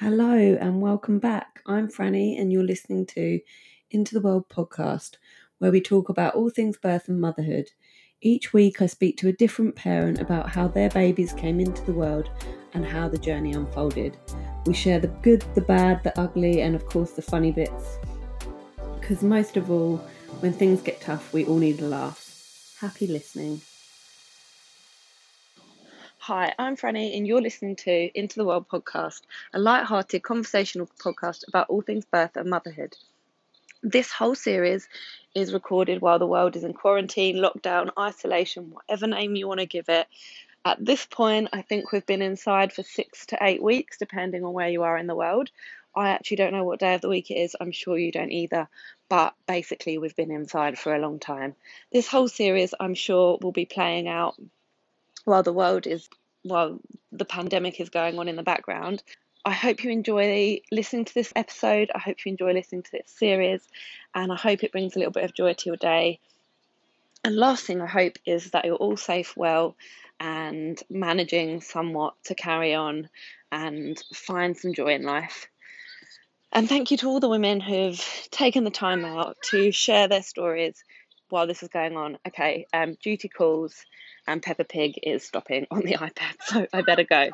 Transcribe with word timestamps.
Hello 0.00 0.32
and 0.32 0.80
welcome 0.80 1.18
back. 1.18 1.60
I'm 1.66 1.86
Franny, 1.86 2.40
and 2.40 2.50
you're 2.50 2.64
listening 2.64 3.04
to 3.08 3.38
Into 3.90 4.14
the 4.14 4.22
World 4.22 4.48
podcast, 4.48 5.16
where 5.58 5.70
we 5.70 5.82
talk 5.82 6.08
about 6.08 6.34
all 6.34 6.48
things 6.48 6.78
birth 6.78 7.06
and 7.08 7.20
motherhood. 7.20 7.68
Each 8.22 8.54
week, 8.54 8.80
I 8.80 8.86
speak 8.86 9.18
to 9.18 9.28
a 9.28 9.34
different 9.34 9.76
parent 9.76 10.18
about 10.18 10.48
how 10.48 10.68
their 10.68 10.88
babies 10.88 11.34
came 11.34 11.60
into 11.60 11.84
the 11.84 11.92
world 11.92 12.30
and 12.72 12.86
how 12.86 13.08
the 13.10 13.18
journey 13.18 13.52
unfolded. 13.52 14.16
We 14.64 14.72
share 14.72 15.00
the 15.00 15.08
good, 15.08 15.44
the 15.54 15.60
bad, 15.60 16.02
the 16.02 16.18
ugly, 16.18 16.62
and 16.62 16.74
of 16.74 16.86
course, 16.86 17.10
the 17.10 17.20
funny 17.20 17.52
bits. 17.52 17.98
Because 18.98 19.22
most 19.22 19.58
of 19.58 19.70
all, 19.70 19.98
when 20.38 20.54
things 20.54 20.80
get 20.80 21.02
tough, 21.02 21.30
we 21.34 21.44
all 21.44 21.58
need 21.58 21.78
a 21.82 21.86
laugh. 21.86 22.74
Happy 22.80 23.06
listening. 23.06 23.60
Hi, 26.30 26.54
I'm 26.60 26.76
Franny, 26.76 27.16
and 27.16 27.26
you're 27.26 27.42
listening 27.42 27.74
to 27.74 28.16
Into 28.16 28.36
the 28.36 28.44
World 28.44 28.68
podcast, 28.68 29.22
a 29.52 29.58
light-hearted 29.58 30.22
conversational 30.22 30.88
podcast 31.02 31.42
about 31.48 31.68
all 31.68 31.82
things 31.82 32.04
birth 32.04 32.36
and 32.36 32.48
motherhood. 32.48 32.96
This 33.82 34.12
whole 34.12 34.36
series 34.36 34.88
is 35.34 35.52
recorded 35.52 36.00
while 36.00 36.20
the 36.20 36.28
world 36.28 36.54
is 36.54 36.62
in 36.62 36.72
quarantine, 36.72 37.38
lockdown, 37.38 37.90
isolation, 37.98 38.70
whatever 38.70 39.08
name 39.08 39.34
you 39.34 39.48
want 39.48 39.58
to 39.58 39.66
give 39.66 39.88
it. 39.88 40.06
At 40.64 40.86
this 40.86 41.04
point, 41.04 41.48
I 41.52 41.62
think 41.62 41.90
we've 41.90 42.06
been 42.06 42.22
inside 42.22 42.72
for 42.72 42.84
six 42.84 43.26
to 43.26 43.38
eight 43.42 43.60
weeks, 43.60 43.98
depending 43.98 44.44
on 44.44 44.52
where 44.52 44.68
you 44.68 44.84
are 44.84 44.96
in 44.96 45.08
the 45.08 45.16
world. 45.16 45.50
I 45.96 46.10
actually 46.10 46.36
don't 46.36 46.52
know 46.52 46.62
what 46.62 46.78
day 46.78 46.94
of 46.94 47.00
the 47.00 47.08
week 47.08 47.32
it 47.32 47.40
is. 47.40 47.56
I'm 47.60 47.72
sure 47.72 47.98
you 47.98 48.12
don't 48.12 48.30
either. 48.30 48.68
But 49.08 49.34
basically, 49.48 49.98
we've 49.98 50.14
been 50.14 50.30
inside 50.30 50.78
for 50.78 50.94
a 50.94 51.00
long 51.00 51.18
time. 51.18 51.56
This 51.92 52.06
whole 52.06 52.28
series, 52.28 52.72
I'm 52.78 52.94
sure, 52.94 53.36
will 53.42 53.50
be 53.50 53.66
playing 53.66 54.06
out 54.06 54.36
while 55.24 55.42
the 55.42 55.52
world 55.52 55.88
is 55.88 56.08
while 56.42 56.80
the 57.12 57.24
pandemic 57.24 57.80
is 57.80 57.90
going 57.90 58.18
on 58.18 58.28
in 58.28 58.36
the 58.36 58.42
background. 58.42 59.02
I 59.44 59.52
hope 59.52 59.84
you 59.84 59.90
enjoy 59.90 60.60
listening 60.70 61.06
to 61.06 61.14
this 61.14 61.32
episode. 61.34 61.90
I 61.94 61.98
hope 61.98 62.24
you 62.24 62.30
enjoy 62.30 62.52
listening 62.52 62.82
to 62.82 62.92
this 62.92 63.10
series, 63.10 63.66
and 64.14 64.30
I 64.30 64.36
hope 64.36 64.62
it 64.62 64.72
brings 64.72 64.94
a 64.94 64.98
little 64.98 65.12
bit 65.12 65.24
of 65.24 65.34
joy 65.34 65.54
to 65.54 65.66
your 65.66 65.76
day. 65.76 66.20
And 67.24 67.36
last 67.36 67.64
thing 67.64 67.80
I 67.80 67.86
hope 67.86 68.18
is 68.26 68.50
that 68.50 68.64
you're 68.64 68.76
all 68.76 68.96
safe, 68.96 69.36
well, 69.36 69.76
and 70.18 70.80
managing 70.90 71.62
somewhat 71.62 72.14
to 72.24 72.34
carry 72.34 72.74
on 72.74 73.08
and 73.50 74.00
find 74.14 74.56
some 74.56 74.74
joy 74.74 74.94
in 74.94 75.02
life. 75.02 75.48
And 76.52 76.68
thank 76.68 76.90
you 76.90 76.96
to 76.98 77.08
all 77.08 77.20
the 77.20 77.28
women 77.28 77.60
who've 77.60 78.04
taken 78.30 78.64
the 78.64 78.70
time 78.70 79.04
out 79.04 79.36
to 79.50 79.70
share 79.70 80.08
their 80.08 80.22
stories 80.22 80.82
while 81.30 81.46
this 81.46 81.62
is 81.62 81.68
going 81.68 81.96
on. 81.96 82.18
Okay, 82.26 82.66
um, 82.72 82.96
duty 83.02 83.28
calls 83.28 83.74
and 84.26 84.42
Peppa 84.42 84.64
Pig 84.64 84.98
is 85.02 85.24
stopping 85.24 85.66
on 85.70 85.80
the 85.80 85.94
iPad, 85.94 86.36
so 86.44 86.66
I 86.72 86.82
better 86.82 87.04
go. 87.04 87.30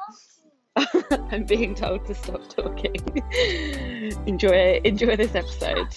I'm 1.32 1.44
being 1.44 1.74
told 1.74 2.06
to 2.06 2.14
stop 2.14 2.48
talking. 2.48 2.96
enjoy 4.26 4.80
enjoy 4.84 5.16
this 5.16 5.34
episode. 5.34 5.88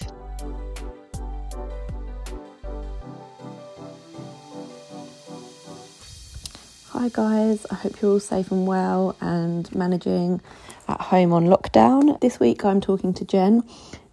Hi 6.92 7.10
guys, 7.10 7.66
I 7.70 7.76
hope 7.76 8.02
you're 8.02 8.12
all 8.12 8.20
safe 8.20 8.52
and 8.52 8.68
well 8.68 9.16
and 9.22 9.74
managing 9.76 10.42
at 10.88 11.00
home 11.00 11.34
on 11.34 11.46
lockdown. 11.46 12.20
This 12.20 12.40
week 12.40 12.66
I'm 12.66 12.82
talking 12.82 13.14
to 13.14 13.26
Jen. 13.26 13.64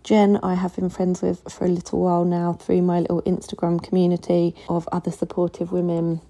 Jen, 0.06 0.38
I 0.40 0.54
have 0.54 0.76
been 0.76 0.88
friends 0.88 1.20
with 1.20 1.42
for 1.52 1.64
a 1.64 1.68
little 1.68 2.00
while 2.00 2.24
now 2.24 2.52
through 2.52 2.82
my 2.82 3.00
little 3.00 3.22
Instagram 3.22 3.82
community 3.82 4.54
of 4.68 4.88
other 4.92 5.10
supportive 5.10 5.72
women 5.72 6.20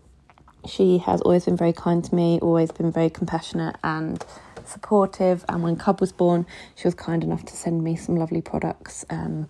she 0.66 0.98
has 0.98 1.20
always 1.20 1.44
been 1.44 1.56
very 1.56 1.72
kind 1.72 2.02
to 2.04 2.14
me, 2.14 2.38
always 2.40 2.72
been 2.72 2.90
very 2.90 3.10
compassionate 3.10 3.76
and 3.84 4.24
supportive. 4.64 5.44
And 5.48 5.62
when 5.62 5.76
Cub 5.76 6.00
was 6.00 6.12
born, 6.12 6.46
she 6.74 6.86
was 6.86 6.94
kind 6.94 7.22
enough 7.22 7.44
to 7.46 7.56
send 7.56 7.84
me 7.84 7.96
some 7.96 8.16
lovely 8.16 8.42
products 8.42 9.04
because 9.04 9.26
um, 9.26 9.48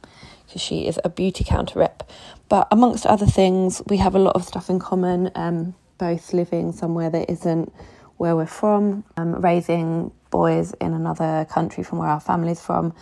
she 0.56 0.86
is 0.86 0.98
a 1.04 1.10
Beautycounter 1.10 1.76
rep. 1.76 2.10
But 2.48 2.68
amongst 2.70 3.06
other 3.06 3.26
things, 3.26 3.82
we 3.86 3.96
have 3.98 4.14
a 4.14 4.18
lot 4.18 4.34
of 4.34 4.44
stuff 4.44 4.68
in 4.70 4.78
common, 4.78 5.30
um, 5.34 5.74
both 5.98 6.32
living 6.32 6.72
somewhere 6.72 7.10
that 7.10 7.30
isn't 7.30 7.72
where 8.18 8.36
we're 8.36 8.46
from, 8.46 9.04
um, 9.16 9.34
raising 9.40 10.10
boys 10.30 10.72
in 10.80 10.92
another 10.92 11.46
country 11.50 11.84
from 11.84 11.98
where 11.98 12.08
our 12.08 12.20
family's 12.20 12.60
from. 12.60 12.92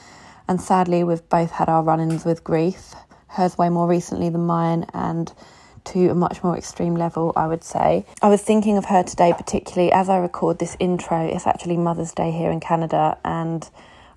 And 0.47 0.61
sadly, 0.61 1.05
we've 1.05 1.27
both 1.29 1.51
had 1.51 1.69
our 1.69 1.83
run 1.83 2.01
ins 2.01 2.25
with 2.25 2.45
grief, 2.45 2.95
hers 3.29 3.57
way 3.57 3.69
more 3.69 3.89
recently 3.89 4.29
than 4.29 4.47
mine. 4.47 4.87
And 4.93 5.33
to 5.85 6.09
a 6.09 6.15
much 6.15 6.43
more 6.43 6.57
extreme 6.57 6.95
level, 6.95 7.33
I 7.37 7.47
would 7.47 7.63
say. 7.63 8.07
I 8.23 8.29
was 8.29 8.43
thinking 8.43 8.79
of 8.79 8.87
her 8.87 9.03
today, 9.03 9.33
particularly 9.37 9.93
as 9.93 10.09
I 10.09 10.19
record 10.19 10.59
this 10.59 10.77
intro. 10.81 11.27
It's 11.27 11.47
actually 11.47 11.77
Mother's 11.77 12.13
Day 12.13 12.31
here 12.31 12.51
in 12.51 12.61
Canada, 12.61 13.19
and 13.25 13.69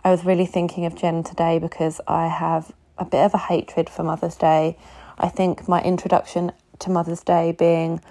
I 0.03 0.11
was 0.11 0.23
really 0.23 0.45
thinking 0.45 0.85
of 0.85 0.95
Jen 0.95 1.23
today 1.23 1.59
because 1.59 1.99
I 2.07 2.27
have 2.27 2.71
a 2.97 3.05
bit 3.05 3.23
of 3.25 3.33
a 3.33 3.37
hatred 3.37 3.89
for 3.89 4.03
Mother's 4.03 4.35
Day. 4.35 4.77
I 5.17 5.29
think 5.29 5.67
my 5.67 5.81
introduction 5.81 6.51
to 6.79 6.89
Mother's 6.89 7.21
Day 7.21 7.51
being 7.51 8.01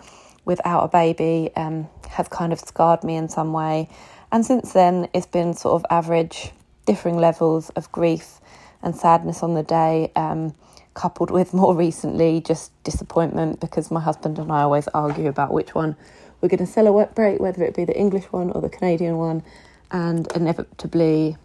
without 0.44 0.84
a 0.84 0.88
baby 0.88 1.50
um, 1.56 1.88
has 2.10 2.28
kind 2.28 2.52
of 2.52 2.60
scarred 2.60 3.02
me 3.04 3.16
in 3.16 3.28
some 3.28 3.52
way. 3.52 3.88
And 4.30 4.44
since 4.44 4.72
then, 4.72 5.08
it's 5.14 5.26
been 5.26 5.54
sort 5.54 5.74
of 5.74 5.86
average, 5.90 6.52
differing 6.86 7.18
levels 7.18 7.70
of 7.70 7.92
grief 7.92 8.40
and 8.82 8.96
sadness 8.96 9.42
on 9.42 9.54
the 9.54 9.62
day. 9.62 10.10
Um, 10.16 10.54
coupled 10.96 11.30
with 11.30 11.54
more 11.54 11.76
recently 11.86 12.40
just 12.40 12.72
disappointment 12.82 13.60
because 13.60 13.90
my 13.90 14.00
husband 14.00 14.38
and 14.38 14.50
I 14.50 14.62
always 14.62 14.88
argue 14.88 15.28
about 15.28 15.52
which 15.52 15.74
one 15.74 15.94
we're 16.40 16.48
going 16.48 16.58
to 16.58 16.66
celebrate, 16.66 17.40
whether 17.40 17.62
it 17.62 17.76
be 17.76 17.84
the 17.84 17.96
English 17.96 18.24
one 18.32 18.50
or 18.50 18.60
the 18.60 18.68
Canadian 18.68 19.16
one. 19.16 19.42
And 19.90 20.26
inevitably, 20.34 21.36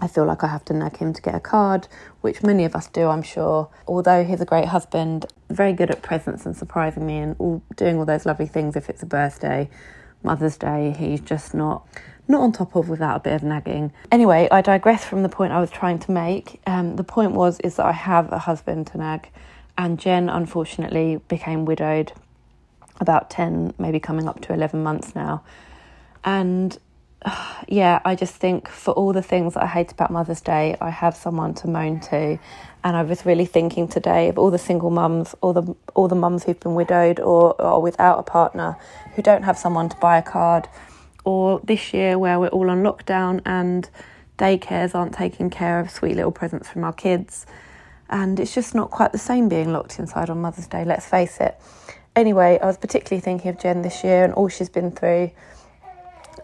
I 0.00 0.06
feel 0.06 0.24
like 0.24 0.42
I 0.42 0.46
have 0.46 0.64
to 0.66 0.74
nag 0.74 0.96
him 0.96 1.12
to 1.12 1.20
get 1.20 1.34
a 1.34 1.40
card, 1.40 1.88
which 2.20 2.42
many 2.42 2.64
of 2.64 2.74
us 2.74 2.86
do, 2.86 3.08
I'm 3.08 3.22
sure. 3.22 3.68
Although 3.86 4.24
he's 4.24 4.40
a 4.40 4.44
great 4.46 4.66
husband, 4.66 5.26
very 5.50 5.72
good 5.72 5.90
at 5.90 6.02
presents 6.02 6.46
and 6.46 6.56
surprising 6.56 7.06
me 7.06 7.18
and 7.18 7.36
all, 7.38 7.62
doing 7.76 7.98
all 7.98 8.04
those 8.04 8.24
lovely 8.24 8.46
things 8.46 8.76
if 8.76 8.88
it's 8.88 9.02
a 9.02 9.06
birthday, 9.06 9.68
Mother's 10.22 10.56
Day, 10.56 10.94
he's 10.98 11.20
just 11.20 11.54
not 11.54 11.86
not 12.28 12.42
on 12.42 12.52
top 12.52 12.76
of 12.76 12.88
without 12.88 13.16
a 13.16 13.20
bit 13.20 13.32
of 13.32 13.42
nagging. 13.42 13.92
Anyway, 14.12 14.46
I 14.50 14.60
digress 14.60 15.04
from 15.04 15.22
the 15.22 15.28
point 15.28 15.52
I 15.52 15.60
was 15.60 15.70
trying 15.70 15.98
to 16.00 16.12
make. 16.12 16.60
Um, 16.66 16.96
the 16.96 17.04
point 17.04 17.32
was 17.32 17.58
is 17.60 17.76
that 17.76 17.86
I 17.86 17.92
have 17.92 18.30
a 18.30 18.38
husband 18.38 18.86
to 18.88 18.98
nag, 18.98 19.28
and 19.78 19.98
Jen 19.98 20.28
unfortunately 20.28 21.20
became 21.28 21.64
widowed 21.64 22.12
about 23.00 23.30
10, 23.30 23.74
maybe 23.78 23.98
coming 23.98 24.28
up 24.28 24.40
to 24.42 24.52
11 24.52 24.82
months 24.82 25.14
now. 25.14 25.42
And 26.24 26.76
uh, 27.22 27.62
yeah, 27.68 28.00
I 28.04 28.14
just 28.14 28.34
think 28.34 28.68
for 28.68 28.92
all 28.92 29.12
the 29.12 29.22
things 29.22 29.54
that 29.54 29.62
I 29.62 29.66
hate 29.66 29.92
about 29.92 30.10
Mother's 30.10 30.40
Day, 30.40 30.76
I 30.80 30.90
have 30.90 31.16
someone 31.16 31.54
to 31.54 31.68
moan 31.68 32.00
to. 32.00 32.38
And 32.84 32.96
I 32.96 33.02
was 33.02 33.26
really 33.26 33.46
thinking 33.46 33.88
today 33.88 34.28
of 34.28 34.38
all 34.38 34.50
the 34.50 34.58
single 34.58 34.90
mums, 34.90 35.34
all 35.40 35.52
the 35.52 35.74
all 35.94 36.06
the 36.06 36.14
mums 36.14 36.44
who've 36.44 36.60
been 36.60 36.76
widowed 36.76 37.18
or, 37.18 37.60
or 37.60 37.82
without 37.82 38.20
a 38.20 38.22
partner, 38.22 38.76
who 39.14 39.22
don't 39.22 39.42
have 39.42 39.58
someone 39.58 39.88
to 39.88 39.96
buy 39.96 40.16
a 40.16 40.22
card 40.22 40.68
or 41.28 41.60
this 41.62 41.92
year 41.92 42.18
where 42.18 42.40
we're 42.40 42.48
all 42.48 42.70
on 42.70 42.82
lockdown 42.82 43.42
and 43.44 43.90
daycares 44.38 44.94
aren't 44.94 45.12
taking 45.12 45.50
care 45.50 45.78
of 45.78 45.90
sweet 45.90 46.16
little 46.16 46.32
presents 46.32 46.70
from 46.70 46.84
our 46.84 46.92
kids. 46.94 47.44
And 48.08 48.40
it's 48.40 48.54
just 48.54 48.74
not 48.74 48.90
quite 48.90 49.12
the 49.12 49.18
same 49.18 49.46
being 49.46 49.70
locked 49.70 49.98
inside 49.98 50.30
on 50.30 50.40
Mother's 50.40 50.66
Day, 50.66 50.86
let's 50.86 51.04
face 51.04 51.38
it. 51.38 51.60
Anyway, 52.16 52.58
I 52.62 52.64
was 52.64 52.78
particularly 52.78 53.20
thinking 53.20 53.50
of 53.50 53.58
Jen 53.58 53.82
this 53.82 54.02
year 54.02 54.24
and 54.24 54.32
all 54.32 54.48
she's 54.48 54.70
been 54.70 54.90
through. 54.90 55.30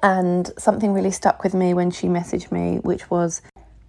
And 0.02 0.50
something 0.58 0.92
really 0.92 1.12
stuck 1.12 1.42
with 1.42 1.54
me 1.54 1.72
when 1.72 1.90
she 1.90 2.08
messaged 2.08 2.52
me, 2.52 2.76
which 2.82 3.08
was 3.08 3.40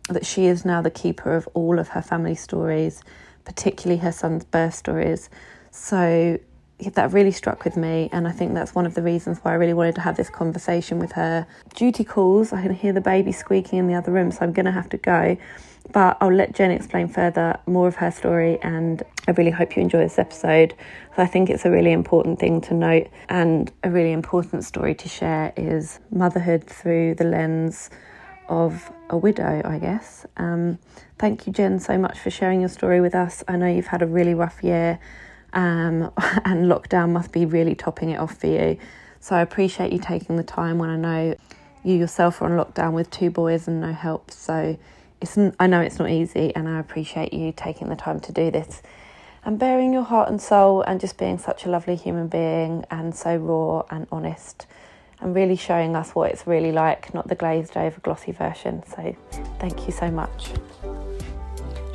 that 0.07 0.25
she 0.25 0.45
is 0.45 0.63
now 0.63 0.81
the 0.81 0.91
keeper 0.91 1.35
of 1.35 1.45
all 1.53 1.77
of 1.77 1.89
her 1.89 2.01
family 2.01 2.35
stories, 2.35 3.03
particularly 3.43 3.99
her 3.99 4.13
son's 4.13 4.45
birth 4.45 4.75
stories. 4.75 5.29
So 5.71 6.39
that 6.79 7.13
really 7.13 7.31
struck 7.31 7.63
with 7.63 7.77
me, 7.77 8.09
and 8.11 8.27
I 8.27 8.31
think 8.31 8.53
that's 8.53 8.75
one 8.75 8.85
of 8.85 8.95
the 8.95 9.01
reasons 9.01 9.39
why 9.39 9.51
I 9.51 9.55
really 9.55 9.73
wanted 9.73 9.95
to 9.95 10.01
have 10.01 10.17
this 10.17 10.29
conversation 10.29 10.99
with 10.99 11.13
her. 11.13 11.47
Duty 11.73 12.03
calls, 12.03 12.51
I 12.51 12.61
can 12.61 12.73
hear 12.73 12.91
the 12.91 13.01
baby 13.01 13.31
squeaking 13.31 13.79
in 13.79 13.87
the 13.87 13.95
other 13.95 14.11
room, 14.11 14.31
so 14.31 14.39
I'm 14.41 14.51
going 14.51 14.65
to 14.65 14.71
have 14.71 14.89
to 14.89 14.97
go. 14.97 15.37
But 15.93 16.17
I'll 16.19 16.33
let 16.33 16.53
Jen 16.53 16.71
explain 16.71 17.07
further 17.07 17.59
more 17.65 17.87
of 17.87 17.95
her 17.97 18.11
story, 18.11 18.59
and 18.61 19.01
I 19.27 19.31
really 19.31 19.51
hope 19.51 19.75
you 19.75 19.83
enjoy 19.83 19.99
this 19.99 20.19
episode. 20.19 20.73
I 21.15 21.27
think 21.27 21.49
it's 21.49 21.63
a 21.63 21.71
really 21.71 21.93
important 21.93 22.39
thing 22.39 22.59
to 22.61 22.73
note, 22.73 23.07
and 23.29 23.71
a 23.83 23.89
really 23.89 24.11
important 24.11 24.65
story 24.65 24.95
to 24.95 25.07
share 25.07 25.53
is 25.55 25.99
motherhood 26.11 26.65
through 26.65 27.15
the 27.15 27.23
lens 27.23 27.89
of 28.49 28.91
a 29.09 29.17
widow, 29.17 29.61
I 29.63 29.79
guess. 29.79 30.25
Um, 30.37 30.79
thank 31.19 31.47
you, 31.47 31.53
Jen, 31.53 31.79
so 31.79 31.97
much 31.97 32.19
for 32.19 32.29
sharing 32.29 32.59
your 32.59 32.69
story 32.69 32.99
with 32.99 33.15
us. 33.15 33.43
I 33.47 33.55
know 33.55 33.67
you've 33.67 33.87
had 33.87 34.01
a 34.01 34.07
really 34.07 34.33
rough 34.33 34.63
year 34.63 34.99
um, 35.55 36.11
and 36.45 36.65
lockdown 36.71 37.11
must 37.11 37.31
be 37.31 37.45
really 37.45 37.73
topping 37.75 38.11
it 38.11 38.19
off 38.19 38.37
for 38.37 38.47
you. 38.47 38.77
So 39.19 39.35
I 39.35 39.41
appreciate 39.41 39.91
you 39.91 39.99
taking 39.99 40.35
the 40.35 40.43
time 40.43 40.77
when 40.77 40.89
I 40.89 40.97
know 40.97 41.35
you 41.83 41.95
yourself 41.95 42.41
are 42.41 42.45
on 42.45 42.63
lockdown 42.63 42.93
with 42.93 43.09
two 43.09 43.31
boys 43.31 43.67
and 43.67 43.81
no 43.81 43.93
help. 43.93 44.29
So 44.29 44.77
it's 45.21 45.37
I 45.59 45.67
know 45.67 45.81
it's 45.81 45.97
not 45.97 46.09
easy, 46.09 46.53
and 46.55 46.69
I 46.69 46.79
appreciate 46.79 47.33
you 47.33 47.51
taking 47.51 47.89
the 47.89 47.95
time 47.95 48.19
to 48.19 48.31
do 48.31 48.51
this 48.51 48.83
and 49.45 49.59
bearing 49.59 49.93
your 49.93 50.03
heart 50.03 50.27
and 50.27 50.41
soul 50.41 50.81
and 50.81 50.99
just 50.99 51.17
being 51.17 51.37
such 51.37 51.65
a 51.65 51.69
lovely 51.69 51.95
human 51.95 52.27
being 52.27 52.83
and 52.89 53.15
so 53.15 53.35
raw 53.37 53.83
and 53.91 54.07
honest. 54.11 54.65
and 55.21 55.33
really 55.33 55.55
showing 55.55 55.95
us 55.95 56.13
what 56.13 56.29
it's 56.31 56.45
really 56.45 56.73
like, 56.73 57.13
not 57.13 57.27
the 57.29 57.35
glazed 57.35 57.77
over 57.77 57.97
glossy 58.01 58.33
version. 58.33 58.83
So 58.87 59.15
thank 59.59 59.85
you 59.85 59.93
so 59.93 60.11
much. 60.11 60.49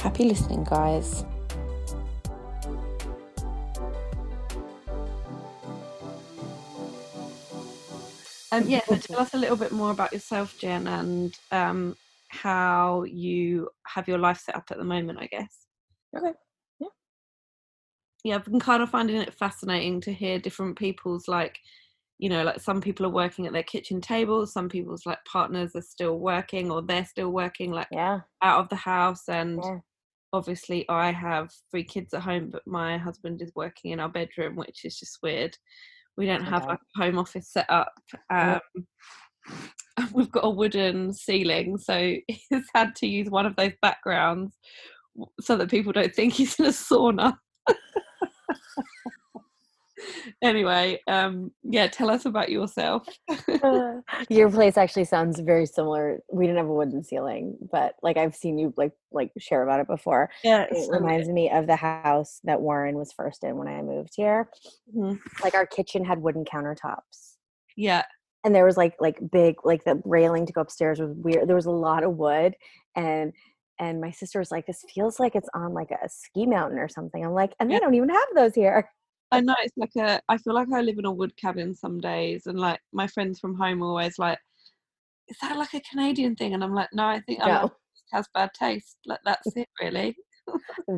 Happy 0.01 0.25
listening, 0.25 0.65
guys. 0.65 1.25
Um, 8.52 8.69
yeah, 8.69 8.81
so 8.88 8.97
tell 8.97 9.20
us 9.20 9.35
a 9.35 9.38
little 9.38 9.56
bit 9.56 9.73
more 9.73 9.91
about 9.91 10.12
yourself, 10.12 10.58
Jen, 10.58 10.87
and 10.88 11.38
um, 11.52 11.97
how 12.29 13.05
you 13.05 13.69
have 13.87 14.08
your 14.08 14.19
life 14.19 14.38
set 14.38 14.56
up 14.56 14.64
at 14.70 14.79
the 14.79 14.85
moment, 14.85 15.19
I 15.20 15.26
guess. 15.26 15.67
Okay. 16.17 16.32
Yeah. 16.81 16.88
Yeah, 18.25 18.35
I've 18.37 18.44
been 18.44 18.61
kind 18.61 18.82
of 18.82 18.91
finding 18.91 19.17
it 19.17 19.35
fascinating 19.35 20.00
to 20.02 20.12
hear 20.12 20.38
different 20.38 20.76
people's 20.79 21.29
like, 21.29 21.58
you 22.19 22.29
know, 22.29 22.43
like 22.43 22.61
some 22.61 22.81
people 22.81 23.06
are 23.06 23.11
working 23.11 23.47
at 23.47 23.52
their 23.52 23.62
kitchen 23.62 24.00
tables, 24.00 24.53
some 24.53 24.69
people's 24.69 25.06
like 25.06 25.25
partners 25.25 25.75
are 25.75 25.82
still 25.82 26.19
working 26.19 26.70
or 26.70 26.82
they're 26.82 27.06
still 27.06 27.31
working 27.31 27.70
like 27.70 27.88
Yeah. 27.93 28.20
out 28.43 28.61
of 28.61 28.69
the 28.69 28.76
house 28.76 29.29
and 29.29 29.62
Yeah. 29.62 29.79
obviously 30.32 30.88
I 30.88 31.12
have 31.12 31.50
three 31.70 31.85
kids 31.85 32.14
at 32.14 32.23
home, 32.23 32.50
but 32.50 32.67
my 32.67 32.99
husband 32.99 33.43
is 33.43 33.53
working 33.55 33.93
in 33.93 34.00
our 34.00 34.08
bedroom, 34.08 34.56
which 34.56 34.85
is 34.85 34.99
just 34.99 35.19
weird. 35.23 35.56
We 36.20 36.26
don't 36.26 36.44
have 36.44 36.64
Okay. 36.64 36.75
a 36.75 37.02
home 37.02 37.19
office 37.19 37.49
set 37.49 37.64
up. 37.70 37.94
Um, 38.28 38.61
we've 40.12 40.31
got 40.31 40.44
a 40.44 40.50
wooden 40.50 41.14
ceiling, 41.14 41.78
so 41.78 42.14
he's 42.28 42.69
had 42.75 42.94
to 42.96 43.06
use 43.06 43.31
one 43.31 43.46
of 43.46 43.56
those 43.56 43.72
backgrounds 43.81 44.58
so 45.40 45.56
that 45.56 45.70
people 45.70 45.93
don't 45.93 46.14
think 46.14 46.34
he's 46.34 46.61
in 46.61 46.67
a 46.67 46.69
sauna. 46.69 47.38
anyway, 50.43 51.00
um, 51.06 51.50
yeah, 51.62 51.87
tell 51.88 52.11
us 52.11 52.25
about 52.26 52.50
yourself. 52.50 53.06
Uh, 53.62 53.97
Your 54.31 54.50
place 54.50 54.76
actually 54.76 55.05
sounds 55.05 55.41
very 55.41 55.67
similar. 55.67 56.20
We 56.32 56.47
didn't 56.47 56.58
have 56.58 56.69
a 56.69 56.75
wooden 56.75 57.02
ceiling, 57.05 57.56
but 57.70 57.94
like 58.02 58.17
I've 58.17 58.35
seen 58.35 58.58
you 58.58 58.73
like 58.76 58.93
like 59.12 59.31
share 59.38 59.62
about 59.62 59.81
it 59.81 59.87
before. 59.87 60.31
yeah, 60.44 60.67
It 60.70 60.88
reminds 60.91 61.29
me 61.29 61.50
of 61.50 61.67
the 61.67 61.76
house 61.76 62.41
that 62.44 62.61
Warren 62.61 62.97
was 62.97 63.12
first 63.12 63.44
in 63.44 63.56
when 63.56 63.69
I 63.69 63.82
moved 63.82 64.12
here. 64.17 64.50
Mhm. 64.97 65.19
Like 65.43 65.55
our 65.55 65.67
kitchen 65.67 66.05
had 66.05 66.23
wooden 66.23 66.44
countertops. 66.44 67.37
yeah, 67.76 68.05
and 68.44 68.55
there 68.55 68.64
was 68.64 68.76
like 68.76 68.94
like 69.00 69.19
big 69.31 69.56
like 69.64 69.85
the 69.85 70.00
railing 70.05 70.46
to 70.46 70.53
go 70.53 70.61
upstairs 70.62 70.99
was 71.00 71.12
weird 71.17 71.46
there 71.49 71.56
was 71.56 71.67
a 71.67 71.70
lot 71.70 72.03
of 72.05 72.17
wood 72.17 72.55
and 72.96 73.32
and 73.79 74.00
my 74.00 74.11
sister 74.11 74.38
was 74.38 74.50
like 74.50 74.67
this 74.67 74.85
feels 74.94 75.20
like 75.20 75.35
it's 75.35 75.49
on 75.55 75.75
like 75.75 75.91
a 75.91 76.08
ski 76.08 76.46
mountain 76.46 76.79
or 76.79 76.88
something 76.88 77.25
i'm 77.25 77.32
like 77.32 77.55
and 77.61 77.70
they 77.70 77.79
don't 77.79 77.94
even 77.94 78.08
have 78.08 78.29
those 78.35 78.55
here 78.55 78.91
I 79.32 79.41
know 79.41 79.55
it's 79.62 79.77
like 79.77 79.94
a. 79.97 80.21
I 80.29 80.38
feel 80.38 80.55
like 80.55 80.73
I 80.73 80.81
live 80.81 80.99
in 80.99 81.05
a 81.05 81.12
wood 81.12 81.37
cabin 81.37 81.75
some 81.75 82.00
days, 82.00 82.47
and 82.47 82.59
like 82.59 82.81
my 82.93 83.06
friends 83.06 83.38
from 83.38 83.55
home 83.55 83.82
always 83.82 84.19
like, 84.19 84.38
"Is 85.29 85.37
that 85.43 85.56
like 85.56 85.73
a 85.75 85.81
Canadian 85.81 86.35
thing?" 86.37 86.55
And 86.55 86.65
I'm 86.65 86.75
like, 86.75 86.88
"No, 86.93 87.05
I 87.06 87.21
think 87.21 87.38
No. 87.41 87.47
like, 87.47 87.73
has 88.12 88.27
bad 88.35 88.50
taste. 88.55 88.97
Like 89.06 89.21
that's 89.25 89.56
it, 89.56 89.69
really. 89.81 90.17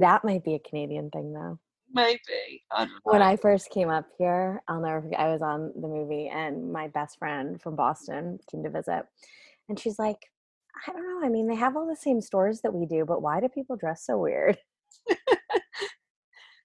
that 0.00 0.24
might 0.24 0.42
be 0.44 0.54
a 0.54 0.58
canadian 0.60 1.10
thing 1.10 1.32
though 1.34 1.58
Maybe 1.92 2.62
I 2.70 2.84
don't 2.86 2.88
know. 2.92 3.12
when 3.12 3.20
i 3.20 3.36
first 3.36 3.68
came 3.70 3.90
up 3.90 4.06
here 4.16 4.62
i'll 4.68 4.80
never 4.80 5.02
forget 5.02 5.20
i 5.20 5.30
was 5.30 5.42
on 5.42 5.72
the 5.78 5.88
movie 5.88 6.28
and 6.28 6.72
my 6.72 6.88
best 6.88 7.18
friend 7.18 7.60
from 7.60 7.76
boston 7.76 8.38
came 8.50 8.62
to 8.62 8.70
visit 8.70 9.02
and 9.68 9.78
she's 9.78 9.98
like 9.98 10.30
i 10.88 10.92
don't 10.92 11.02
know 11.06 11.26
i 11.26 11.28
mean 11.28 11.46
they 11.48 11.54
have 11.54 11.76
all 11.76 11.86
the 11.86 11.96
same 11.96 12.20
stores 12.22 12.60
that 12.62 12.72
we 12.72 12.86
do 12.86 13.04
but 13.04 13.20
why 13.20 13.40
do 13.40 13.48
people 13.48 13.76
dress 13.76 14.06
so 14.06 14.16
weird 14.16 14.56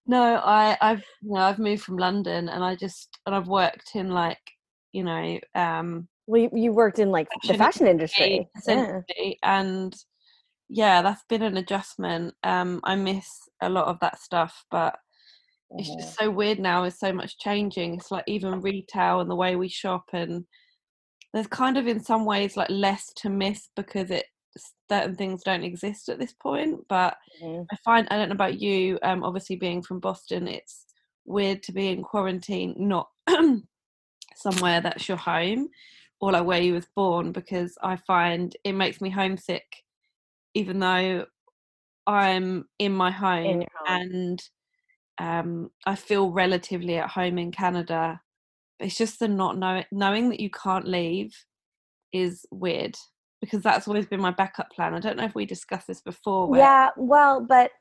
No, 0.07 0.37
I, 0.37 0.77
I've 0.81 1.03
you 1.21 1.33
know 1.33 1.41
I've 1.41 1.59
moved 1.59 1.83
from 1.83 1.97
London, 1.97 2.49
and 2.49 2.63
I 2.63 2.75
just 2.75 3.19
and 3.25 3.35
I've 3.35 3.47
worked 3.47 3.95
in 3.95 4.09
like 4.09 4.39
you 4.93 5.03
know 5.03 5.39
um 5.53 6.07
well 6.27 6.41
you, 6.43 6.49
you 6.53 6.71
worked 6.71 6.99
in 6.99 7.11
like 7.11 7.27
the 7.43 7.49
Fashion 7.49 7.57
fashion 7.57 7.87
industry 7.87 8.49
yeah. 8.67 9.01
and 9.43 9.95
yeah, 10.69 11.01
that's 11.01 11.23
been 11.29 11.43
an 11.43 11.57
adjustment. 11.57 12.33
Um, 12.43 12.81
I 12.83 12.95
miss 12.95 13.27
a 13.61 13.69
lot 13.69 13.87
of 13.87 13.99
that 14.01 14.19
stuff, 14.19 14.65
but 14.69 14.97
it's 15.71 15.89
Mhm. 15.89 15.97
just 15.99 16.17
so 16.17 16.29
weird 16.31 16.59
now 16.59 16.83
with 16.83 16.95
so 16.95 17.11
much 17.11 17.37
changing 17.39 17.95
it's 17.95 18.09
like 18.11 18.23
even 18.27 18.61
retail 18.61 19.19
and 19.19 19.29
the 19.29 19.35
way 19.35 19.55
we 19.55 19.67
shop 19.67 20.05
and 20.13 20.45
there's 21.33 21.47
kind 21.47 21.77
of 21.77 21.87
in 21.87 21.99
some 21.99 22.25
ways 22.25 22.55
like 22.57 22.69
less 22.69 23.11
to 23.13 23.29
miss 23.29 23.69
because 23.75 24.09
it 24.11 24.25
certain 24.89 25.15
things 25.15 25.43
don't 25.43 25.63
exist 25.63 26.09
at 26.09 26.19
this 26.19 26.33
point 26.33 26.79
but 26.87 27.17
Mhm. 27.41 27.65
i 27.71 27.75
find 27.85 28.07
i 28.11 28.17
don't 28.17 28.29
know 28.29 28.33
about 28.35 28.59
you 28.59 28.97
um 29.03 29.23
obviously 29.23 29.55
being 29.55 29.81
from 29.81 29.99
boston 29.99 30.47
it's 30.47 30.85
weird 31.25 31.61
to 31.63 31.71
be 31.71 31.87
in 31.89 32.03
quarantine 32.03 32.75
not 32.77 33.09
somewhere 34.35 34.81
that's 34.81 35.07
your 35.07 35.17
home 35.17 35.67
or 36.19 36.31
like 36.31 36.45
where 36.45 36.61
you 36.61 36.73
was 36.73 36.87
born 36.95 37.31
because 37.31 37.77
i 37.83 37.95
find 37.95 38.55
it 38.63 38.73
makes 38.73 39.01
me 39.01 39.09
homesick 39.09 39.83
even 40.53 40.79
though 40.79 41.25
i'm 42.05 42.67
in 42.79 42.93
my 42.93 43.11
home 43.11 43.61
your 43.61 43.69
home. 43.85 44.01
and 44.01 44.43
um, 45.19 45.71
I 45.83 45.95
feel 45.95 46.29
relatively 46.29 46.97
at 46.99 47.09
home 47.09 47.39
in 47.39 47.51
Canada. 47.51 48.21
It's 48.79 48.95
just 48.95 49.17
the 49.17 49.27
not 49.27 49.57
know- 49.57 49.83
knowing 49.91 50.29
that 50.29 50.39
you 50.39 50.51
can't 50.51 50.87
leave 50.87 51.33
is 52.13 52.45
weird 52.51 52.95
because 53.41 53.61
that's 53.61 53.87
always 53.87 54.05
been 54.05 54.21
my 54.21 54.31
backup 54.31 54.71
plan. 54.71 54.93
I 54.93 54.99
don't 54.99 55.17
know 55.17 55.25
if 55.25 55.35
we 55.35 55.45
discussed 55.45 55.87
this 55.87 56.01
before. 56.01 56.47
Where, 56.47 56.59
Yeah, 56.59 56.89
well, 56.97 57.41
but 57.41 57.71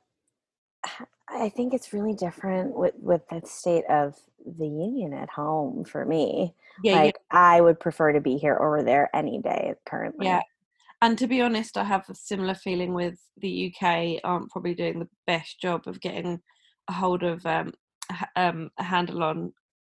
I 1.28 1.48
think 1.48 1.74
it's 1.74 1.92
really 1.92 2.14
different 2.14 2.76
with 2.76 2.94
with 2.98 3.22
the 3.28 3.42
state 3.44 3.84
of 3.90 4.14
the 4.44 4.66
union 4.66 5.12
at 5.12 5.28
home 5.28 5.84
for 5.84 6.04
me. 6.04 6.54
yeah, 6.84 7.02
like 7.02 7.18
I 7.30 7.60
would 7.60 7.80
prefer 7.80 8.12
to 8.12 8.20
be 8.20 8.36
here 8.36 8.56
over 8.60 8.82
there 8.82 9.10
any 9.14 9.40
day 9.40 9.74
currently. 9.86 10.26
yeah. 10.26 10.42
And 11.02 11.18
to 11.18 11.26
be 11.26 11.42
honest, 11.42 11.76
I 11.76 11.84
have 11.84 12.08
a 12.08 12.14
similar 12.14 12.54
feeling 12.54 12.94
with 12.94 13.18
the 13.36 13.74
UK. 13.74 14.20
Aren't 14.24 14.50
probably 14.50 14.74
doing 14.74 14.98
the 14.98 15.08
best 15.26 15.60
job 15.60 15.82
of 15.86 16.00
getting 16.00 16.40
a 16.88 16.92
hold 16.92 17.22
of 17.22 17.44
um, 17.44 17.72
um, 18.34 18.70
a 18.78 18.84
handle 18.84 19.22
on 19.22 19.52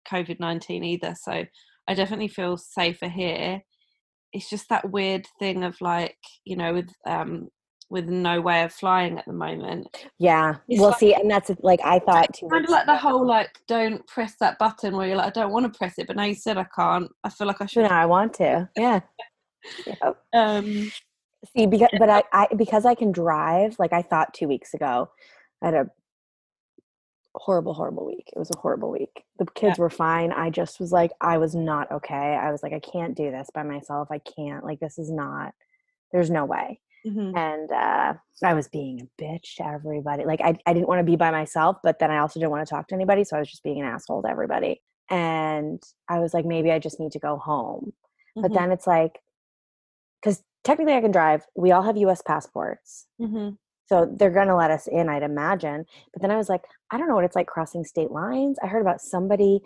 COVID 0.09 0.39
nineteen 0.39 0.83
either. 0.83 1.15
So 1.19 1.45
I 1.87 1.93
definitely 1.93 2.29
feel 2.29 2.57
safer 2.57 3.09
here. 3.09 3.61
It's 4.33 4.49
just 4.49 4.69
that 4.69 4.89
weird 4.89 5.27
thing 5.39 5.63
of 5.63 5.79
like 5.81 6.17
you 6.45 6.55
know 6.55 6.73
with 6.73 6.89
um, 7.05 7.49
with 7.89 8.09
no 8.09 8.41
way 8.41 8.63
of 8.63 8.73
flying 8.73 9.19
at 9.19 9.25
the 9.25 9.33
moment. 9.33 9.87
Yeah. 10.17 10.55
It's 10.67 10.79
well, 10.79 10.89
like- 10.89 10.99
see, 10.99 11.13
and 11.13 11.29
that's 11.29 11.51
like 11.61 11.79
I 11.83 11.99
thought 11.99 12.33
two 12.33 12.47
Kind 12.47 12.65
of 12.65 12.71
like 12.71 12.87
the 12.87 12.97
whole 12.97 13.25
like 13.25 13.59
don't 13.67 14.05
press 14.07 14.35
that 14.39 14.57
button 14.57 14.97
where 14.97 15.07
you're 15.07 15.17
like 15.17 15.27
I 15.27 15.41
don't 15.41 15.51
want 15.51 15.71
to 15.71 15.77
press 15.77 15.93
it, 15.99 16.07
but 16.07 16.15
now 16.15 16.23
you 16.23 16.35
said 16.35 16.57
I 16.57 16.65
can't. 16.75 17.09
I 17.23 17.29
feel 17.29 17.45
like 17.47 17.61
I 17.61 17.67
should. 17.67 17.83
No. 17.83 17.89
I 17.89 18.05
want 18.05 18.33
to. 18.35 18.69
Yeah. 18.75 19.01
Yep. 19.87 20.17
Um, 20.33 20.91
See, 21.55 21.67
because 21.67 21.89
but 21.99 22.09
I, 22.09 22.23
I 22.31 22.47
because 22.55 22.85
I 22.85 22.95
can 22.95 23.11
drive. 23.11 23.75
Like 23.79 23.93
I 23.93 24.01
thought 24.01 24.33
two 24.33 24.47
weeks 24.47 24.73
ago, 24.73 25.09
I 25.61 25.65
had 25.67 25.73
a 25.73 25.87
horrible, 27.35 27.73
horrible 27.73 28.05
week. 28.05 28.29
It 28.35 28.39
was 28.39 28.49
a 28.55 28.57
horrible 28.59 28.91
week. 28.91 29.23
The 29.39 29.45
kids 29.55 29.79
were 29.79 29.89
fine. 29.89 30.31
I 30.31 30.49
just 30.49 30.79
was 30.79 30.91
like, 30.91 31.11
I 31.21 31.37
was 31.37 31.55
not 31.55 31.91
okay. 31.91 32.15
I 32.15 32.51
was 32.51 32.61
like, 32.63 32.73
I 32.73 32.79
can't 32.79 33.15
do 33.15 33.31
this 33.31 33.49
by 33.53 33.63
myself. 33.63 34.09
I 34.11 34.19
can't. 34.19 34.63
Like 34.63 34.79
this 34.79 34.97
is 34.99 35.11
not. 35.11 35.53
There's 36.11 36.29
no 36.29 36.45
way. 36.45 36.79
mhm. 37.05 37.35
And 37.37 37.71
uh, 37.71 38.13
I 38.43 38.53
was 38.53 38.67
being 38.67 39.01
a 39.01 39.21
bitch 39.21 39.55
to 39.57 39.65
everybody. 39.67 40.25
Like 40.25 40.41
I, 40.41 40.55
I 40.65 40.73
didn't 40.73 40.87
want 40.87 40.99
to 40.99 41.03
be 41.03 41.15
by 41.15 41.31
myself, 41.31 41.77
but 41.83 41.99
then 41.99 42.11
I 42.11 42.19
also 42.19 42.39
didn't 42.39 42.51
want 42.51 42.65
to 42.67 42.69
talk 42.73 42.87
to 42.89 42.95
anybody. 42.95 43.23
So 43.23 43.35
I 43.35 43.39
was 43.39 43.49
just 43.49 43.63
being 43.63 43.79
an 43.81 43.87
asshole 43.87 44.21
to 44.23 44.29
everybody. 44.29 44.81
And 45.09 45.81
I 46.07 46.19
was 46.19 46.33
like, 46.33 46.45
maybe 46.45 46.71
I 46.71 46.79
just 46.79 46.99
need 46.99 47.11
to 47.13 47.19
go 47.19 47.37
home. 47.37 47.93
But 48.35 48.51
Mhm. 48.51 48.55
then 48.55 48.71
it's 48.71 48.87
like, 48.87 49.19
because 50.21 50.41
technically 50.63 50.93
I 50.93 51.01
can 51.01 51.11
drive. 51.11 51.45
We 51.55 51.71
all 51.71 51.81
have 51.81 51.97
U.S. 51.97 52.21
passports, 52.21 53.07
Mhm. 53.19 53.57
So 53.93 54.11
they're 54.17 54.31
gonna 54.31 54.57
let 54.57 54.71
us 54.71 54.87
in, 54.87 55.07
I'd 55.07 55.21
imagine. 55.21 55.85
But 56.13 56.23
then 56.23 56.31
I 56.31 56.35
was 56.35 56.49
like, 56.49 56.63
I 56.89 56.97
don't 56.97 57.07
know 57.07 57.13
what 57.13 57.25
it's 57.25 57.35
like 57.35 57.45
crossing 57.45 57.85
state 57.85 58.09
lines. 58.09 58.57
I 58.63 58.65
heard 58.65 58.81
about 58.81 59.01
somebody 59.01 59.61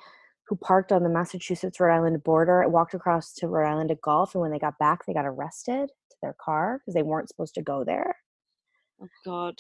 who 0.49 0.57
parked 0.57 0.91
on 0.91 1.03
the 1.03 1.09
Massachusetts 1.09 1.79
Rhode 1.79 1.95
Island 1.95 2.21
border, 2.25 2.67
walked 2.67 2.93
across 2.93 3.31
to 3.35 3.47
Rhode 3.47 3.69
Island 3.69 3.87
to 3.87 3.95
golf, 3.95 4.35
and 4.35 4.41
when 4.41 4.51
they 4.51 4.59
got 4.59 4.77
back, 4.79 5.05
they 5.05 5.13
got 5.13 5.25
arrested 5.25 5.87
to 6.09 6.17
their 6.21 6.35
car 6.41 6.79
because 6.79 6.93
they 6.93 7.03
weren't 7.03 7.29
supposed 7.29 7.55
to 7.55 7.61
go 7.61 7.85
there. 7.85 8.17
Oh 8.99 9.07
God, 9.23 9.59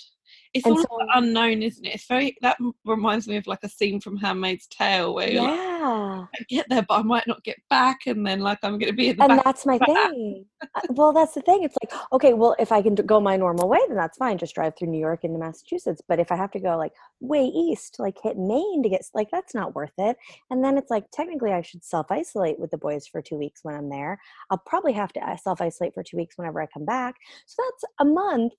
it's 0.53 0.65
And 0.65 0.75
all 0.77 0.81
so- 0.81 1.07
unknown, 1.13 1.61
isn't 1.61 1.85
it? 1.85 1.93
It's 1.95 2.07
very 2.07 2.35
that 2.41 2.57
reminds 2.85 3.27
me 3.27 3.37
of 3.37 3.45
like 3.45 3.63
a 3.63 3.69
scene 3.69 3.99
from 4.01 4.17
Handmaid's 4.17 4.65
Tale 4.67 5.13
where 5.13 5.29
you're 5.29 5.43
like, 5.43 5.59
Yeah, 5.59 6.25
I 6.33 6.43
get 6.49 6.65
there, 6.69 6.81
but 6.81 6.99
I 6.99 7.01
might 7.03 7.27
not 7.27 7.43
get 7.43 7.57
back, 7.69 8.07
and 8.07 8.25
then 8.25 8.39
like 8.39 8.57
I'm 8.63 8.79
going 8.79 8.91
to 8.91 8.93
be 8.97 9.09
in 9.09 9.17
the 9.17 9.25
and 9.25 9.41
that's 9.45 9.65
my 9.65 9.77
thing. 9.77 10.45
Uh, 10.61 10.81
well, 10.89 11.13
that's 11.13 11.35
the 11.35 11.41
thing. 11.41 11.61
It's 11.61 11.75
like, 11.83 11.93
okay, 12.13 12.33
well, 12.33 12.55
if 12.57 12.71
I 12.71 12.81
can 12.81 12.95
go 12.95 13.19
my 13.19 13.37
normal 13.37 13.69
way, 13.69 13.79
then 13.87 13.95
that's 13.95 14.17
fine. 14.17 14.39
Just 14.39 14.55
drive 14.55 14.73
through 14.75 14.87
New 14.89 14.99
York 14.99 15.23
into 15.23 15.37
Massachusetts. 15.37 16.01
But 16.07 16.19
if 16.19 16.31
I 16.31 16.35
have 16.35 16.51
to 16.51 16.59
go 16.59 16.75
like 16.75 16.93
way 17.19 17.43
east, 17.45 17.97
like 17.99 18.17
hit 18.21 18.37
Maine 18.37 18.81
to 18.81 18.89
get 18.89 19.03
like 19.13 19.29
that's 19.31 19.53
not 19.53 19.75
worth 19.75 19.93
it. 19.99 20.17
And 20.49 20.63
then 20.63 20.79
it's 20.79 20.89
like 20.89 21.05
technically 21.13 21.53
I 21.53 21.61
should 21.61 21.83
self 21.85 22.07
isolate 22.09 22.57
with 22.59 22.71
the 22.71 22.77
boys 22.79 23.05
for 23.05 23.21
two 23.21 23.37
weeks 23.37 23.59
when 23.63 23.75
I'm 23.75 23.89
there. 23.89 24.19
I'll 24.49 24.63
probably 24.65 24.93
have 24.93 25.13
to 25.13 25.37
self 25.43 25.61
isolate 25.61 25.93
for 25.93 26.01
two 26.01 26.17
weeks 26.17 26.39
whenever 26.39 26.59
I 26.59 26.65
come 26.65 26.85
back. 26.85 27.15
So 27.45 27.61
that's 27.63 27.83
a 27.99 28.05
month 28.05 28.53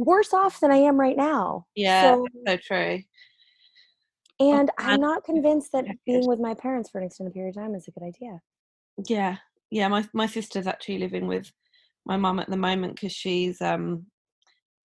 worse 0.00 0.32
off 0.32 0.60
than 0.60 0.70
I 0.70 0.76
am 0.76 0.98
right 0.98 1.16
now. 1.16 1.66
Yeah, 1.74 2.14
So, 2.14 2.26
so 2.46 2.56
true. 2.56 3.02
and 4.40 4.70
I'm 4.78 5.00
not 5.00 5.24
convinced 5.24 5.72
that 5.72 5.84
being 6.06 6.26
with 6.26 6.40
my 6.40 6.54
parents 6.54 6.90
for 6.90 6.98
an 6.98 7.06
extended 7.06 7.34
period 7.34 7.56
of 7.56 7.62
time 7.62 7.74
is 7.74 7.86
a 7.86 7.90
good 7.90 8.04
idea. 8.04 8.40
Yeah, 9.06 9.36
yeah. 9.70 9.88
My 9.88 10.08
my 10.12 10.26
sister's 10.26 10.66
actually 10.66 10.98
living 10.98 11.26
with 11.26 11.52
my 12.06 12.16
mum 12.16 12.38
at 12.38 12.48
the 12.48 12.56
moment 12.56 12.94
because 12.94 13.12
she's 13.12 13.60
um 13.60 14.06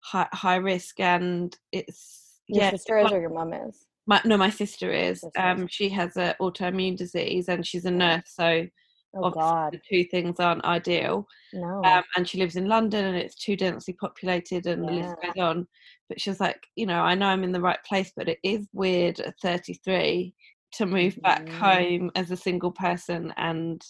high 0.01 0.29
high 0.33 0.57
risk 0.57 1.01
and 1.01 1.57
it's 1.73 2.41
Your 2.47 2.63
yeah. 2.65 2.71
sister 2.71 2.99
is 2.99 3.13
or 3.13 3.21
your 3.21 3.31
mum 3.31 3.53
is? 3.53 3.87
My, 4.07 4.21
no, 4.25 4.37
my 4.37 4.51
sister 4.51 4.91
is. 4.93 5.21
Sister 5.21 5.29
is. 5.39 5.61
Um, 5.61 5.67
she 5.69 5.89
has 5.91 6.17
an 6.17 6.35
autoimmune 6.41 6.97
disease 6.97 7.49
and 7.49 7.67
she's 7.67 7.85
a 7.85 7.91
nurse, 7.91 8.25
so 8.27 8.67
Oh 9.15 9.25
obviously 9.25 9.29
God, 9.29 9.73
the 9.73 9.81
two 9.89 10.05
things 10.11 10.41
aren't 10.41 10.65
ideal. 10.65 11.27
no. 11.53 11.95
Um, 11.95 12.05
and 12.17 12.29
she 12.29 12.39
lives 12.39 12.57
in 12.57 12.69
London 12.69 13.05
and 13.07 13.17
it's 13.17 13.37
too 13.37 13.57
densely 13.57 13.95
populated 13.95 14.67
and 14.67 14.89
the 14.89 14.93
list 14.93 15.17
goes 15.23 15.37
on. 15.43 15.69
But 16.09 16.21
she 16.21 16.31
was 16.31 16.41
like, 16.41 16.61
you 16.77 16.87
know, 16.87 17.01
I 17.03 17.15
know 17.15 17.27
I'm 17.29 17.45
in 17.45 17.53
the 17.53 17.61
right 17.61 17.83
place, 17.85 18.13
but 18.17 18.29
it 18.29 18.39
is 18.45 18.69
weird 18.73 19.21
at 19.21 19.35
33 19.43 20.35
to 20.75 20.87
move 20.87 21.21
back 21.23 21.49
Mhm. 21.49 21.61
home 21.61 22.11
as 22.17 22.31
a 22.31 22.37
single 22.37 22.73
person 22.73 23.33
and, 23.37 23.83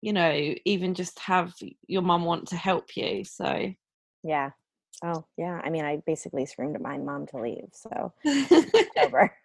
you 0.00 0.12
know, 0.12 0.54
even 0.64 0.94
just 0.94 1.18
have 1.20 1.54
your 1.86 2.02
mum 2.02 2.24
want 2.24 2.48
to 2.48 2.56
help 2.56 2.96
you. 2.96 3.24
So, 3.24 3.72
yeah. 4.22 4.50
Oh 5.04 5.26
yeah. 5.36 5.60
I 5.64 5.70
mean, 5.70 5.84
I 5.84 5.98
basically 6.06 6.46
screamed 6.46 6.76
at 6.76 6.82
my 6.82 6.98
mom 6.98 7.26
to 7.28 7.38
leave. 7.38 7.70
So 7.72 8.12
October. 8.74 9.36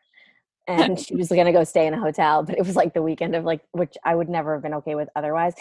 And 0.67 0.99
she 0.99 1.15
was 1.15 1.29
gonna 1.29 1.51
go 1.51 1.63
stay 1.63 1.87
in 1.87 1.93
a 1.93 1.99
hotel, 1.99 2.43
but 2.43 2.57
it 2.57 2.65
was 2.65 2.75
like 2.75 2.93
the 2.93 3.01
weekend 3.01 3.35
of 3.35 3.45
like, 3.45 3.61
which 3.71 3.95
I 4.03 4.15
would 4.15 4.29
never 4.29 4.53
have 4.53 4.63
been 4.63 4.73
okay 4.75 4.95
with 4.95 5.09
otherwise. 5.15 5.53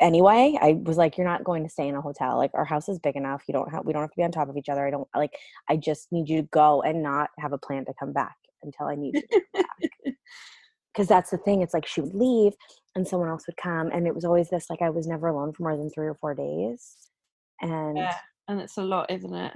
Anyway, 0.00 0.58
I 0.60 0.72
was 0.72 0.96
like, 0.96 1.16
"You're 1.16 1.26
not 1.26 1.44
going 1.44 1.64
to 1.64 1.68
stay 1.70 1.88
in 1.88 1.94
a 1.94 2.00
hotel. 2.00 2.36
Like, 2.36 2.52
our 2.54 2.64
house 2.64 2.88
is 2.88 2.98
big 2.98 3.16
enough. 3.16 3.42
You 3.46 3.52
don't 3.52 3.70
have. 3.70 3.84
We 3.84 3.92
don't 3.92 4.02
have 4.02 4.10
to 4.10 4.16
be 4.16 4.22
on 4.24 4.32
top 4.32 4.48
of 4.48 4.56
each 4.56 4.68
other. 4.68 4.86
I 4.86 4.90
don't 4.90 5.08
like. 5.14 5.32
I 5.68 5.76
just 5.76 6.10
need 6.12 6.28
you 6.28 6.42
to 6.42 6.48
go 6.48 6.82
and 6.82 7.02
not 7.02 7.30
have 7.38 7.52
a 7.52 7.58
plan 7.58 7.84
to 7.86 7.94
come 7.98 8.12
back 8.12 8.36
until 8.62 8.86
I 8.86 8.94
need 8.94 9.14
you 9.14 9.22
to 9.22 9.28
come 9.28 9.62
back. 9.62 10.14
Because 10.94 11.08
that's 11.08 11.30
the 11.30 11.36
thing. 11.36 11.62
It's 11.62 11.74
like 11.74 11.86
she 11.86 12.00
would 12.00 12.14
leave, 12.14 12.54
and 12.96 13.06
someone 13.06 13.28
else 13.28 13.46
would 13.46 13.56
come, 13.56 13.88
and 13.92 14.08
it 14.08 14.14
was 14.16 14.24
always 14.24 14.50
this 14.50 14.68
like 14.68 14.82
I 14.82 14.90
was 14.90 15.06
never 15.06 15.28
alone 15.28 15.52
for 15.52 15.62
more 15.62 15.76
than 15.76 15.90
three 15.90 16.08
or 16.08 16.14
four 16.14 16.34
days, 16.34 16.96
and 17.60 17.96
yeah. 17.96 18.16
And 18.48 18.60
it's 18.60 18.78
a 18.78 18.82
lot, 18.82 19.10
isn't 19.10 19.34
it? 19.34 19.52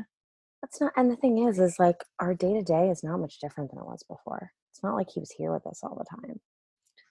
that's 0.63 0.81
not. 0.81 0.93
And 0.97 1.11
the 1.11 1.17
thing 1.17 1.47
is, 1.47 1.59
is 1.59 1.77
like 1.79 2.05
our 2.21 2.35
day 2.35 2.55
to 2.55 2.63
day 2.63 2.89
is 2.89 3.03
not 3.03 3.19
much 3.19 3.39
different 3.41 3.71
than 3.71 3.81
it 3.81 3.87
was 3.87 4.03
before. 4.09 4.53
It's 4.73 4.83
not 4.83 4.95
like 4.95 5.11
he 5.13 5.21
was 5.21 5.31
here 5.31 5.53
with 5.53 5.67
us 5.67 5.81
all 5.83 5.97
the 5.97 6.05
time. 6.05 6.41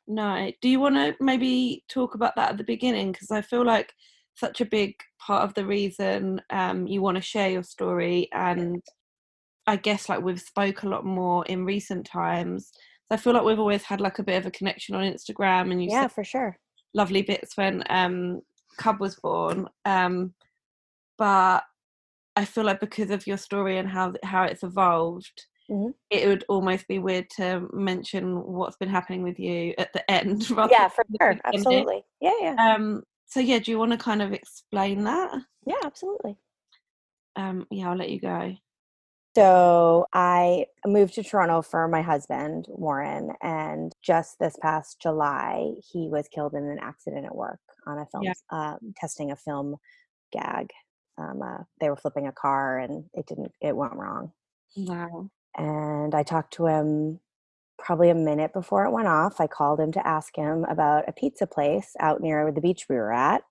No. 0.07 0.51
Do 0.61 0.67
you 0.69 0.79
want 0.79 0.95
to 0.95 1.15
maybe 1.19 1.83
talk 1.87 2.15
about 2.15 2.35
that 2.35 2.49
at 2.49 2.57
the 2.57 2.63
beginning? 2.63 3.11
Because 3.11 3.29
I 3.31 3.41
feel 3.41 3.63
like 3.63 3.93
such 4.35 4.61
a 4.61 4.65
big 4.65 4.95
part 5.19 5.43
of 5.43 5.53
the 5.53 5.65
reason 5.65 6.41
um, 6.49 6.87
you 6.87 7.01
want 7.01 7.15
to 7.15 7.21
share 7.21 7.49
your 7.49 7.63
story, 7.63 8.27
and 8.33 8.81
I 9.67 9.75
guess 9.75 10.09
like 10.09 10.21
we've 10.21 10.41
spoke 10.41 10.83
a 10.83 10.89
lot 10.89 11.05
more 11.05 11.45
in 11.45 11.65
recent 11.65 12.05
times. 12.05 12.71
So 13.07 13.15
I 13.15 13.17
feel 13.17 13.33
like 13.33 13.43
we've 13.43 13.59
always 13.59 13.83
had 13.83 14.01
like 14.01 14.19
a 14.19 14.23
bit 14.23 14.37
of 14.37 14.47
a 14.47 14.51
connection 14.51 14.95
on 14.95 15.03
Instagram, 15.03 15.71
and 15.71 15.83
you 15.83 15.91
yeah, 15.91 16.07
for 16.07 16.23
sure. 16.23 16.57
lovely 16.93 17.21
bits 17.21 17.55
when 17.55 17.83
um, 17.89 18.41
Cub 18.77 18.99
was 18.99 19.15
born. 19.17 19.67
Um, 19.85 20.33
but 21.17 21.63
I 22.35 22.45
feel 22.45 22.63
like 22.63 22.79
because 22.79 23.11
of 23.11 23.27
your 23.27 23.37
story 23.37 23.77
and 23.77 23.87
how 23.87 24.13
how 24.23 24.43
it's 24.43 24.63
evolved, 24.63 25.45
Mhm. 25.71 25.93
it 26.09 26.27
would 26.27 26.43
almost 26.49 26.87
be 26.87 26.99
weird 26.99 27.29
to 27.37 27.69
mention 27.71 28.43
what's 28.43 28.75
been 28.75 28.89
happening 28.89 29.23
with 29.23 29.39
you 29.39 29.73
at 29.77 29.93
the 29.93 30.09
end. 30.11 30.49
rather 30.51 30.71
Yeah, 30.71 30.89
for 30.89 31.05
sure. 31.19 31.39
Absolutely. 31.45 32.03
Yeah, 32.19 32.33
yeah. 32.41 32.55
Um, 32.75 33.03
so 33.25 33.39
yeah, 33.39 33.59
do 33.59 33.71
you 33.71 33.79
want 33.79 33.91
to 33.93 33.97
kind 33.97 34.21
of 34.21 34.33
explain 34.33 35.05
that? 35.05 35.31
Yeah, 35.65 35.75
absolutely. 35.83 36.35
Um, 37.37 37.65
yeah, 37.71 37.89
I'll 37.89 37.95
let 37.97 38.09
you 38.09 38.19
go. 38.19 38.53
So 39.37 40.05
I 40.11 40.65
moved 40.85 41.13
to 41.13 41.23
Toronto 41.23 41.61
for 41.61 41.87
my 41.87 42.01
husband, 42.01 42.65
Warren, 42.67 43.31
and 43.41 43.93
just 44.01 44.37
this 44.39 44.57
past 44.61 44.99
July, 45.01 45.71
he 45.89 46.09
was 46.09 46.27
killed 46.27 46.53
in 46.53 46.65
an 46.65 46.79
accident 46.81 47.25
at 47.25 47.33
work 47.33 47.61
on 47.87 47.97
a 47.97 48.05
film, 48.07 48.23
Yeah. 48.23 48.33
um, 48.49 48.93
testing 48.97 49.31
a 49.31 49.37
film 49.37 49.77
gag. 50.33 50.71
Um, 51.17 51.41
uh, 51.41 51.63
they 51.79 51.89
were 51.89 51.95
flipping 51.95 52.27
a 52.27 52.33
car 52.33 52.77
and 52.79 53.09
it 53.13 53.25
didn't, 53.25 53.53
it 53.61 53.73
went 53.73 53.93
wrong. 53.93 54.33
Wow. 54.75 55.29
And 55.57 56.15
I 56.15 56.23
talked 56.23 56.53
to 56.53 56.67
him 56.67 57.19
probably 57.77 58.09
a 58.09 58.15
minute 58.15 58.53
before 58.53 58.85
it 58.85 58.91
went 58.91 59.07
off. 59.07 59.41
I 59.41 59.47
called 59.47 59.79
him 59.79 59.91
to 59.93 60.07
ask 60.07 60.35
him 60.35 60.65
about 60.65 61.07
a 61.07 61.13
pizza 61.13 61.47
place 61.47 61.95
out 61.99 62.21
near 62.21 62.51
the 62.51 62.61
beach 62.61 62.85
we 62.89 62.95
were 62.95 63.11
at. 63.13 63.43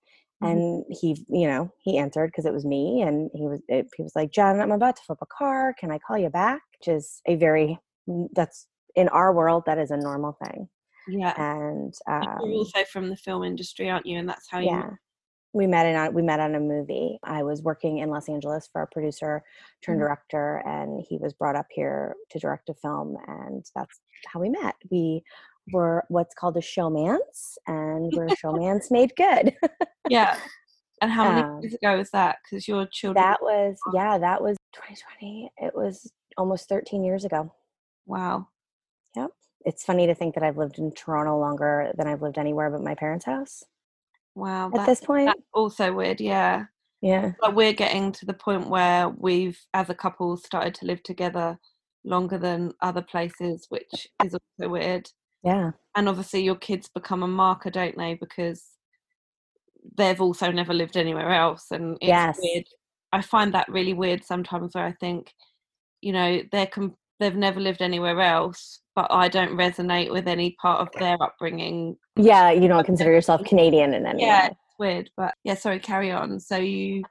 Mhm. 0.43 0.51
And 0.51 0.85
he, 0.89 1.25
you 1.29 1.47
know, 1.47 1.73
he 1.79 1.99
answered 1.99 2.29
because 2.29 2.47
it 2.47 2.53
was 2.53 2.65
me, 2.65 3.03
and 3.03 3.31
he 3.35 3.47
was, 3.47 3.61
it, 3.69 3.89
he 3.97 4.03
was 4.03 4.17
like, 4.17 4.31
"Jen, 4.31 4.61
I'm 4.61 4.73
about 4.73 4.97
to 4.97 5.03
flip 5.03 5.19
a 5.21 5.27
car. 5.27 5.75
Can 5.79 5.91
I 5.91 5.99
call 5.99 6.17
you 6.17 6.31
back?" 6.31 6.63
Which 6.79 6.89
is 6.89 7.21
a 7.27 7.37
very, 7.37 7.79
mm, 8.09 8.29
that's 8.33 8.67
in 8.97 9.09
our 9.09 9.33
world, 9.35 9.65
that 9.67 9.79
is 9.79 9.91
a 9.91 9.97
normal 9.97 10.33
thing. 10.45 10.69
Yeah. 11.09 11.35
And 11.37 11.95
And 12.07 12.27
um, 12.27 12.39
You're 12.43 12.59
also 12.59 12.85
from 12.85 13.09
the 13.09 13.17
film 13.17 13.45
industry, 13.45 13.91
aren't 13.91 14.07
you? 14.07 14.19
And 14.19 14.29
that's 14.29 14.49
how 14.49 14.61
you. 14.61 14.67
yeah, 14.71 14.91
we 15.53 15.67
met 15.67 15.87
in 15.87 15.97
a, 15.97 16.11
we 16.11 16.23
met 16.23 16.41
on 16.41 16.55
a 16.55 16.61
movie. 16.61 17.19
I 17.25 17.43
was 17.43 17.63
working 17.63 17.99
in 17.99 18.11
Los 18.11 18.29
Angeles 18.29 18.69
for 18.73 18.83
a 18.83 18.87
producer 18.87 19.43
turned 19.83 20.01
Mhm. 20.01 20.05
director, 20.05 20.63
and 20.67 21.01
he 21.09 21.17
was 21.19 21.33
brought 21.33 21.57
up 21.57 21.67
here 21.71 22.17
to 22.31 22.39
direct 22.39 22.69
a 22.69 22.75
film, 22.75 23.17
and 23.27 23.65
that's 23.75 24.01
how 24.27 24.41
we 24.41 24.49
met. 24.49 24.77
We 24.91 25.25
were 25.73 26.05
what's 26.09 26.35
called 26.35 26.57
a 26.57 26.61
showmance, 26.61 27.57
and 27.67 28.13
we're 28.17 28.27
showmance 28.29 28.91
made 28.91 29.15
good. 29.17 29.57
Yeah. 30.09 30.37
And 31.03 31.11
how 31.11 31.25
many 31.25 31.43
Um, 31.43 31.61
years 31.63 31.75
ago 31.75 31.97
was 31.97 32.11
that? 32.11 32.39
Because 32.43 32.67
your 32.69 32.85
children. 32.87 33.23
that 33.23 33.41
was 33.43 33.79
yeah, 33.95 34.19
that 34.19 34.43
was 34.43 34.57
2020. 34.73 35.51
It 35.59 35.75
was 35.75 36.13
almost 36.37 36.69
13 36.69 37.05
years 37.05 37.25
ago. 37.25 37.53
Wow. 38.07 38.49
Yep. 39.17 39.31
It's 39.65 39.85
funny 39.85 40.07
to 40.09 40.15
think 40.15 40.35
that 40.35 40.43
I've 40.45 40.57
lived 40.59 40.79
in 40.79 40.93
Toronto 40.93 41.39
longer 41.39 41.93
than 41.97 42.07
I've 42.09 42.23
lived 42.23 42.39
anywhere 42.39 42.71
but 42.71 42.83
my 42.83 42.95
parents' 42.95 43.25
house 43.25 43.63
Wow. 44.41 44.71
at 44.75 44.87
this 44.87 45.01
point. 45.01 45.27
that's 45.27 45.41
also 45.55 45.93
weird. 45.93 46.21
Yeah. 46.21 46.65
Yeah. 47.03 47.33
But 47.41 47.55
we're 47.55 47.73
getting 47.73 48.13
to 48.13 48.27
the 48.27 48.35
point 48.35 48.69
where 48.69 49.09
we've, 49.09 49.59
as 49.75 49.89
a 49.91 49.95
couple, 49.95 50.37
started 50.37 50.75
to 50.77 50.87
live 50.87 51.03
together 51.03 51.59
longer 52.05 52.39
than 52.39 52.73
other 52.83 53.03
places, 53.03 53.67
which 53.71 54.07
is 54.25 54.35
also 54.35 54.69
weird. 54.71 55.09
Yeah. 55.43 55.71
And 55.97 56.09
obviously, 56.09 56.43
your 56.43 56.57
kids 56.57 56.89
become 56.95 57.23
a 57.23 57.29
marker, 57.29 57.71
don't 57.71 57.97
they? 57.97 58.15
Because 58.15 58.65
they've 59.97 60.21
also 60.21 60.51
never 60.51 60.75
lived 60.75 60.97
anywhere 60.97 61.31
else, 61.33 61.67
and 61.71 61.97
it's 62.01 62.09
Yes. 62.09 62.39
weird. 62.43 62.65
I 63.13 63.23
find 63.23 63.53
that 63.55 63.69
really 63.69 63.95
weird 63.95 64.23
sometimes, 64.25 64.75
where 64.75 64.85
I 64.85 64.93
think, 64.93 65.33
you 66.03 66.13
know, 66.13 66.43
they're 66.53 66.67
com- 66.67 66.97
they've 67.19 67.35
never 67.37 67.61
lived 67.61 67.83
anywhere 67.83 68.21
else, 68.21 68.81
but 68.95 69.07
I 69.11 69.29
don't 69.29 69.53
resonate 69.57 70.11
with 70.13 70.29
any 70.29 70.57
part 70.61 70.81
of 70.81 70.89
their 70.99 71.17
upbringing. 71.23 71.97
Yeah, 72.23 72.51
you 72.51 72.69
don't 72.69 72.85
consider 72.85 73.11
yourself 73.13 73.45
Canadian 73.45 73.95
in 73.95 74.07
any 74.07 74.21
Yeah, 74.23 74.45
way. 74.45 74.49
it's 74.51 74.75
weird, 74.79 75.11
but 75.17 75.35
yeah. 75.45 75.55
Sorry, 75.55 75.79
carry 75.79 76.11
on. 76.11 76.41
So 76.41 76.57
you 76.57 77.03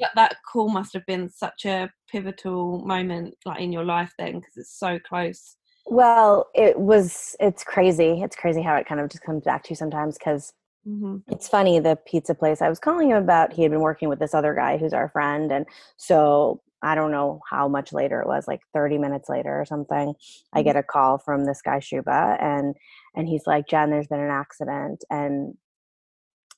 that, 0.00 0.10
that 0.14 0.36
call 0.50 0.68
must 0.70 0.92
have 0.94 1.04
been 1.06 1.28
such 1.28 1.64
a 1.64 1.90
pivotal 2.10 2.80
moment, 2.86 3.34
like 3.44 3.60
in 3.60 3.72
your 3.72 3.84
life, 3.84 4.12
then, 4.18 4.38
because 4.40 4.56
it's 4.56 4.78
so 4.78 4.98
close. 4.98 5.56
Well, 5.86 6.48
it 6.54 6.78
was 6.78 7.36
it's 7.40 7.64
crazy. 7.64 8.22
It's 8.22 8.36
crazy 8.36 8.62
how 8.62 8.76
it 8.76 8.86
kind 8.86 9.00
of 9.00 9.08
just 9.10 9.24
comes 9.24 9.44
back 9.44 9.64
to 9.64 9.70
you 9.70 9.76
sometimes 9.76 10.18
cuz 10.18 10.52
hmm 10.84 11.18
it's 11.28 11.46
funny 11.48 11.78
the 11.78 11.96
pizza 12.06 12.34
place 12.34 12.62
I 12.62 12.68
was 12.68 12.78
calling 12.78 13.10
him 13.10 13.16
about 13.18 13.52
he 13.52 13.62
had 13.62 13.70
been 13.70 13.80
working 13.80 14.08
with 14.08 14.18
this 14.18 14.34
other 14.34 14.54
guy 14.54 14.78
who's 14.78 14.94
our 14.94 15.08
friend 15.10 15.52
and 15.52 15.66
so 15.98 16.60
I 16.82 16.94
don't 16.94 17.10
know 17.10 17.40
how 17.50 17.68
much 17.68 17.92
later 17.92 18.20
it 18.22 18.26
was 18.26 18.48
like 18.48 18.62
30 18.72 18.96
minutes 18.96 19.28
later 19.28 19.60
or 19.60 19.64
something 19.66 20.14
I 20.54 20.62
Mhm. 20.62 20.64
get 20.64 20.76
a 20.76 20.82
call 20.82 21.18
from 21.18 21.44
this 21.44 21.60
guy 21.60 21.78
Shuba 21.80 22.38
and 22.40 22.74
and 23.14 23.28
he's 23.28 23.46
like 23.46 23.66
Jen 23.68 23.90
there's 23.90 24.06
been 24.08 24.20
an 24.20 24.30
accident 24.30 25.04
and 25.10 25.54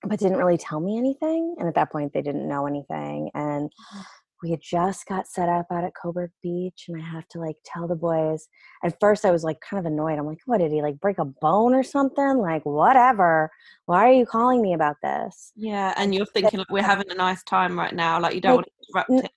but 0.05 0.19
didn't 0.19 0.39
really 0.39 0.59
tell 0.59 0.81
me 0.81 0.99
anything 0.99 1.55
and 1.59 1.69
at 1.69 1.75
that 1.75 1.93
point 1.93 2.13
they 2.13 2.23
didn't 2.23 2.49
know 2.49 2.67
anything 2.67 3.31
and 3.35 3.71
mm-hmm. 3.71 4.01
we 4.43 4.51
had 4.51 4.61
just 4.61 5.07
got 5.07 5.29
set 5.29 5.49
up 5.49 5.67
out 5.71 5.85
at 5.85 5.93
Cobourg 5.95 6.31
Beach 6.43 6.87
and 6.89 7.01
I 7.01 7.05
have 7.05 7.29
to 7.29 7.39
like 7.39 7.55
tell 7.65 7.87
the 7.87 7.95
boys. 7.95 8.49
At 8.85 8.99
first 8.99 9.25
I 9.25 9.31
was 9.31 9.45
like 9.45 9.61
kind 9.61 9.79
of 9.79 9.91
annoyed. 9.91 10.19
I'm 10.19 10.27
like, 10.27 10.41
what 10.47 10.59
did 10.59 10.73
he 10.73 10.83
like 10.83 10.99
break 10.99 11.19
a 11.19 11.25
bone 11.25 11.75
or 11.75 11.85
something? 11.85 12.39
Like 12.39 12.67
whatever. 12.67 13.51
Why 13.87 14.09
are 14.09 14.13
you 14.13 14.27
calling 14.27 14.61
me 14.61 14.75
about 14.75 14.97
this? 15.03 15.53
Yeah, 15.55 15.95
and 15.97 16.13
you're 16.13 16.27
thinking 16.27 16.59
like 16.59 16.71
we're 16.71 16.83
having 16.83 17.11
a 17.11 17.15
nice 17.15 17.45
time 17.45 17.79
right 17.79 17.95
now. 17.95 18.21
Like 18.21 18.35
you 18.35 18.41
don't 18.41 18.57
Like, 18.57 18.67
want 18.67 19.07
to 19.07 19.15
interrupt 19.15 19.27
it. 19.27 19.33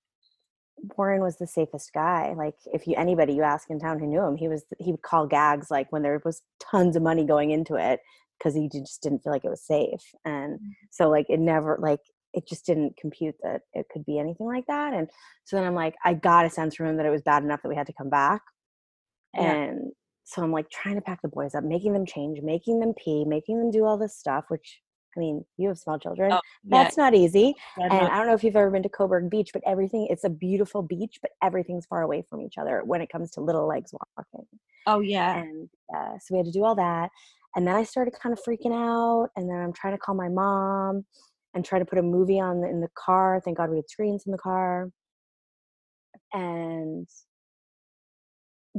Warren 0.98 1.22
was 1.22 1.38
the 1.38 1.48
safest 1.48 1.92
guy. 1.94 2.34
Like 2.36 2.56
if 2.74 2.88
you 2.88 2.96
anybody 2.98 3.34
you 3.34 3.44
ask 3.44 3.70
in 3.70 3.80
town 3.80 4.00
who 4.00 4.08
knew 4.08 4.22
him, 4.22 4.36
he 4.36 4.48
was 4.48 4.64
he 4.80 4.92
would 4.92 5.02
call 5.02 5.28
gags 5.28 5.72
like 5.72 5.92
when 5.92 6.02
there 6.02 6.22
was 6.24 6.42
tons 6.60 6.96
of 6.96 7.04
money 7.04 7.26
going 7.26 7.52
into 7.52 7.76
it 7.76 8.00
because 8.38 8.54
he 8.54 8.70
just 8.70 9.02
didn't 9.02 9.24
feel 9.24 9.32
like 9.32 9.46
it 9.46 9.50
was 9.50 9.66
safe. 9.66 10.02
And 10.26 10.60
mm. 10.60 10.70
so 10.92 11.10
like 11.10 11.28
it 11.30 11.40
never 11.40 11.78
like 11.82 12.02
it 12.34 12.48
just 12.48 12.66
didn't 12.66 12.98
compute 12.98 13.36
that 13.44 13.62
it 13.74 13.86
could 13.92 14.06
be 14.06 14.20
anything 14.20 14.46
like 14.46 14.66
that. 14.68 14.94
And 14.94 15.10
so 15.46 15.56
then 15.56 15.66
I'm 15.66 15.76
like, 15.76 15.96
I 16.04 16.14
got 16.14 16.46
a 16.46 16.50
sense 16.50 16.76
from 16.76 16.88
him 16.88 16.98
that 16.98 17.06
it 17.06 17.12
was 17.12 17.22
bad 17.22 17.44
enough 17.44 17.62
that 17.64 17.70
we 17.70 17.76
had 17.76 17.88
to 17.88 17.94
come 17.94 18.10
back. 18.10 18.42
Yeah. 19.34 19.54
And 19.54 19.92
so 20.26 20.44
I'm 20.44 20.52
like 20.52 20.70
trying 20.70 20.96
to 20.96 21.02
pack 21.02 21.22
the 21.22 21.30
boys 21.30 21.56
up, 21.56 21.64
making 21.64 21.94
them 21.94 22.06
change, 22.06 22.40
making 22.42 22.80
them 22.82 22.94
pee, 22.94 23.24
making 23.26 23.58
them 23.58 23.72
do 23.72 23.86
all 23.86 23.98
this 23.98 24.18
stuff, 24.18 24.46
which 24.50 24.82
I 25.16 25.20
mean, 25.20 25.46
you 25.58 25.70
have 25.70 25.78
small 25.78 25.98
children. 26.00 26.32
Oh, 26.34 26.42
yeah, 26.66 26.84
That's 26.84 26.98
not 26.98 27.14
easy. 27.14 27.56
yeah, 27.78 27.88
And 27.90 28.00
no, 28.00 28.06
I 28.08 28.18
don't 28.18 28.28
know 28.28 28.34
if 28.34 28.44
you've 28.44 28.56
ever 28.56 28.70
been 28.72 28.84
to 28.84 28.90
Cobourg 28.90 29.30
Beach, 29.30 29.52
but 29.54 29.62
everything, 29.66 30.08
it's 30.10 30.24
a 30.24 30.30
beautiful 30.30 30.82
beach, 30.82 31.20
but 31.22 31.32
everything's 31.42 31.86
far 31.86 32.02
away 32.02 32.24
from 32.30 32.42
each 32.42 32.58
other 32.58 32.82
when 32.86 33.02
it 33.02 33.10
comes 33.10 33.32
to 33.32 33.42
little 33.42 33.68
legs 33.68 33.94
walking. 34.18 34.46
oh 34.88 35.00
yeah, 35.00 35.42
And 35.42 35.70
uh, 35.96 36.18
so 36.20 36.34
we 36.34 36.38
had 36.38 36.46
to 36.48 36.52
do 36.52 36.64
all 36.64 36.76
that. 36.76 37.10
and 37.56 37.66
then 37.66 37.76
I 37.76 37.84
started 37.84 38.14
kind 38.22 38.34
of 38.38 38.44
freaking 38.44 38.74
out. 38.74 39.30
And 39.36 39.50
then 39.50 39.58
I'm 39.58 39.74
trying 39.74 39.94
to 39.94 39.98
call 40.00 40.16
my 40.16 40.28
mom 40.30 41.06
and 41.54 41.64
try 41.64 41.80
to 41.80 41.86
put 41.86 42.00
a 42.00 42.04
movie 42.04 42.40
on 42.40 42.64
in 42.66 42.82
the 42.82 42.90
car. 42.96 43.42
Thank 43.44 43.58
God 43.58 43.70
we 43.70 43.78
had 43.78 43.90
screens 43.90 44.24
in 44.26 44.34
the 44.34 44.38
car. 44.38 44.90
And 46.34 47.08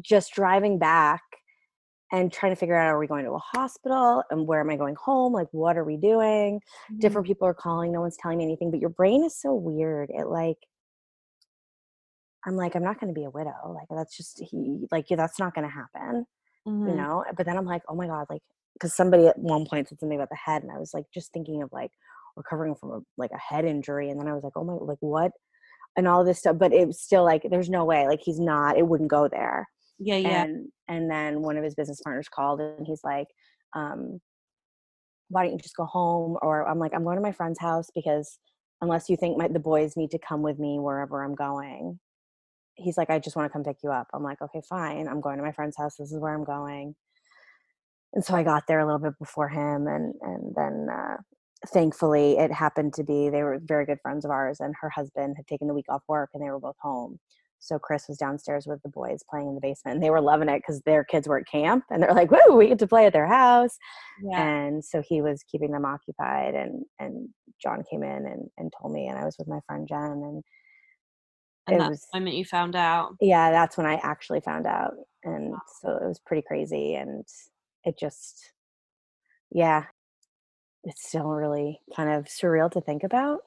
just 0.02 0.34
driving 0.34 0.78
back 0.78 1.22
and 2.12 2.32
trying 2.32 2.52
to 2.52 2.56
figure 2.56 2.76
out 2.76 2.86
are 2.86 2.98
we 2.98 3.06
going 3.06 3.24
to 3.24 3.32
a 3.32 3.38
hospital 3.38 4.22
and 4.30 4.46
where 4.46 4.60
am 4.60 4.70
I 4.70 4.76
going 4.76 4.94
home? 4.94 5.32
Like, 5.32 5.48
what 5.50 5.76
are 5.76 5.84
we 5.84 5.96
doing? 5.96 6.60
Mm-hmm. 6.60 6.98
Different 7.00 7.26
people 7.26 7.48
are 7.48 7.54
calling, 7.54 7.92
no 7.92 8.00
one's 8.00 8.16
telling 8.16 8.38
me 8.38 8.44
anything, 8.44 8.70
but 8.70 8.80
your 8.80 8.90
brain 8.90 9.24
is 9.24 9.40
so 9.40 9.54
weird. 9.54 10.10
It 10.10 10.28
like, 10.28 10.58
I'm 12.46 12.54
like, 12.54 12.76
I'm 12.76 12.84
not 12.84 13.00
going 13.00 13.12
to 13.12 13.18
be 13.18 13.24
a 13.24 13.30
widow. 13.30 13.74
Like, 13.74 13.88
that's 13.90 14.16
just, 14.16 14.40
he, 14.40 14.86
like, 14.92 15.10
yeah, 15.10 15.16
that's 15.16 15.40
not 15.40 15.52
going 15.52 15.66
to 15.66 15.72
happen, 15.72 16.26
mm-hmm. 16.66 16.88
you 16.88 16.94
know? 16.94 17.24
But 17.36 17.44
then 17.44 17.56
I'm 17.56 17.64
like, 17.64 17.82
oh 17.88 17.96
my 17.96 18.06
God, 18.06 18.26
like, 18.30 18.42
because 18.74 18.94
somebody 18.94 19.26
at 19.26 19.38
one 19.38 19.66
point 19.66 19.88
said 19.88 19.98
something 19.98 20.16
about 20.16 20.28
the 20.28 20.36
head, 20.36 20.62
and 20.62 20.70
I 20.70 20.78
was 20.78 20.94
like, 20.94 21.06
just 21.12 21.32
thinking 21.32 21.62
of 21.62 21.70
like 21.72 21.90
recovering 22.36 22.76
from 22.76 22.90
a, 22.90 23.00
like 23.16 23.32
a 23.32 23.38
head 23.38 23.64
injury. 23.64 24.10
And 24.10 24.20
then 24.20 24.28
I 24.28 24.34
was 24.34 24.44
like, 24.44 24.52
oh 24.54 24.62
my, 24.62 24.74
like, 24.74 24.98
what? 25.00 25.32
And 25.96 26.06
all 26.06 26.24
this 26.24 26.38
stuff. 26.38 26.56
But 26.56 26.72
it 26.72 26.86
was 26.86 27.00
still 27.00 27.24
like, 27.24 27.42
there's 27.50 27.70
no 27.70 27.84
way, 27.84 28.06
like, 28.06 28.20
he's 28.22 28.38
not, 28.38 28.78
it 28.78 28.86
wouldn't 28.86 29.10
go 29.10 29.26
there. 29.26 29.68
Yeah, 29.98 30.16
yeah. 30.16 30.44
And, 30.44 30.68
and 30.88 31.10
then 31.10 31.42
one 31.42 31.56
of 31.56 31.64
his 31.64 31.74
business 31.74 32.00
partners 32.02 32.28
called 32.28 32.60
and 32.60 32.86
he's 32.86 33.02
like, 33.02 33.28
um, 33.74 34.20
why 35.28 35.42
don't 35.42 35.52
you 35.52 35.58
just 35.58 35.76
go 35.76 35.84
home? 35.86 36.36
Or 36.42 36.68
I'm 36.68 36.78
like, 36.78 36.94
I'm 36.94 37.04
going 37.04 37.16
to 37.16 37.22
my 37.22 37.32
friend's 37.32 37.58
house 37.58 37.88
because 37.94 38.38
unless 38.80 39.08
you 39.08 39.16
think 39.16 39.36
my, 39.36 39.48
the 39.48 39.58
boys 39.58 39.96
need 39.96 40.10
to 40.12 40.18
come 40.18 40.42
with 40.42 40.58
me 40.58 40.78
wherever 40.78 41.24
I'm 41.24 41.34
going, 41.34 41.98
he's 42.76 42.96
like, 42.96 43.10
I 43.10 43.18
just 43.18 43.36
want 43.36 43.48
to 43.48 43.52
come 43.52 43.64
pick 43.64 43.78
you 43.82 43.90
up. 43.90 44.08
I'm 44.12 44.22
like, 44.22 44.40
okay, 44.42 44.60
fine. 44.68 45.08
I'm 45.08 45.20
going 45.20 45.38
to 45.38 45.42
my 45.42 45.52
friend's 45.52 45.76
house. 45.76 45.96
This 45.96 46.12
is 46.12 46.20
where 46.20 46.34
I'm 46.34 46.44
going. 46.44 46.94
And 48.12 48.24
so 48.24 48.34
I 48.34 48.42
got 48.42 48.66
there 48.66 48.80
a 48.80 48.84
little 48.86 48.98
bit 49.00 49.18
before 49.18 49.48
him, 49.48 49.86
and 49.86 50.14
and 50.22 50.54
then 50.54 50.86
uh, 50.90 51.16
thankfully 51.68 52.38
it 52.38 52.50
happened 52.52 52.94
to 52.94 53.04
be 53.04 53.28
they 53.28 53.42
were 53.42 53.58
very 53.62 53.84
good 53.84 54.00
friends 54.00 54.24
of 54.24 54.30
ours, 54.30 54.58
and 54.60 54.74
her 54.80 54.88
husband 54.88 55.34
had 55.36 55.46
taken 55.46 55.68
the 55.68 55.74
week 55.74 55.86
off 55.90 56.02
work, 56.08 56.30
and 56.32 56.42
they 56.42 56.50
were 56.50 56.60
both 56.60 56.76
home. 56.80 57.18
So 57.58 57.78
Chris 57.78 58.04
was 58.08 58.18
downstairs 58.18 58.66
with 58.66 58.82
the 58.82 58.88
boys 58.88 59.24
playing 59.28 59.48
in 59.48 59.54
the 59.54 59.60
basement, 59.60 59.96
and 59.96 60.02
they 60.04 60.10
were 60.10 60.20
loving 60.20 60.48
it 60.48 60.58
because 60.58 60.82
their 60.82 61.04
kids 61.04 61.26
were 61.26 61.38
at 61.38 61.48
camp, 61.50 61.84
and 61.90 62.02
they're 62.02 62.14
like, 62.14 62.30
"Woo, 62.30 62.56
we 62.56 62.68
get 62.68 62.78
to 62.80 62.86
play 62.86 63.06
at 63.06 63.12
their 63.12 63.26
house!" 63.26 63.76
Yeah. 64.22 64.40
And 64.40 64.84
so 64.84 65.02
he 65.06 65.22
was 65.22 65.42
keeping 65.50 65.72
them 65.72 65.84
occupied, 65.84 66.54
and 66.54 66.84
and 66.98 67.28
John 67.62 67.82
came 67.90 68.02
in 68.02 68.26
and 68.26 68.48
and 68.58 68.72
told 68.80 68.92
me, 68.92 69.06
and 69.08 69.18
I 69.18 69.24
was 69.24 69.36
with 69.38 69.48
my 69.48 69.60
friend 69.66 69.88
Jen, 69.88 70.00
and 70.00 70.42
and 71.66 71.80
that 71.80 71.90
was, 71.90 72.06
moment 72.14 72.36
you 72.36 72.44
found 72.44 72.76
out. 72.76 73.16
Yeah, 73.20 73.50
that's 73.50 73.76
when 73.76 73.86
I 73.86 73.94
actually 74.02 74.40
found 74.40 74.66
out. 74.66 74.94
And 75.24 75.52
wow. 75.52 75.58
so 75.82 75.90
it 75.96 76.06
was 76.06 76.20
pretty 76.24 76.42
crazy. 76.46 76.94
And 76.94 77.24
it 77.84 77.98
just, 77.98 78.52
yeah, 79.50 79.84
it's 80.84 81.08
still 81.08 81.28
really 81.28 81.80
kind 81.94 82.10
of 82.10 82.26
surreal 82.26 82.70
to 82.72 82.80
think 82.80 83.02
about. 83.02 83.40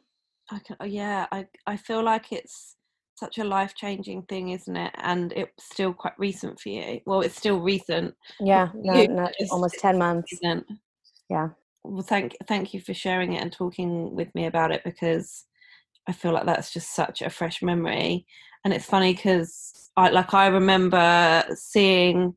I 0.52 0.60
can, 0.60 0.76
uh, 0.82 0.86
yeah, 0.86 1.28
I, 1.32 1.48
I 1.66 1.78
feel 1.78 2.04
like 2.04 2.32
it's 2.32 2.76
such 3.20 3.38
a 3.38 3.44
life 3.44 3.76
changing 3.76 4.24
thing, 4.24 4.50
isn't 4.50 4.76
it? 4.76 4.94
And 4.96 5.34
it's 5.34 5.66
still 5.66 5.94
quite 5.94 6.18
recent 6.18 6.60
for 6.60 6.70
you. 6.70 7.02
Well, 7.06 7.22
it's 7.22 7.38
still 7.38 7.60
recent. 7.60 8.16
Yeah, 8.40 8.70
no, 8.74 9.06
no, 9.06 9.30
almost 9.52 9.80
10 9.80 9.98
months. 9.98 10.32
Recent. 10.32 10.66
Yeah. 11.30 11.50
Well, 11.84 12.04
thank 12.04 12.36
thank 12.48 12.74
you 12.74 12.82
for 12.82 12.94
sharing 12.94 13.34
it 13.34 13.42
and 13.42 13.52
talking 13.52 14.14
with 14.16 14.34
me 14.36 14.46
about 14.46 14.72
it 14.72 14.84
because 14.84 15.46
I 16.08 16.12
feel 16.12 16.34
like 16.34 16.46
that's 16.46 16.74
just 16.74 16.96
such 16.96 17.22
a 17.22 17.30
fresh 17.30 17.62
memory. 17.62 18.26
And 18.66 18.74
it's 18.74 18.86
funny 18.86 19.14
because 19.14 19.92
I 19.96 20.10
like 20.10 20.34
I 20.34 20.48
remember 20.48 21.44
seeing 21.56 22.36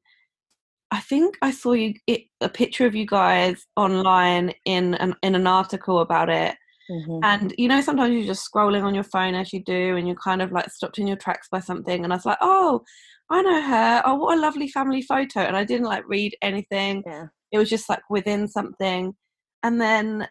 I 0.93 1.01
think 1.01 1.39
I 1.41 1.51
saw 1.51 1.73
you 1.73 1.95
it, 2.07 2.25
a 2.41 2.49
picture 2.49 2.87
of 2.87 2.95
you 2.95 3.07
guys 3.07 3.67
online 3.77 4.53
in 4.65 4.95
an 4.95 5.15
in 5.23 5.35
an 5.35 5.47
article 5.47 6.01
about 6.01 6.29
it. 6.29 6.55
Mm-hmm. 6.93 7.21
And 7.23 7.55
you 7.57 7.69
know, 7.69 7.81
sometimes 7.81 8.13
you're 8.15 8.27
just 8.27 8.49
scrolling 8.53 8.85
on 8.85 8.95
your 8.95 9.05
phone 9.05 9.35
as 9.35 9.53
you 9.53 9.63
do, 9.65 9.97
and 9.97 10.07
you're 10.07 10.17
kind 10.17 10.43
of 10.43 10.53
like 10.53 10.71
stopped 10.71 10.99
in 10.99 11.07
your 11.07 11.17
tracks 11.17 11.49
by 11.51 11.61
something. 11.61 12.05
And 12.05 12.13
I 12.13 12.17
was 12.17 12.27
like, 12.27 12.39
oh, 12.41 12.83
I 13.31 13.43
know 13.43 13.63
her. 13.63 14.03
Oh, 14.05 14.15
what 14.17 14.37
a 14.37 14.41
lovely 14.41 14.69
family 14.69 15.03
photo. 15.03 15.41
And 15.41 15.57
I 15.57 15.65
didn't 15.65 15.87
like 15.87 16.05
read 16.07 16.37
anything. 16.43 17.03
Yeah. 17.07 17.27
It 17.51 17.59
was 17.59 17.71
just 17.71 17.89
like 17.89 18.03
within 18.11 18.47
something. 18.47 19.15
And 19.63 19.81
then 19.81 20.29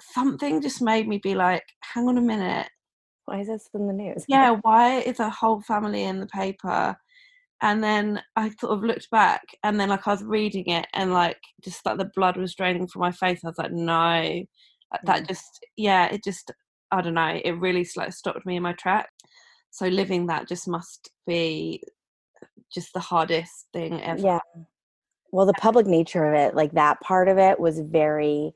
something 0.00 0.60
just 0.60 0.82
made 0.82 1.08
me 1.08 1.18
be 1.18 1.34
like, 1.34 1.64
hang 1.80 2.08
on 2.08 2.18
a 2.18 2.22
minute. 2.22 2.68
Why 3.26 3.40
is 3.40 3.46
this 3.46 3.68
in 3.72 3.86
the 3.86 3.92
news? 3.92 4.24
Yeah, 4.28 4.58
why 4.62 4.98
is 5.00 5.20
a 5.20 5.30
whole 5.30 5.62
family 5.62 6.04
in 6.04 6.20
the 6.20 6.26
paper? 6.26 6.96
And 7.62 7.82
then 7.82 8.20
I 8.36 8.50
sort 8.60 8.76
of 8.76 8.84
looked 8.84 9.08
back 9.10 9.42
and 9.62 9.80
then 9.80 9.88
like 9.88 10.06
I 10.06 10.10
was 10.10 10.22
reading 10.22 10.66
it 10.66 10.86
and 10.92 11.14
like 11.14 11.38
just 11.62 11.86
like 11.86 11.96
the 11.96 12.10
blood 12.14 12.36
was 12.36 12.54
draining 12.54 12.86
from 12.86 13.00
my 13.00 13.12
face. 13.12 13.40
I 13.42 13.48
was 13.48 13.58
like, 13.58 13.72
no. 13.72 14.42
Like, 14.94 15.06
that 15.06 15.22
mm. 15.24 15.28
just 15.28 15.64
yeah, 15.76 16.06
it 16.06 16.22
just 16.24 16.50
I 16.90 17.00
don't 17.00 17.14
know, 17.14 17.40
it 17.44 17.52
really 17.52 17.86
like 17.96 18.12
stopped 18.12 18.46
me 18.46 18.56
in 18.56 18.62
my 18.62 18.72
track. 18.72 19.08
So 19.70 19.86
living 19.86 20.26
that 20.26 20.48
just 20.48 20.68
must 20.68 21.10
be 21.26 21.82
just 22.72 22.92
the 22.94 23.00
hardest 23.00 23.66
thing 23.72 24.00
ever. 24.02 24.20
Yeah. 24.20 24.38
Well, 25.32 25.46
the 25.46 25.54
public 25.54 25.86
nature 25.86 26.24
of 26.24 26.34
it, 26.34 26.54
like 26.54 26.72
that 26.72 27.00
part 27.00 27.28
of 27.28 27.38
it 27.38 27.58
was 27.58 27.80
very 27.80 28.52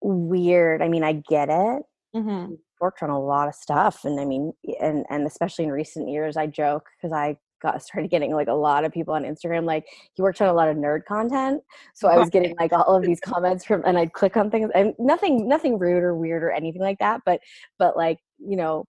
weird. 0.00 0.82
I 0.82 0.88
mean, 0.88 1.02
I 1.02 1.14
get 1.28 1.48
it. 1.48 1.82
Mm-hmm. 2.14 2.54
Worked 2.80 3.02
on 3.02 3.10
a 3.10 3.20
lot 3.20 3.48
of 3.48 3.54
stuff, 3.54 4.04
and 4.04 4.20
I 4.20 4.24
mean, 4.24 4.52
and 4.80 5.04
and 5.08 5.26
especially 5.26 5.64
in 5.64 5.72
recent 5.72 6.08
years, 6.08 6.36
I 6.36 6.46
joke 6.46 6.86
because 6.96 7.12
I 7.12 7.38
got 7.62 7.82
started 7.82 8.10
getting 8.10 8.34
like 8.34 8.48
a 8.48 8.52
lot 8.54 8.84
of 8.84 8.92
people 8.92 9.14
on 9.14 9.22
Instagram. 9.22 9.64
Like 9.64 9.86
he 10.12 10.22
worked 10.22 10.40
on 10.42 10.48
a 10.48 10.52
lot 10.52 10.68
of 10.68 10.76
nerd 10.76 11.04
content, 11.06 11.62
so 11.94 12.08
I 12.08 12.18
was 12.18 12.28
getting 12.28 12.54
like 12.58 12.72
all 12.72 12.96
of 12.96 13.02
these 13.02 13.20
comments 13.20 13.64
from, 13.64 13.82
and 13.86 13.96
I'd 13.96 14.12
click 14.12 14.36
on 14.36 14.50
things, 14.50 14.70
and 14.74 14.94
nothing, 14.98 15.48
nothing 15.48 15.78
rude 15.78 16.02
or 16.02 16.14
weird 16.14 16.42
or 16.42 16.50
anything 16.50 16.82
like 16.82 16.98
that. 16.98 17.22
But 17.24 17.40
but 17.78 17.96
like 17.96 18.18
you 18.38 18.56
know, 18.56 18.84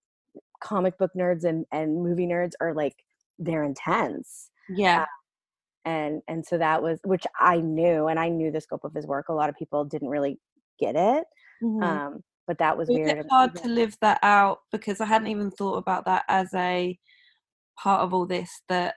comic 0.62 0.98
book 0.98 1.12
nerds 1.16 1.44
and 1.44 1.66
and 1.72 2.04
movie 2.04 2.28
nerds 2.28 2.52
are 2.60 2.74
like 2.74 2.96
they're 3.40 3.64
intense. 3.64 4.50
Yeah. 4.70 5.02
Uh, 5.02 5.06
and 5.86 6.22
and 6.28 6.46
so 6.46 6.58
that 6.58 6.82
was 6.82 7.00
which 7.04 7.26
I 7.40 7.58
knew, 7.58 8.08
and 8.08 8.20
I 8.20 8.30
knew 8.30 8.52
the 8.52 8.62
scope 8.62 8.84
of 8.84 8.94
his 8.94 9.06
work. 9.06 9.30
A 9.30 9.34
lot 9.34 9.50
of 9.50 9.56
people 9.56 9.86
didn't 9.86 10.10
really 10.10 10.40
get 10.80 10.96
it. 10.96 11.26
Mm-hmm. 11.62 11.84
Um, 11.84 12.24
but 12.48 12.58
that 12.58 12.78
was 12.78 12.90
weird. 12.90 13.18
It's 13.18 13.30
hard 13.30 13.56
to 13.56 13.68
live 13.68 13.96
that 14.02 14.20
out 14.22 14.60
because 14.72 15.00
I 15.00 15.06
hadn't 15.06 15.30
even 15.30 15.52
thought 15.52 15.78
about 15.78 16.06
that 16.06 16.26
as 16.28 16.54
a 16.54 16.98
part 17.78 18.02
of 18.02 18.14
all 18.14 18.26
this. 18.26 18.62
That 18.70 18.96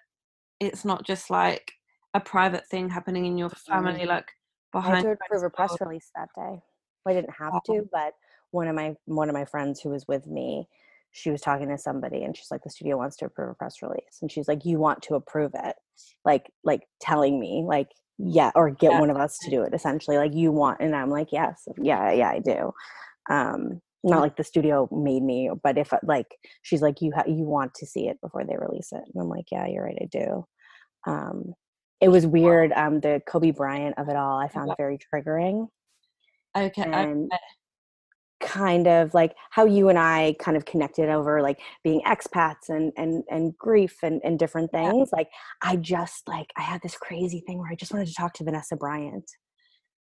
it's 0.61 0.85
not 0.85 1.07
just 1.07 1.31
like 1.31 1.73
a 2.15 2.21
private 2.21 2.67
thing 2.69 2.89
happening 2.89 3.27
in 3.27 3.39
your 3.39 3.51
family, 3.51 4.01
mm-hmm. 4.01 4.09
like 4.09 4.29
behind. 4.73 4.95
I 4.95 4.97
had 4.97 5.05
to 5.05 5.25
approve 5.25 5.43
a 5.43 5.51
press 5.51 5.77
release 5.81 6.11
that 6.17 6.29
day. 6.35 6.61
I 7.07 7.13
didn't 7.13 7.35
have 7.39 7.63
to, 7.67 7.73
oh. 7.73 7.89
but 7.93 8.15
one 8.51 8.69
of 8.69 8.75
my 8.75 8.95
one 9.05 9.29
of 9.29 9.35
my 9.35 9.45
friends 9.45 9.81
who 9.81 9.91
was 9.91 10.07
with 10.09 10.27
me, 10.27 10.69
she 11.13 11.31
was 11.31 11.41
talking 11.41 11.69
to 11.69 11.79
somebody, 11.79 12.25
and 12.25 12.37
she's 12.37 12.51
like, 12.51 12.63
"The 12.65 12.71
studio 12.71 12.97
wants 12.97 13.17
to 13.19 13.27
approve 13.27 13.51
a 13.51 13.55
press 13.55 13.83
release," 13.83 14.19
and 14.23 14.31
she's 14.31 14.49
like, 14.49 14.65
"You 14.65 14.79
want 14.79 15.03
to 15.03 15.15
approve 15.15 15.53
it?" 15.55 15.77
Like, 16.25 16.51
like 16.65 16.83
telling 17.01 17.39
me, 17.39 17.65
like, 17.67 17.89
yeah, 18.19 18.51
or 18.55 18.71
get 18.71 18.93
yeah. 18.93 19.01
one 19.01 19.11
of 19.11 19.17
us 19.17 19.39
to 19.43 19.51
do 19.51 19.63
it. 19.63 19.75
Essentially, 19.75 20.17
like 20.17 20.35
you 20.35 20.53
want, 20.53 20.81
and 20.81 20.97
I'm 20.97 21.11
like, 21.11 21.33
yes, 21.33 21.69
yeah, 21.79 22.13
yeah, 22.13 22.31
I 22.31 22.41
do 22.41 22.73
um 23.29 23.81
not 24.05 24.21
like 24.21 24.37
the 24.37 24.45
studio 24.45 24.89
made 24.93 25.23
me 25.23 25.51
but 25.63 25.79
if 25.79 25.93
like 26.03 26.37
she's 26.63 26.83
like 26.83 27.01
you 27.01 27.13
ha- 27.15 27.25
you 27.27 27.45
want 27.45 27.75
to 27.75 27.87
see 27.87 28.09
it 28.09 28.21
before 28.21 28.45
they 28.45 28.57
release 28.57 28.93
it. 28.93 29.03
And 29.13 29.23
i'm 29.23 29.29
like 29.29 29.47
yeah 29.51 29.67
you're 29.67 29.85
right 29.85 29.99
i 30.01 30.07
do. 30.07 30.47
Um 31.07 31.55
it 32.01 32.09
was 32.09 32.27
weird 32.27 32.73
um 32.73 33.01
the 33.01 33.21
kobe 33.27 33.51
bryant 33.51 33.99
of 33.99 34.09
it 34.09 34.17
all 34.17 34.39
i 34.39 34.49
found 34.49 34.71
very 34.77 34.99
triggering 34.99 35.69
okay 36.57 36.83
and 36.83 37.27
okay. 37.33 37.39
kind 38.41 38.87
of 38.87 39.15
like 39.15 39.35
how 39.51 39.65
you 39.65 39.89
and 39.89 39.99
i 39.99 40.35
kind 40.39 40.57
of 40.57 40.65
connected 40.65 41.09
over 41.09 41.41
like 41.43 41.59
being 41.83 42.03
expats 42.03 42.69
and 42.69 42.93
and 42.97 43.25
and 43.31 43.57
grief 43.57 43.97
and 44.03 44.21
and 44.25 44.39
different 44.39 44.71
things 44.71 45.09
yeah. 45.13 45.17
like 45.17 45.29
i 45.63 45.77
just 45.77 46.29
like 46.29 46.49
i 46.59 46.63
had 46.63 46.81
this 46.83 46.97
crazy 46.97 47.43
thing 47.47 47.59
where 47.59 47.71
i 47.71 47.75
just 47.75 47.93
wanted 47.93 48.07
to 48.07 48.15
talk 48.15 48.33
to 48.35 48.45
vanessa 48.45 48.77
bryant 48.77 49.31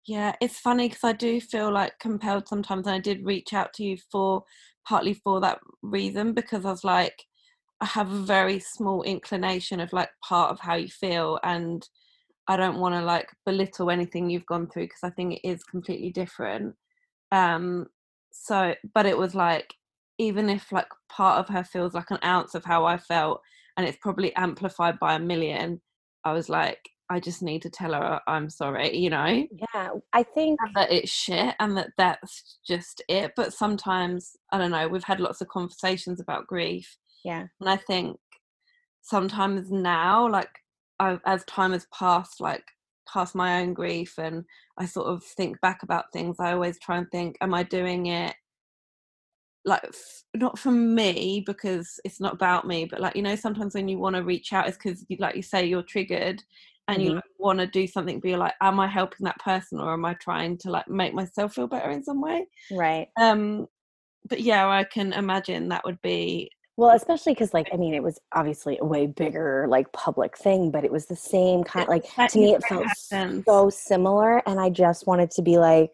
yeah, 0.07 0.35
it's 0.41 0.59
funny 0.59 0.89
because 0.89 1.05
I 1.05 1.13
do 1.13 1.41
feel 1.41 1.73
like 1.73 1.99
compelled 2.01 2.49
sometimes, 2.49 2.87
and 2.87 2.97
I 2.97 2.99
did 2.99 3.25
reach 3.25 3.53
out 3.53 3.73
to 3.75 3.85
you 3.85 3.97
for 4.11 4.45
partly 4.87 5.15
for 5.15 5.41
that 5.41 5.61
reason 5.83 6.33
because 6.35 6.65
I 6.65 6.71
was 6.71 6.85
like, 6.85 7.25
I 7.81 7.87
have 7.87 8.11
a 8.11 8.23
very 8.23 8.59
small 8.59 9.03
inclination 9.03 9.81
of 9.81 9.93
like 9.93 10.11
part 10.25 10.51
of 10.51 10.61
how 10.61 10.75
you 10.75 10.89
feel, 10.89 11.39
and 11.45 11.87
I 12.49 12.57
don't 12.57 12.81
want 12.81 12.95
to 12.97 13.03
like 13.03 13.29
belittle 13.47 13.91
anything 13.91 14.29
you've 14.29 14.47
gone 14.47 14.69
through 14.69 14.85
because 14.85 15.05
I 15.05 15.11
think 15.11 15.35
it 15.35 15.49
is 15.49 15.63
completely 15.65 16.11
different. 16.11 16.75
Um, 17.31 17.87
so, 18.33 18.75
but 18.95 19.07
it 19.07 19.17
was 19.17 19.35
like, 19.35 19.75
even 20.19 20.49
if 20.49 20.73
like 20.73 20.89
part 21.09 21.39
of 21.39 21.49
her 21.55 21.65
feels 21.65 21.95
like 21.95 22.11
an 22.11 22.19
ounce 22.25 22.55
of 22.55 22.65
how 22.65 22.85
I 22.85 22.99
felt, 22.99 23.41
and 23.77 23.87
it's 23.87 23.99
probably 24.01 24.35
amplified 24.37 24.99
by 24.99 25.15
a 25.15 25.21
million, 25.21 25.81
I 26.25 26.33
was 26.33 26.49
like, 26.49 26.81
I 27.13 27.21
just 27.21 27.43
need 27.43 27.61
to 27.63 27.71
tell 27.71 27.93
her 27.93 28.21
I'm 28.27 28.49
sorry, 28.49 28.97
you 28.97 29.11
know? 29.11 29.47
Yeah, 29.75 29.91
I 30.15 30.23
think 30.23 30.59
and 30.63 30.75
that 30.75 30.91
it's 30.91 31.11
shit 31.11 31.55
and 31.61 31.77
that 31.77 31.91
that's 31.99 32.59
just 32.67 33.03
it. 33.07 33.33
But 33.37 33.53
sometimes, 33.53 34.35
I 34.51 34.57
don't 34.57 34.71
know, 34.71 34.89
we've 34.89 35.05
had 35.05 35.21
lots 35.21 35.43
of 35.43 35.49
conversations 35.49 36.21
about 36.21 36.47
grief. 36.47 36.97
Yeah. 37.23 37.49
And 37.61 37.69
I 37.69 37.77
think 37.77 38.17
sometimes 39.03 39.71
now, 39.71 40.27
like, 40.27 40.49
I've, 40.99 41.21
as 41.27 41.45
time 41.45 41.73
has 41.73 41.87
passed, 41.93 42.41
like, 42.41 42.65
past 43.07 43.35
my 43.35 43.61
own 43.61 43.75
grief 43.75 44.15
and 44.17 44.45
I 44.79 44.87
sort 44.87 45.09
of 45.09 45.23
think 45.23 45.61
back 45.61 45.83
about 45.83 46.13
things, 46.15 46.37
I 46.41 46.53
always 46.53 46.79
try 46.79 46.97
and 46.97 47.11
think, 47.11 47.37
am 47.43 47.53
I 47.53 47.63
doing 47.63 48.07
it 48.07 48.35
like 49.65 49.85
f- 49.85 50.25
not 50.35 50.59
for 50.59 50.73
me 50.73 51.45
because 51.47 52.01
it's 52.05 52.21
not 52.21 52.33
about 52.33 52.67
me, 52.67 52.85
but 52.85 53.01
like 53.01 53.15
you 53.15 53.23
know, 53.23 53.37
sometimes 53.37 53.75
when 53.75 53.87
you 53.87 53.97
want 53.97 54.17
to 54.17 54.25
reach 54.25 54.53
out, 54.53 54.67
it's 54.67 54.77
because 54.77 55.05
like 55.21 55.37
you 55.37 55.43
say 55.43 55.65
you're 55.65 55.85
triggered 55.85 56.43
and 56.93 57.01
mm-hmm. 57.01 57.11
you 57.11 57.15
like, 57.17 57.25
want 57.39 57.59
to 57.59 57.67
do 57.67 57.87
something, 57.87 58.21
but 58.21 58.29
you're 58.29 58.39
like, 58.39 58.55
am 58.61 58.81
I 58.81 58.87
helping 58.87 59.25
that 59.25 59.39
person 59.39 59.81
or 59.81 59.93
am 59.93 60.05
I 60.05 60.15
trying 60.15 60.59
to 60.59 60.71
like 60.71 60.89
make 60.89 61.15
myself 61.15 61.55
feel 61.55 61.67
better 61.67 61.91
in 61.91 62.05
some 62.05 62.21
way? 62.21 62.47
Right. 62.71 63.09
Um, 63.21 63.67
but 64.29 64.41
yeah, 64.41 64.69
I 64.69 64.85
can 64.85 65.13
imagine 65.13 65.69
that 65.69 65.85
would 65.85 66.01
be 66.03 66.51
well, 66.77 66.97
especially 66.97 67.35
because, 67.35 67.53
like, 67.53 67.69
I 67.73 67.77
mean, 67.77 67.93
it 67.93 68.03
was 68.03 68.19
obviously 68.33 68.79
a 68.81 68.85
way 68.85 69.07
bigger, 69.07 69.67
like, 69.69 69.93
public 69.93 70.39
thing, 70.39 70.71
but 70.71 70.85
it 70.85 70.91
was 70.91 71.05
the 71.05 71.17
same 71.17 71.65
kind. 71.65 71.87
Like, 71.87 72.05
to 72.29 72.39
me, 72.39 72.55
it 72.55 72.65
felt 72.65 72.87
so 72.97 73.69
similar, 73.69 74.39
and 74.49 74.59
I 74.59 74.71
just 74.71 75.07
wanted 75.07 75.31
to 75.33 75.43
be 75.43 75.59
like, 75.59 75.91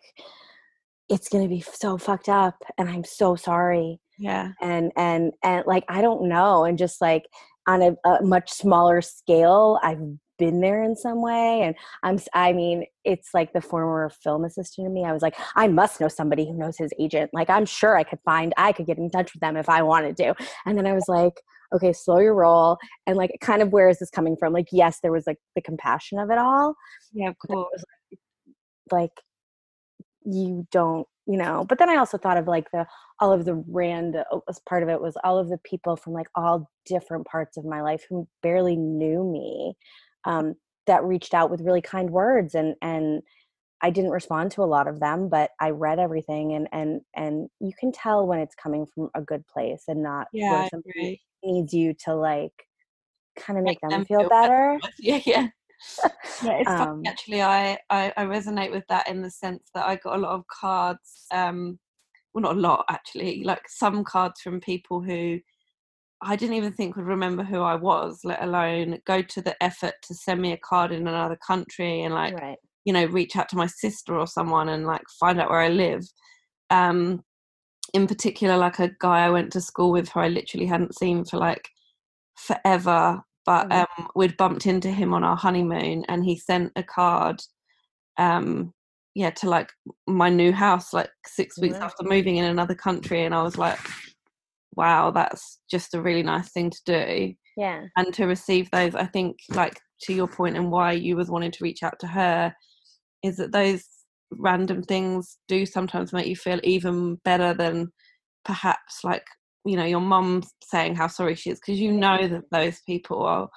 "It's 1.08 1.28
gonna 1.28 1.48
be 1.48 1.60
so 1.60 1.98
fucked 1.98 2.28
up," 2.28 2.62
and 2.78 2.88
I'm 2.88 3.02
so 3.02 3.34
sorry. 3.34 4.00
Yeah. 4.18 4.52
And 4.60 4.92
and 4.96 5.32
and 5.42 5.64
like, 5.66 5.84
I 5.88 6.00
don't 6.00 6.28
know, 6.28 6.64
and 6.64 6.78
just 6.78 7.00
like 7.00 7.26
on 7.66 7.82
a, 7.82 7.96
a 8.08 8.22
much 8.22 8.50
smaller 8.50 9.02
scale, 9.02 9.80
I've 9.82 10.00
been 10.38 10.60
there 10.60 10.82
in 10.82 10.94
some 10.94 11.20
way 11.22 11.62
and 11.62 11.74
i'm 12.02 12.18
i 12.34 12.52
mean 12.52 12.84
it's 13.04 13.30
like 13.34 13.52
the 13.52 13.60
former 13.60 14.10
film 14.22 14.44
assistant 14.44 14.86
to 14.86 14.90
me 14.90 15.04
i 15.04 15.12
was 15.12 15.22
like 15.22 15.34
i 15.56 15.66
must 15.66 16.00
know 16.00 16.08
somebody 16.08 16.46
who 16.46 16.56
knows 16.56 16.76
his 16.76 16.92
agent 16.98 17.30
like 17.32 17.50
i'm 17.50 17.66
sure 17.66 17.96
i 17.96 18.04
could 18.04 18.20
find 18.24 18.54
i 18.56 18.72
could 18.72 18.86
get 18.86 18.98
in 18.98 19.10
touch 19.10 19.32
with 19.34 19.40
them 19.40 19.56
if 19.56 19.68
i 19.68 19.82
wanted 19.82 20.16
to. 20.16 20.34
And 20.66 20.78
then 20.78 20.86
i 20.86 20.92
was 20.92 21.08
like 21.08 21.34
okay 21.74 21.92
slow 21.92 22.18
your 22.18 22.34
roll 22.34 22.78
and 23.06 23.16
like 23.16 23.36
kind 23.40 23.62
of 23.62 23.72
where 23.72 23.88
is 23.88 23.98
this 23.98 24.10
coming 24.10 24.36
from? 24.36 24.52
Like 24.52 24.68
yes 24.72 25.00
there 25.02 25.12
was 25.12 25.26
like 25.26 25.38
the 25.54 25.62
compassion 25.62 26.18
of 26.18 26.30
it 26.30 26.38
all 26.38 26.74
yeah 27.12 27.28
of 27.28 27.38
course. 27.38 27.84
like 28.90 29.12
you 30.24 30.66
don't 30.70 31.06
you 31.26 31.36
know 31.36 31.64
but 31.68 31.78
then 31.78 31.88
i 31.88 31.96
also 31.96 32.18
thought 32.18 32.36
of 32.36 32.46
like 32.46 32.70
the 32.72 32.86
all 33.20 33.32
of 33.32 33.44
the 33.44 33.62
random 33.68 34.24
uh, 34.32 34.38
as 34.48 34.60
part 34.68 34.82
of 34.82 34.88
it 34.88 35.00
was 35.00 35.16
all 35.24 35.38
of 35.38 35.48
the 35.48 35.58
people 35.58 35.96
from 35.96 36.12
like 36.12 36.28
all 36.34 36.70
different 36.86 37.26
parts 37.26 37.56
of 37.56 37.64
my 37.64 37.82
life 37.82 38.04
who 38.08 38.26
barely 38.42 38.76
knew 38.76 39.24
me 39.24 39.74
um, 40.28 40.54
that 40.86 41.02
reached 41.02 41.34
out 41.34 41.50
with 41.50 41.62
really 41.62 41.82
kind 41.82 42.10
words 42.10 42.54
and 42.54 42.76
and 42.80 43.22
I 43.80 43.90
didn't 43.90 44.10
respond 44.10 44.50
to 44.52 44.62
a 44.62 44.64
lot 44.64 44.88
of 44.88 44.98
them, 44.98 45.28
but 45.28 45.50
I 45.60 45.70
read 45.70 45.98
everything 45.98 46.54
and 46.54 46.68
and 46.72 47.00
and 47.16 47.48
you 47.60 47.72
can 47.78 47.90
tell 47.90 48.26
when 48.26 48.38
it's 48.38 48.54
coming 48.54 48.86
from 48.86 49.08
a 49.14 49.20
good 49.20 49.46
place 49.46 49.84
and 49.88 50.02
not 50.02 50.28
yeah, 50.32 50.52
where 50.52 50.68
somebody 50.68 51.20
needs 51.42 51.72
you 51.72 51.94
to 52.04 52.14
like 52.14 52.52
kind 53.36 53.58
of 53.58 53.64
make, 53.64 53.78
make 53.82 53.90
them, 53.90 53.90
them, 53.90 54.04
feel, 54.04 54.20
feel 54.20 54.28
better. 54.28 54.78
better. 54.80 54.92
Yeah, 54.98 55.20
yeah. 55.26 55.48
yeah, 56.42 56.58
it's 56.58 56.70
um, 56.70 56.78
funny 56.78 57.08
actually. 57.08 57.42
I, 57.42 57.78
I 57.88 58.12
I 58.16 58.24
resonate 58.24 58.72
with 58.72 58.84
that 58.88 59.08
in 59.08 59.22
the 59.22 59.30
sense 59.30 59.70
that 59.74 59.86
I 59.86 59.96
got 59.96 60.16
a 60.16 60.20
lot 60.20 60.34
of 60.34 60.44
cards. 60.48 61.26
Um, 61.30 61.78
well, 62.34 62.42
not 62.42 62.56
a 62.56 62.60
lot 62.60 62.84
actually. 62.90 63.44
Like 63.44 63.62
some 63.68 64.02
cards 64.02 64.40
from 64.40 64.60
people 64.60 65.00
who 65.00 65.38
I 66.22 66.36
didn't 66.36 66.56
even 66.56 66.72
think 66.72 66.96
would 66.96 67.06
remember 67.06 67.44
who 67.44 67.60
I 67.60 67.76
was, 67.76 68.20
let 68.24 68.42
alone 68.42 68.98
go 69.06 69.22
to 69.22 69.40
the 69.40 69.60
effort 69.62 69.94
to 70.02 70.14
send 70.14 70.40
me 70.40 70.52
a 70.52 70.58
card 70.58 70.90
in 70.90 71.06
another 71.06 71.38
country 71.46 72.02
and 72.02 72.14
like 72.14 72.34
right. 72.34 72.58
you 72.84 72.92
know 72.92 73.06
reach 73.06 73.36
out 73.36 73.48
to 73.50 73.56
my 73.56 73.66
sister 73.66 74.18
or 74.18 74.26
someone 74.26 74.68
and 74.68 74.86
like 74.86 75.02
find 75.20 75.40
out 75.40 75.50
where 75.50 75.60
I 75.60 75.68
live. 75.68 76.04
Um, 76.70 77.22
in 77.94 78.06
particular, 78.06 78.56
like 78.56 78.78
a 78.80 78.90
guy 79.00 79.24
I 79.24 79.30
went 79.30 79.52
to 79.52 79.60
school 79.60 79.92
with 79.92 80.08
who 80.08 80.20
I 80.20 80.28
literally 80.28 80.66
hadn't 80.66 80.98
seen 80.98 81.24
for 81.24 81.38
like 81.38 81.68
forever, 82.36 83.22
but 83.46 83.68
mm. 83.68 83.80
um, 83.80 84.08
we'd 84.14 84.36
bumped 84.36 84.66
into 84.66 84.90
him 84.90 85.14
on 85.14 85.24
our 85.24 85.36
honeymoon 85.36 86.04
and 86.08 86.24
he 86.24 86.36
sent 86.36 86.72
a 86.76 86.82
card. 86.82 87.40
Um, 88.18 88.72
yeah, 89.14 89.30
to 89.30 89.48
like 89.48 89.72
my 90.06 90.28
new 90.28 90.52
house, 90.52 90.92
like 90.92 91.10
six 91.26 91.58
weeks 91.58 91.76
after 91.76 92.04
moving 92.04 92.36
in 92.36 92.44
another 92.44 92.74
country, 92.74 93.24
and 93.24 93.34
I 93.34 93.42
was 93.42 93.58
like, 93.58 93.78
wow, 94.74 95.10
that's 95.10 95.58
just 95.70 95.94
a 95.94 96.02
really 96.02 96.22
nice 96.22 96.50
thing 96.50 96.70
to 96.70 96.80
do. 96.86 97.34
Yeah. 97.56 97.84
And 97.96 98.14
to 98.14 98.26
receive 98.26 98.70
those, 98.70 98.94
I 98.94 99.06
think, 99.06 99.38
like 99.50 99.80
to 100.02 100.14
your 100.14 100.28
point 100.28 100.56
and 100.56 100.70
why 100.70 100.92
you 100.92 101.16
was 101.16 101.30
wanting 101.30 101.50
to 101.50 101.64
reach 101.64 101.82
out 101.82 101.98
to 102.00 102.06
her, 102.06 102.54
is 103.22 103.36
that 103.36 103.52
those 103.52 103.84
random 104.32 104.82
things 104.82 105.38
do 105.48 105.66
sometimes 105.66 106.12
make 106.12 106.26
you 106.26 106.36
feel 106.36 106.60
even 106.62 107.16
better 107.24 107.54
than 107.54 107.90
perhaps 108.44 109.00
like 109.04 109.24
you 109.64 109.76
know 109.76 109.84
your 109.84 110.00
mum 110.00 110.42
saying 110.64 110.94
how 110.94 111.06
sorry 111.06 111.34
she 111.34 111.50
is 111.50 111.58
because 111.58 111.80
you 111.80 111.92
know 111.92 112.28
that 112.28 112.44
those 112.50 112.80
people 112.86 113.22
are 113.22 113.48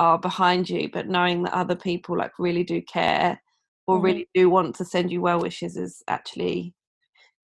are 0.00 0.18
behind 0.18 0.68
you 0.68 0.88
but 0.92 1.08
knowing 1.08 1.42
that 1.42 1.52
other 1.52 1.76
people 1.76 2.16
like 2.16 2.32
really 2.38 2.64
do 2.64 2.80
care 2.82 3.40
or 3.86 3.96
mm-hmm. 3.96 4.04
really 4.06 4.28
do 4.34 4.50
want 4.50 4.74
to 4.74 4.84
send 4.84 5.10
you 5.10 5.20
well 5.20 5.40
wishes 5.40 5.76
is 5.76 6.02
actually 6.08 6.74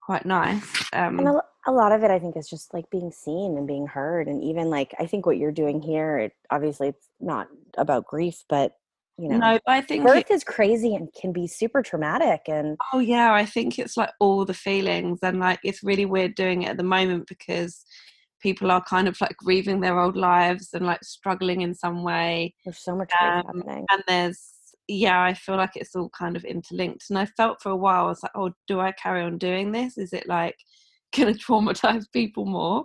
quite 0.03 0.27
nice 0.27 0.85
um, 0.93 1.19
and 1.19 1.29
a, 1.29 1.43
a 1.67 1.73
lot 1.73 1.93
of 1.93 2.03
it 2.03 2.11
i 2.11 2.19
think 2.19 2.37
is 2.37 2.49
just 2.49 2.73
like 2.73 2.89
being 2.91 3.11
seen 3.11 3.57
and 3.57 3.67
being 3.67 3.87
heard 3.87 4.29
and 4.29 4.43
even 4.43 4.71
like 4.71 4.95
i 4.99 5.07
think 5.07 5.27
what 5.27 5.37
you're 5.37 5.53
doing 5.53 5.81
here 5.81 6.19
it 6.19 6.33
obviously 6.51 6.89
it's 6.89 7.09
not 7.21 7.49
about 7.77 8.07
grief 8.07 8.45
but 8.49 8.77
you 9.19 9.29
know 9.29 9.37
no 9.37 9.59
i 9.67 9.81
think 9.81 10.07
birth 10.07 10.31
it, 10.31 10.35
is 10.35 10.45
crazy 10.45 10.95
and 10.95 11.13
can 11.13 11.33
be 11.33 11.47
super 11.47 11.83
traumatic 11.83 12.43
and 12.47 12.79
oh 12.93 12.99
yeah 12.99 13.33
i 13.33 13.45
think 13.45 13.79
it's 13.79 13.97
like 13.97 14.11
all 14.21 14.45
the 14.45 14.55
feelings 14.55 15.19
and 15.23 15.41
like 15.41 15.59
it's 15.63 15.83
really 15.83 16.07
weird 16.07 16.35
doing 16.35 16.63
it 16.63 16.71
at 16.71 16.77
the 16.77 16.83
moment 16.83 17.27
because 17.27 17.85
people 18.41 18.71
are 18.71 18.83
kind 18.83 19.07
of 19.07 19.21
like 19.21 19.37
grieving 19.37 19.81
their 19.81 20.01
old 20.01 20.17
lives 20.17 20.71
and 20.73 20.87
like 20.87 21.05
struggling 21.05 21.61
in 21.61 21.75
some 21.75 22.03
way 22.03 22.55
there's 22.65 22.83
so 22.83 22.97
much 22.97 23.13
um, 23.21 23.45
happening 23.45 23.85
and 23.91 24.03
there's 24.09 24.55
yeah, 24.91 25.23
I 25.23 25.35
feel 25.35 25.57
like 25.57 25.77
it's 25.77 25.95
all 25.95 26.09
kind 26.09 26.37
of 26.37 26.45
interlinked. 26.45 27.05
And 27.11 27.19
I 27.19 27.25
felt 27.25 27.63
for 27.63 27.71
a 27.71 27.77
while, 27.77 28.07
I 28.07 28.09
was 28.09 28.23
like, 28.23 28.33
oh, 28.35 28.51
do 28.67 28.81
I 28.81 28.91
carry 28.93 29.23
on 29.23 29.39
doing 29.39 29.71
this? 29.71 29.97
Is 29.97 30.13
it 30.13 30.27
like 30.27 30.57
going 31.17 31.35
to 31.35 31.39
traumatize 31.39 32.05
people 32.13 32.47
more? 32.47 32.85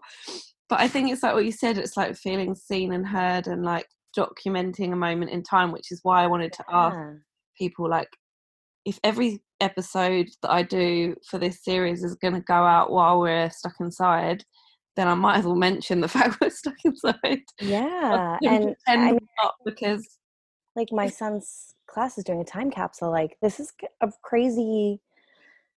But 0.69 0.79
I 0.79 0.87
think 0.87 1.11
it's 1.11 1.23
like 1.23 1.33
what 1.33 1.45
you 1.45 1.51
said, 1.51 1.77
it's 1.77 1.97
like 1.97 2.15
feeling 2.15 2.55
seen 2.55 2.93
and 2.93 3.05
heard 3.05 3.47
and 3.47 3.63
like 3.63 3.87
documenting 4.17 4.93
a 4.93 4.95
moment 4.95 5.31
in 5.31 5.43
time, 5.43 5.71
which 5.71 5.91
is 5.91 5.99
why 6.03 6.23
I 6.23 6.27
wanted 6.27 6.53
to 6.53 6.63
yeah. 6.69 6.75
ask 6.75 6.97
people 7.57 7.89
like, 7.89 8.09
if 8.85 8.99
every 9.03 9.41
episode 9.61 10.27
that 10.41 10.51
I 10.51 10.63
do 10.63 11.15
for 11.29 11.39
this 11.39 11.63
series 11.63 12.03
is 12.03 12.15
going 12.15 12.33
to 12.33 12.41
go 12.41 12.53
out 12.53 12.91
while 12.91 13.19
we're 13.19 13.49
stuck 13.49 13.73
inside, 13.79 14.43
then 14.95 15.07
I 15.07 15.13
might 15.13 15.37
as 15.37 15.45
well 15.45 15.55
mention 15.55 16.01
the 16.01 16.07
fact 16.07 16.37
we're 16.41 16.49
stuck 16.49 16.75
inside. 16.83 17.41
Yeah, 17.59 18.37
and 18.43 18.75
I, 18.87 19.17
because 19.65 20.05
like 20.75 20.89
my 20.91 21.07
son's 21.07 21.73
class 21.87 22.17
is 22.17 22.23
doing 22.23 22.41
a 22.41 22.45
time 22.45 22.69
capsule 22.69 23.11
like 23.11 23.37
this 23.41 23.59
is 23.59 23.71
a 24.01 24.11
crazy 24.23 24.99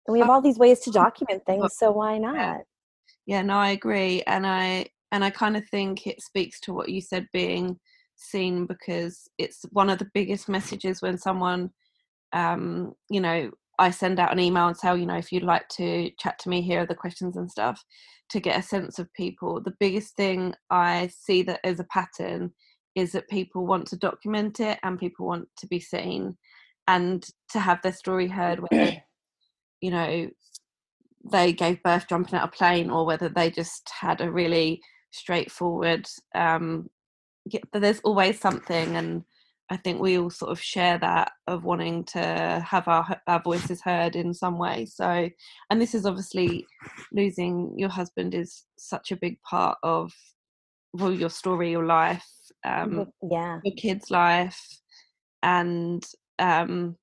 and 0.07 0.12
we 0.12 0.21
have 0.21 0.31
all 0.31 0.40
these 0.40 0.59
ways 0.59 0.81
to 0.81 0.90
document 0.90 1.45
things 1.47 1.77
so 1.77 1.90
why 1.90 2.19
not? 2.19 2.35
Yeah, 2.35 2.59
yeah 3.27 3.42
no 3.42 3.55
i 3.55 3.71
agree 3.71 4.23
and 4.27 4.47
i 4.47 4.87
and 5.12 5.25
i 5.25 5.31
kind 5.31 5.57
of 5.57 5.66
think 5.69 6.07
it 6.07 6.23
speaks 6.23 6.61
to 6.61 6.73
what 6.73 6.88
you 6.88 7.01
said 7.01 7.27
being 7.33 7.79
seen 8.16 8.66
because 8.66 9.29
it's 9.38 9.64
one 9.71 9.90
of 9.90 9.99
the 9.99 10.11
biggest 10.14 10.49
messages 10.49 11.03
when 11.03 11.19
someone 11.19 11.71
um 12.33 12.95
you 13.11 13.21
know 13.21 13.51
i 13.79 13.90
send 13.90 14.19
out 14.19 14.33
an 14.33 14.40
email 14.40 14.69
and 14.69 14.77
say 14.77 14.88
oh, 14.88 14.95
you 14.95 15.07
know 15.07 15.16
if 15.16 15.31
you'd 15.31 15.42
like 15.42 15.69
to 15.69 16.11
chat 16.19 16.38
to 16.38 16.49
me 16.49 16.62
here 16.62 16.81
are 16.81 16.87
the 16.87 16.95
questions 16.95 17.37
and 17.37 17.51
stuff 17.51 17.85
to 18.29 18.40
get 18.40 18.59
a 18.59 18.62
sense 18.62 18.99
of 18.99 19.12
people. 19.14 19.61
The 19.61 19.75
biggest 19.79 20.16
thing 20.16 20.55
i 20.71 21.09
see 21.09 21.42
that 21.42 21.61
as 21.64 21.79
a 21.79 21.85
pattern 21.85 22.53
is 22.95 23.12
that 23.12 23.29
people 23.29 23.66
want 23.66 23.87
to 23.88 23.97
document 23.97 24.59
it 24.59 24.79
and 24.83 24.99
people 24.99 25.27
want 25.27 25.49
to 25.59 25.66
be 25.66 25.79
seen 25.79 26.37
and 26.88 27.27
to 27.51 27.61
have 27.61 27.81
their 27.83 27.92
story 27.92 28.27
heard 28.27 28.61
whether 28.61 28.92
you 29.87 29.92
know 29.92 30.29
they 31.31 31.53
gave 31.53 31.83
birth 31.85 32.09
jumping 32.09 32.35
out 32.35 32.49
a 32.49 32.57
plane 32.57 32.90
or 32.90 33.07
whether 33.07 33.29
they 33.29 33.51
just 33.51 33.88
had 34.01 34.20
a 34.20 34.31
really 34.31 34.83
straightforward 35.12 36.05
um 36.35 36.90
there's 37.72 38.01
always 38.01 38.40
something 38.40 38.96
and 38.96 39.22
I 39.68 39.77
think 39.77 40.01
we 40.01 40.18
all 40.18 40.31
sort 40.31 40.51
of 40.51 40.61
share 40.61 40.99
that 40.99 41.33
of 41.46 41.64
wanting 41.64 42.05
to 42.07 42.64
have 42.66 42.87
our 42.87 43.20
our 43.27 43.42
voices 43.42 43.81
heard 43.81 44.14
in 44.14 44.33
some 44.33 44.59
way. 44.59 44.87
So, 44.87 45.29
and 45.70 45.81
this 45.81 45.92
is 45.92 46.07
obviously 46.07 46.66
losing 47.12 47.75
your 47.77 47.88
husband 47.88 48.33
is 48.33 48.64
such 48.79 49.11
a 49.11 49.16
big 49.16 49.42
part 49.42 49.77
of 49.83 50.12
well 50.92 51.12
your 51.12 51.31
story, 51.31 51.72
your 51.72 51.85
life, 51.85 52.27
um, 52.64 53.11
yeah, 53.29 53.59
your 53.64 53.75
kid's 53.75 54.09
life, 54.09 54.61
and 55.42 56.05
um, 56.38 56.96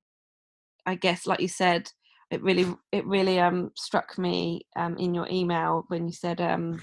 I 0.85 0.95
guess, 0.95 1.25
like 1.25 1.39
you 1.39 1.47
said, 1.47 1.89
it 2.33 2.41
really 2.41 2.65
it 2.91 3.05
really 3.05 3.39
um, 3.39 3.71
struck 3.75 4.17
me 4.17 4.65
um, 4.75 4.97
in 4.97 5.13
your 5.13 5.27
email 5.29 5.85
when 5.87 6.07
you 6.07 6.13
said 6.13 6.41
um, 6.41 6.81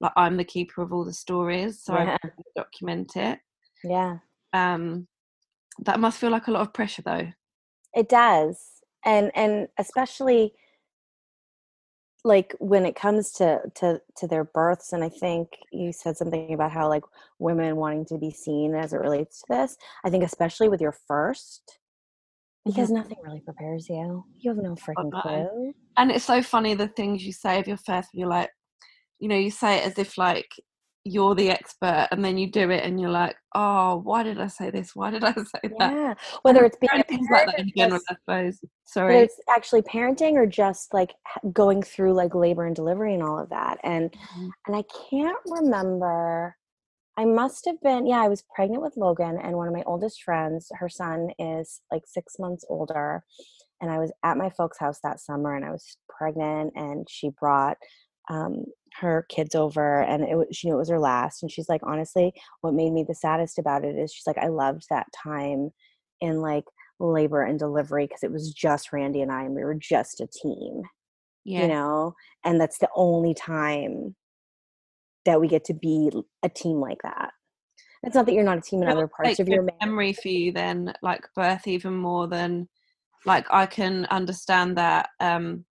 like 0.00 0.12
I'm 0.16 0.36
the 0.36 0.44
keeper 0.44 0.82
of 0.82 0.92
all 0.92 1.04
the 1.04 1.12
stories, 1.12 1.82
so 1.82 1.94
yeah. 1.94 2.16
I 2.22 2.28
document 2.56 3.12
it. 3.16 3.38
Yeah. 3.84 4.18
Um, 4.52 5.06
that 5.84 6.00
must 6.00 6.18
feel 6.18 6.30
like 6.30 6.48
a 6.48 6.50
lot 6.50 6.62
of 6.62 6.72
pressure, 6.72 7.02
though. 7.02 7.28
It 7.94 8.08
does, 8.08 8.58
and 9.04 9.30
and 9.34 9.68
especially 9.78 10.52
like 12.24 12.54
when 12.58 12.84
it 12.84 12.96
comes 12.96 13.32
to 13.32 13.60
to 13.74 14.00
to 14.14 14.26
their 14.26 14.44
births 14.44 14.92
and 14.92 15.02
i 15.02 15.08
think 15.08 15.48
you 15.72 15.90
said 15.90 16.14
something 16.18 16.52
about 16.52 16.70
how 16.70 16.86
like 16.86 17.02
women 17.38 17.76
wanting 17.76 18.04
to 18.04 18.18
be 18.18 18.30
seen 18.30 18.74
as 18.74 18.92
it 18.92 19.00
relates 19.00 19.40
to 19.40 19.46
this 19.48 19.78
i 20.04 20.10
think 20.10 20.22
especially 20.22 20.68
with 20.68 20.82
your 20.82 20.94
first 21.08 21.79
because 22.64 22.90
nothing 22.90 23.18
really 23.22 23.40
prepares 23.40 23.88
you. 23.88 24.24
You 24.38 24.50
have 24.50 24.58
no 24.58 24.74
freaking 24.74 25.10
clue. 25.22 25.72
And 25.96 26.10
it's 26.10 26.24
so 26.24 26.42
funny 26.42 26.74
the 26.74 26.88
things 26.88 27.24
you 27.24 27.32
say 27.32 27.58
of 27.58 27.66
your 27.66 27.76
first. 27.78 28.10
You're 28.12 28.28
like, 28.28 28.50
you 29.18 29.28
know, 29.28 29.36
you 29.36 29.50
say 29.50 29.78
it 29.78 29.86
as 29.86 29.98
if 29.98 30.16
like 30.18 30.48
you're 31.04 31.34
the 31.34 31.50
expert, 31.50 32.08
and 32.10 32.22
then 32.22 32.36
you 32.36 32.50
do 32.50 32.68
it, 32.70 32.84
and 32.84 33.00
you're 33.00 33.10
like, 33.10 33.34
oh, 33.54 33.96
why 34.04 34.22
did 34.22 34.38
I 34.38 34.48
say 34.48 34.70
this? 34.70 34.94
Why 34.94 35.10
did 35.10 35.24
I 35.24 35.32
say 35.34 35.70
that? 35.78 35.92
Yeah, 35.92 36.14
whether 36.42 36.62
it's 36.64 36.76
being 36.76 37.02
things 37.08 37.26
like 37.30 37.46
that 37.46 37.58
in 37.58 37.72
general, 37.76 38.00
I 38.10 38.14
suppose. 38.14 38.60
Sorry. 38.84 39.18
it's 39.20 39.38
actually 39.48 39.82
parenting 39.82 40.34
or 40.34 40.46
just 40.46 40.92
like 40.92 41.14
going 41.52 41.80
through 41.82 42.12
like 42.12 42.34
labor 42.34 42.66
and 42.66 42.74
delivery 42.74 43.14
and 43.14 43.22
all 43.22 43.38
of 43.38 43.48
that 43.50 43.78
and 43.84 44.10
Mhm. 44.10 44.50
and 44.66 44.76
i 44.76 44.82
can't 45.08 45.38
remember 45.46 46.56
i 47.16 47.24
must 47.24 47.64
have 47.66 47.80
been 47.82 48.06
yeah 48.06 48.20
i 48.20 48.28
was 48.28 48.44
pregnant 48.54 48.82
with 48.82 48.96
logan 48.96 49.38
and 49.42 49.56
one 49.56 49.68
of 49.68 49.74
my 49.74 49.82
oldest 49.86 50.22
friends 50.22 50.70
her 50.74 50.88
son 50.88 51.28
is 51.38 51.80
like 51.92 52.02
six 52.06 52.38
months 52.38 52.64
older 52.68 53.22
and 53.80 53.90
i 53.90 53.98
was 53.98 54.12
at 54.24 54.36
my 54.36 54.50
folks 54.50 54.78
house 54.78 55.00
that 55.02 55.20
summer 55.20 55.54
and 55.54 55.64
i 55.64 55.70
was 55.70 55.96
pregnant 56.08 56.72
and 56.76 57.06
she 57.08 57.30
brought 57.40 57.76
um, 58.28 58.64
her 59.00 59.26
kids 59.28 59.54
over 59.54 60.02
and 60.02 60.22
it 60.22 60.36
was 60.36 60.46
she 60.52 60.68
knew 60.68 60.74
it 60.74 60.78
was 60.78 60.90
her 60.90 61.00
last 61.00 61.42
and 61.42 61.50
she's 61.50 61.68
like 61.68 61.80
honestly 61.84 62.32
what 62.60 62.74
made 62.74 62.92
me 62.92 63.04
the 63.06 63.14
saddest 63.14 63.58
about 63.58 63.84
it 63.84 63.96
is 63.96 64.12
she's 64.12 64.26
like 64.26 64.38
i 64.38 64.46
loved 64.48 64.84
that 64.90 65.06
time 65.24 65.70
in 66.20 66.40
like 66.40 66.64
labor 67.00 67.42
and 67.42 67.58
delivery 67.58 68.06
because 68.06 68.22
it 68.22 68.32
was 68.32 68.52
just 68.52 68.92
Randy 68.92 69.22
and 69.22 69.32
I, 69.32 69.44
and 69.44 69.54
we 69.54 69.64
were 69.64 69.74
just 69.74 70.20
a 70.20 70.26
team, 70.26 70.82
Yeah. 71.44 71.62
you 71.62 71.68
know, 71.68 72.14
and 72.44 72.60
that's 72.60 72.78
the 72.78 72.90
only 72.94 73.34
time 73.34 74.14
that 75.26 75.40
we 75.40 75.48
get 75.48 75.64
to 75.66 75.74
be 75.74 76.10
a 76.42 76.48
team 76.48 76.80
like 76.80 76.98
that. 77.02 77.30
It's 78.02 78.14
not 78.14 78.26
that 78.26 78.32
you're 78.32 78.44
not 78.44 78.58
a 78.58 78.62
team 78.62 78.82
in 78.82 78.88
other 78.88 79.08
parts 79.08 79.38
like 79.38 79.38
of 79.40 79.48
your 79.48 79.66
memory 79.80 80.12
for 80.14 80.28
you 80.28 80.52
then 80.52 80.92
like 81.02 81.28
birth 81.34 81.66
even 81.66 81.94
more 81.94 82.26
than 82.26 82.66
like 83.26 83.46
i 83.50 83.66
can 83.66 84.06
understand 84.06 84.76
that 84.78 85.10
um 85.20 85.64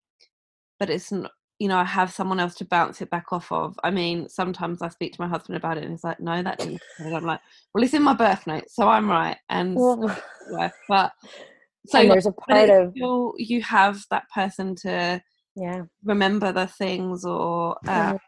but 0.81 0.91
it's 0.91 1.13
not 1.13 1.31
you 1.59 1.69
know 1.69 1.79
i 1.79 1.85
have 1.85 2.13
someone 2.13 2.41
else 2.41 2.55
to 2.57 2.65
bounce 2.65 3.01
it 3.01 3.11
back 3.11 3.33
off 3.33 3.51
of 3.53 3.79
i 3.85 3.91
mean 3.91 4.29
sometimes 4.29 4.83
i 4.83 4.89
speak 4.89 5.13
to 5.13 5.21
my 5.21 5.29
husband 5.29 5.57
about 5.57 5.77
it 5.79 5.85
and 5.85 5.93
he's 5.93 6.05
like 6.05 6.19
no 6.19 6.43
that 6.43 6.59
didn't 6.59 6.81
happen." 6.99 7.15
i'm 7.15 7.25
like 7.25 7.41
well 7.73 7.85
it's 7.85 7.95
in 7.95 8.03
my 8.03 8.15
birth 8.15 8.47
note 8.47 8.69
so 8.69 8.89
i'm 8.89 9.09
right 9.09 9.37
and 9.49 9.79
so 9.79 9.97
Well, 9.97 10.19
yeah, 10.59 10.71
but 10.89 11.13
so 11.87 11.99
and 12.01 12.11
there's 12.11 12.27
a 12.27 12.33
part 12.33 12.69
of 12.69 12.93
you 12.97 13.63
have 13.63 14.05
that 14.11 14.25
person 14.35 14.75
to 14.75 15.23
yeah. 15.55 15.83
remember 16.05 16.53
the 16.53 16.67
things 16.67 17.25
or 17.25 17.79
uh, 17.87 18.13
Mhm. 18.13 18.19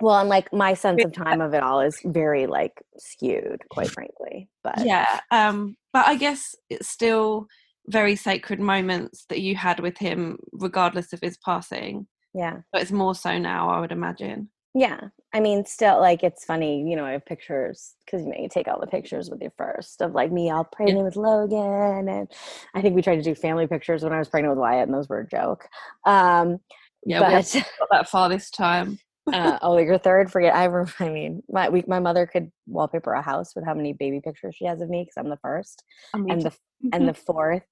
Well, 0.00 0.18
and 0.18 0.28
like 0.28 0.52
my 0.52 0.74
sense 0.74 1.02
of 1.04 1.12
time 1.12 1.40
of 1.40 1.54
it 1.54 1.62
all 1.62 1.80
is 1.80 2.00
very 2.04 2.46
like 2.46 2.82
skewed, 2.98 3.62
quite 3.70 3.90
frankly. 3.90 4.48
But 4.62 4.84
yeah 4.84 5.20
um 5.30 5.76
but 5.92 6.06
i 6.06 6.16
guess 6.16 6.54
it's 6.70 6.88
still 6.88 7.46
very 7.88 8.16
sacred 8.16 8.58
moments 8.58 9.24
that 9.28 9.40
you 9.40 9.54
had 9.54 9.80
with 9.80 9.96
him 9.96 10.38
regardless 10.52 11.12
of 11.12 11.20
his 11.20 11.36
passing 11.38 12.06
yeah. 12.34 12.58
but 12.72 12.82
it's 12.82 12.90
more 12.90 13.14
so 13.14 13.38
now 13.38 13.70
i 13.70 13.78
would 13.80 13.92
imagine 13.92 14.50
Yeah. 14.74 15.00
I 15.32 15.40
mean, 15.40 15.64
still, 15.66 16.00
like, 16.00 16.22
it's 16.22 16.44
funny, 16.44 16.88
you 16.88 16.96
know, 16.96 17.04
I 17.04 17.12
have 17.12 17.26
pictures 17.26 17.94
because, 18.04 18.22
you 18.22 18.30
know, 18.30 18.38
you 18.38 18.48
take 18.48 18.68
all 18.68 18.80
the 18.80 18.86
pictures 18.86 19.28
with 19.30 19.42
you 19.42 19.50
first 19.56 20.00
of 20.00 20.14
like 20.14 20.32
me 20.32 20.50
all 20.50 20.64
pregnant 20.64 21.04
with 21.04 21.16
Logan. 21.16 22.08
And 22.08 22.30
I 22.74 22.80
think 22.80 22.94
we 22.94 23.02
tried 23.02 23.16
to 23.16 23.22
do 23.22 23.34
family 23.34 23.66
pictures 23.66 24.02
when 24.02 24.12
I 24.12 24.18
was 24.18 24.28
pregnant 24.28 24.52
with 24.52 24.60
Wyatt, 24.60 24.86
and 24.88 24.94
those 24.94 25.08
were 25.08 25.20
a 25.20 25.28
joke. 25.28 25.68
Um, 26.04 26.58
yeah 27.06 27.20
we 27.20 27.26
but, 27.26 27.32
haven't 27.32 27.66
got 27.78 27.88
that 27.90 28.08
far 28.08 28.28
this 28.28 28.50
time 28.50 28.98
uh, 29.32 29.58
oh, 29.62 29.78
your 29.78 29.98
third, 29.98 30.30
forget, 30.30 30.54
I, 30.54 30.66
I 31.00 31.08
mean, 31.08 31.42
my, 31.48 31.68
we, 31.68 31.84
my 31.86 31.98
mother 31.98 32.26
could 32.26 32.50
wallpaper 32.66 33.12
a 33.12 33.22
house 33.22 33.54
with 33.54 33.64
how 33.64 33.74
many 33.74 33.92
baby 33.92 34.20
pictures 34.20 34.54
she 34.56 34.66
has 34.66 34.80
of 34.80 34.88
me 34.88 35.02
because 35.02 35.16
I'm 35.16 35.30
the 35.30 35.38
first. 35.38 35.82
Mean, 36.14 36.30
And 36.30 36.42
the, 36.42 36.52
and 36.92 37.08
the 37.08 37.14
fourth, 37.14 37.64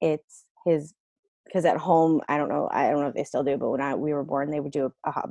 it's 0.00 0.44
his, 0.66 0.94
because 1.46 1.64
at 1.64 1.76
home, 1.76 2.20
I 2.28 2.36
don't 2.36 2.48
know, 2.48 2.68
I 2.70 2.90
don't 2.90 3.00
know 3.00 3.08
if 3.08 3.14
they 3.14 3.24
still 3.24 3.44
do, 3.44 3.56
but 3.56 3.70
when 3.70 3.80
I, 3.80 3.94
we 3.94 4.12
were 4.12 4.24
born, 4.24 4.50
they 4.50 4.60
would 4.60 4.72
do 4.72 4.92
a, 5.04 5.10
a 5.10 5.28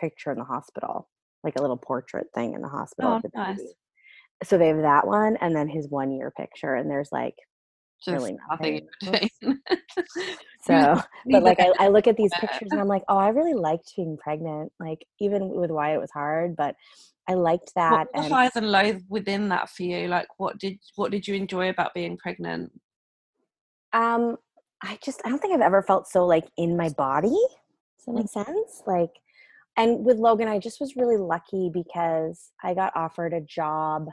picture 0.00 0.32
in 0.32 0.38
the 0.38 0.44
hospital, 0.44 1.08
like 1.44 1.58
a 1.58 1.62
little 1.62 1.76
portrait 1.76 2.26
thing 2.34 2.54
in 2.54 2.62
the 2.62 2.68
hospital. 2.68 3.20
oh 3.24 3.30
nice. 3.34 3.60
So 4.44 4.58
they 4.58 4.68
have 4.68 4.82
that 4.82 5.06
one 5.06 5.36
and 5.40 5.54
then 5.54 5.68
his 5.68 5.88
one 5.88 6.10
year 6.10 6.32
picture, 6.36 6.74
and 6.74 6.90
there's 6.90 7.10
like 7.12 7.36
just 8.04 8.14
really 8.14 8.36
nothing 8.50 8.76
in 8.76 8.88
nothing. 9.02 9.28
between 9.40 9.60
so. 10.62 11.00
But 11.26 11.42
like 11.42 11.60
I, 11.60 11.72
I 11.78 11.88
look 11.88 12.06
at 12.06 12.16
these 12.16 12.32
pictures 12.40 12.68
and 12.70 12.80
I'm 12.80 12.88
like, 12.88 13.02
oh, 13.08 13.18
I 13.18 13.28
really 13.28 13.54
liked 13.54 13.92
being 13.96 14.16
pregnant. 14.16 14.72
Like 14.80 15.04
even 15.20 15.48
with 15.48 15.70
Wyatt, 15.70 15.96
it 15.96 16.00
was 16.00 16.10
hard, 16.10 16.56
but 16.56 16.74
I 17.28 17.34
liked 17.34 17.72
what 17.74 17.90
that. 17.90 18.06
were 18.06 18.06
the 18.14 18.24
And 18.24 18.32
highs 18.32 18.56
and 18.56 18.70
lows 18.70 19.02
within 19.08 19.48
that 19.50 19.70
for 19.70 19.84
you 19.84 20.08
like 20.08 20.26
what 20.38 20.58
did 20.58 20.76
what 20.96 21.12
did 21.12 21.28
you 21.28 21.36
enjoy 21.36 21.68
about 21.68 21.94
being 21.94 22.16
pregnant 22.16 22.72
um, 23.92 24.36
I 24.82 24.98
just 25.04 25.20
I 25.24 25.28
don't 25.28 25.38
think 25.38 25.54
I've 25.54 25.60
ever 25.60 25.82
felt 25.82 26.08
so 26.08 26.26
like 26.26 26.46
in 26.56 26.76
my 26.76 26.88
body. 26.90 27.28
Does 27.28 28.06
that 28.06 28.12
make 28.12 28.28
sense? 28.28 28.82
Like, 28.86 29.10
and 29.76 30.04
with 30.04 30.16
Logan, 30.16 30.48
I 30.48 30.58
just 30.58 30.80
was 30.80 30.96
really 30.96 31.16
lucky 31.16 31.70
because 31.72 32.50
I 32.62 32.74
got 32.74 32.96
offered 32.96 33.32
a 33.32 33.40
job 33.40 34.08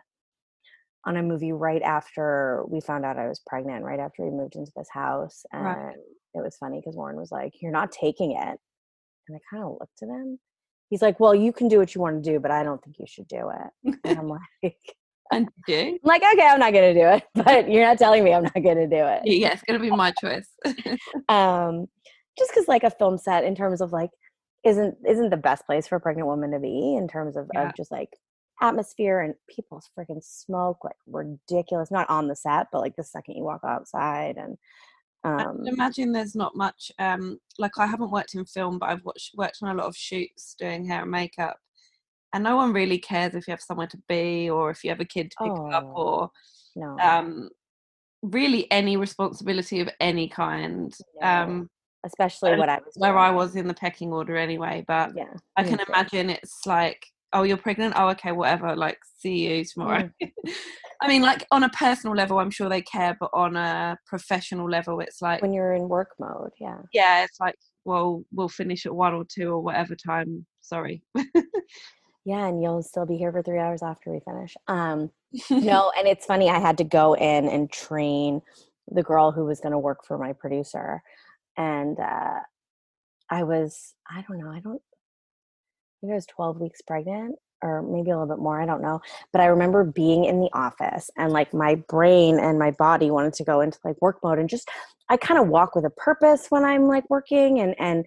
on 1.10 1.18
a 1.18 1.24
movie 1.24 1.52
right 1.52 1.82
after 1.82 2.64
we 2.68 2.80
found 2.80 3.04
out 3.04 3.18
I 3.18 3.28
was 3.28 3.42
pregnant, 3.48 3.84
right 3.84 4.00
after 4.00 4.24
we 4.24 4.30
moved 4.32 4.56
into 4.56 4.72
this 4.76 4.88
house. 4.94 5.44
And 5.52 5.64
Right. 5.66 5.96
it 6.36 6.42
was 6.44 6.56
funny 6.58 6.80
because 6.80 6.96
Warren 6.96 7.18
was 7.18 7.32
like, 7.32 7.54
You're 7.62 7.72
not 7.72 7.92
taking 7.92 8.32
it. 8.34 8.60
And 9.28 9.36
I 9.36 9.40
kind 9.52 9.64
of 9.64 9.78
looked 9.80 10.02
at 10.04 10.10
him. 10.10 10.40
He's 10.92 11.02
like, 11.02 11.20
Well, 11.20 11.34
you 11.34 11.52
can 11.52 11.68
do 11.68 11.80
what 11.80 11.96
you 11.96 12.02
want 12.02 12.24
to 12.24 12.32
do, 12.32 12.40
but 12.40 12.52
I 12.52 12.62
don't 12.64 12.82
think 12.84 12.98
you 13.00 13.06
should 13.08 13.28
do 13.28 13.50
it. 13.50 13.96
And 14.06 14.20
I'm 14.20 14.28
like, 14.64 14.76
I'm 15.32 15.48
like, 16.04 16.22
okay, 16.24 16.48
I'm 16.48 16.60
not 16.60 16.74
gonna 16.74 16.94
do 16.94 17.08
it, 17.08 17.24
but 17.34 17.70
you're 17.72 17.84
not 17.86 17.98
telling 17.98 18.24
me 18.24 18.34
I'm 18.34 18.44
not 18.44 18.54
gonna 18.54 18.88
do 18.88 19.04
it. 19.06 19.22
yeah 19.26 19.50
it's 19.52 19.64
gonna 19.64 19.80
be 19.80 19.90
my 19.92 20.12
choice 20.12 20.48
um 21.30 21.86
just 22.38 22.52
because 22.52 22.68
like 22.68 22.84
a 22.84 22.90
film 22.92 23.18
set 23.18 23.44
in 23.44 23.56
terms 23.56 23.82
of 23.82 23.92
like 23.92 24.10
isn't 24.64 24.96
isn't 25.08 25.30
the 25.30 25.38
best 25.38 25.66
place 25.66 25.88
for 25.88 25.96
a 25.96 26.00
pregnant 26.00 26.28
woman 26.28 26.52
to 26.52 26.60
be 26.60 26.96
in 26.96 27.08
terms 27.08 27.36
of, 27.36 27.50
Yeah. 27.54 27.68
of 27.70 27.76
just 27.76 27.92
like 27.92 28.10
atmosphere 28.62 29.22
and 29.22 29.34
people's 29.48 29.90
freaking 29.98 30.24
smoke 30.24 30.80
like 30.84 30.96
ridiculous 31.08 31.92
not 31.92 32.10
on 32.10 32.28
the 32.28 32.36
set 32.36 32.68
but 32.72 32.82
like 32.82 32.96
the 32.96 33.04
second 33.04 33.36
you 33.36 33.44
walk 33.44 33.62
outside 33.66 34.38
and 34.38 34.58
um 35.24 35.58
can 35.64 35.68
imagine 35.68 36.12
there's 36.12 36.36
not 36.36 36.56
much 36.56 36.92
um 37.00 37.38
like 37.58 37.72
I 37.78 37.86
haven't 37.88 38.12
worked 38.12 38.36
in 38.36 38.46
film 38.46 38.80
but 38.80 38.90
I've 38.90 39.04
watched 39.06 39.32
worked 39.36 39.60
on 39.62 39.70
a 39.70 39.74
lot 39.80 39.88
of 39.88 39.96
shoots 39.96 40.56
doing 40.58 40.86
hair 40.86 41.02
and 41.04 41.12
makeup 41.12 41.58
and 42.34 42.44
no 42.44 42.56
one 42.56 42.74
really 42.74 43.00
cares 43.00 43.34
if 43.36 43.48
you 43.48 43.52
have 43.52 43.62
somewhere 43.62 43.88
to 43.88 44.00
be 44.08 44.50
or 44.50 44.70
if 44.70 44.84
you 44.84 44.90
have 44.92 45.00
a 45.00 45.06
kid 45.06 45.32
to 45.32 45.38
pick 45.44 45.74
up 45.74 45.86
Oh. 45.96 46.02
or 46.04 46.32
no 46.76 46.98
um 47.00 47.50
really 48.22 48.70
any 48.72 48.98
responsibility 48.98 49.80
of 49.80 49.90
any 50.00 50.28
kind 50.28 50.94
No. 51.22 51.28
um 51.28 51.70
especially 52.06 52.56
what 52.58 52.70
i 52.70 52.78
was 52.78 52.94
where 52.96 53.12
doing. 53.12 53.24
I 53.24 53.32
was 53.32 53.56
in 53.56 53.68
the 53.68 53.74
pecking 53.74 54.12
order 54.14 54.36
anyway 54.38 54.84
but 54.88 55.12
yeah 55.16 55.34
I 55.58 55.64
can 55.64 55.80
imagine 55.88 56.30
it's 56.30 56.66
like 56.66 57.06
oh 57.34 57.44
you're 57.44 57.58
pregnant 57.58 57.94
oh 57.98 58.10
okay 58.10 58.32
whatever 58.32 58.76
like 58.76 58.98
see 59.20 59.48
you 59.48 59.66
tomorrow 59.66 60.10
Mm. 60.22 60.32
I 61.02 61.08
mean 61.08 61.22
like 61.22 61.48
on 61.52 61.64
a 61.64 61.70
personal 61.70 62.16
level 62.16 62.40
I'm 62.40 62.52
sure 62.52 62.68
they 62.68 62.82
care 62.82 63.16
but 63.20 63.30
on 63.34 63.56
a 63.56 63.98
professional 64.06 64.70
level 64.70 65.00
it's 65.00 65.22
like 65.22 65.42
when 65.42 65.54
you're 65.54 65.74
in 65.74 65.88
work 65.88 66.10
mode 66.20 66.52
yeah 66.60 66.80
yeah, 66.94 67.24
it's 67.24 67.40
like, 67.40 67.56
well, 67.86 68.24
we'll 68.32 68.50
finish 68.50 68.86
at 68.86 68.94
one 68.94 69.14
or 69.14 69.24
two 69.24 69.52
or 69.52 69.62
whatever 69.62 69.96
time. 69.96 70.46
Sorry. 70.62 71.02
yeah 72.26 72.46
and 72.48 72.62
you'll 72.62 72.84
still 72.84 73.06
be 73.06 73.18
here 73.18 73.32
for 73.32 73.42
three 73.42 73.60
hours 73.60 73.82
after 73.82 74.12
we 74.12 74.20
finish 74.20 74.56
um 74.68 75.10
no 75.50 75.92
and 75.98 76.08
it's 76.08 76.26
funny 76.26 76.50
i 76.50 76.60
had 76.60 76.78
to 76.78 76.84
go 76.84 77.14
in 77.14 77.48
and 77.48 77.72
train 77.72 78.42
the 78.92 79.04
girl 79.04 79.32
who 79.32 79.46
was 79.46 79.60
going 79.60 79.72
to 79.72 79.80
work 79.80 80.00
for 80.06 80.18
my 80.18 80.34
producer 80.34 81.02
and 81.58 81.98
uh 82.00 82.40
i 83.30 83.42
was 83.42 83.94
i 84.10 84.24
don't 84.28 84.38
know 84.38 84.52
i 84.52 84.60
don't 84.60 84.82
think 86.02 86.12
I 86.12 86.16
was 86.16 86.26
12 86.28 86.60
weeks 86.60 86.82
pregnant 86.82 87.36
or 87.62 87.82
maybe 87.82 88.10
a 88.10 88.18
little 88.18 88.34
bit 88.34 88.42
more 88.42 88.62
i 88.62 88.66
don't 88.66 88.82
know 88.82 89.02
but 89.34 89.42
i 89.42 89.46
remember 89.46 89.84
being 89.84 90.26
in 90.26 90.40
the 90.40 90.50
office 90.54 91.10
and 91.18 91.34
like 91.34 91.54
my 91.54 91.76
brain 91.90 92.40
and 92.40 92.58
my 92.58 92.72
body 92.72 93.12
wanted 93.12 93.34
to 93.34 93.44
go 93.44 93.62
into 93.62 93.78
like 93.84 94.02
work 94.02 94.18
mode 94.24 94.40
and 94.40 94.50
just 94.50 94.70
i 95.10 95.18
kind 95.18 95.40
of 95.40 95.48
walk 95.48 95.76
with 95.76 95.86
a 95.86 95.90
purpose 95.90 96.48
when 96.50 96.64
i'm 96.64 96.88
like 96.88 97.10
working 97.10 97.60
and 97.60 97.76
and 97.80 98.06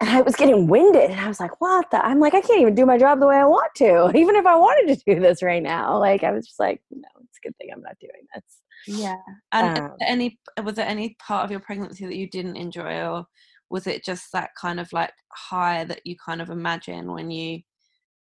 and 0.00 0.10
I 0.10 0.20
was 0.20 0.34
getting 0.34 0.66
winded 0.66 1.10
and 1.12 1.20
I 1.20 1.28
was 1.28 1.38
like, 1.38 1.60
what 1.60 1.88
the? 1.92 2.04
I'm 2.04 2.18
like, 2.18 2.34
I 2.34 2.40
can't 2.40 2.60
even 2.60 2.74
do 2.74 2.84
my 2.84 2.98
job 2.98 3.20
the 3.20 3.26
way 3.28 3.36
I 3.36 3.44
want 3.44 3.72
to, 3.76 4.10
even 4.16 4.34
if 4.34 4.44
I 4.44 4.56
wanted 4.56 4.98
to 4.98 5.14
do 5.14 5.20
this 5.20 5.44
right 5.44 5.62
now. 5.62 5.96
Like, 5.96 6.24
I 6.24 6.32
was 6.32 6.44
just 6.44 6.58
like, 6.58 6.82
no, 6.90 7.06
it's 7.22 7.38
a 7.38 7.46
good 7.46 7.56
thing 7.56 7.68
I'm 7.72 7.82
not 7.82 7.96
doing 8.00 8.26
this. 8.34 8.42
yeah. 8.88 9.14
And 9.52 9.78
Um, 9.78 9.92
any 10.00 10.40
was 10.60 10.74
there 10.74 10.88
any 10.88 11.16
part 11.20 11.44
of 11.44 11.52
your 11.52 11.60
pregnancy 11.60 12.04
that 12.04 12.16
you 12.16 12.28
didn't 12.28 12.56
enjoy, 12.56 13.06
or 13.06 13.26
was 13.72 13.86
it 13.86 14.04
just 14.04 14.30
that 14.32 14.50
kind 14.60 14.78
of 14.78 14.92
like 14.92 15.14
high 15.32 15.82
that 15.84 16.02
you 16.04 16.14
kind 16.24 16.42
of 16.42 16.50
imagine 16.50 17.10
when 17.10 17.30
you 17.30 17.60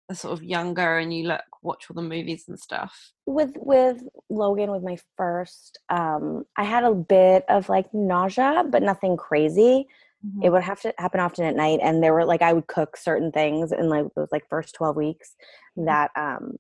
are 0.10 0.16
sort 0.16 0.32
of 0.34 0.42
younger 0.42 0.98
and 0.98 1.14
you 1.14 1.28
look 1.28 1.42
watch 1.62 1.86
all 1.90 1.96
the 1.96 2.02
movies 2.02 2.46
and 2.48 2.58
stuff? 2.58 3.12
With 3.26 3.52
with 3.58 4.02
Logan, 4.30 4.72
with 4.72 4.84
my 4.84 4.98
first, 5.18 5.80
um, 5.90 6.46
I 6.58 6.64
had 6.64 6.86
a 6.86 6.94
bit 6.96 7.44
of 7.50 7.68
like 7.68 7.94
nausea, 7.94 8.64
but 8.70 8.82
nothing 8.84 9.18
crazy. 9.18 9.86
Mm-hmm. 10.26 10.44
It 10.44 10.52
would 10.54 10.64
have 10.64 10.80
to 10.82 10.94
happen 10.98 11.20
often 11.20 11.44
at 11.44 11.58
night, 11.58 11.82
and 11.84 12.02
there 12.02 12.14
were 12.14 12.26
like 12.26 12.42
I 12.42 12.54
would 12.54 12.68
cook 12.68 12.96
certain 12.96 13.32
things 13.34 13.74
in 13.74 13.90
like 13.90 14.06
those 14.16 14.30
like 14.32 14.48
first 14.50 14.74
twelve 14.76 14.96
weeks 14.96 15.36
Mhm. 15.78 15.86
that 15.88 16.12
um 16.16 16.56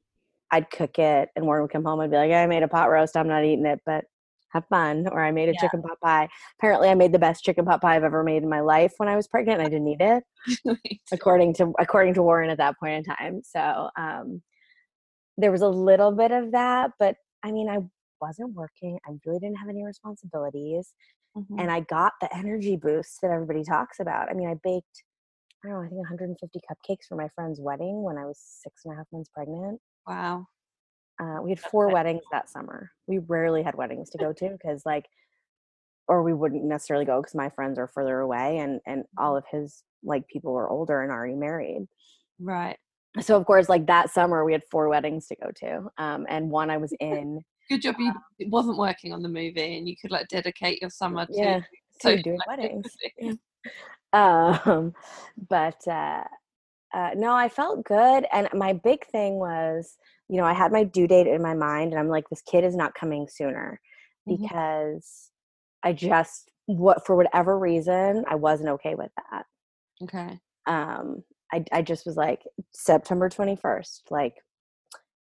I'd 0.51 0.69
cook 0.69 0.99
it, 0.99 1.29
and 1.35 1.45
Warren 1.45 1.61
would 1.63 1.71
come 1.71 1.85
home 1.85 2.01
and 2.01 2.11
be 2.11 2.17
like, 2.17 2.31
I 2.31 2.45
made 2.47 2.63
a 2.63 2.67
pot 2.67 2.89
roast, 2.91 3.15
I'm 3.15 3.29
not 3.29 3.45
eating 3.45 3.65
it, 3.65 3.79
but 3.85 4.03
have 4.53 4.65
fun, 4.67 5.07
or 5.11 5.23
I 5.23 5.31
made 5.31 5.49
a 5.49 5.53
Yeah. 5.53 5.59
chicken 5.61 5.81
pot 5.81 5.99
pie. 6.01 6.29
Apparently, 6.59 6.89
I 6.89 6.95
made 6.95 7.11
the 7.11 7.19
best 7.19 7.43
chicken 7.43 7.65
pot 7.65 7.81
pie 7.81 7.95
I've 7.95 8.03
ever 8.03 8.23
made 8.23 8.43
in 8.43 8.49
my 8.49 8.61
life 8.61 8.93
when 8.97 9.09
I 9.09 9.15
was 9.15 9.27
pregnant. 9.27 9.59
and 9.59 9.67
I 9.67 9.69
didn't 9.69 9.87
eat 9.87 10.01
it, 10.01 10.23
according 11.11 11.53
to 11.55 11.73
according 11.79 12.13
to 12.15 12.23
Warren 12.23 12.49
at 12.49 12.57
that 12.59 12.79
point 12.79 12.93
in 13.07 13.15
time. 13.15 13.41
So 13.43 13.89
um, 13.97 14.41
there 15.37 15.51
was 15.51 15.61
a 15.61 15.67
little 15.69 16.11
bit 16.11 16.31
of 16.31 16.51
that, 16.51 16.91
but 16.99 17.15
I 17.43 17.51
mean, 17.51 17.67
I 17.69 17.79
wasn't 18.21 18.53
working. 18.53 18.97
I 19.07 19.11
really 19.25 19.39
didn't 19.39 19.57
have 19.57 19.69
any 19.69 19.83
responsibilities, 19.83 20.93
Mhm. 21.35 21.59
and 21.59 21.71
I 21.71 21.81
got 21.81 22.13
the 22.21 22.33
energy 22.35 22.77
boost 22.77 23.19
that 23.21 23.31
everybody 23.31 23.63
talks 23.63 23.99
about. 23.99 24.29
I 24.29 24.33
mean, 24.33 24.47
I 24.47 24.55
baked. 24.63 25.03
I 25.65 25.69
don't 25.69 25.77
know, 25.79 25.85
I 25.85 25.87
think 25.87 25.99
150 25.99 26.59
cupcakes 26.69 27.05
for 27.07 27.15
my 27.15 27.29
friend's 27.35 27.59
wedding 27.61 28.03
when 28.03 28.17
I 28.17 28.25
was 28.25 28.37
six 28.37 28.81
and 28.85 28.93
a 28.93 28.97
half 28.97 29.07
months 29.13 29.29
pregnant. 29.33 29.79
wow. 30.05 30.45
Uh, 31.23 31.41
we 31.41 31.51
had 31.51 31.59
four 31.59 31.89
weddings 31.89 32.21
that 32.31 32.49
summer. 32.49 32.91
We 33.07 33.19
rarely 33.19 33.63
had 33.63 33.75
weddings 33.75 34.09
to 34.09 34.17
go 34.17 34.33
to 34.33 34.49
because, 34.49 34.85
like, 34.85 35.05
or 36.07 36.21
we 36.23 36.33
wouldn't 36.33 36.65
necessarily 36.65 37.05
go 37.05 37.21
because 37.21 37.35
my 37.35 37.49
friends 37.49 37.79
are 37.79 37.87
further 37.87 38.19
away, 38.19 38.57
and 38.57 38.81
and 38.85 39.05
all 39.17 39.37
of 39.37 39.45
his 39.49 39.83
like 40.03 40.27
people 40.27 40.53
were 40.53 40.69
older 40.69 41.01
and 41.01 41.11
already 41.11 41.35
married. 41.35 41.87
Right. 42.39 42.77
So 43.21 43.37
of 43.37 43.45
course, 43.45 43.69
like 43.69 43.85
that 43.87 44.09
summer, 44.09 44.43
we 44.43 44.51
had 44.51 44.63
four 44.69 44.89
weddings 44.89 45.27
to 45.27 45.35
go 45.35 45.51
to, 45.57 45.89
um, 45.97 46.25
and 46.27 46.49
one 46.49 46.69
I 46.69 46.77
was 46.77 46.93
in. 46.99 47.41
Good 47.69 47.83
job 47.83 47.95
you 47.99 48.11
it 48.39 48.49
wasn't 48.49 48.77
working 48.77 49.13
on 49.13 49.21
the 49.21 49.29
movie 49.29 49.77
and 49.77 49.87
you 49.87 49.95
could 49.95 50.11
like 50.11 50.27
dedicate 50.27 50.81
your 50.81 50.89
summer 50.89 51.25
to 51.25 51.31
Yeah, 51.33 51.59
to 51.59 51.65
social 52.01 52.23
doing 52.23 52.39
weddings. 52.47 52.85
um 54.13 54.93
but 55.49 55.87
uh 55.87 56.23
uh 56.93 57.09
no 57.15 57.33
i 57.33 57.49
felt 57.49 57.83
good 57.83 58.25
and 58.31 58.47
my 58.53 58.73
big 58.73 59.05
thing 59.07 59.35
was 59.35 59.97
you 60.29 60.37
know 60.37 60.45
i 60.45 60.53
had 60.53 60.71
my 60.71 60.83
due 60.83 61.07
date 61.07 61.27
in 61.27 61.41
my 61.41 61.53
mind 61.53 61.91
and 61.91 61.99
i'm 61.99 62.09
like 62.09 62.27
this 62.29 62.41
kid 62.41 62.63
is 62.63 62.75
not 62.75 62.93
coming 62.93 63.27
sooner 63.27 63.79
Mhm. 64.27 64.37
because 64.39 65.31
i 65.83 65.91
just 65.93 66.51
what 66.65 67.05
for 67.05 67.15
whatever 67.15 67.57
reason 67.57 68.23
i 68.29 68.35
wasn't 68.35 68.69
okay 68.69 68.95
with 68.95 69.11
that 69.31 69.45
Okay. 70.03 70.39
um 70.65 71.23
i, 71.51 71.63
I 71.71 71.81
just 71.81 72.05
was 72.05 72.15
like 72.15 72.41
september 72.73 73.29
21st 73.29 74.01
like 74.11 74.35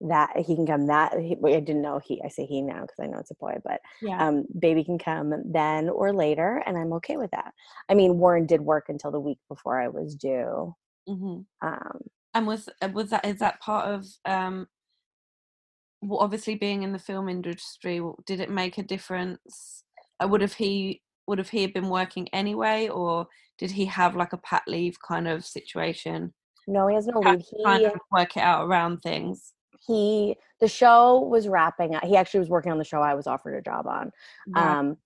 that 0.02 0.38
he 0.38 0.56
can 0.56 0.68
come 0.68 0.88
that 0.88 1.14
he, 1.20 1.36
i 1.46 1.60
didn't 1.60 1.82
know 1.82 2.00
he 2.04 2.22
i 2.24 2.28
say 2.28 2.46
he 2.46 2.62
now 2.62 2.82
because 2.82 3.00
i 3.02 3.08
know 3.08 3.18
it's 3.20 3.32
a 3.32 3.36
boy 3.36 3.56
but 3.64 3.82
Yeah. 4.02 4.28
um, 4.28 4.46
baby 4.60 4.84
can 4.84 5.00
come 5.00 5.34
then 5.52 5.90
or 5.90 6.14
later, 6.14 6.62
and 6.66 6.78
I'm 6.78 6.94
okay 6.94 7.18
with 7.18 7.32
that. 7.32 7.52
I 7.90 7.94
mean, 7.96 8.18
Warren 8.20 8.46
did 8.46 8.62
work 8.62 8.86
until 8.90 9.12
the 9.12 9.20
week 9.20 9.40
before 9.50 9.80
I 9.82 9.88
was 9.88 10.16
due. 10.16 10.76
Hmm 11.08 11.41
Um, 11.62 12.10
And 12.34 12.48
was 12.48 12.70
uh, 12.82 12.89
was 12.93 13.10
that 13.10 13.26
is 13.26 13.39
that 13.39 13.60
part 13.62 13.88
of 13.88 14.06
um 14.26 14.67
well, 16.02 16.20
obviously 16.20 16.56
being 16.56 16.84
in 16.84 16.93
the 16.93 17.00
film 17.00 17.28
industry 17.30 18.02
did 18.26 18.39
it 18.39 18.50
make 18.50 18.78
a 18.78 18.84
difference 18.84 19.84
uh, 20.24 20.28
would 20.28 20.41
have 20.41 20.54
he 20.54 21.02
would 21.28 21.38
have 21.39 21.50
he 21.50 21.67
been 21.67 21.89
working 21.89 22.28
anyway 22.34 22.88
or 22.88 23.28
did 23.58 23.72
he 23.72 23.86
have 23.86 24.15
like 24.15 24.34
a 24.34 24.38
pat 24.38 24.63
leave 24.67 24.98
kind 25.02 25.28
of 25.28 25.46
situation 25.46 26.34
no, 26.67 26.88
he 26.88 26.96
has 26.96 27.08
no 27.08 27.22
leave. 27.22 27.39
to 27.50 27.56
kind 27.65 27.84
He 27.84 27.89
of 27.93 28.00
work 28.12 28.38
it 28.38 28.41
out 28.43 28.67
around 28.67 29.00
things 29.02 29.54
he 29.86 30.36
the 30.60 30.67
show 30.67 31.20
was 31.20 31.48
wrapping 31.48 31.96
up. 31.96 32.04
He 32.04 32.15
actually 32.17 32.39
was 32.39 32.50
working 32.50 32.72
on 32.72 32.78
the 32.80 32.84
show 32.84 33.02
I 33.02 33.13
was 33.13 33.28
offered 33.28 33.56
a 33.56 33.62
job 33.62 33.86
on. 33.88 34.12
Right. 34.48 34.80
Um, 34.80 34.98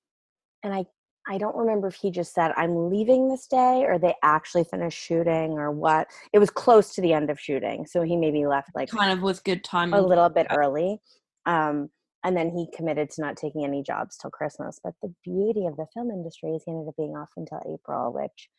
and 0.64 0.74
I 0.74 0.86
I 1.28 1.38
don't 1.38 1.56
remember 1.56 1.88
if 1.88 1.96
he 1.96 2.10
just 2.10 2.34
said 2.34 2.52
I'm 2.58 2.90
leaving 2.90 3.30
this 3.30 3.48
day 3.48 3.86
or 3.88 4.00
they 4.00 4.16
actually 4.24 4.64
finished 4.64 5.00
shooting 5.00 5.54
or 5.54 5.72
what. 5.72 6.08
It 6.34 6.40
was 6.40 6.50
close 6.50 6.96
to 6.96 7.02
the 7.02 7.14
end 7.14 7.30
of 7.30 7.40
shooting, 7.40 7.86
so 7.86 8.02
he 8.02 8.18
maybe 8.18 8.46
left 8.46 8.70
like 8.76 8.90
kind 8.90 9.12
of 9.12 9.22
was 9.22 9.40
good 9.40 9.64
time 9.64 9.94
a 9.94 10.02
little 10.02 10.30
bit 10.30 10.48
early. 10.52 11.00
Um, 11.46 11.90
and 12.24 12.38
then 12.38 12.50
he 12.50 12.68
committed 12.76 13.10
to 13.12 13.22
not 13.22 13.36
taking 13.36 13.64
any 13.64 13.82
jobs 13.82 14.18
till 14.18 14.30
Christmas. 14.30 14.80
But 14.84 14.94
the 15.02 15.14
beauty 15.24 15.66
of 15.66 15.76
the 15.76 15.88
film 15.94 16.12
industry 16.12 16.52
is 16.52 16.64
he 16.66 16.72
ended 16.72 16.88
up 16.88 16.96
being 16.98 17.16
off 17.16 17.30
until 17.38 17.62
April, 17.72 18.14
which 18.14 18.50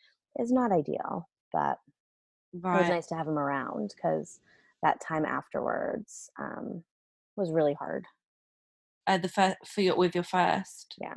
is 0.41 0.51
not 0.51 0.73
ideal. 0.73 1.29
But 1.53 1.79
it 2.55 2.79
was 2.79 2.89
nice 2.89 3.07
to 3.09 3.15
have 3.15 3.29
him 3.29 3.39
around 3.39 3.93
because 3.95 4.41
that 4.83 5.01
time 5.01 5.25
afterwards 5.25 6.31
um, 6.39 6.83
was 7.37 7.51
really 7.51 7.75
hard. 7.75 8.05
uh, 9.07 9.19
the 9.19 9.29
first 9.29 9.57
for 9.65 9.81
your 9.81 9.97
with 9.97 10.15
your 10.15 10.25
first 10.25 10.95
Yeah. 11.01 11.15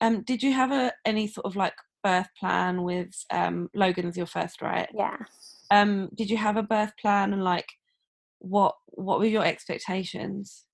Um 0.00 0.22
did 0.22 0.42
you 0.42 0.52
have 0.52 0.72
a 0.72 0.92
any 1.04 1.26
sort 1.26 1.46
of 1.46 1.56
like 1.56 1.74
birth 2.02 2.28
plan 2.38 2.82
with 2.82 3.12
um 3.30 3.68
logan's 3.74 4.16
your 4.16 4.26
first 4.26 4.60
right 4.62 4.90
Yeah. 4.90 5.26
um 5.70 6.10
did 6.14 6.30
you 6.30 6.36
have 6.38 6.56
a 6.56 6.62
birth 6.64 6.92
plan 7.00 7.32
and 7.32 7.44
like 7.44 7.68
what 8.40 8.76
what 8.88 9.18
were 9.20 9.26
your 9.26 9.44
expectations 9.44 10.66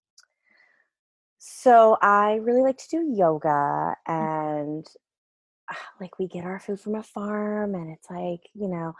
So 1.38 1.96
I 2.02 2.34
really 2.36 2.62
like 2.62 2.76
to 2.78 2.88
do 2.90 3.12
yoga 3.16 3.96
Mm. 4.20 4.30
and 4.46 4.86
ah, 5.70 5.88
like 6.00 6.18
we 6.18 6.28
get 6.28 6.44
our 6.44 6.60
food 6.60 6.80
from 6.80 6.96
a 6.96 7.02
farm 7.02 7.74
and 7.74 7.90
it's 7.90 8.10
like, 8.10 8.42
you 8.54 8.68
know, 8.68 8.94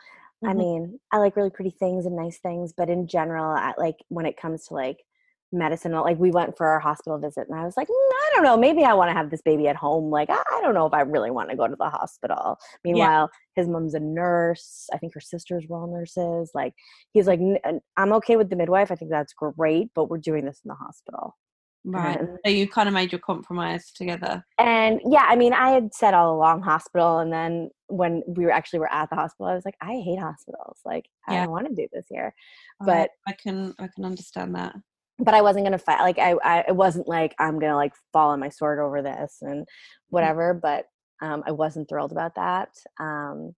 I 0.46 0.54
Mhm. 0.54 0.54
mean, 0.54 1.00
I 1.12 1.18
like 1.18 1.36
really 1.36 1.50
pretty 1.50 1.70
things 1.72 2.06
and 2.06 2.16
nice 2.16 2.38
things, 2.40 2.72
but 2.76 2.90
in 2.90 3.08
general, 3.08 3.46
I 3.56 3.74
like 3.78 3.96
when 4.08 4.26
it 4.26 4.36
comes 4.38 4.66
to 4.68 4.74
like 4.74 5.04
medicine, 5.52 5.92
like 5.92 6.18
we 6.18 6.30
went 6.30 6.56
for 6.56 6.66
our 6.66 6.80
hospital 6.80 7.18
visit 7.18 7.48
and 7.48 7.58
I 7.58 7.64
was 7.64 7.76
like, 7.76 7.88
"Mm, 7.88 7.92
I 7.92 8.30
don't 8.34 8.44
know, 8.44 8.56
maybe 8.56 8.84
I 8.84 8.94
want 8.94 9.10
to 9.10 9.14
have 9.14 9.30
this 9.30 9.42
baby 9.42 9.68
at 9.68 9.76
home. 9.76 10.10
Like, 10.10 10.30
I, 10.30 10.60
don't 10.62 10.74
know 10.74 10.86
if 10.86 10.94
I 10.94 11.00
really 11.00 11.30
want 11.30 11.50
to 11.50 11.56
go 11.56 11.66
to 11.66 11.76
the 11.76 11.88
hospital. 11.88 12.58
Meanwhile, 12.84 13.30
his 13.56 13.66
mom's 13.66 13.94
a 13.94 14.00
nurse. 14.00 14.88
I 14.92 14.98
think 14.98 15.14
her 15.14 15.20
sisters 15.20 15.64
were 15.68 15.78
all 15.78 15.92
nurses. 15.92 16.52
Like, 16.54 16.74
he's 17.12 17.26
like, 17.26 17.40
uh, 17.64 17.72
I'm 17.96 18.12
okay 18.14 18.36
with 18.36 18.50
the 18.50 18.56
midwife. 18.56 18.90
I 18.90 18.94
think 18.94 19.10
that's 19.10 19.32
great, 19.32 19.88
but 19.94 20.08
we're 20.08 20.18
doing 20.18 20.44
this 20.44 20.60
in 20.64 20.68
the 20.68 20.74
hospital. 20.74 21.36
right 21.84 22.20
so 22.44 22.50
you 22.50 22.68
kind 22.68 22.88
of 22.88 22.94
made 22.94 23.10
your 23.10 23.20
compromise 23.20 23.90
together 23.92 24.44
and 24.58 25.00
yeah, 25.06 25.24
I 25.26 25.34
mean, 25.34 25.54
I 25.54 25.70
had 25.70 25.94
said 25.94 26.12
all 26.12 26.34
along 26.34 26.62
hospital, 26.62 27.18
and 27.18 27.32
then 27.32 27.70
when 27.86 28.22
we 28.26 28.44
were 28.44 28.50
actually 28.50 28.80
were 28.80 28.92
at 28.92 29.08
the 29.08 29.16
hospital, 29.16 29.46
I 29.46 29.54
was 29.54 29.64
like, 29.64 29.76
I 29.80 29.94
hate 30.04 30.18
hospitals. 30.18 30.78
Like, 30.84 31.06
I 31.26 31.36
don't 31.36 31.50
want 31.50 31.68
to 31.68 31.74
do 31.74 31.88
this 31.92 32.06
here. 32.10 32.34
But 32.80 33.10
i 33.26 33.32
can 33.32 33.74
i 33.78 33.88
can 33.94 34.04
understand 34.04 34.54
that 34.54 34.74
but 35.20 35.34
I 35.34 35.42
wasn't 35.42 35.66
gonna 35.66 35.78
fight. 35.78 36.00
Like, 36.00 36.18
I, 36.18 36.32
I 36.44 36.64
it 36.68 36.76
wasn't 36.76 37.08
like 37.08 37.34
I'm 37.38 37.58
gonna 37.58 37.76
like 37.76 37.92
fall 38.12 38.30
on 38.30 38.40
my 38.40 38.48
sword 38.48 38.78
over 38.78 39.02
this 39.02 39.38
and 39.42 39.66
whatever. 40.08 40.54
But 40.54 40.86
um, 41.22 41.42
I 41.46 41.52
wasn't 41.52 41.88
thrilled 41.88 42.12
about 42.12 42.34
that. 42.36 42.70
Um, 42.98 43.54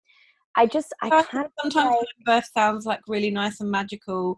I 0.56 0.66
just 0.66 0.94
I 1.02 1.08
I 1.08 1.24
kind 1.24 1.46
of 1.46 1.52
sometimes 1.62 1.96
like, 1.96 2.26
birth 2.26 2.50
sounds 2.54 2.86
like 2.86 3.02
really 3.08 3.32
nice 3.32 3.62
and 3.62 3.72
magical 3.72 4.38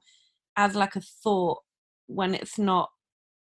as 0.55 0.75
like 0.75 0.95
a 0.95 1.01
thought 1.01 1.59
when 2.07 2.35
it's 2.35 2.59
not 2.59 2.89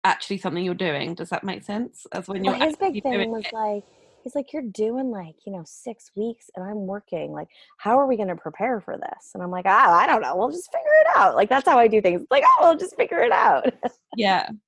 actually 0.04 0.38
something 0.38 0.64
you're 0.64 0.74
doing 0.74 1.14
does 1.14 1.28
that 1.28 1.44
make 1.44 1.62
sense 1.62 2.06
as 2.12 2.26
when 2.26 2.42
you're 2.42 2.54
well, 2.54 2.66
his 2.66 2.76
big 2.76 3.02
thing 3.02 3.30
was 3.30 3.44
it. 3.44 3.52
like 3.52 3.84
he's 4.22 4.34
like 4.34 4.52
you're 4.52 4.62
doing 4.62 5.10
like 5.10 5.34
you 5.46 5.52
know 5.52 5.62
six 5.66 6.10
weeks 6.14 6.50
and 6.54 6.64
i'm 6.64 6.86
working 6.86 7.32
like 7.32 7.48
how 7.78 7.98
are 7.98 8.06
we 8.06 8.16
going 8.16 8.28
to 8.28 8.36
prepare 8.36 8.80
for 8.80 8.96
this? 8.96 9.30
And 9.34 9.42
i'm 9.42 9.50
like 9.50 9.66
ah 9.66 9.92
i 9.94 10.06
don't 10.06 10.22
know 10.22 10.36
we'll 10.36 10.50
just 10.50 10.70
figure 10.72 10.92
it 11.00 11.16
out. 11.16 11.36
Like 11.36 11.48
that's 11.48 11.68
how 11.68 11.78
i 11.78 11.88
do 11.88 12.00
things. 12.00 12.22
Like 12.30 12.44
oh 12.46 12.56
we'll 12.60 12.76
just 12.76 12.96
figure 12.96 13.20
it 13.20 13.32
out. 13.32 13.72
Yeah. 14.16 14.48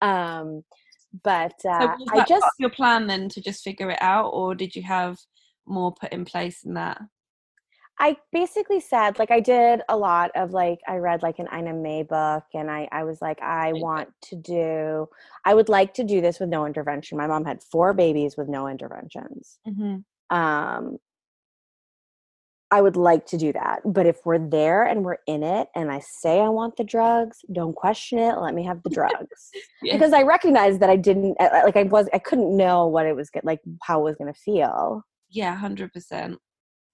Um 0.00 0.62
but 1.24 1.54
so 1.60 1.70
uh, 1.70 1.96
was 1.98 2.08
i 2.12 2.24
just 2.24 2.46
your 2.58 2.70
plan 2.70 3.06
then 3.06 3.28
to 3.28 3.40
just 3.40 3.64
figure 3.64 3.90
it 3.90 3.98
out 4.00 4.28
or 4.28 4.54
did 4.54 4.76
you 4.76 4.82
have 4.82 5.18
more 5.66 5.92
put 5.92 6.12
in 6.12 6.24
place 6.24 6.60
than 6.62 6.74
that 6.74 7.00
i 8.00 8.16
basically 8.32 8.80
said 8.80 9.18
like 9.18 9.30
i 9.30 9.40
did 9.40 9.80
a 9.88 9.96
lot 9.96 10.30
of 10.34 10.52
like 10.52 10.78
i 10.88 10.96
read 10.96 11.22
like 11.22 11.38
an 11.38 11.48
ina 11.56 11.72
may 11.72 12.02
book 12.02 12.44
and 12.54 12.70
i 12.70 12.88
i 12.92 13.04
was 13.04 13.20
like 13.20 13.40
i 13.42 13.72
want 13.74 14.08
to 14.22 14.36
do 14.36 15.08
i 15.44 15.54
would 15.54 15.68
like 15.68 15.94
to 15.94 16.04
do 16.04 16.20
this 16.20 16.40
with 16.40 16.48
no 16.48 16.66
intervention 16.66 17.18
my 17.18 17.26
mom 17.26 17.44
had 17.44 17.62
four 17.62 17.92
babies 17.92 18.36
with 18.36 18.48
no 18.48 18.68
interventions 18.68 19.58
mm-hmm. 19.66 20.36
um 20.36 20.98
I 22.70 22.82
would 22.82 22.96
like 22.96 23.24
to 23.26 23.38
do 23.38 23.52
that. 23.54 23.80
But 23.84 24.06
if 24.06 24.18
we're 24.24 24.38
there 24.38 24.84
and 24.84 25.04
we're 25.04 25.18
in 25.26 25.42
it 25.42 25.68
and 25.74 25.90
I 25.90 26.00
say 26.00 26.40
I 26.40 26.48
want 26.48 26.76
the 26.76 26.84
drugs, 26.84 27.38
don't 27.52 27.74
question 27.74 28.18
it. 28.18 28.36
Let 28.36 28.54
me 28.54 28.64
have 28.64 28.82
the 28.82 28.90
drugs. 28.90 29.50
yeah. 29.82 29.94
Because 29.94 30.12
I 30.12 30.22
recognized 30.22 30.80
that 30.80 30.90
I 30.90 30.96
didn't 30.96 31.36
uh, 31.40 31.62
like 31.64 31.76
I 31.76 31.84
was 31.84 32.08
I 32.12 32.18
couldn't 32.18 32.54
know 32.54 32.86
what 32.86 33.06
it 33.06 33.16
was 33.16 33.30
like 33.42 33.60
how 33.82 34.00
it 34.00 34.04
was 34.04 34.16
going 34.16 34.32
to 34.32 34.38
feel. 34.38 35.02
yeah 35.30 35.58
100% 35.58 36.36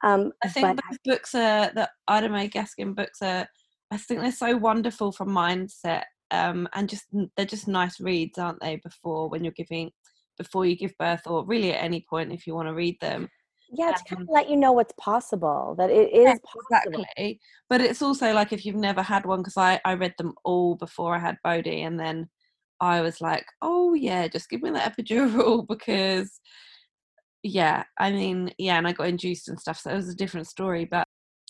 Um 0.02 0.32
I 0.42 0.48
think 0.48 0.66
those 0.66 0.98
books 1.04 1.34
are 1.34 1.70
the 1.74 1.88
Ina 2.10 2.28
May 2.28 2.48
Gaskin 2.48 2.94
books 2.94 3.22
are. 3.22 3.48
I 3.90 3.96
think 3.96 4.20
they're 4.20 4.32
so 4.32 4.56
wonderful 4.56 5.12
for 5.12 5.26
mindset, 5.26 6.04
um, 6.30 6.68
and 6.74 6.88
just 6.88 7.04
they're 7.36 7.46
just 7.46 7.68
nice 7.68 8.00
reads, 8.00 8.38
aren't 8.38 8.60
they? 8.60 8.76
Before 8.76 9.28
when 9.28 9.44
you're 9.44 9.52
giving, 9.52 9.90
before 10.36 10.66
you 10.66 10.76
give 10.76 10.96
birth, 10.98 11.22
or 11.26 11.44
really 11.44 11.72
at 11.72 11.84
any 11.84 12.04
point 12.08 12.32
if 12.32 12.46
you 12.46 12.54
want 12.54 12.68
to 12.68 12.74
read 12.74 12.96
them. 13.00 13.28
yeah, 13.72 13.92
to 13.92 14.04
kind 14.04 14.22
um, 14.22 14.28
of 14.28 14.34
let 14.34 14.50
you 14.50 14.56
know 14.56 14.72
what's 14.72 14.94
possible, 14.98 15.74
that 15.78 15.90
it 15.90 16.12
is 16.12 16.40
possible. 16.40 17.02
Exactly. 17.02 17.40
But 17.68 17.82
it's 17.82 18.02
also 18.02 18.32
like 18.32 18.52
if 18.52 18.66
you've 18.66 18.74
never 18.74 19.02
had 19.02 19.26
one, 19.26 19.40
because 19.40 19.56
I 19.56 19.80
I 19.84 19.94
read 19.94 20.14
them 20.18 20.34
all 20.44 20.74
before 20.76 21.14
I 21.14 21.20
had 21.20 21.36
Bodhi, 21.44 21.82
and 21.82 22.00
then 22.00 22.28
I 22.80 23.00
was 23.00 23.20
like, 23.20 23.44
oh 23.62 23.94
yeah, 23.94 24.26
just 24.28 24.50
give 24.50 24.62
me 24.62 24.70
the 24.70 24.78
epidural 24.78 25.66
because. 25.68 26.40
Yeah, 27.46 27.84
I 27.98 28.10
mean, 28.10 28.52
yeah, 28.58 28.78
and 28.78 28.88
I 28.88 28.92
got 28.92 29.06
induced 29.08 29.48
and 29.48 29.60
stuff, 29.60 29.78
so 29.78 29.90
it 29.90 29.96
was 29.96 30.08
a 30.08 30.14
different 30.14 30.46
story. 30.46 30.86
But 30.86 31.06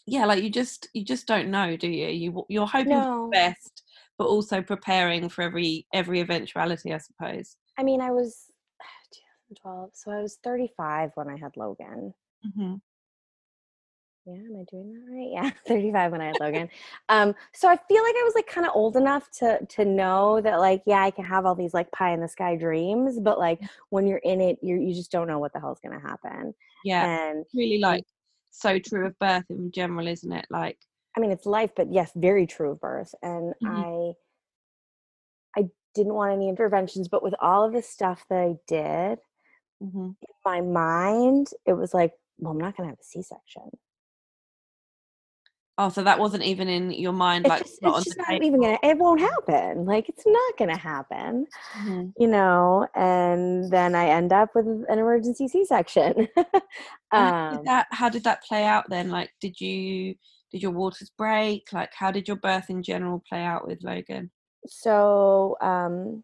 yeah, 0.07 0.25
like 0.27 0.43
you 0.43 0.51
just 0.51 0.89
you 0.93 1.05
just 1.05 1.27
don't 1.29 1.51
know, 1.51 1.77
do 1.77 1.89
you? 1.89 2.09
You 2.09 2.45
you're 2.49 2.67
hoping 2.67 2.93
for 3.01 3.31
the 3.31 3.31
best, 3.31 3.85
but 4.19 4.27
also 4.27 4.61
preparing 4.61 5.29
for 5.29 5.43
every 5.43 5.87
every 5.95 6.19
eventuality, 6.21 6.93
I 6.93 6.99
suppose. 6.99 7.57
I 7.79 7.85
mean, 7.85 8.01
I 8.01 8.11
was 8.11 8.47
2012, 9.63 9.91
so 9.95 10.11
I 10.11 10.21
was 10.21 10.39
35 10.43 11.13
when 11.15 11.29
I 11.29 11.37
had 11.37 11.57
Logan. 11.57 12.13
Mhm. 12.45 12.81
Yeah, 14.27 14.35
am 14.37 14.57
I 14.59 14.65
doing 14.71 14.95
that 14.95 15.13
right? 15.13 15.29
Yeah, 15.31 15.51
35 15.67 16.13
when 16.13 16.21
I 16.23 16.29
had 16.29 16.41
Logan. 16.41 16.71
Um, 17.11 17.35
so 17.53 17.69
I 17.69 17.77
feel 17.77 18.03
like 18.03 18.15
I 18.17 18.23
was 18.25 18.35
like 18.35 18.47
kind 18.47 18.67
of 18.67 18.73
old 18.75 18.97
enough 18.97 19.31
to 19.33 19.65
to 19.67 19.85
know 19.85 20.41
that 20.41 20.61
like, 20.61 20.83
yeah, 20.87 21.03
I 21.03 21.11
can 21.11 21.25
have 21.25 21.45
all 21.45 21.55
these 21.55 21.75
like 21.75 21.93
pie 21.93 22.13
in 22.15 22.21
the 22.21 22.29
sky 22.29 22.57
dreams, 22.57 23.21
but 23.21 23.39
like 23.39 23.61
when 23.91 24.07
you're 24.07 24.19
in 24.19 24.41
it, 24.41 24.59
you 24.63 24.77
you 24.81 24.95
just 24.95 25.11
don't 25.13 25.29
know 25.29 25.39
what 25.39 25.53
the 25.53 25.61
hell's 25.61 25.81
gonna 25.81 26.01
happen. 26.01 26.55
Yeah, 26.83 27.07
And 27.07 27.45
really 27.53 27.79
like 27.79 28.05
so 28.51 28.79
true 28.79 29.07
of 29.07 29.19
birth 29.19 29.45
in 29.51 29.71
general, 29.73 30.07
isn't 30.07 30.33
it? 30.33 30.47
Like, 30.51 30.79
I 31.17 31.21
mean, 31.21 31.31
it's 31.31 31.47
life, 31.47 31.73
but 31.77 31.93
yes, 31.93 32.13
very 32.15 32.47
true 32.47 32.71
of 32.73 32.81
birth. 32.81 33.15
And 33.23 33.55
Mhm. 33.61 33.85
I 33.87 34.15
I 35.57 35.71
didn't 35.95 36.15
want 36.15 36.33
any 36.33 36.49
interventions, 36.49 37.09
but 37.09 37.23
with 37.23 37.35
all 37.41 37.65
of 37.65 37.73
the 37.73 37.83
stuff 37.83 38.27
that 38.29 38.39
I 38.39 38.57
did, 38.67 39.21
mhm. 39.81 40.15
in 40.23 40.35
my 40.45 40.61
mind, 40.61 41.49
it 41.67 41.75
was 41.75 41.95
like, 41.95 42.15
well, 42.39 42.53
I'm 42.53 42.59
not 42.59 42.77
gonna 42.77 42.89
have 42.89 42.99
a 43.01 43.05
C-section. 43.05 43.71
Oh, 45.79 45.89
so 45.89 46.03
that 46.05 46.19
wasn't 46.19 46.43
even 46.45 46.69
in 46.69 46.91
your 46.93 47.13
mind, 47.13 47.47
It's 47.47 47.51
like 47.51 47.63
just 47.63 47.83
not 47.83 47.97
it's 47.97 48.05
just 48.07 48.19
not 48.19 48.29
table. 48.29 48.45
even 48.47 48.61
gonna 48.63 48.79
it 48.83 48.99
won't 48.99 49.21
happen. 49.21 49.85
Like 49.85 50.09
it's 50.09 50.25
not 50.27 50.57
gonna 50.59 50.77
happen. 50.77 51.47
Mhm. 51.77 52.13
you 52.19 52.29
know, 52.29 52.87
and 52.95 53.71
then 53.73 53.95
I 53.95 54.07
end 54.09 54.33
up 54.33 54.51
with 54.55 54.67
an 54.67 54.99
emergency 54.99 55.49
C-section. 55.49 56.29
And 56.37 56.47
how 57.13 57.51
did 57.51 57.59
um, 57.59 57.65
that 57.65 57.87
how 57.91 58.09
did 58.09 58.25
that 58.25 58.43
play 58.45 58.65
out 58.65 58.89
then? 58.89 59.11
Like, 59.11 59.31
did 59.41 59.61
you 59.61 60.15
did 60.53 60.63
your 60.63 60.71
waters 60.73 61.11
break? 61.19 61.73
Like, 61.73 61.91
how 61.95 62.11
did 62.13 62.29
your 62.29 62.37
birth 62.37 62.71
in 62.71 62.83
general 62.83 63.23
play 63.29 63.43
out 63.43 63.67
with 63.67 63.83
Logan? 63.83 64.31
so 64.67 65.57
um, 65.61 66.23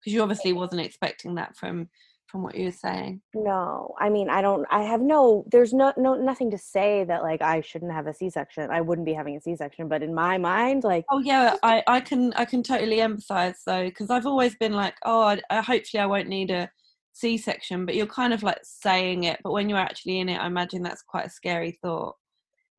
Because 0.00 0.12
you 0.14 0.22
obviously 0.22 0.52
wasn't 0.52 0.80
expecting 0.82 1.34
that 1.34 1.56
from 1.56 1.88
from 2.32 2.42
what 2.42 2.56
you're 2.56 2.72
saying. 2.72 3.20
no, 3.34 3.94
I 4.00 4.08
mean, 4.08 4.30
I 4.30 4.40
don't. 4.40 4.66
I 4.70 4.82
have 4.82 5.02
no. 5.02 5.44
There's 5.52 5.74
no 5.74 5.92
no 5.98 6.14
nothing 6.14 6.50
to 6.52 6.58
say 6.58 7.04
that 7.04 7.22
like 7.22 7.42
I 7.42 7.60
shouldn't 7.60 7.92
have 7.92 8.06
a 8.06 8.14
C-section. 8.14 8.70
I 8.70 8.80
wouldn't 8.80 9.04
be 9.04 9.12
having 9.12 9.36
a 9.36 9.40
C-section, 9.40 9.86
but 9.86 10.02
in 10.02 10.14
my 10.14 10.38
mind, 10.38 10.82
like 10.82 11.04
Oh 11.10 11.18
yeah, 11.18 11.56
I 11.62 11.84
I 11.86 12.00
can 12.00 12.32
I 12.32 12.46
can 12.46 12.62
totally 12.62 12.96
empathise 12.96 13.56
though, 13.66 13.84
because 13.84 14.08
I've 14.10 14.26
always 14.26 14.56
been 14.56 14.72
like, 14.72 14.94
oh, 15.04 15.20
I, 15.20 15.40
I 15.50 15.60
hopefully 15.60 16.00
I 16.00 16.06
won't 16.06 16.28
need 16.28 16.50
a 16.50 16.70
C-section, 17.12 17.84
but 17.84 17.94
you're 17.94 18.06
kind 18.06 18.32
of 18.32 18.42
like 18.42 18.60
saying 18.62 19.24
it, 19.24 19.38
but 19.44 19.52
when 19.52 19.68
you're 19.68 19.78
actually 19.78 20.20
in 20.20 20.30
it, 20.30 20.40
I 20.40 20.46
imagine 20.46 20.82
that's 20.82 21.02
quite 21.02 21.26
a 21.26 21.30
scary 21.30 21.78
thought. 21.82 22.16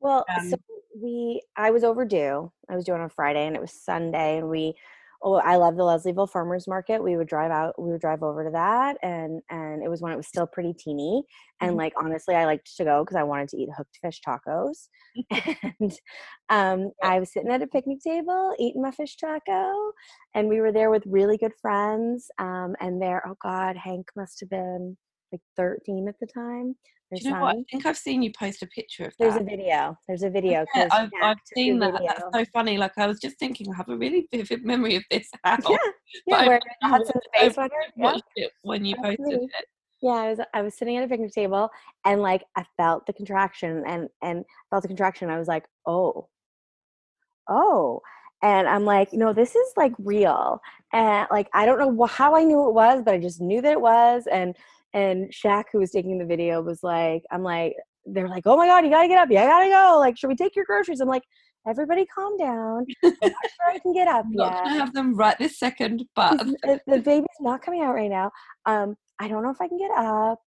Well, 0.00 0.24
Um, 0.36 0.50
so 0.50 0.56
we 1.00 1.42
I 1.56 1.70
was 1.70 1.84
overdue. 1.84 2.50
I 2.68 2.74
was 2.74 2.84
due 2.84 2.94
on 2.94 3.00
a 3.02 3.08
Friday 3.08 3.46
and 3.46 3.54
it 3.54 3.62
was 3.62 3.72
Sunday 3.72 4.38
and 4.38 4.48
we 4.48 4.74
oh 5.24 5.34
I 5.36 5.56
love 5.56 5.76
the 5.76 5.82
Leslieville 5.82 6.30
Farmers 6.30 6.68
Market. 6.68 7.02
We 7.02 7.16
would 7.16 7.28
drive 7.28 7.50
out 7.50 7.74
we 7.80 7.90
would 7.92 8.00
drive 8.00 8.22
over 8.22 8.44
to 8.44 8.50
that 8.52 8.98
and 9.02 9.42
and 9.50 9.82
it 9.82 9.88
was 9.90 10.00
when 10.02 10.12
it 10.12 10.16
was 10.16 10.28
still 10.28 10.46
pretty 10.46 10.74
teeny 10.74 11.24
and 11.60 11.72
Mhm. 11.74 11.78
like 11.78 11.94
honestly 11.98 12.36
I 12.36 12.44
liked 12.46 12.76
to 12.76 12.84
go 12.84 13.04
because 13.04 13.16
I 13.16 13.22
wanted 13.24 13.48
to 13.50 13.56
eat 13.58 13.70
hooked 13.76 13.98
fish 14.02 14.20
tacos. 14.26 14.88
and 15.80 15.92
um 16.50 16.90
I 17.02 17.20
was 17.20 17.32
sitting 17.32 17.50
at 17.50 17.62
a 17.62 17.66
picnic 17.66 17.98
table 18.04 18.54
eating 18.58 18.82
my 18.82 18.90
fish 18.92 19.16
taco 19.16 19.92
and 20.34 20.48
we 20.48 20.60
were 20.60 20.72
there 20.72 20.90
with 20.90 21.04
really 21.06 21.38
good 21.38 21.52
friends 21.62 22.30
um 22.38 22.74
and 22.80 23.00
there 23.00 23.22
oh 23.26 23.36
god 23.42 23.76
Hank 23.76 24.08
must 24.16 24.40
have 24.40 24.50
been 24.50 24.96
like 25.32 25.40
13 25.56 26.08
at 26.08 26.18
the 26.20 26.26
time. 26.26 26.74
Do 27.12 27.20
you 27.22 27.30
know 27.30 27.40
what? 27.40 27.56
I 27.56 27.64
think 27.70 27.86
I've 27.86 27.96
seen 27.96 28.22
you 28.22 28.32
post 28.38 28.62
a 28.62 28.66
picture 28.66 29.04
of 29.04 29.14
There's 29.18 29.34
that. 29.34 29.42
a 29.42 29.44
video. 29.44 29.96
There's 30.08 30.22
a 30.22 30.28
oh, 30.28 30.30
video. 30.30 30.64
Yeah, 30.74 30.88
I've, 30.90 31.10
I've 31.22 31.36
seen 31.54 31.78
that. 31.80 32.00
That's 32.06 32.22
so 32.32 32.44
funny. 32.52 32.78
Like 32.78 32.92
I 32.98 33.06
was 33.06 33.20
just 33.20 33.38
thinking, 33.38 33.72
I 33.72 33.76
have 33.76 33.88
a 33.88 33.96
really 33.96 34.26
vivid 34.32 34.64
memory 34.64 34.96
of 34.96 35.04
this 35.10 35.28
house. 35.44 35.60
Yeah, 35.68 35.76
yeah, 36.26 36.36
I 36.36 36.46
wearing 36.46 36.60
don't 36.80 36.90
the 36.90 36.96
Hudson's 36.96 37.24
I 37.36 37.48
Bay. 37.48 37.68
Yeah, 37.96 38.16
it 38.36 38.52
when 38.62 38.84
you 38.84 38.96
that's 38.96 39.16
posted 39.16 39.40
me. 39.40 39.48
it. 39.58 39.66
yeah. 40.02 40.10
I 40.10 40.30
was 40.30 40.38
I 40.54 40.62
was 40.62 40.76
sitting 40.76 40.96
at 40.96 41.04
a 41.04 41.08
picnic 41.08 41.32
table 41.32 41.70
and 42.04 42.20
like 42.20 42.44
I 42.56 42.64
felt 42.76 43.06
the 43.06 43.12
contraction 43.12 43.84
and 43.86 44.08
and 44.22 44.44
felt 44.70 44.82
the 44.82 44.88
contraction. 44.88 45.30
I 45.30 45.38
was 45.38 45.48
like, 45.48 45.66
oh, 45.86 46.28
oh, 47.48 48.00
and 48.42 48.68
I'm 48.68 48.84
like, 48.84 49.12
no, 49.12 49.32
this 49.32 49.54
is 49.54 49.72
like 49.76 49.92
real. 49.98 50.60
And 50.92 51.26
like 51.30 51.48
I 51.54 51.64
don't 51.64 51.78
know 51.78 52.06
how 52.06 52.34
I 52.34 52.44
knew 52.44 52.68
it 52.68 52.74
was, 52.74 53.02
but 53.04 53.14
I 53.14 53.18
just 53.18 53.40
knew 53.40 53.62
that 53.62 53.72
it 53.72 53.80
was. 53.80 54.26
And 54.30 54.56
and 54.94 55.30
Shaq, 55.30 55.64
who 55.72 55.80
was 55.80 55.90
taking 55.90 56.18
the 56.18 56.24
video, 56.24 56.62
was 56.62 56.82
like, 56.82 57.24
I'm 57.30 57.42
like, 57.42 57.74
they're 58.06 58.28
like, 58.28 58.44
oh 58.46 58.56
my 58.56 58.66
god, 58.66 58.84
you 58.84 58.90
gotta 58.90 59.08
get 59.08 59.18
up, 59.18 59.28
you 59.28 59.36
gotta 59.36 59.68
go. 59.68 59.98
Like, 59.98 60.16
should 60.16 60.28
we 60.28 60.36
take 60.36 60.54
your 60.54 60.64
groceries? 60.64 61.00
I'm 61.00 61.08
like, 61.08 61.24
everybody, 61.68 62.06
calm 62.06 62.36
down. 62.38 62.86
I'm 63.04 63.16
not 63.20 63.32
sure 63.32 63.70
I 63.70 63.78
can 63.80 63.92
get 63.92 64.08
up 64.08 64.24
I'm 64.24 64.32
not 64.32 64.64
gonna 64.64 64.78
have 64.78 64.94
them 64.94 65.14
right 65.14 65.38
this 65.38 65.58
second, 65.58 66.04
but 66.14 66.38
the, 66.38 66.80
the 66.86 66.98
baby's 67.00 67.26
not 67.40 67.60
coming 67.60 67.82
out 67.82 67.94
right 67.94 68.10
now. 68.10 68.30
Um, 68.66 68.96
I 69.18 69.28
don't 69.28 69.42
know 69.42 69.50
if 69.50 69.60
I 69.60 69.68
can 69.68 69.78
get 69.78 69.90
up. 69.90 70.40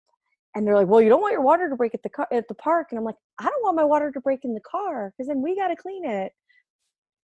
And 0.55 0.67
they're 0.67 0.75
like, 0.75 0.87
well, 0.87 1.03
you 1.03 1.11
don't 1.11 1.21
want 1.21 1.33
your 1.33 1.43
water 1.43 1.69
to 1.69 1.77
break 1.77 1.95
at 1.95 2.03
the 2.03 2.09
car 2.09 2.27
at 2.33 2.49
the 2.49 2.55
park. 2.55 2.89
And 2.91 2.99
I'm 2.99 3.05
like, 3.05 3.17
I 3.39 3.45
don't 3.45 3.63
want 3.63 3.77
my 3.77 3.85
water 3.85 4.11
to 4.11 4.21
break 4.21 4.41
in 4.43 4.55
the 4.55 4.61
car 4.61 5.13
because 5.13 5.29
then 5.29 5.43
we 5.43 5.55
got 5.55 5.69
to 5.69 5.77
clean 5.77 6.07
it. 6.07 6.33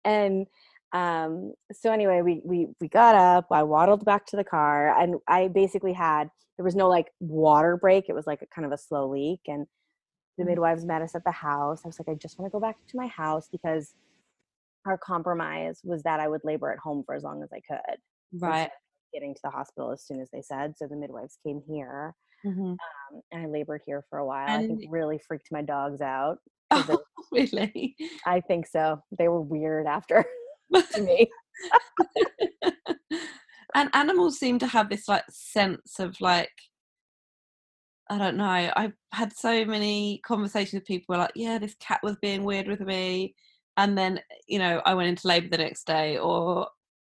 And 0.04 0.46
um, 0.94 1.54
so 1.72 1.92
anyway, 1.92 2.22
we 2.22 2.42
we 2.46 2.68
we 2.80 2.88
got 2.88 3.16
up. 3.16 3.48
I 3.52 3.64
waddled 3.64 4.06
back 4.06 4.26
to 4.28 4.36
the 4.38 4.44
car, 4.44 4.98
and 5.00 5.16
I 5.28 5.48
basically 5.48 5.94
had 5.94 6.30
there 6.58 6.64
was 6.66 6.76
no 6.76 6.88
like 6.88 7.08
water 7.20 7.78
break. 7.78 8.06
It 8.10 8.14
was 8.16 8.28
like 8.28 8.42
a 8.44 8.48
kind 8.48 8.66
of 8.66 8.72
a 8.72 8.78
slow 8.78 9.10
leak, 9.10 9.42
and 9.48 9.66
the 10.38 10.44
Mhm. 10.44 10.48
midwives 10.48 10.86
met 10.86 11.02
us 11.02 11.16
at 11.16 11.24
the 11.26 11.32
house. 11.32 11.82
I 11.84 11.88
was 11.88 12.00
like, 12.00 12.10
I 12.10 12.16
just 12.20 12.38
want 12.40 12.52
to 12.52 12.54
go 12.56 12.60
back 12.62 12.78
to 12.90 12.98
my 12.98 13.08
house 13.08 13.48
because 13.52 13.94
our 14.86 14.98
compromise 14.98 15.80
was 15.84 16.04
that 16.04 16.20
I 16.20 16.28
would 16.28 16.42
labor 16.44 16.72
at 16.72 16.80
home 16.80 17.04
for 17.06 17.16
as 17.16 17.24
long 17.24 17.42
as 17.44 17.50
I 17.54 17.62
could 17.62 18.00
right. 18.34 18.70
getting 19.14 19.34
to 19.36 19.42
the 19.44 19.50
hospital 19.52 19.92
as 19.92 20.04
soon 20.06 20.20
as 20.22 20.30
they 20.32 20.42
said. 20.42 20.74
So 20.78 20.88
the 20.88 20.96
midwives 20.96 21.38
came 21.46 21.62
here, 21.68 22.16
Mhm. 22.46 22.72
um, 22.72 23.22
and 23.32 23.44
I 23.44 23.46
labored 23.48 23.82
here 23.86 24.04
for 24.10 24.20
a 24.20 24.26
while. 24.26 24.50
I 24.60 24.68
think 24.68 24.82
really 24.92 25.20
freaked 25.20 25.52
my 25.52 25.62
dogs 25.62 26.02
out. 26.02 26.40
Oh, 26.72 27.04
really? 27.32 27.96
I 28.26 28.42
think 28.42 28.68
so. 28.68 29.02
They 29.18 29.28
were 29.28 29.42
weird 29.42 29.88
after 29.88 30.26
to 30.82 31.02
me. 31.02 31.30
and 33.76 33.90
animals 33.94 34.38
seem 34.40 34.60
to 34.60 34.68
have 34.68 34.90
this 34.90 35.08
like 35.08 35.24
sense 35.30 36.00
of 36.00 36.20
like 36.22 36.52
I 38.10 38.18
don't 38.18 38.36
know. 38.38 38.44
I've 38.76 38.94
had 39.14 39.32
so 39.36 39.64
many 39.66 40.20
conversations 40.26 40.74
with 40.82 40.86
people 40.86 41.18
like, 41.18 41.32
yeah, 41.36 41.58
this 41.58 41.76
cat 41.80 42.02
was 42.04 42.18
being 42.22 42.44
weird 42.44 42.68
with 42.68 42.82
me, 42.82 43.34
and 43.78 43.98
then 43.98 44.20
you 44.48 44.60
know 44.60 44.82
I 44.86 44.94
went 44.94 45.08
into 45.10 45.28
labour 45.28 45.48
the 45.50 45.58
next 45.58 45.88
day, 45.88 46.18
or 46.18 46.68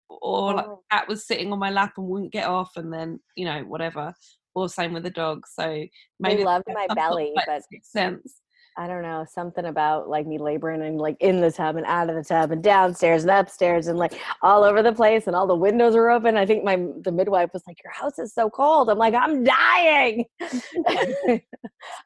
or 0.09 0.53
like 0.55 0.65
Oh. 0.65 0.81
the 0.89 0.95
cat 0.95 1.07
was 1.07 1.27
sitting 1.27 1.51
on 1.51 1.59
my 1.59 1.69
lap 1.69 1.93
and 1.97 2.07
wouldn't 2.07 2.31
get 2.31 2.47
off, 2.47 2.71
and 2.77 2.91
then 2.91 3.19
you 3.35 3.45
know 3.45 3.61
whatever. 3.63 4.13
Or 4.55 4.67
same 4.69 4.93
with 4.93 5.03
the 5.03 5.11
dog. 5.11 5.43
So 5.47 5.85
maybe 6.19 6.43
loved 6.43 6.63
there's 6.65 6.75
my 6.75 6.87
some 6.87 6.97
sort 6.97 7.05
of, 7.05 7.11
belly, 7.11 7.33
but- 7.35 7.63
sixth 7.71 7.91
sense. 7.91 8.41
I 8.77 8.87
don't 8.87 9.01
know, 9.01 9.25
something 9.27 9.65
about 9.65 10.07
like 10.07 10.27
me 10.27 10.37
laboring 10.37 10.83
and 10.83 10.97
like 10.99 11.17
in 11.19 11.41
the 11.41 11.51
tub 11.51 11.75
and 11.77 11.85
out 11.87 12.09
of 12.09 12.15
the 12.15 12.23
tub 12.23 12.51
and 12.51 12.63
downstairs 12.63 13.23
and 13.23 13.31
upstairs 13.31 13.87
and 13.87 13.97
like 13.97 14.13
all 14.43 14.63
over 14.63 14.83
the 14.83 14.93
place 14.93 15.27
and 15.27 15.35
all 15.35 15.47
the 15.47 15.55
windows 15.55 15.95
were 15.95 16.11
open. 16.11 16.37
I 16.37 16.45
think 16.45 16.63
my 16.63 16.75
the 17.03 17.11
midwife 17.11 17.49
was 17.53 17.63
like, 17.67 17.77
Your 17.83 17.93
house 17.93 18.19
is 18.19 18.33
so 18.33 18.49
cold. 18.49 18.89
I'm 18.89 18.97
like, 18.97 19.13
I'm 19.13 19.43
dying. 19.43 20.25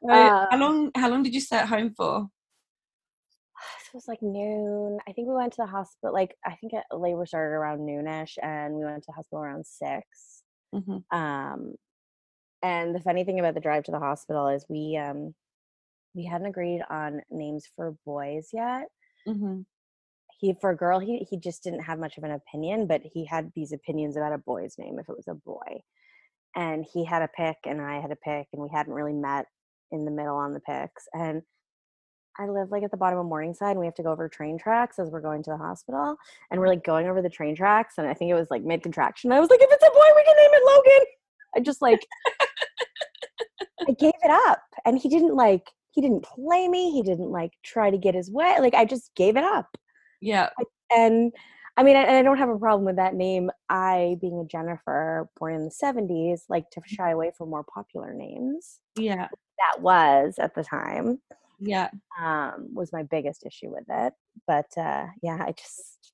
Uh, 0.08 0.46
how 0.50 0.58
long? 0.58 0.90
How 0.94 1.08
long 1.08 1.22
did 1.22 1.34
you 1.34 1.40
stay 1.40 1.56
at 1.56 1.68
home 1.68 1.92
for? 1.96 2.28
it 3.92 3.96
was 3.96 4.08
like 4.08 4.22
noon. 4.22 4.98
I 5.06 5.12
think 5.12 5.28
we 5.28 5.34
went 5.34 5.52
to 5.54 5.62
the 5.62 5.66
hospital. 5.66 6.12
Like 6.14 6.34
I 6.44 6.54
think 6.54 6.72
it, 6.72 6.84
labor 6.96 7.26
started 7.26 7.54
around 7.54 7.80
noonish, 7.80 8.38
and 8.42 8.74
we 8.74 8.84
went 8.84 9.02
to 9.02 9.06
the 9.08 9.12
hospital 9.12 9.42
around 9.42 9.66
six. 9.66 10.42
hmm 10.72 10.98
Um, 11.16 11.74
and 12.62 12.94
the 12.94 13.00
funny 13.00 13.24
thing 13.24 13.38
about 13.38 13.54
the 13.54 13.60
drive 13.60 13.84
to 13.84 13.90
the 13.90 13.98
hospital 13.98 14.48
is 14.48 14.64
we 14.68 14.96
um 14.96 15.34
we 16.14 16.24
hadn't 16.24 16.46
agreed 16.46 16.82
on 16.90 17.22
names 17.30 17.66
for 17.74 17.94
boys 18.04 18.48
yet. 18.52 18.88
hmm 19.26 19.60
He 20.38 20.54
for 20.60 20.70
a 20.70 20.76
girl, 20.76 20.98
he 20.98 21.26
he 21.28 21.38
just 21.38 21.62
didn't 21.62 21.82
have 21.82 21.98
much 21.98 22.18
of 22.18 22.24
an 22.24 22.32
opinion, 22.32 22.86
but 22.86 23.02
he 23.02 23.24
had 23.24 23.52
these 23.54 23.72
opinions 23.72 24.16
about 24.16 24.32
a 24.32 24.38
boy's 24.38 24.76
name 24.78 24.98
if 24.98 25.08
it 25.08 25.16
was 25.16 25.28
a 25.28 25.34
boy. 25.34 25.82
And 26.54 26.84
he 26.92 27.04
had 27.04 27.22
a 27.22 27.28
pick, 27.28 27.56
and 27.64 27.80
I 27.80 28.00
had 28.00 28.10
a 28.10 28.16
pick, 28.16 28.46
and 28.52 28.62
we 28.62 28.68
hadn't 28.70 28.92
really 28.92 29.14
met 29.14 29.46
in 29.90 30.04
the 30.04 30.10
middle 30.10 30.36
on 30.36 30.52
the 30.52 30.60
picks. 30.60 31.08
And 31.14 31.42
I 32.38 32.46
live 32.46 32.70
like 32.70 32.82
at 32.82 32.90
the 32.90 32.96
bottom 32.96 33.18
of 33.18 33.26
Morningside, 33.26 33.72
and 33.72 33.80
we 33.80 33.86
have 33.86 33.94
to 33.94 34.02
go 34.02 34.12
over 34.12 34.28
train 34.28 34.58
tracks 34.58 34.98
as 34.98 35.10
we're 35.10 35.20
going 35.20 35.42
to 35.44 35.50
the 35.50 35.56
hospital. 35.56 36.16
And 36.50 36.60
we're 36.60 36.68
like 36.68 36.84
going 36.84 37.06
over 37.08 37.22
the 37.22 37.30
train 37.30 37.54
tracks, 37.56 37.94
and 37.98 38.06
I 38.06 38.14
think 38.14 38.30
it 38.30 38.34
was 38.34 38.50
like 38.50 38.62
mid 38.64 38.82
contraction. 38.82 39.32
I 39.32 39.40
was 39.40 39.50
like, 39.50 39.60
if 39.62 39.68
it's 39.70 39.84
a 39.84 39.90
boy, 39.90 40.08
we 40.16 40.24
can 40.24 40.36
name 40.36 40.50
it 40.52 40.62
Logan. 40.66 41.06
I 41.56 41.60
just 41.60 41.82
like 41.82 42.06
I 43.88 43.92
gave 43.92 44.12
it 44.22 44.30
up, 44.48 44.62
and 44.84 44.98
he 44.98 45.08
didn't 45.08 45.34
like 45.34 45.70
he 45.92 46.00
didn't 46.00 46.24
play 46.24 46.68
me. 46.68 46.90
He 46.92 47.02
didn't 47.02 47.30
like 47.30 47.52
try 47.62 47.90
to 47.90 47.98
get 47.98 48.14
his 48.14 48.30
way. 48.30 48.56
Like 48.60 48.74
I 48.74 48.84
just 48.84 49.14
gave 49.14 49.36
it 49.36 49.44
up, 49.44 49.76
Yeah. 50.20 50.50
and 50.90 51.32
I 51.76 51.82
mean, 51.84 51.96
I, 51.96 52.02
and 52.02 52.16
I 52.18 52.22
don't 52.22 52.36
have 52.38 52.50
a 52.50 52.58
problem 52.58 52.84
with 52.84 52.96
that 52.96 53.14
name. 53.14 53.50
I, 53.70 54.16
being 54.20 54.38
a 54.40 54.44
Jennifer, 54.44 55.28
born 55.38 55.54
in 55.54 55.64
the 55.64 55.70
'70s, 55.70 56.42
like 56.50 56.68
to 56.70 56.82
shy 56.86 57.10
away 57.12 57.32
from 57.36 57.50
more 57.50 57.64
popular 57.64 58.12
names. 58.14 58.80
Yeah. 58.96 59.28
That 59.58 59.80
was 59.80 60.34
at 60.38 60.54
the 60.54 60.64
time 60.64 61.20
Yeah. 61.60 61.88
um, 62.20 62.68
was 62.74 62.92
my 62.92 63.04
biggest 63.04 63.46
issue 63.46 63.70
with 63.70 63.84
it. 63.88 64.12
But 64.46 64.66
uh, 64.76 65.06
yeah, 65.22 65.38
I 65.40 65.52
just 65.52 66.11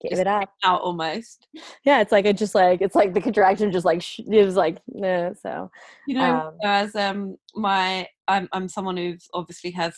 gave 0.00 0.10
Just 0.12 0.20
it 0.22 0.26
up. 0.26 0.50
out 0.64 0.80
almost. 0.82 1.46
Yeah, 1.84 2.00
it's 2.00 2.12
like 2.12 2.24
it 2.24 2.36
just 2.36 2.54
like 2.54 2.80
it's 2.80 2.94
like 2.94 3.14
the 3.14 3.20
contraction 3.20 3.72
just 3.72 3.84
like 3.86 4.02
sh- 4.02 4.20
it 4.20 4.44
was 4.44 4.56
like 4.56 4.78
eh, 5.02 5.30
so. 5.40 5.70
You 6.06 6.14
know, 6.14 6.40
Um, 6.48 6.54
as 6.64 6.94
um 6.96 7.36
my 7.54 8.06
I'm 8.28 8.48
I'm 8.52 8.68
someone 8.68 8.96
who's 8.96 9.28
obviously 9.34 9.70
has 9.72 9.94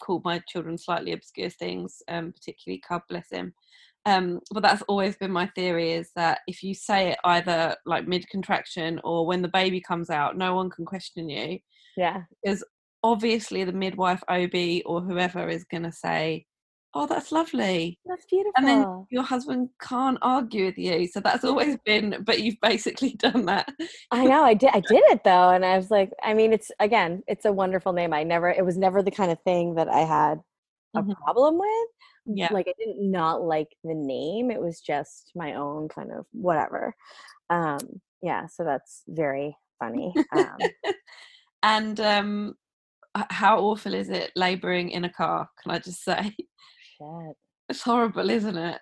called 0.00 0.24
my 0.24 0.40
children 0.48 0.78
slightly 0.78 1.12
obscure 1.12 1.50
things, 1.50 2.02
um, 2.08 2.32
particularly 2.32 2.80
Cub, 2.86 3.02
bless 3.08 3.30
him. 3.30 3.52
Um, 4.06 4.40
but 4.52 4.62
that's 4.62 4.82
always 4.82 5.16
been 5.16 5.32
my 5.32 5.48
theory 5.54 5.92
is 5.92 6.10
that 6.16 6.40
if 6.46 6.62
you 6.62 6.72
say 6.72 7.10
it 7.10 7.18
either 7.24 7.76
like 7.84 8.06
mid 8.08 8.26
contraction 8.30 9.00
or 9.04 9.26
when 9.26 9.42
the 9.42 9.48
baby 9.48 9.80
comes 9.80 10.08
out, 10.08 10.38
no 10.38 10.54
one 10.54 10.70
can 10.70 10.84
question 10.86 11.28
you. 11.28 11.58
Yeah, 11.96 12.22
Because 12.42 12.64
obviously 13.02 13.64
the 13.64 13.72
midwife, 13.72 14.22
OB, 14.28 14.82
or 14.86 15.00
whoever 15.02 15.48
is 15.48 15.64
going 15.64 15.82
to 15.82 15.92
say, 15.92 16.46
"Oh, 16.94 17.06
that's 17.06 17.32
lovely," 17.32 17.98
that's 18.06 18.26
beautiful. 18.26 18.52
and 18.56 18.68
then 18.68 19.06
your 19.10 19.22
husband 19.22 19.70
can't 19.80 20.18
argue 20.22 20.66
with 20.66 20.78
you. 20.78 21.06
So 21.08 21.20
that's 21.20 21.44
always 21.44 21.76
been. 21.84 22.22
But 22.24 22.40
you've 22.40 22.60
basically 22.62 23.14
done 23.18 23.46
that. 23.46 23.68
I 24.10 24.24
know 24.26 24.42
I 24.42 24.54
did 24.54 24.70
I 24.72 24.80
did 24.80 25.02
it 25.10 25.24
though, 25.24 25.50
and 25.50 25.64
I 25.64 25.76
was 25.76 25.90
like, 25.90 26.12
I 26.22 26.34
mean, 26.34 26.52
it's 26.52 26.70
again, 26.80 27.22
it's 27.26 27.44
a 27.44 27.52
wonderful 27.52 27.92
name. 27.92 28.12
I 28.12 28.22
never 28.24 28.50
it 28.50 28.64
was 28.64 28.78
never 28.78 29.02
the 29.02 29.10
kind 29.10 29.30
of 29.30 29.40
thing 29.42 29.74
that 29.76 29.88
I 29.88 30.00
had 30.00 30.40
a 30.96 31.02
Mhm. 31.02 31.14
problem 31.16 31.58
with. 31.58 31.88
Yeah. 32.26 32.48
Like 32.52 32.68
I 32.68 32.74
didn't 32.78 33.10
not 33.10 33.42
like 33.42 33.68
the 33.84 33.94
name. 33.94 34.50
It 34.50 34.60
was 34.60 34.80
just 34.80 35.32
my 35.34 35.54
own 35.54 35.88
kind 35.88 36.10
of 36.12 36.26
whatever. 36.32 36.94
Um, 37.50 38.00
yeah, 38.22 38.46
so 38.46 38.64
that's 38.64 39.02
very 39.08 39.56
funny. 39.78 40.14
Um, 40.32 40.58
and 41.62 42.00
um, 42.00 42.54
how 43.30 43.58
awful 43.60 43.94
is 43.94 44.10
it 44.10 44.32
labouring 44.36 44.90
in 44.90 45.04
a 45.04 45.10
car? 45.12 45.48
Can 45.62 45.72
I 45.72 45.78
just 45.78 46.02
say 46.04 46.34
shit. 46.98 47.36
it's 47.68 47.82
horrible, 47.82 48.28
isn't 48.30 48.56
it? 48.56 48.80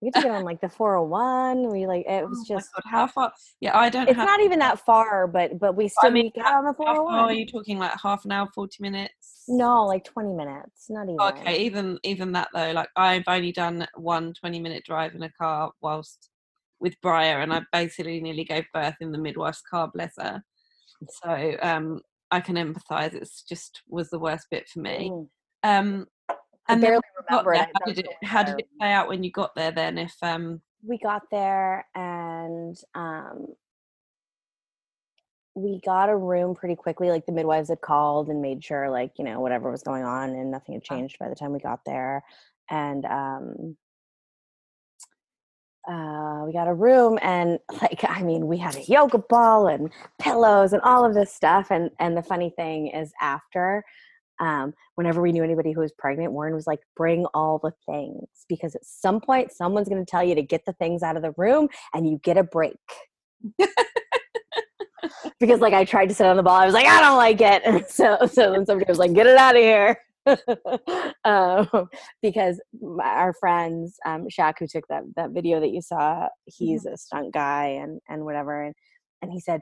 We 0.00 0.08
had 0.08 0.20
to 0.20 0.28
get 0.28 0.36
on 0.36 0.44
like 0.44 0.60
the 0.60 0.68
401. 0.68 1.70
We 1.70 1.86
like 1.86 2.04
it 2.06 2.28
was 2.28 2.38
Oh 2.42 2.54
just 2.54 2.68
God, 2.74 2.82
how 2.84 3.06
far? 3.06 3.32
Yeah, 3.60 3.78
I 3.78 3.88
don't. 3.88 4.08
it's 4.08 4.16
have, 4.16 4.26
not 4.26 4.40
even 4.40 4.58
that 4.58 4.80
far, 4.80 5.26
but 5.26 5.58
but 5.58 5.76
we 5.76 5.88
still 5.88 6.10
mean, 6.10 6.30
we 6.34 6.42
got 6.42 6.54
on 6.54 6.64
the 6.64 6.84
How 6.84 6.94
far 6.94 7.20
are 7.20 7.32
you 7.32 7.46
talking? 7.46 7.78
Like 7.78 7.98
half 8.02 8.24
an 8.26 8.32
hour, 8.32 8.46
forty 8.54 8.76
minutes? 8.80 9.44
No, 9.48 9.84
like 9.84 10.04
20 10.04 10.34
minutes. 10.34 10.86
Not 10.90 11.04
even. 11.04 11.20
Okay, 11.20 11.64
even 11.64 11.98
even 12.02 12.32
that 12.32 12.48
though, 12.54 12.72
like 12.72 12.88
I've 12.96 13.24
only 13.26 13.52
done 13.52 13.86
one 13.94 14.34
20 14.34 14.60
minute 14.60 14.84
drive 14.84 15.14
in 15.14 15.22
a 15.22 15.30
car 15.32 15.72
whilst 15.80 16.30
with 16.80 17.00
Briar, 17.00 17.40
and 17.40 17.52
I 17.52 17.62
basically 17.72 18.20
nearly 18.20 18.44
gave 18.44 18.64
birth 18.74 18.96
in 19.00 19.10
the 19.10 19.18
midwife's 19.18 19.62
car, 19.62 19.90
bless 19.92 20.14
her. 20.18 20.42
So 21.22 21.56
um, 21.62 22.00
I 22.30 22.40
can 22.40 22.56
empathise. 22.56 23.14
It's 23.14 23.42
just 23.42 23.82
was 23.88 24.10
the 24.10 24.18
worst 24.18 24.48
bit 24.50 24.68
for 24.68 24.80
me. 24.80 25.10
Mm. 25.10 25.28
Um, 25.62 26.06
I 26.06 26.13
and 26.68 26.80
barely 26.80 26.96
when 26.96 27.02
you 27.16 27.24
got 27.28 27.46
remember 27.46 27.54
it. 27.54 27.68
how 27.74 27.92
did 27.92 27.98
it 27.98 28.06
how 28.22 28.42
did 28.42 28.58
it 28.58 28.68
play 28.78 28.92
out 28.92 29.08
when 29.08 29.22
you 29.22 29.30
got 29.30 29.54
there? 29.54 29.70
Then, 29.70 29.98
if 29.98 30.14
um, 30.22 30.60
we 30.82 30.98
got 30.98 31.22
there 31.30 31.86
and 31.94 32.76
um 32.94 33.46
we 35.56 35.80
got 35.84 36.08
a 36.08 36.16
room 36.16 36.54
pretty 36.54 36.74
quickly 36.74 37.10
like 37.10 37.26
the 37.26 37.32
midwives 37.32 37.68
had 37.68 37.80
called 37.80 38.28
and 38.28 38.42
made 38.42 38.62
sure 38.62 38.90
like 38.90 39.12
you 39.18 39.24
know 39.24 39.40
whatever 39.40 39.70
was 39.70 39.82
going 39.82 40.02
on 40.04 40.30
and 40.30 40.50
nothing 40.50 40.74
had 40.74 40.82
Uh. 40.90 40.96
changed 40.96 41.18
by 41.18 41.28
the 41.28 41.34
time 41.34 41.52
we 41.52 41.58
got 41.60 41.80
there 41.84 42.22
and 42.70 43.04
um 43.04 43.76
uh, 45.86 46.44
we 46.46 46.52
got 46.54 46.66
a 46.66 46.72
room 46.74 47.18
and 47.22 47.58
like 47.82 48.02
i 48.08 48.22
mean 48.22 48.46
we 48.46 48.56
had 48.56 48.74
a 48.74 48.82
yoga 48.84 49.18
ball 49.18 49.66
and 49.68 49.90
pillows 50.18 50.72
and 50.72 50.82
all 50.82 51.04
of 51.04 51.14
this 51.14 51.32
stuff 51.34 51.70
and 51.70 51.90
and 52.00 52.16
the 52.16 52.22
funny 52.22 52.50
thing 52.56 52.88
is 52.88 53.12
after 53.20 53.84
um, 54.40 54.74
whenever 54.94 55.20
we 55.22 55.32
knew 55.32 55.44
anybody 55.44 55.72
who 55.72 55.80
was 55.80 55.92
pregnant, 55.92 56.32
Warren 56.32 56.54
was 56.54 56.66
like, 56.66 56.80
bring 56.96 57.26
all 57.34 57.58
the 57.62 57.72
things 57.86 58.26
because 58.48 58.74
at 58.74 58.84
some 58.84 59.20
point 59.20 59.52
someone's 59.52 59.88
going 59.88 60.04
to 60.04 60.10
tell 60.10 60.24
you 60.24 60.34
to 60.34 60.42
get 60.42 60.64
the 60.66 60.72
things 60.74 61.02
out 61.02 61.16
of 61.16 61.22
the 61.22 61.34
room 61.36 61.68
and 61.92 62.08
you 62.08 62.18
get 62.22 62.36
a 62.36 62.44
break. 62.44 62.76
because 65.38 65.60
like 65.60 65.74
I 65.74 65.84
tried 65.84 66.08
to 66.08 66.14
sit 66.14 66.26
on 66.26 66.36
the 66.36 66.42
ball, 66.42 66.56
I 66.56 66.66
was 66.66 66.74
like, 66.74 66.86
I 66.86 67.00
don't 67.00 67.16
like 67.16 67.40
it. 67.40 67.62
And 67.64 67.86
so, 67.88 68.18
so 68.30 68.52
then 68.52 68.66
somebody 68.66 68.88
was 68.88 68.98
like, 68.98 69.12
get 69.14 69.26
it 69.26 69.36
out 69.36 69.56
of 69.56 69.62
here. 69.62 69.98
um, 71.24 71.88
because 72.22 72.60
my, 72.80 73.04
our 73.04 73.34
friends, 73.34 73.96
um, 74.06 74.26
Shaq, 74.28 74.54
who 74.58 74.66
took 74.66 74.88
that, 74.88 75.02
that 75.16 75.30
video 75.30 75.60
that 75.60 75.70
you 75.70 75.82
saw, 75.82 76.28
he's 76.46 76.86
a 76.86 76.96
stunt 76.96 77.32
guy 77.34 77.66
and, 77.66 78.00
and 78.08 78.24
whatever. 78.24 78.62
And, 78.62 78.74
and 79.22 79.30
he 79.30 79.40
said, 79.40 79.60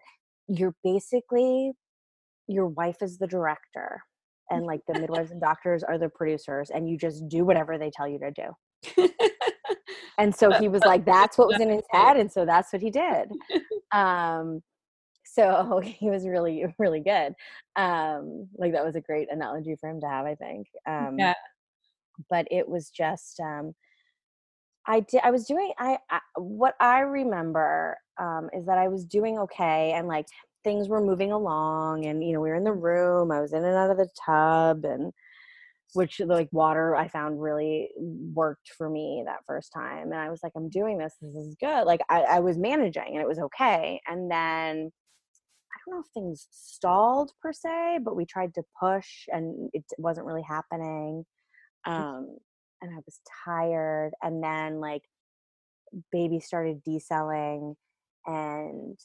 you're 0.48 0.74
basically, 0.84 1.72
your 2.46 2.66
wife 2.66 2.96
is 3.02 3.18
the 3.18 3.26
director 3.26 4.02
and 4.50 4.66
like 4.66 4.80
the 4.86 4.98
midwives 4.98 5.30
and 5.30 5.40
doctors 5.40 5.82
are 5.82 5.98
the 5.98 6.08
producers 6.08 6.70
and 6.70 6.88
you 6.88 6.96
just 6.96 7.28
do 7.28 7.44
whatever 7.44 7.78
they 7.78 7.90
tell 7.90 8.08
you 8.08 8.18
to 8.18 8.30
do. 8.30 9.08
And 10.18 10.34
so 10.34 10.52
he 10.52 10.68
was 10.68 10.82
like 10.84 11.04
that's 11.04 11.38
what 11.38 11.48
was 11.48 11.60
in 11.60 11.70
his 11.70 11.84
head 11.90 12.16
and 12.16 12.30
so 12.30 12.44
that's 12.44 12.72
what 12.72 12.82
he 12.82 12.90
did. 12.90 13.30
Um 13.92 14.62
so 15.24 15.78
he 15.84 16.08
was 16.08 16.26
really 16.26 16.64
really 16.78 17.00
good. 17.00 17.34
Um 17.76 18.48
like 18.56 18.72
that 18.72 18.84
was 18.84 18.96
a 18.96 19.02
great 19.02 19.28
analogy 19.30 19.76
for 19.78 19.90
him 19.90 20.00
to 20.00 20.08
have 20.08 20.24
i 20.24 20.34
think. 20.34 20.66
Um 20.86 21.18
yeah, 21.18 21.34
but 22.30 22.46
it 22.50 22.68
was 22.68 22.90
just 22.90 23.38
um 23.40 23.74
i 24.86 25.00
did 25.00 25.20
i 25.22 25.30
was 25.30 25.46
doing 25.46 25.72
i, 25.78 25.96
I 26.10 26.20
what 26.36 26.74
i 26.80 27.00
remember 27.00 27.96
um 28.18 28.50
is 28.52 28.66
that 28.66 28.78
i 28.78 28.88
was 28.88 29.04
doing 29.04 29.38
okay 29.38 29.92
and 29.92 30.08
like 30.08 30.26
things 30.64 30.88
were 30.88 31.00
moving 31.00 31.32
along 31.32 32.06
and 32.06 32.22
you 32.22 32.32
know 32.32 32.40
we 32.40 32.48
were 32.48 32.56
in 32.56 32.64
the 32.64 32.72
room 32.72 33.30
i 33.30 33.40
was 33.40 33.52
in 33.52 33.64
and 33.64 33.76
out 33.76 33.90
of 33.90 33.96
the 33.96 34.08
tub 34.24 34.84
and 34.84 35.12
which 35.94 36.20
like 36.20 36.48
water 36.52 36.96
i 36.96 37.08
found 37.08 37.40
really 37.40 37.90
worked 38.34 38.70
for 38.76 38.88
me 38.88 39.22
that 39.26 39.44
first 39.46 39.72
time 39.72 40.10
and 40.12 40.20
i 40.20 40.30
was 40.30 40.40
like 40.42 40.52
i'm 40.56 40.68
doing 40.68 40.98
this 40.98 41.14
this 41.20 41.34
is 41.34 41.56
good 41.60 41.84
like 41.84 42.00
i, 42.08 42.22
I 42.22 42.40
was 42.40 42.56
managing 42.56 43.08
and 43.12 43.20
it 43.20 43.28
was 43.28 43.38
okay 43.38 44.00
and 44.06 44.30
then 44.30 44.90
i 45.70 45.78
don't 45.84 45.94
know 45.94 46.00
if 46.00 46.12
things 46.14 46.46
stalled 46.50 47.32
per 47.40 47.52
se 47.52 47.98
but 48.04 48.16
we 48.16 48.24
tried 48.24 48.54
to 48.54 48.62
push 48.80 49.26
and 49.28 49.70
it 49.72 49.84
wasn't 49.98 50.26
really 50.26 50.44
happening 50.48 51.24
um 51.86 52.36
and 52.80 52.90
i 52.92 53.00
was 53.04 53.20
tired 53.44 54.12
and 54.22 54.42
then 54.42 54.80
like 54.80 55.02
baby 56.10 56.40
started 56.40 56.82
decelling 56.84 57.74
and 58.26 58.98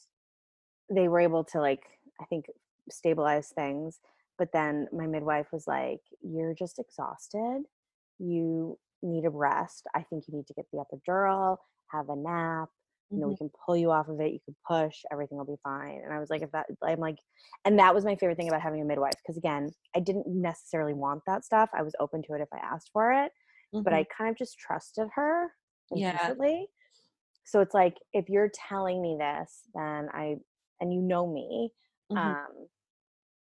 they 0.90 1.08
were 1.08 1.20
able 1.20 1.44
to 1.44 1.60
like 1.60 1.82
i 2.20 2.24
think 2.24 2.46
stabilize 2.90 3.48
things 3.48 4.00
but 4.38 4.52
then 4.52 4.86
my 4.92 5.06
midwife 5.06 5.48
was 5.52 5.66
like 5.66 6.00
you're 6.22 6.54
just 6.54 6.78
exhausted. 6.78 7.62
You 8.18 8.78
need 9.02 9.24
a 9.24 9.30
rest. 9.30 9.86
I 9.94 10.02
think 10.02 10.24
you 10.26 10.36
need 10.36 10.46
to 10.46 10.54
get 10.54 10.66
the 10.72 10.78
epidural 10.78 11.58
have 11.90 12.08
a 12.08 12.16
nap. 12.16 12.68
You 13.10 13.18
know 13.18 13.28
we 13.28 13.34
mm-hmm. 13.34 13.46
can 13.46 13.50
pull 13.64 13.76
you 13.76 13.90
off 13.90 14.08
of 14.08 14.20
it. 14.20 14.32
You 14.32 14.40
can 14.44 14.54
push. 14.66 14.96
Everything 15.10 15.38
will 15.38 15.44
be 15.44 15.58
fine. 15.62 16.00
And 16.04 16.12
i 16.12 16.18
was 16.18 16.30
like 16.30 16.42
if 16.42 16.52
that 16.52 16.66
i'm 16.84 17.00
like 17.00 17.18
and 17.64 17.78
that 17.78 17.94
was 17.94 18.04
my 18.04 18.14
favorite 18.16 18.36
thing 18.36 18.48
about 18.48 18.60
having 18.60 18.80
a 18.80 18.84
midwife 18.84 19.14
because 19.22 19.36
again 19.36 19.70
i 19.96 20.00
didn't 20.00 20.26
necessarily 20.26 20.94
want 20.94 21.22
that 21.26 21.44
stuff. 21.44 21.70
I 21.76 21.82
was 21.82 21.94
open 22.00 22.22
to 22.22 22.34
it 22.34 22.40
if 22.40 22.48
i 22.52 22.58
asked 22.58 22.90
for 22.92 23.12
it 23.12 23.32
but 23.72 23.84
mm-hmm. 23.84 23.94
i 23.94 24.06
kind 24.16 24.30
of 24.30 24.38
just 24.38 24.58
trusted 24.58 25.08
her 25.14 25.52
Yeah. 25.94 26.34
so 27.44 27.60
it's 27.60 27.74
like 27.74 27.96
if 28.12 28.28
you're 28.28 28.50
telling 28.68 29.02
me 29.02 29.16
this 29.18 29.62
then 29.74 30.08
i 30.12 30.36
and 30.80 30.92
you 30.92 31.00
know 31.02 31.26
me 31.26 31.70
Mhm. 32.10 32.38
um 32.38 32.68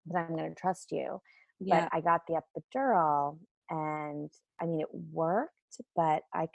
then 0.06 0.24
i'm 0.28 0.36
going 0.36 0.48
to 0.48 0.60
trust 0.60 0.92
you 0.92 1.20
yeah, 1.60 1.70
but 1.70 1.88
i 1.92 2.00
got 2.00 2.22
the 2.26 2.40
epidural 2.40 3.38
and 3.70 4.30
i 4.60 4.66
mean 4.66 4.80
it 4.80 4.94
worked 5.12 5.80
but 5.96 6.22
i 6.34 6.46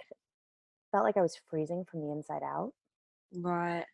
felt 0.92 1.04
like 1.04 1.18
i 1.18 1.22
was 1.22 1.38
freezing 1.50 1.86
from 1.86 2.02
the 2.02 2.12
inside 2.12 2.44
out 2.44 2.74
right. 3.34 3.86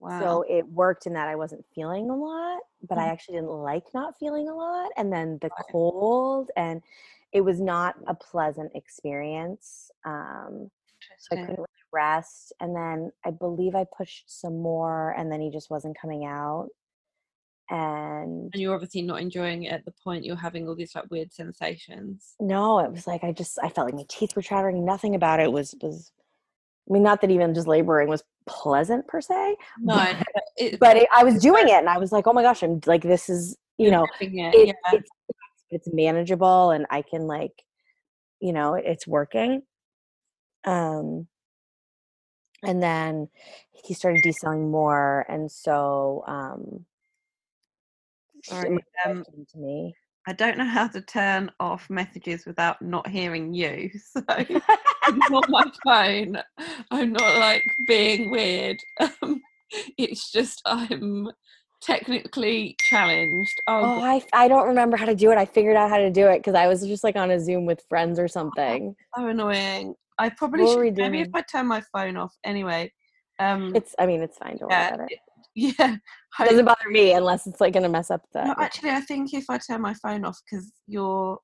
Wow. 0.00 0.20
so 0.20 0.44
it 0.48 0.66
worked 0.68 1.06
in 1.06 1.14
that 1.14 1.28
i 1.28 1.34
wasn't 1.34 1.64
feeling 1.74 2.10
a 2.10 2.16
lot 2.16 2.60
but 2.88 2.98
i 2.98 3.06
Mhm. 3.06 3.08
actually 3.08 3.34
didn't 3.36 3.50
like 3.50 3.84
not 3.94 4.18
feeling 4.18 4.48
a 4.48 4.54
lot 4.54 4.90
and 4.96 5.12
then 5.12 5.38
the 5.42 5.50
Right. 5.50 5.66
cold 5.70 6.50
and 6.56 6.82
it 7.32 7.40
was 7.40 7.60
not 7.60 7.96
a 8.06 8.14
pleasant 8.14 8.70
experience 8.74 9.90
um 10.04 10.70
so 11.18 11.34
I 11.34 11.38
couldn't 11.38 11.66
rest. 11.94 12.52
And 12.60 12.74
then 12.74 13.10
I 13.24 13.30
believe 13.30 13.74
I 13.74 13.86
pushed 13.96 14.24
some 14.26 14.60
more, 14.60 15.14
and 15.16 15.30
then 15.30 15.40
he 15.40 15.50
just 15.50 15.70
wasn't 15.70 15.98
coming 16.00 16.24
out. 16.24 16.68
And 17.70 18.50
And 18.52 18.60
you're 18.60 18.74
obviously 18.74 19.02
not 19.02 19.22
enjoying 19.22 19.62
it 19.62 19.72
at 19.72 19.84
the 19.86 19.94
point 20.02 20.24
you're 20.24 20.36
having 20.36 20.68
all 20.68 20.74
these 20.74 20.94
like 20.94 21.10
weird 21.10 21.32
sensations. 21.32 22.34
no, 22.38 22.80
it 22.80 22.90
was 22.90 23.06
like 23.06 23.24
I 23.24 23.32
just 23.32 23.58
I 23.62 23.70
felt 23.70 23.86
like 23.86 23.94
my 23.94 24.04
teeth 24.08 24.36
were 24.36 24.42
chattering. 24.42 24.84
Nothing 24.84 25.14
about 25.14 25.40
it 25.40 25.50
was 25.50 25.74
was. 25.80 26.12
I 26.88 26.92
mean, 26.92 27.02
not 27.02 27.22
that 27.22 27.30
even 27.30 27.54
just 27.54 27.66
laboring 27.66 28.08
was 28.08 28.22
pleasant 28.46 29.08
per 29.08 29.22
se, 29.22 29.56
No, 29.80 29.94
but, 29.94 30.16
but 30.18 30.42
it, 30.58 30.78
but 30.78 30.96
it, 30.98 31.08
I 31.10 31.24
was 31.24 31.40
doing 31.40 31.66
it, 31.68 31.78
and 31.78 31.88
I 31.88 31.96
was 31.96 32.12
like, 32.12 32.26
oh 32.26 32.34
my 32.34 32.42
gosh, 32.42 32.62
I'm 32.62 32.80
like 32.84 33.02
this 33.02 33.30
is 33.30 33.56
you 33.78 33.90
know 33.90 34.06
it, 34.20 34.30
yeah. 34.30 34.50
it's 34.92 35.10
it's 35.70 35.88
manageable, 35.90 36.70
and 36.70 36.84
I 36.90 37.00
can 37.00 37.22
like 37.22 37.62
you 38.40 38.52
know 38.52 38.74
it's 38.74 39.06
working. 39.06 39.62
Um, 40.66 41.26
and 42.64 42.82
then 42.82 43.28
he 43.72 43.94
started 43.94 44.22
deselling 44.22 44.70
more, 44.70 45.26
and 45.28 45.50
so 45.50 46.24
um, 46.26 46.84
Sorry, 48.44 48.78
um, 49.06 49.24
to 49.52 49.58
me. 49.58 49.94
I 50.26 50.32
don't 50.32 50.56
know 50.56 50.64
how 50.64 50.88
to 50.88 51.00
turn 51.00 51.50
off 51.60 51.88
messages 51.90 52.46
without 52.46 52.80
not 52.80 53.08
hearing 53.08 53.52
you. 53.54 53.90
So 54.00 54.22
on 55.10 55.42
my 55.48 55.64
phone, 55.84 56.38
I'm 56.90 57.12
not 57.12 57.38
like 57.38 57.64
being 57.86 58.30
weird. 58.30 58.78
Um, 59.22 59.42
it's 59.98 60.30
just 60.30 60.62
I'm 60.66 61.30
technically 61.82 62.76
challenged. 62.88 63.60
Oh, 63.66 63.80
oh 63.82 64.02
I, 64.02 64.22
I 64.32 64.48
don't 64.48 64.68
remember 64.68 64.96
how 64.96 65.06
to 65.06 65.14
do 65.14 65.30
it. 65.30 65.38
I 65.38 65.44
figured 65.44 65.76
out 65.76 65.90
how 65.90 65.98
to 65.98 66.10
do 66.10 66.28
it 66.28 66.38
because 66.38 66.54
I 66.54 66.68
was 66.68 66.86
just 66.86 67.04
like 67.04 67.16
on 67.16 67.30
a 67.30 67.40
Zoom 67.40 67.66
with 67.66 67.82
friends 67.88 68.18
or 68.18 68.28
something. 68.28 68.94
So 69.16 69.26
annoying. 69.26 69.94
I 70.18 70.30
probably 70.30 70.66
should 70.66 70.96
maybe 70.96 71.20
if 71.20 71.28
I 71.34 71.42
turn 71.42 71.66
my 71.66 71.82
phone 71.92 72.16
off 72.16 72.34
anyway. 72.44 72.92
Um 73.38 73.74
it's 73.74 73.94
I 73.98 74.06
mean 74.06 74.22
it's 74.22 74.38
fine, 74.38 74.56
don't 74.56 74.70
yeah, 74.70 74.90
worry 74.90 74.94
about 74.94 75.10
it. 75.10 75.18
Yeah. 75.56 75.96
It 76.40 76.48
doesn't 76.48 76.64
bother 76.64 76.90
me 76.90 77.12
unless 77.12 77.46
it's 77.46 77.60
like 77.60 77.74
gonna 77.74 77.88
mess 77.88 78.10
up 78.10 78.22
the 78.32 78.44
No, 78.44 78.54
actually 78.58 78.90
I 78.90 79.00
think 79.00 79.32
if 79.32 79.44
I 79.48 79.58
turn 79.58 79.80
my 79.82 79.94
phone 79.94 80.24
off 80.24 80.38
because 80.50 80.72
you're 80.88 81.38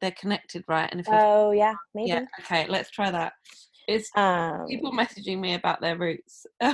they're 0.00 0.14
connected, 0.18 0.64
right? 0.68 0.88
And 0.90 1.00
if 1.00 1.06
Oh 1.08 1.52
yeah, 1.52 1.74
maybe. 1.94 2.10
Yeah, 2.10 2.24
okay, 2.40 2.66
let's 2.68 2.90
try 2.90 3.10
that. 3.10 3.34
It's 3.88 4.10
um, 4.16 4.66
people 4.68 4.92
messaging 4.92 5.38
me 5.38 5.54
about 5.54 5.80
their 5.80 5.96
routes. 5.96 6.46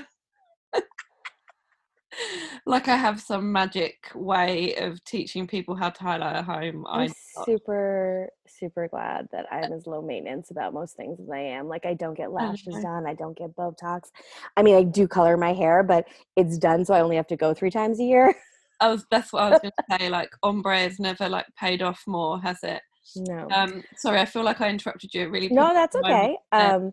like 2.66 2.88
I 2.88 2.96
have 2.96 3.20
some 3.20 3.52
magic 3.52 4.10
way 4.14 4.74
of 4.76 5.02
teaching 5.04 5.46
people 5.46 5.74
how 5.74 5.90
to 5.90 6.02
highlight 6.02 6.36
a 6.36 6.42
home. 6.42 6.86
I'm, 6.88 7.02
I'm 7.08 7.14
super, 7.44 8.28
super 8.46 8.88
glad 8.88 9.28
that 9.32 9.46
I'm 9.52 9.72
as 9.72 9.86
low 9.86 10.02
maintenance 10.02 10.50
about 10.50 10.74
most 10.74 10.96
things 10.96 11.18
as 11.20 11.30
I 11.30 11.38
am. 11.38 11.68
Like 11.68 11.86
I 11.86 11.94
don't 11.94 12.14
get 12.14 12.32
lashes 12.32 12.76
done, 12.82 13.06
I 13.06 13.14
don't 13.14 13.36
get 13.36 13.56
Botox. 13.56 14.10
I 14.56 14.62
mean, 14.62 14.76
I 14.76 14.82
do 14.82 15.08
color 15.08 15.36
my 15.36 15.52
hair, 15.52 15.82
but 15.82 16.06
it's 16.36 16.58
done, 16.58 16.84
so 16.84 16.94
I 16.94 17.00
only 17.00 17.16
have 17.16 17.28
to 17.28 17.36
go 17.36 17.54
three 17.54 17.70
times 17.70 18.00
a 18.00 18.04
year. 18.04 18.34
I 18.80 18.88
was 18.88 19.06
that's 19.10 19.32
what 19.32 19.44
I 19.44 19.50
was 19.50 19.60
going 19.60 19.72
to 19.90 19.98
say. 19.98 20.08
Like 20.08 20.30
ombre 20.42 20.78
has 20.78 20.98
never 20.98 21.28
like 21.28 21.46
paid 21.58 21.82
off 21.82 22.02
more, 22.06 22.40
has 22.40 22.58
it? 22.62 22.82
No. 23.16 23.48
Um, 23.52 23.82
sorry, 23.96 24.20
I 24.20 24.24
feel 24.24 24.42
like 24.42 24.60
I 24.60 24.68
interrupted 24.68 25.14
you. 25.14 25.28
Really. 25.28 25.48
No, 25.48 25.72
that's 25.72 25.96
okay. 25.96 26.36
Um, 26.50 26.92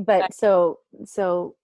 but 0.00 0.32
so 0.34 0.78
so 1.04 1.54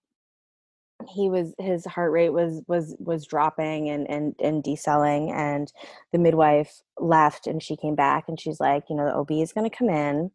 he 1.06 1.28
was 1.28 1.54
his 1.58 1.84
heart 1.84 2.10
rate 2.10 2.30
was 2.30 2.62
was 2.66 2.96
was 2.98 3.26
dropping 3.26 3.88
and 3.88 4.08
and 4.10 4.34
and 4.40 4.64
decelling 4.64 5.32
and 5.32 5.72
the 6.12 6.18
midwife 6.18 6.80
left 6.98 7.46
and 7.46 7.62
she 7.62 7.76
came 7.76 7.94
back 7.94 8.24
and 8.28 8.40
she's 8.40 8.58
like 8.58 8.84
you 8.90 8.96
know 8.96 9.04
the 9.04 9.14
ob 9.14 9.30
is 9.30 9.52
going 9.52 9.68
to 9.68 9.76
come 9.76 9.88
in 9.88 10.30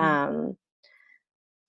mm-hmm. 0.00 0.04
um 0.04 0.56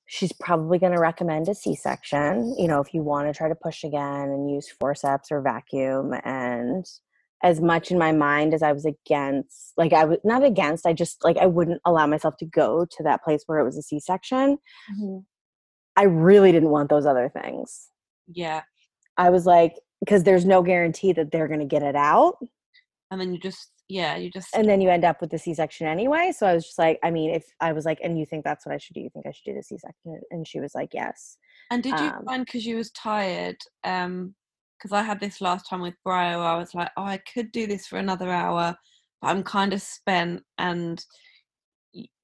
she's 0.05 0.31
probably 0.33 0.79
going 0.79 0.93
to 0.93 0.99
recommend 0.99 1.49
a 1.49 1.55
c-section 1.55 2.55
you 2.57 2.67
know 2.67 2.79
if 2.79 2.93
you 2.93 3.01
want 3.01 3.27
to 3.27 3.37
try 3.37 3.49
to 3.49 3.55
push 3.55 3.83
again 3.83 4.29
and 4.29 4.49
use 4.49 4.69
forceps 4.79 5.31
or 5.31 5.41
vacuum 5.41 6.13
and 6.23 6.85
as 7.41 7.59
much 7.59 7.91
in 7.91 7.97
my 7.97 8.13
mind 8.13 8.53
as 8.53 8.63
i 8.63 8.71
was 8.71 8.85
against 8.85 9.73
like 9.75 9.91
i 9.91 10.05
was 10.05 10.17
not 10.23 10.43
against 10.43 10.85
i 10.85 10.93
just 10.93 11.23
like 11.25 11.37
i 11.37 11.45
wouldn't 11.45 11.81
allow 11.85 12.07
myself 12.07 12.37
to 12.37 12.45
go 12.45 12.85
to 12.85 13.03
that 13.03 13.21
place 13.21 13.43
where 13.47 13.59
it 13.59 13.65
was 13.65 13.77
a 13.77 13.81
c-section 13.81 14.57
mm-hmm. 14.91 15.17
i 15.97 16.03
really 16.03 16.53
didn't 16.53 16.69
want 16.69 16.89
those 16.89 17.05
other 17.05 17.29
things 17.29 17.89
yeah. 18.27 18.61
I 19.17 19.29
was 19.29 19.45
like, 19.45 19.73
because 19.99 20.23
there's 20.23 20.45
no 20.45 20.61
guarantee 20.61 21.13
that 21.13 21.31
they're 21.31 21.47
going 21.47 21.59
to 21.59 21.65
get 21.65 21.83
it 21.83 21.95
out. 21.95 22.37
And 23.11 23.21
then 23.21 23.33
you 23.33 23.39
just, 23.39 23.71
yeah, 23.87 24.15
you 24.15 24.31
just. 24.31 24.55
And 24.55 24.67
then 24.67 24.81
you 24.81 24.89
end 24.89 25.05
up 25.05 25.21
with 25.21 25.29
the 25.29 25.37
C 25.37 25.53
section 25.53 25.87
anyway. 25.87 26.31
So 26.35 26.47
I 26.47 26.53
was 26.53 26.65
just 26.65 26.79
like, 26.79 26.99
I 27.03 27.11
mean, 27.11 27.33
if 27.33 27.45
I 27.61 27.73
was 27.73 27.85
like, 27.85 27.99
and 28.03 28.17
you 28.17 28.25
think 28.25 28.43
that's 28.43 28.65
what 28.65 28.73
I 28.73 28.79
should 28.79 28.95
do? 28.95 29.01
You 29.01 29.09
think 29.13 29.27
I 29.27 29.31
should 29.31 29.51
do 29.51 29.55
the 29.55 29.63
C 29.63 29.77
section? 29.77 30.19
And 30.31 30.47
she 30.47 30.59
was 30.59 30.73
like, 30.73 30.89
yes. 30.93 31.37
And 31.71 31.83
did 31.83 31.99
you 31.99 32.07
um, 32.07 32.25
find 32.25 32.45
because 32.45 32.65
you 32.65 32.77
was 32.77 32.91
tired? 32.91 33.57
Um, 33.83 34.35
because 34.83 34.97
I 34.97 35.03
had 35.03 35.19
this 35.19 35.39
last 35.39 35.69
time 35.69 35.79
with 35.79 35.93
Brio, 36.03 36.41
I 36.41 36.57
was 36.57 36.73
like, 36.73 36.91
oh, 36.97 37.03
I 37.03 37.17
could 37.33 37.53
do 37.53 37.67
this 37.67 37.87
for 37.87 37.97
another 37.97 38.29
hour, 38.29 38.75
but 39.21 39.27
I'm 39.29 39.41
kind 39.41 39.71
of 39.71 39.81
spent. 39.81 40.43
And 40.57 41.03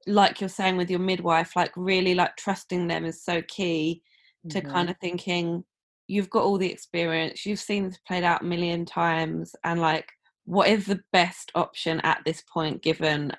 like 0.05 0.41
you're 0.41 0.49
saying 0.49 0.75
with 0.75 0.89
your 0.89 0.99
midwife, 0.99 1.55
like 1.55 1.71
really 1.77 2.15
like 2.15 2.35
trusting 2.35 2.87
them 2.87 3.05
is 3.05 3.23
so 3.23 3.41
key 3.43 4.01
to 4.49 4.59
mm-hmm. 4.59 4.71
kind 4.71 4.89
of 4.89 4.97
thinking, 4.99 5.63
you've 6.09 6.29
got 6.29 6.43
all 6.43 6.57
the 6.57 6.71
experience 6.71 7.45
you've 7.45 7.59
seen 7.59 7.85
this 7.85 7.99
played 8.07 8.23
out 8.23 8.41
a 8.41 8.45
million 8.45 8.85
times 8.85 9.55
and 9.63 9.79
like 9.79 10.09
what 10.45 10.67
is 10.67 10.85
the 10.85 10.99
best 11.13 11.51
option 11.53 11.99
at 12.01 12.19
this 12.25 12.43
point 12.51 12.81
given 12.81 13.31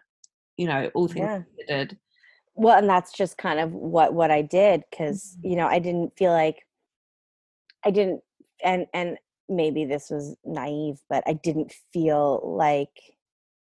you 0.57 0.67
know 0.67 0.91
all 0.95 1.09
things 1.09 1.27
yeah. 1.27 1.43
considered? 1.59 1.99
Well 2.55 2.79
and 2.79 2.89
that's 2.89 3.13
just 3.13 3.39
kind 3.39 3.59
of 3.59 3.73
what 3.73 4.15
what 4.15 4.31
i 4.31 4.43
did 4.43 4.83
because 4.91 5.37
mm-hmm. 5.39 5.51
you 5.51 5.57
know 5.57 5.67
i 5.67 5.79
didn't 5.79 6.13
feel 6.17 6.33
like 6.33 6.59
i 7.85 7.91
didn't 7.91 8.21
and 8.63 8.87
and 8.93 9.17
maybe 9.49 9.85
this 9.85 10.11
was 10.11 10.37
naive 10.45 10.99
but 11.09 11.25
i 11.27 11.33
didn't 11.33 11.73
feel 11.93 12.41
like 12.45 12.91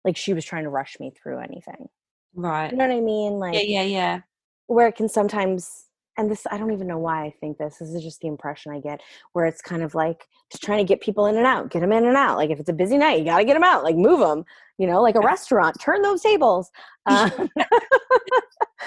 like 0.04 0.18
she 0.18 0.34
was 0.34 0.46
trying 0.46 0.64
to 0.64 0.70
rush 0.70 0.98
me 1.00 1.12
through 1.12 1.40
anything. 1.40 1.88
Right. 2.36 2.72
You 2.72 2.78
know 2.78 2.88
what 2.88 2.96
i 2.96 3.00
mean? 3.00 3.34
Like 3.34 3.54
yeah 3.54 3.62
yeah 3.62 3.82
yeah. 3.84 4.20
where 4.68 4.88
it 4.88 4.96
can 4.96 5.10
sometimes 5.10 5.86
and 6.18 6.30
this 6.30 6.46
i 6.52 6.58
don't 6.58 6.72
even 6.72 6.88
know 6.88 6.98
why 6.98 7.26
i 7.26 7.34
think 7.40 7.58
this 7.58 7.78
this 7.78 7.90
is 7.90 8.04
just 8.04 8.20
the 8.22 8.28
impression 8.28 8.72
i 8.72 8.80
get 8.80 9.02
where 9.34 9.46
it's 9.46 9.62
kind 9.62 9.84
of 9.84 9.96
like 9.96 10.26
just 10.52 10.64
trying 10.64 10.80
to 10.80 10.84
get 10.84 11.02
people 11.02 11.26
in 11.26 11.38
and 11.38 11.46
out 11.46 11.70
get 11.72 11.80
them 11.82 11.92
in 11.92 12.06
and 12.06 12.18
out 12.18 12.38
like 12.38 12.50
if 12.50 12.60
it's 12.60 12.70
a 12.70 12.74
busy 12.74 12.98
night 12.98 13.20
you 13.20 13.26
got 13.26 13.40
to 13.40 13.46
get 13.46 13.54
them 13.54 13.64
out 13.64 13.84
like 13.84 13.96
move 13.96 14.20
them 14.20 14.44
you 14.78 14.88
know 14.88 15.02
like 15.02 15.16
a 15.16 15.22
restaurant 15.22 15.76
turn 15.80 16.02
those 16.02 16.22
tables 16.22 16.70
um, 17.06 17.32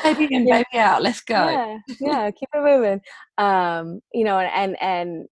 baby 0.03 0.33
in 0.35 0.45
baby 0.51 0.65
out 0.75 1.03
let's 1.03 1.21
go 1.21 1.35
yeah, 1.35 1.79
yeah 2.01 2.31
keep 2.31 2.49
it 2.55 2.63
moving 2.63 3.01
um 3.39 4.01
you 4.13 4.25
know 4.25 4.39
and 4.39 4.51
and 4.53 4.77
and 4.81 5.27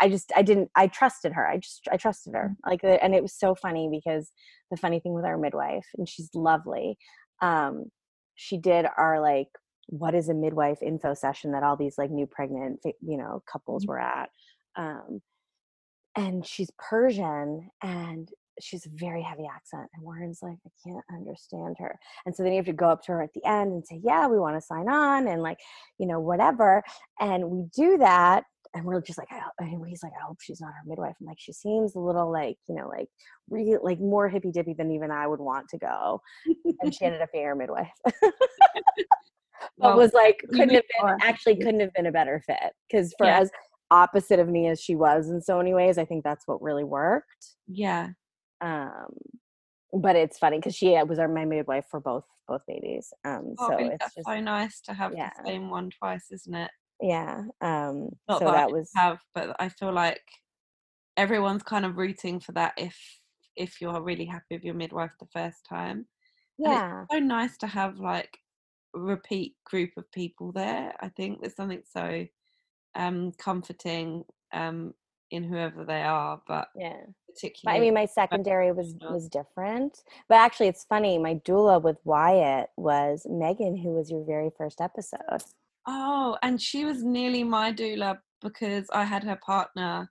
I 0.00 0.08
just 0.08 0.32
I 0.36 0.42
didn't 0.42 0.70
I 0.76 0.86
trusted 0.86 1.32
her. 1.32 1.48
I 1.48 1.58
just 1.58 1.88
I 1.90 1.96
trusted 1.96 2.34
her. 2.34 2.54
Mm. 2.64 2.70
Like 2.70 2.80
and 3.02 3.14
it 3.14 3.22
was 3.22 3.34
so 3.34 3.54
funny 3.54 3.88
because 3.90 4.30
the 4.70 4.76
funny 4.76 5.00
thing 5.00 5.14
with 5.14 5.24
our 5.24 5.36
midwife 5.38 5.86
and 5.98 6.08
she's 6.08 6.30
lovely. 6.34 6.96
Um 7.42 7.86
she 8.36 8.56
did 8.58 8.86
our 8.96 9.20
like 9.20 9.48
what 9.88 10.14
is 10.14 10.28
a 10.28 10.34
midwife 10.34 10.82
info 10.82 11.14
session 11.14 11.52
that 11.52 11.62
all 11.62 11.76
these 11.76 11.98
like 11.98 12.10
new 12.10 12.26
pregnant 12.26 12.80
you 12.84 13.16
know 13.16 13.42
couples 13.50 13.82
mm-hmm. 13.82 13.92
were 13.92 14.00
at 14.00 14.30
um, 14.76 15.20
and 16.16 16.46
she's 16.46 16.70
persian 16.78 17.68
and 17.82 18.28
she's 18.60 18.86
a 18.86 18.90
very 18.94 19.22
heavy 19.22 19.46
accent 19.52 19.88
and 19.94 20.02
warren's 20.02 20.40
like 20.42 20.58
i 20.66 20.70
can't 20.88 21.04
understand 21.12 21.76
her 21.78 21.98
and 22.24 22.34
so 22.34 22.42
then 22.42 22.52
you 22.52 22.58
have 22.58 22.66
to 22.66 22.72
go 22.72 22.88
up 22.88 23.02
to 23.02 23.12
her 23.12 23.22
at 23.22 23.32
the 23.34 23.44
end 23.44 23.72
and 23.72 23.86
say 23.86 24.00
yeah 24.04 24.26
we 24.26 24.38
want 24.38 24.56
to 24.56 24.60
sign 24.60 24.88
on 24.88 25.26
and 25.26 25.42
like 25.42 25.58
you 25.98 26.06
know 26.06 26.20
whatever 26.20 26.82
and 27.20 27.44
we 27.44 27.64
do 27.74 27.98
that 27.98 28.44
and 28.74 28.84
we're 28.84 29.00
just 29.00 29.18
like, 29.18 29.28
I, 29.30 29.40
and 29.60 29.86
he's 29.86 30.02
like, 30.02 30.12
I 30.20 30.26
hope 30.26 30.38
she's 30.40 30.60
not 30.60 30.72
her 30.72 30.82
midwife. 30.88 31.14
I'm 31.20 31.26
like, 31.26 31.38
she 31.38 31.52
seems 31.52 31.94
a 31.94 32.00
little 32.00 32.30
like, 32.30 32.56
you 32.68 32.74
know, 32.74 32.88
like 32.88 33.08
really 33.48 33.78
like 33.80 34.00
more 34.00 34.28
hippy 34.28 34.50
dippy 34.50 34.74
than 34.74 34.90
even 34.90 35.12
I 35.12 35.28
would 35.28 35.40
want 35.40 35.68
to 35.70 35.78
go. 35.78 36.20
and 36.80 36.92
she 36.92 37.04
ended 37.04 37.22
up 37.22 37.30
being 37.32 37.44
her 37.44 37.54
midwife. 37.54 37.92
but 39.78 39.96
was 39.96 40.12
like 40.12 40.42
couldn't 40.50 40.74
have 40.74 40.84
been 41.00 41.16
actually 41.22 41.56
couldn't 41.56 41.80
have 41.80 41.92
been 41.94 42.06
a 42.06 42.12
better 42.12 42.42
fit 42.46 42.72
because 42.88 43.14
for 43.18 43.26
yeah. 43.26 43.40
as 43.40 43.50
opposite 43.90 44.38
of 44.38 44.48
me 44.48 44.68
as 44.68 44.80
she 44.80 44.94
was 44.94 45.28
in 45.28 45.40
so 45.40 45.58
many 45.58 45.74
ways 45.74 45.98
i 45.98 46.04
think 46.04 46.24
that's 46.24 46.46
what 46.46 46.62
really 46.62 46.84
worked. 46.84 47.56
Yeah. 47.66 48.08
Um 48.60 49.14
but 49.92 50.16
it's 50.16 50.38
funny 50.38 50.58
because 50.58 50.74
she 50.74 51.00
was 51.04 51.18
our 51.18 51.28
my 51.28 51.44
midwife 51.44 51.84
for 51.90 52.00
both 52.00 52.24
both 52.48 52.62
babies 52.66 53.12
um 53.24 53.54
oh, 53.58 53.68
so 53.68 53.76
it's 53.78 54.14
just, 54.14 54.26
so 54.26 54.40
nice 54.40 54.80
to 54.82 54.92
have 54.92 55.12
yeah. 55.16 55.30
the 55.38 55.50
same 55.50 55.70
one 55.70 55.90
twice 55.90 56.26
isn't 56.32 56.54
it? 56.54 56.70
Yeah 57.00 57.42
um 57.60 58.10
Not 58.28 58.40
so 58.40 58.46
that, 58.46 58.52
that 58.52 58.70
was 58.70 58.90
have 58.96 59.18
but 59.34 59.54
i 59.58 59.68
feel 59.68 59.92
like 59.92 60.22
everyone's 61.16 61.62
kind 61.62 61.84
of 61.84 61.96
rooting 61.96 62.40
for 62.40 62.52
that 62.52 62.72
if 62.76 62.96
if 63.56 63.80
you're 63.80 64.02
really 64.02 64.24
happy 64.24 64.46
with 64.52 64.64
your 64.64 64.74
midwife 64.74 65.12
the 65.20 65.26
first 65.32 65.64
time 65.68 66.06
yeah. 66.58 67.04
so 67.10 67.18
nice 67.18 67.56
to 67.58 67.66
have 67.66 67.98
like 67.98 68.38
repeat 68.94 69.56
group 69.64 69.90
of 69.96 70.10
people 70.12 70.52
there. 70.52 70.94
I 71.00 71.08
think 71.08 71.40
there's 71.40 71.56
something 71.56 71.82
so 71.90 72.26
um, 72.94 73.32
comforting 73.38 74.24
um, 74.52 74.94
in 75.30 75.44
whoever 75.44 75.84
they 75.84 76.02
are, 76.02 76.40
but 76.46 76.68
yeah, 76.76 77.00
particularly. 77.28 77.78
I 77.78 77.80
mean, 77.80 77.94
my 77.94 78.06
secondary 78.06 78.72
was 78.72 78.94
was 79.10 79.28
different, 79.28 80.02
but 80.28 80.36
actually, 80.36 80.68
it's 80.68 80.84
funny. 80.84 81.18
My 81.18 81.36
doula 81.36 81.82
with 81.82 81.98
Wyatt 82.04 82.70
was 82.76 83.26
Megan, 83.28 83.76
who 83.76 83.90
was 83.90 84.10
your 84.10 84.24
very 84.24 84.50
first 84.56 84.80
episode. 84.80 85.42
Oh, 85.86 86.38
and 86.42 86.60
she 86.60 86.84
was 86.84 87.02
nearly 87.02 87.44
my 87.44 87.72
doula 87.72 88.18
because 88.40 88.86
I 88.92 89.04
had 89.04 89.24
her 89.24 89.38
partner. 89.44 90.10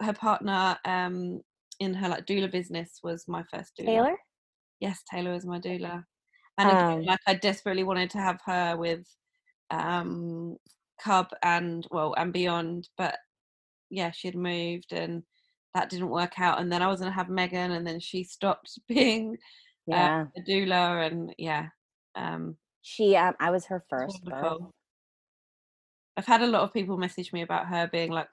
Her 0.00 0.14
partner 0.14 0.78
um, 0.86 1.42
in 1.78 1.92
her 1.94 2.08
like 2.08 2.26
doula 2.26 2.50
business 2.50 3.00
was 3.02 3.24
my 3.28 3.42
first 3.52 3.72
doula. 3.78 3.86
Taylor. 3.86 4.16
Yes, 4.78 5.02
Taylor 5.10 5.32
was 5.32 5.44
my 5.44 5.58
doula 5.58 6.04
and 6.58 6.70
again, 6.70 6.86
um, 6.98 7.06
like 7.06 7.20
I 7.26 7.34
desperately 7.34 7.84
wanted 7.84 8.10
to 8.10 8.18
have 8.18 8.40
her 8.46 8.76
with 8.76 9.06
um 9.70 10.56
Cub 11.02 11.30
and 11.42 11.86
well 11.90 12.14
and 12.18 12.32
beyond, 12.32 12.88
but 12.98 13.18
yeah, 13.90 14.10
she 14.10 14.28
had 14.28 14.36
moved 14.36 14.92
and 14.92 15.24
that 15.74 15.90
didn't 15.90 16.10
work 16.10 16.38
out. 16.40 16.60
And 16.60 16.72
then 16.72 16.82
I 16.82 16.88
was 16.88 17.00
gonna 17.00 17.12
have 17.12 17.28
Megan, 17.30 17.72
and 17.72 17.86
then 17.86 18.00
she 18.00 18.24
stopped 18.24 18.78
being 18.88 19.38
uh, 19.92 20.08
yeah. 20.08 20.26
A 20.38 20.40
doula, 20.42 21.06
and 21.06 21.34
yeah, 21.38 21.68
um, 22.16 22.58
she 22.82 23.16
um, 23.16 23.34
I 23.40 23.50
was 23.50 23.66
her 23.66 23.80
first. 23.88 24.22
I've 26.16 26.26
had 26.26 26.42
a 26.42 26.46
lot 26.46 26.62
of 26.62 26.72
people 26.72 26.96
message 26.96 27.32
me 27.32 27.42
about 27.42 27.66
her 27.68 27.88
being 27.88 28.10
like, 28.10 28.28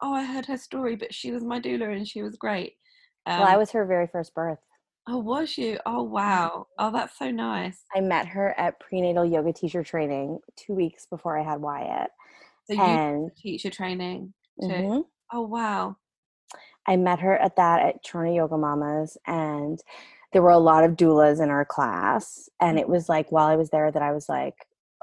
"Oh, 0.00 0.14
I 0.14 0.24
heard 0.24 0.46
her 0.46 0.56
story, 0.56 0.96
but 0.96 1.14
she 1.14 1.30
was 1.32 1.44
my 1.44 1.60
doula 1.60 1.94
and 1.94 2.06
she 2.08 2.22
was 2.22 2.36
great." 2.36 2.78
Um, 3.26 3.32
well, 3.36 3.48
I 3.48 3.56
um 3.56 3.58
was 3.58 3.72
her 3.72 3.84
very 3.84 4.06
first 4.06 4.34
birth. 4.34 4.60
Oh, 5.08 5.18
was 5.18 5.58
you? 5.58 5.78
Oh, 5.84 6.02
wow. 6.02 6.66
Oh, 6.78 6.92
that's 6.92 7.18
so 7.18 7.30
nice. 7.30 7.82
I 7.94 8.00
met 8.00 8.26
her 8.28 8.58
at 8.58 8.78
prenatal 8.80 9.24
yoga 9.24 9.52
teacher 9.52 9.82
training 9.82 10.38
two 10.56 10.74
weeks 10.74 11.06
before 11.06 11.36
I 11.38 11.42
had 11.42 11.60
Wyatt. 11.60 12.10
So 12.66 12.74
you 12.74 12.80
And 12.84 13.30
teacher 13.36 13.70
training 13.70 14.32
too. 14.60 14.68
Mhm. 14.68 15.04
Oh, 15.32 15.42
wow. 15.42 15.96
I 16.86 16.96
met 16.96 17.20
her 17.20 17.36
at 17.36 17.56
that 17.56 17.80
at 17.82 18.04
Toronto 18.04 18.34
Yoga 18.34 18.58
Mamas, 18.58 19.16
and 19.26 19.78
there 20.32 20.42
were 20.42 20.50
a 20.50 20.58
lot 20.58 20.84
of 20.84 20.92
doulas 20.92 21.42
in 21.42 21.50
our 21.50 21.64
class. 21.64 22.48
And 22.60 22.78
it 22.78 22.88
was 22.88 23.08
like 23.08 23.30
while 23.30 23.46
I 23.46 23.56
was 23.56 23.70
there 23.70 23.90
that 23.92 24.02
I 24.02 24.12
was 24.12 24.28
like, 24.28 24.54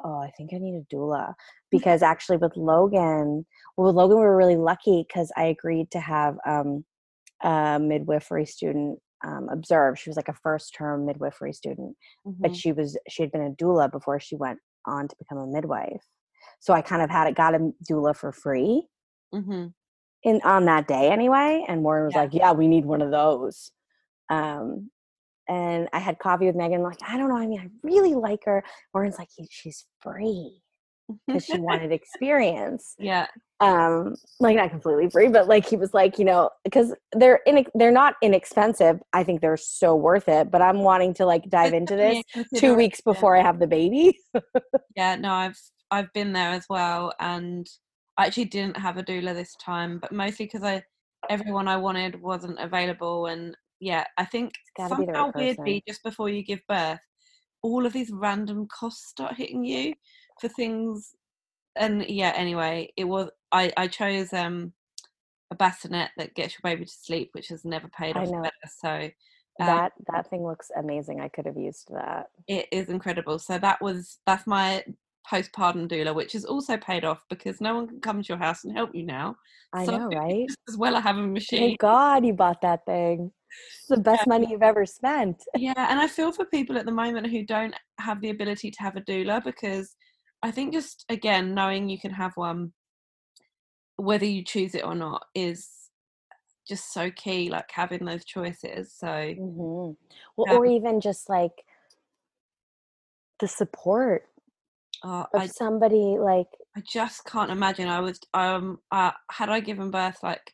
oh, 0.04 0.20
I 0.20 0.32
think 0.32 0.54
I 0.54 0.58
need 0.58 0.76
a 0.76 0.96
doula 0.96 1.34
because 1.70 2.02
actually 2.02 2.38
with 2.38 2.56
Logan, 2.58 3.46
well, 3.78 3.88
with 3.88 3.96
Logan 3.96 4.18
we 4.18 4.24
were 4.24 4.36
really 4.38 4.56
lucky 4.56 5.06
because 5.08 5.32
I 5.38 5.44
agreed 5.46 5.92
to 5.92 6.00
have 6.00 6.38
um, 6.46 6.86
a 7.42 7.80
midwifery 7.82 8.46
student 8.46 9.00
um, 9.26 9.50
observe. 9.50 10.00
She 10.00 10.10
was 10.10 10.18
like 10.18 10.28
a 10.30 10.34
first 10.34 10.74
term 10.74 11.06
midwifery 11.06 11.54
student, 11.54 11.96
but 12.26 12.52
Mhm. 12.52 12.56
she 12.56 12.72
was 12.72 12.98
she 13.10 13.24
had 13.24 13.32
been 13.32 13.42
a 13.48 13.52
doula 13.52 13.92
before 13.92 14.20
she 14.20 14.36
went 14.36 14.60
on 14.86 15.08
to 15.08 15.16
become 15.18 15.38
a 15.38 15.48
midwife. 15.48 16.06
So 16.60 16.74
I 16.74 16.82
kind 16.82 17.02
of 17.02 17.10
had 17.10 17.28
it 17.28 17.36
got 17.36 17.56
a 17.56 17.72
doula 17.90 18.16
for 18.16 18.32
free 18.32 18.88
Mhm. 19.34 19.74
in 20.24 20.42
on 20.44 20.66
that 20.66 20.88
day 20.88 21.10
anyway 21.12 21.64
and 21.68 21.84
Warren 21.84 22.06
was 22.06 22.14
Yeah. 22.16 22.22
like 22.22 22.34
yeah 22.34 22.52
we 22.52 22.68
need 22.68 22.86
one 22.86 23.02
of 23.02 23.12
those 23.12 23.72
um 24.30 24.90
and 25.48 25.88
i 25.94 26.00
had 26.00 26.20
coffee 26.20 26.46
with 26.46 26.56
megan 26.56 26.82
like 26.84 26.98
i 27.08 27.18
don't 27.18 27.30
know 27.30 27.38
i 27.38 27.48
mean 27.48 27.60
i 27.62 27.70
really 27.84 28.16
like 28.16 28.44
her 28.46 28.64
Warren's 28.94 29.18
like 29.18 29.30
"He- 29.36 29.48
she's 29.50 29.86
free 30.02 30.62
because 31.28 31.46
she 31.46 31.60
wanted 31.60 31.92
experience. 31.92 32.96
Yeah. 33.00 33.28
um 33.60 34.16
like 34.40 34.56
not 34.56 34.70
completely 34.70 35.10
free 35.10 35.28
but 35.28 35.48
like 35.48 35.68
he 35.68 35.76
was 35.76 35.94
like 35.94 36.18
you 36.18 36.24
know 36.24 36.50
because 36.64 36.94
they're 37.14 37.42
in 37.46 37.66
they're 37.76 37.92
not 37.92 38.16
inexpensive. 38.22 39.00
I 39.12 39.24
think 39.24 39.42
they're 39.42 39.58
so 39.58 39.96
worth 39.96 40.30
it 40.30 40.50
but 40.50 40.62
i'm 40.62 40.80
wanting 40.80 41.14
to 41.16 41.26
like 41.26 41.50
dive 41.50 41.74
into 41.74 41.96
this 41.96 42.24
two 42.56 42.74
weeks 42.74 43.02
before 43.02 43.36
i 43.36 43.42
have 43.42 43.60
the 43.60 43.68
baby. 43.68 44.18
Yeah, 44.96 45.16
no, 45.16 45.32
I've 45.32 45.60
I've 45.92 46.12
been 46.14 46.34
there 46.34 46.50
as 46.52 46.66
well, 46.70 47.14
and 47.20 47.66
I 48.18 48.26
actually 48.28 48.46
didn't 48.46 48.78
have 48.78 48.98
a 48.98 49.04
doula 49.04 49.34
this 49.34 49.56
time, 49.64 49.98
but 50.00 50.12
mostly 50.12 50.46
because 50.46 50.64
I 50.64 50.84
everyone 51.30 51.68
I 51.68 51.78
wanted 51.78 52.22
wasn't 52.22 52.60
available, 52.60 53.28
and 53.28 53.56
yeah, 53.80 54.04
I 54.18 54.26
think 54.26 54.52
gotta 54.78 54.96
be 54.96 55.06
right 55.06 55.16
somehow 55.16 55.32
weirdly, 55.36 55.84
just 55.88 56.04
before 56.04 56.30
you 56.30 56.44
give 56.44 56.60
birth, 56.68 57.00
all 57.62 57.86
of 57.86 57.94
these 57.94 58.12
random 58.12 58.68
costs 58.68 59.10
start 59.10 59.36
hitting 59.36 59.64
you 59.64 59.94
for 60.42 60.48
things, 60.50 61.16
and 61.76 62.06
yeah. 62.08 62.34
Anyway, 62.36 62.92
it 62.98 63.06
was 63.06 63.30
I 63.52 63.72
I 63.78 63.88
chose 63.88 64.34
um 64.34 64.74
a 65.52 65.56
bassinet 65.56 66.12
that 66.18 66.36
gets 66.36 66.54
your 66.54 66.62
baby 66.72 66.86
to 66.86 66.92
sleep, 66.92 67.30
which 67.34 67.48
has 67.50 67.66
never 67.66 67.88
paid 67.90 68.16
I 68.16 68.22
off 68.24 68.32
know. 68.32 68.42
better. 68.44 68.54
So 68.82 69.10
um, 69.62 69.68
that 69.68 69.92
that 70.14 70.30
thing 70.30 70.46
looks 70.46 70.72
amazing 70.78 71.20
i 71.20 71.28
could 71.28 71.46
have 71.46 71.58
used 71.58 71.90
that 71.92 72.28
it 72.50 72.68
is 72.72 72.90
incredible. 72.90 73.40
So 73.40 73.60
that 73.60 73.80
was 73.82 74.18
that's 74.26 74.48
my 74.48 74.84
postpartum 75.32 75.88
doula, 75.88 76.16
which 76.16 76.34
has 76.34 76.44
also 76.46 76.76
paid 76.78 77.06
off 77.06 77.24
because 77.30 77.62
no 77.62 77.76
one 77.76 77.88
can 77.88 78.02
come 78.02 78.22
to 78.22 78.28
your 78.28 78.40
house 78.40 78.64
and 78.64 78.76
help 78.76 78.94
you 78.94 79.06
now. 79.06 79.36
i 79.74 79.86
So 79.86 79.98
know 79.98 80.08
right 80.16 80.50
as 80.68 80.78
well 80.78 80.96
I 80.96 81.00
have 81.00 81.18
a 81.18 81.22
machine. 81.22 81.60
Thank 81.60 81.80
God 81.80 82.26
you 82.26 82.34
bought 82.34 82.62
that 82.62 82.86
thing. 82.86 83.32
It's 83.80 83.88
the 83.88 83.98
best 83.98 84.28
money 84.28 84.48
you've 84.50 84.64
ever 84.64 84.86
spent. 84.86 85.44
Yeah, 85.56 85.74
and 85.78 86.00
I 86.00 86.08
feel 86.08 86.32
for 86.32 86.46
people 86.46 86.78
at 86.78 86.86
the 86.86 86.92
moment 86.92 87.28
who 87.28 87.46
don't 87.46 87.76
have 88.00 88.20
the 88.22 88.32
ability 88.32 88.72
to 88.72 88.82
have 88.82 88.96
a 88.96 89.02
doula 89.02 89.44
because 89.44 89.96
I 90.42 90.52
think 90.52 90.74
just 90.74 91.06
again 91.10 91.54
knowing 91.54 91.90
you 91.90 92.00
can 92.00 92.12
have 92.12 92.34
one, 92.36 92.74
whether 93.98 94.26
you 94.26 94.44
choose 94.44 94.76
it 94.76 94.86
or 94.86 94.96
not, 94.96 95.26
is 95.36 95.70
just 96.68 96.94
so 96.94 97.12
key. 97.12 97.50
Like 97.50 97.70
having 97.72 98.06
those 98.06 98.26
choices. 98.26 98.94
So 98.94 99.36
hmm 99.36 99.92
Well, 100.38 100.48
Yeah. 100.48 100.58
or 100.58 100.66
even 100.66 101.02
just 101.02 101.30
like 101.30 101.66
the 103.40 103.48
support 103.48 104.24
uh, 105.04 105.26
of 105.34 105.42
I 105.42 105.48
somebody 105.48 106.18
like 106.20 106.48
I 106.76 106.82
just 106.82 107.26
can't 107.26 107.52
imagine. 107.52 107.88
I 107.88 108.00
was 108.00 108.20
um 108.34 108.80
uh, 108.92 109.12
had 109.32 109.50
I 109.50 109.60
given 109.60 109.92
birth 109.92 110.20
like 110.24 110.54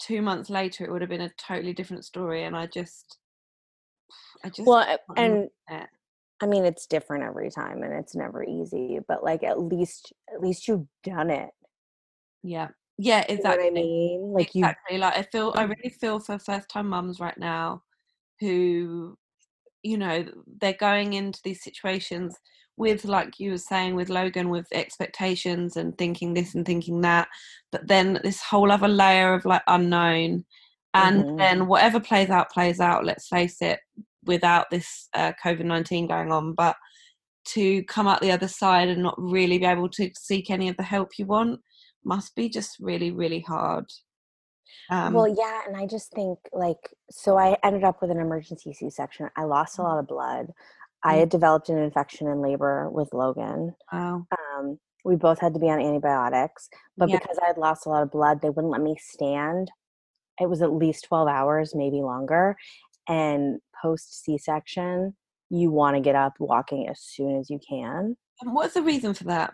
two 0.00 0.22
months 0.22 0.50
later, 0.50 0.84
it 0.84 0.90
would 0.92 1.00
have 1.00 1.10
been 1.10 1.20
a 1.20 1.30
totally 1.38 1.72
different 1.72 2.04
story. 2.04 2.44
And 2.44 2.56
I 2.56 2.66
just, 2.66 3.18
I 4.44 4.48
just 4.48 4.66
well, 4.66 4.98
and 5.16 5.50
it. 5.68 5.88
I 6.42 6.46
mean 6.46 6.64
it's 6.64 6.86
different 6.86 7.24
every 7.24 7.50
time, 7.50 7.82
and 7.82 7.92
it's 7.94 8.14
never 8.14 8.44
easy. 8.44 8.98
But 9.06 9.24
like 9.24 9.42
at 9.44 9.60
least 9.60 10.12
at 10.34 10.40
least 10.42 10.68
you've 10.68 10.86
done 11.04 11.30
it. 11.30 11.50
yeah, 12.42 12.68
yeah, 12.98 13.24
You 13.36 13.44
know 13.44 13.50
what 13.50 13.60
exactly. 13.60 13.66
I 13.66 13.70
mean? 13.70 14.32
Like 14.32 14.54
you, 14.54 14.62
exactly. 14.62 14.98
Like 14.98 15.16
I 15.16 15.22
feel, 15.22 15.52
I 15.56 15.62
really 15.62 15.90
feel 15.90 16.18
for 16.20 16.38
first 16.38 16.68
time 16.68 16.88
mums 16.88 17.20
right 17.20 17.38
now, 17.38 17.82
who, 18.40 19.16
you 19.82 19.98
know, 19.98 20.24
they're 20.60 20.72
going 20.74 21.14
into 21.14 21.40
these 21.44 21.62
situations 21.62 22.36
with, 22.76 23.04
like 23.04 23.38
you 23.38 23.52
were 23.52 23.58
saying, 23.58 23.94
with 23.94 24.08
Logan, 24.08 24.48
with 24.48 24.66
expectations 24.72 25.76
and 25.76 25.96
thinking 25.98 26.34
this 26.34 26.54
and 26.54 26.66
thinking 26.66 27.00
that, 27.02 27.28
but 27.70 27.86
then 27.86 28.20
this 28.24 28.42
whole 28.42 28.72
other 28.72 28.88
layer 28.88 29.34
of 29.34 29.44
like 29.44 29.62
unknown, 29.68 30.44
and 30.94 31.24
Mhm. 31.24 31.38
then 31.38 31.66
whatever 31.68 32.00
plays 32.00 32.30
out, 32.30 32.50
plays 32.50 32.80
out. 32.80 33.04
Let's 33.04 33.28
face 33.28 33.62
it, 33.62 33.80
without 34.24 34.70
this 34.70 35.08
uh, 35.14 35.32
COVID 35.44 35.64
nineteen 35.64 36.06
going 36.06 36.32
on, 36.32 36.54
but 36.54 36.76
to 37.44 37.82
come 37.84 38.06
out 38.06 38.20
the 38.20 38.30
other 38.30 38.48
side 38.48 38.88
and 38.88 39.02
not 39.02 39.14
really 39.18 39.58
be 39.58 39.64
able 39.64 39.88
to 39.88 40.10
seek 40.16 40.48
any 40.50 40.68
of 40.68 40.76
the 40.76 40.82
help 40.82 41.10
you 41.18 41.26
want 41.26 41.60
must 42.04 42.34
be 42.36 42.48
just 42.48 42.76
really, 42.80 43.10
really 43.10 43.40
hard. 43.40 43.86
Um, 44.90 45.12
well, 45.14 45.28
yeah, 45.28 45.62
and 45.66 45.76
I 45.76 45.86
just 45.86 46.12
think 46.12 46.38
like 46.52 46.78
so. 47.10 47.36
I 47.38 47.56
ended 47.64 47.84
up 47.84 48.00
with 48.00 48.10
an 48.10 48.20
emergency 48.20 48.72
C-section. 48.72 49.28
I 49.36 49.44
lost 49.44 49.78
a 49.78 49.82
lot 49.82 49.98
of 49.98 50.06
blood. 50.06 50.46
I 51.04 51.16
Mm. 51.16 51.18
had 51.20 51.28
developed 51.30 51.68
an 51.68 51.78
infection 51.78 52.28
in 52.28 52.40
labor 52.40 52.88
with 52.90 53.12
Logan. 53.12 53.74
wow. 53.92 54.26
um, 54.56 54.78
we 55.04 55.16
both 55.16 55.40
had 55.40 55.52
to 55.52 55.58
be 55.58 55.68
on 55.68 55.80
antibiotics 55.80 56.68
but 56.96 57.08
Yeah. 57.10 57.18
because 57.18 57.36
i 57.42 57.46
had 57.48 57.58
lost 57.58 57.86
a 57.86 57.88
lot 57.88 58.04
of 58.04 58.10
blood 58.12 58.40
they 58.40 58.50
wouldn't 58.50 58.70
let 58.70 58.80
me 58.80 58.94
stand 59.00 59.68
it 60.40 60.48
was 60.48 60.62
at 60.62 60.72
least 60.72 61.04
12 61.06 61.26
hours 61.28 61.74
maybe 61.74 62.00
longer 62.02 62.56
and 63.08 63.60
post 63.80 64.24
c-section 64.24 65.14
you 65.50 65.70
want 65.70 65.96
to 65.96 66.00
get 66.00 66.14
up 66.14 66.34
walking 66.38 66.88
as 66.88 67.00
soon 67.00 67.36
as 67.38 67.50
you 67.50 67.58
can 67.68 68.16
And 68.40 68.54
what's 68.54 68.74
the 68.74 68.82
reason 68.82 69.14
for 69.14 69.24
that? 69.24 69.52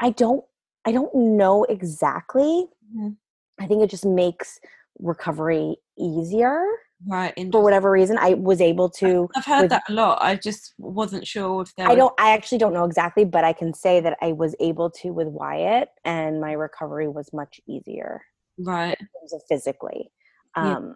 i 0.00 0.10
don't 0.10 0.44
i 0.84 0.92
don't 0.92 1.14
know 1.14 1.64
exactly 1.64 2.66
Mhm. 2.96 3.16
i 3.60 3.66
think 3.66 3.82
it 3.82 3.90
just 3.90 4.04
makes 4.06 4.58
recovery 4.98 5.76
easier 5.98 6.64
Right. 7.04 7.34
for 7.50 7.60
whatever 7.60 7.90
reason 7.90 8.16
i 8.18 8.34
was 8.34 8.60
able 8.60 8.88
to 8.90 9.28
I've 9.34 9.44
heard 9.44 9.62
with- 9.62 9.70
that 9.70 9.82
a 9.88 9.92
lot. 9.92 10.18
I 10.22 10.36
just 10.36 10.74
wasn't 10.78 11.26
sure 11.26 11.62
if 11.62 11.74
there. 11.74 11.86
I 11.86 11.90
was- 11.90 11.96
don't. 11.98 12.14
I 12.20 12.30
actually 12.32 12.58
don't 12.58 12.72
know 12.72 12.84
exactly, 12.84 13.24
but 13.24 13.42
I 13.42 13.52
can 13.52 13.74
say 13.74 13.98
that 14.00 14.16
I 14.22 14.30
was 14.32 14.54
able 14.60 14.88
to 15.00 15.10
with 15.10 15.26
Wyatt, 15.26 15.88
and 16.04 16.40
my 16.40 16.52
recovery 16.52 17.08
was 17.08 17.32
much 17.32 17.60
easier 17.66 18.22
Right. 18.58 18.96
in 19.00 19.08
terms 19.18 19.32
of 19.32 19.42
physically. 19.48 20.12
Yeah. 20.56 20.92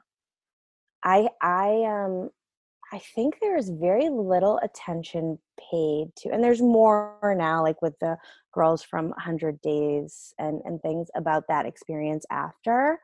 I 1.07 1.31
I 1.43 1.85
um 1.85 2.31
I 2.93 3.01
think 3.01 3.39
there 3.41 3.57
is 3.57 3.71
very 3.71 4.09
little 4.11 4.59
attention 4.63 5.39
paid 5.73 6.15
to, 6.19 6.31
and 6.31 6.45
there's 6.45 6.63
more 6.63 7.35
now, 7.37 7.63
like 7.63 7.83
with 7.83 7.99
the 8.01 8.19
girls 8.53 8.83
from 8.83 9.13
Hundred 9.19 9.61
Days 9.63 10.35
and 10.39 10.63
and 10.65 10.83
things 10.83 11.09
about 11.17 11.45
that 11.49 11.67
experience 11.67 12.27
after. 12.31 13.01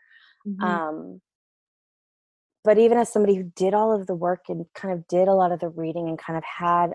Mhm. 0.47 0.65
Um, 0.65 1.23
but 2.65 2.79
even 2.79 2.99
as 2.99 3.13
somebody 3.13 3.35
who 3.35 3.45
did 3.57 3.75
all 3.75 3.93
of 3.93 4.07
the 4.07 4.15
work 4.15 4.45
and 4.49 4.67
kind 4.75 4.95
of 4.95 5.07
did 5.09 5.29
a 5.29 5.35
lot 5.35 5.53
of 5.53 5.61
the 5.61 5.69
reading 5.69 6.09
and 6.09 6.19
kind 6.19 6.37
of 6.37 6.45
had 6.45 6.93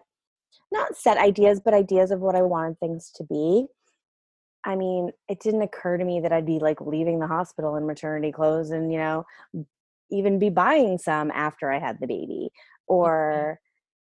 not 0.72 0.96
set 0.98 1.18
ideas, 1.18 1.62
but 1.64 1.74
ideas 1.74 2.12
of 2.12 2.22
what 2.22 2.36
I 2.36 2.44
wanted 2.44 2.80
things 2.80 3.12
to 3.18 3.24
be. 3.26 3.68
I 4.66 4.76
mean, 4.76 5.12
it 5.30 5.40
didn't 5.40 5.62
occur 5.62 5.98
to 5.98 6.06
me 6.06 6.20
that 6.22 6.34
I'd 6.34 6.46
be 6.46 6.60
like 6.60 6.82
leaving 6.82 7.20
the 7.20 7.28
hospital 7.28 7.76
in 7.76 7.88
maternity 7.88 8.32
clothes 8.32 8.72
and, 8.72 8.92
you 8.92 9.00
know, 9.00 9.26
even 10.12 10.40
be 10.40 10.50
buying 10.50 10.98
some 10.98 11.32
after 11.32 11.72
I 11.72 11.80
had 11.80 11.98
the 12.00 12.08
baby 12.08 12.50
or, 12.88 13.60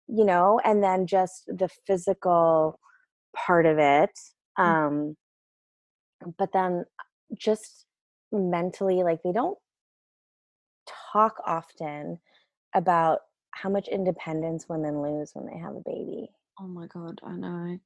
you 0.07 0.25
know, 0.25 0.61
and 0.65 0.83
then 0.83 1.07
just 1.07 1.45
the 1.47 1.69
physical 1.87 2.79
part 3.35 3.67
of 3.67 3.79
it. 3.79 4.11
Um, 4.59 5.17
but 6.39 6.51
then 6.53 6.85
just 7.37 7.87
mentally, 8.33 9.03
like 9.03 9.21
they 9.23 9.33
don't 9.33 9.59
talk 11.13 11.37
often 11.47 12.19
about 12.75 13.21
how 13.53 13.71
much 13.71 13.89
independence 13.89 14.67
women 14.69 15.01
lose 15.01 15.31
when 15.33 15.47
they 15.47 15.59
have 15.59 15.75
a 15.77 15.83
baby. 15.85 16.29
oh 16.61 16.67
my 16.67 16.87
god, 16.87 17.21
I 17.25 17.33
know. 17.37 17.79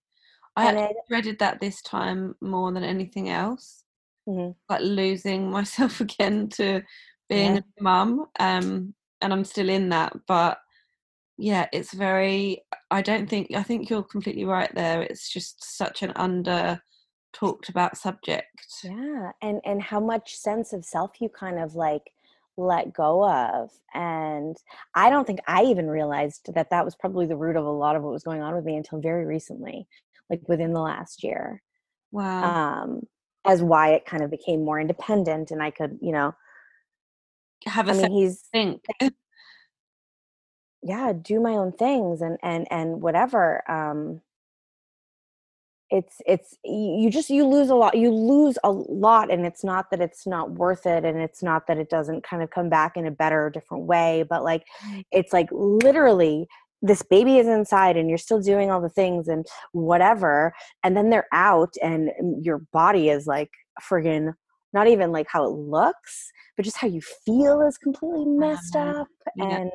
I 0.56 0.72
it, 0.74 0.96
dreaded 1.08 1.38
that 1.38 1.60
this 1.60 1.80
time 1.82 2.34
more 2.40 2.72
than 2.72 2.82
anything 2.82 3.28
else. 3.28 3.84
Mhm. 4.28 4.56
Like 4.68 4.80
losing 4.82 5.50
myself 5.58 6.00
again 6.00 6.48
to 6.50 6.82
being 7.28 7.56
Yeah. 7.56 7.60
a 7.78 7.82
mum. 7.82 8.26
Um, 8.38 8.94
and 9.20 9.32
I'm 9.32 9.44
still 9.44 9.68
in 9.68 9.88
that, 9.88 10.12
but 10.26 10.58
yeah, 11.36 11.66
it's 11.72 11.92
very. 11.92 12.62
I 12.90 13.02
don't 13.02 13.28
think. 13.28 13.54
I 13.54 13.62
think 13.62 13.90
you're 13.90 14.02
completely 14.02 14.44
right 14.44 14.72
there. 14.74 15.02
It's 15.02 15.28
just 15.32 15.76
such 15.76 16.02
an 16.02 16.12
under 16.16 16.80
talked 17.32 17.68
about 17.68 17.96
subject. 17.96 18.46
yeah, 18.82 19.32
and 19.42 19.60
and 19.64 19.82
how 19.82 20.00
much 20.00 20.34
sense 20.36 20.72
of 20.72 20.84
self 20.84 21.20
you 21.20 21.28
kind 21.28 21.58
of 21.58 21.74
like 21.74 22.10
let 22.56 22.92
go 22.92 23.24
of 23.24 23.70
and 23.94 24.56
i 24.96 25.08
don't 25.08 25.28
think 25.28 25.38
i 25.46 25.62
even 25.62 25.86
realized 25.86 26.52
that 26.52 26.70
that 26.70 26.84
was 26.84 26.96
probably 26.96 27.24
the 27.24 27.36
root 27.36 27.54
of 27.54 27.64
a 27.64 27.70
lot 27.70 27.94
of 27.94 28.02
what 28.02 28.12
was 28.12 28.24
going 28.24 28.42
on 28.42 28.52
with 28.52 28.64
me 28.64 28.74
until 28.76 29.00
very 29.00 29.24
recently 29.24 29.86
like 30.28 30.40
within 30.48 30.72
the 30.72 30.80
last 30.80 31.22
year 31.22 31.62
wow 32.10 32.82
um 32.82 33.00
as 33.46 33.62
why 33.62 33.90
it 33.92 34.04
kind 34.04 34.24
of 34.24 34.30
became 34.30 34.64
more 34.64 34.80
independent 34.80 35.52
and 35.52 35.62
i 35.62 35.70
could 35.70 35.96
you 36.02 36.10
know 36.10 36.34
have 37.66 37.88
a 37.88 37.92
i 37.92 37.94
mean 37.94 38.12
he's 38.12 38.40
think. 38.52 38.84
Yeah 40.80 41.12
do 41.12 41.40
my 41.40 41.54
own 41.54 41.72
things 41.72 42.22
and 42.22 42.38
and 42.42 42.68
and 42.70 43.02
whatever 43.02 43.68
um 43.68 44.20
it's 45.90 46.20
it's 46.26 46.56
you 46.64 47.10
just 47.10 47.30
you 47.30 47.46
lose 47.46 47.70
a 47.70 47.74
lot 47.74 47.96
you 47.96 48.10
lose 48.10 48.58
a 48.62 48.70
lot 48.70 49.30
and 49.30 49.46
it's 49.46 49.64
not 49.64 49.90
that 49.90 50.00
it's 50.00 50.26
not 50.26 50.52
worth 50.52 50.86
it 50.86 51.04
and 51.04 51.18
it's 51.18 51.42
not 51.42 51.66
that 51.66 51.78
it 51.78 51.88
doesn't 51.88 52.22
kind 52.22 52.42
of 52.42 52.50
come 52.50 52.68
back 52.68 52.96
in 52.96 53.06
a 53.06 53.10
better 53.10 53.50
different 53.50 53.84
way 53.84 54.24
but 54.28 54.44
like 54.44 54.64
it's 55.10 55.32
like 55.32 55.48
literally 55.50 56.46
this 56.82 57.02
baby 57.02 57.38
is 57.38 57.48
inside 57.48 57.96
and 57.96 58.08
you're 58.08 58.18
still 58.18 58.40
doing 58.40 58.70
all 58.70 58.80
the 58.80 58.88
things 58.88 59.28
and 59.28 59.46
whatever 59.72 60.52
and 60.84 60.96
then 60.96 61.10
they're 61.10 61.26
out 61.32 61.74
and 61.82 62.10
your 62.44 62.58
body 62.72 63.08
is 63.08 63.26
like 63.26 63.50
friggin 63.82 64.34
not 64.72 64.86
even 64.88 65.12
like 65.12 65.26
how 65.30 65.44
it 65.44 65.50
looks 65.50 66.30
but 66.56 66.64
just 66.64 66.76
how 66.78 66.86
you 66.88 67.00
feel 67.00 67.62
is 67.66 67.78
completely 67.78 68.24
messed 68.26 68.76
Uh-huh. 68.76 68.76
up 68.76 69.08
Yeah. 69.34 69.60
and 69.60 69.70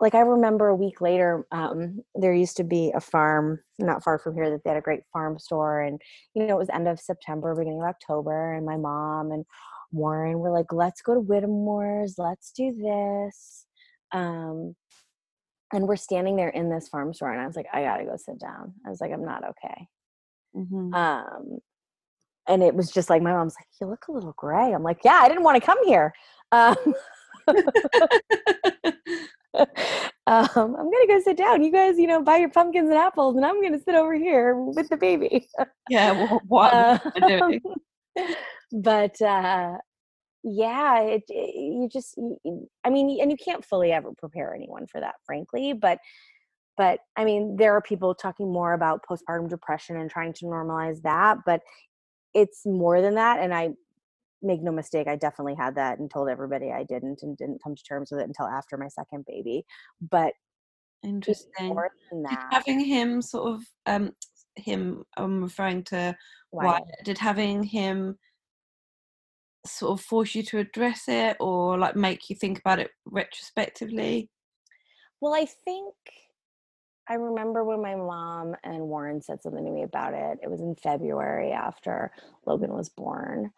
like 0.00 0.14
I 0.14 0.20
remember 0.20 0.68
a 0.68 0.74
week 0.76 1.00
later, 1.02 1.46
um, 1.52 2.00
there 2.14 2.32
used 2.32 2.56
to 2.56 2.64
be 2.64 2.90
a 2.94 3.00
farm 3.00 3.60
not 3.78 4.02
far 4.02 4.18
from 4.18 4.34
here 4.34 4.48
that 4.50 4.64
they 4.64 4.70
had 4.70 4.78
a 4.78 4.80
great 4.82 5.02
farm 5.12 5.38
store, 5.38 5.82
and 5.82 6.00
you 6.34 6.46
know 6.46 6.54
it 6.56 6.58
was 6.58 6.70
end 6.70 6.88
of 6.88 6.98
September, 7.00 7.54
beginning 7.54 7.80
of 7.82 7.86
October, 7.88 8.54
and 8.54 8.64
my 8.64 8.76
mom 8.78 9.30
and 9.30 9.44
Warren 9.92 10.38
were 10.38 10.50
like, 10.52 10.72
"Let's 10.72 11.02
go 11.02 11.14
to 11.14 11.20
Whittemore's, 11.20 12.14
let's 12.18 12.50
do 12.52 12.72
this," 12.72 13.66
um, 14.12 14.74
and 15.72 15.88
we're 15.88 15.96
standing 15.96 16.36
there 16.36 16.50
in 16.50 16.70
this 16.70 16.88
farm 16.88 17.14
store, 17.14 17.32
and 17.32 17.40
I 17.40 17.46
was 17.46 17.56
like, 17.56 17.68
"I 17.72 17.82
gotta 17.84 18.04
go 18.04 18.16
sit 18.16 18.38
down." 18.40 18.74
I 18.86 18.90
was 18.90 19.00
like, 19.02 19.12
"I'm 19.12 19.24
not 19.24 19.44
okay," 19.44 19.88
Mhm. 20.54 20.92
um, 20.92 21.58
and 22.50 22.62
it 22.62 22.74
was 22.74 22.90
just 22.90 23.08
like 23.08 23.22
my 23.22 23.32
mom's 23.32 23.54
like, 23.58 23.68
"You 23.80 23.86
look 23.86 24.08
a 24.08 24.12
little 24.12 24.34
gray." 24.36 24.72
I'm 24.72 24.82
like, 24.82 24.98
"Yeah, 25.04 25.18
I 25.22 25.28
didn't 25.28 25.44
want 25.44 25.60
to 25.60 25.64
come 25.66 25.78
here." 25.86 26.12
Um, 26.52 26.76
um, 29.56 29.66
I'm 30.26 30.90
gonna 30.90 31.06
go 31.08 31.20
sit 31.20 31.36
down. 31.36 31.62
You 31.62 31.72
guys, 31.72 31.98
you 31.98 32.06
know, 32.06 32.22
buy 32.22 32.36
your 32.36 32.50
pumpkins 32.50 32.88
and 32.88 32.98
apples, 32.98 33.36
and 33.36 33.44
I'm 33.44 33.62
gonna 33.62 33.80
sit 33.80 33.94
over 33.94 34.14
here 34.14 34.56
with 34.56 34.88
the 34.88 34.96
baby. 34.96 35.48
yeah 35.88 36.12
what, 36.28 36.42
what 36.46 36.72
Um, 37.42 37.58
but 38.72 39.20
uh, 39.22 39.76
yeah, 40.42 41.00
it, 41.00 41.22
it- 41.28 41.54
you 41.54 41.88
just, 41.92 42.16
you- 42.16 42.68
I 42.84 42.90
mean, 42.90 43.20
and 43.20 43.30
you 43.30 43.36
can't 43.42 43.64
fully 43.64 43.92
ever 43.92 44.10
prepare 44.18 44.54
anyone 44.54 44.86
for 44.86 45.00
that, 45.00 45.14
frankly. 45.24 45.72
But, 45.72 45.98
but 46.76 47.00
I 47.16 47.24
mean, 47.24 47.56
there 47.56 47.74
are 47.74 47.82
people 47.82 48.14
talking 48.14 48.52
more 48.52 48.72
about 48.72 49.04
postpartum 49.08 49.48
depression 49.48 49.96
and 49.96 50.10
trying 50.10 50.32
to 50.34 50.46
normalize 50.46 51.02
that, 51.02 51.38
but 51.44 51.60
it's 52.34 52.64
more 52.64 53.00
than 53.02 53.14
that. 53.14 53.40
And 53.40 53.54
I 53.54 53.70
make 54.42 54.62
no 54.62 54.72
mistake, 54.72 55.06
I 55.06 55.16
definitely 55.16 55.54
had 55.54 55.74
that 55.76 55.98
and 55.98 56.10
told 56.10 56.28
everybody 56.28 56.72
I 56.72 56.84
didn't 56.84 57.22
and 57.22 57.36
didn't 57.36 57.62
come 57.62 57.74
to 57.74 57.82
terms 57.82 58.10
with 58.10 58.20
it 58.20 58.26
until 58.26 58.46
after 58.46 58.76
my 58.76 58.88
second 58.88 59.24
baby. 59.26 59.64
But 60.00 60.32
interesting 61.02 61.68
more 61.68 61.90
than 62.10 62.22
did 62.24 62.38
having 62.50 62.78
him 62.78 63.22
sort 63.22 63.54
of 63.54 63.62
um 63.86 64.10
him 64.56 65.02
i'm 65.16 65.42
referring 65.42 65.82
to 65.82 66.14
Wyatt. 66.52 66.72
Wyatt, 66.72 66.84
did 67.04 67.16
having 67.16 67.62
him 67.62 68.18
sort 69.66 69.98
of 69.98 70.04
force 70.04 70.34
you 70.34 70.42
to 70.42 70.58
address 70.58 71.04
it 71.08 71.36
or 71.40 71.78
like 71.78 71.96
make 71.96 72.28
you 72.28 72.36
think 72.36 72.58
about 72.58 72.78
it 72.78 72.90
retrospectively 73.06 74.28
Well, 75.20 75.34
I 75.34 75.44
think 75.44 75.94
I 77.10 77.14
remember 77.14 77.64
when 77.64 77.82
my 77.82 77.96
mom 77.96 78.54
and 78.62 78.82
Warren 78.82 79.20
said 79.20 79.42
something 79.42 79.64
to 79.64 79.70
me 79.70 79.82
about 79.82 80.14
it. 80.14 80.38
It 80.44 80.48
was 80.48 80.60
in 80.60 80.76
February 80.76 81.50
after 81.50 82.12
Logan 82.46 82.72
was 82.72 82.88
born. 82.88 83.50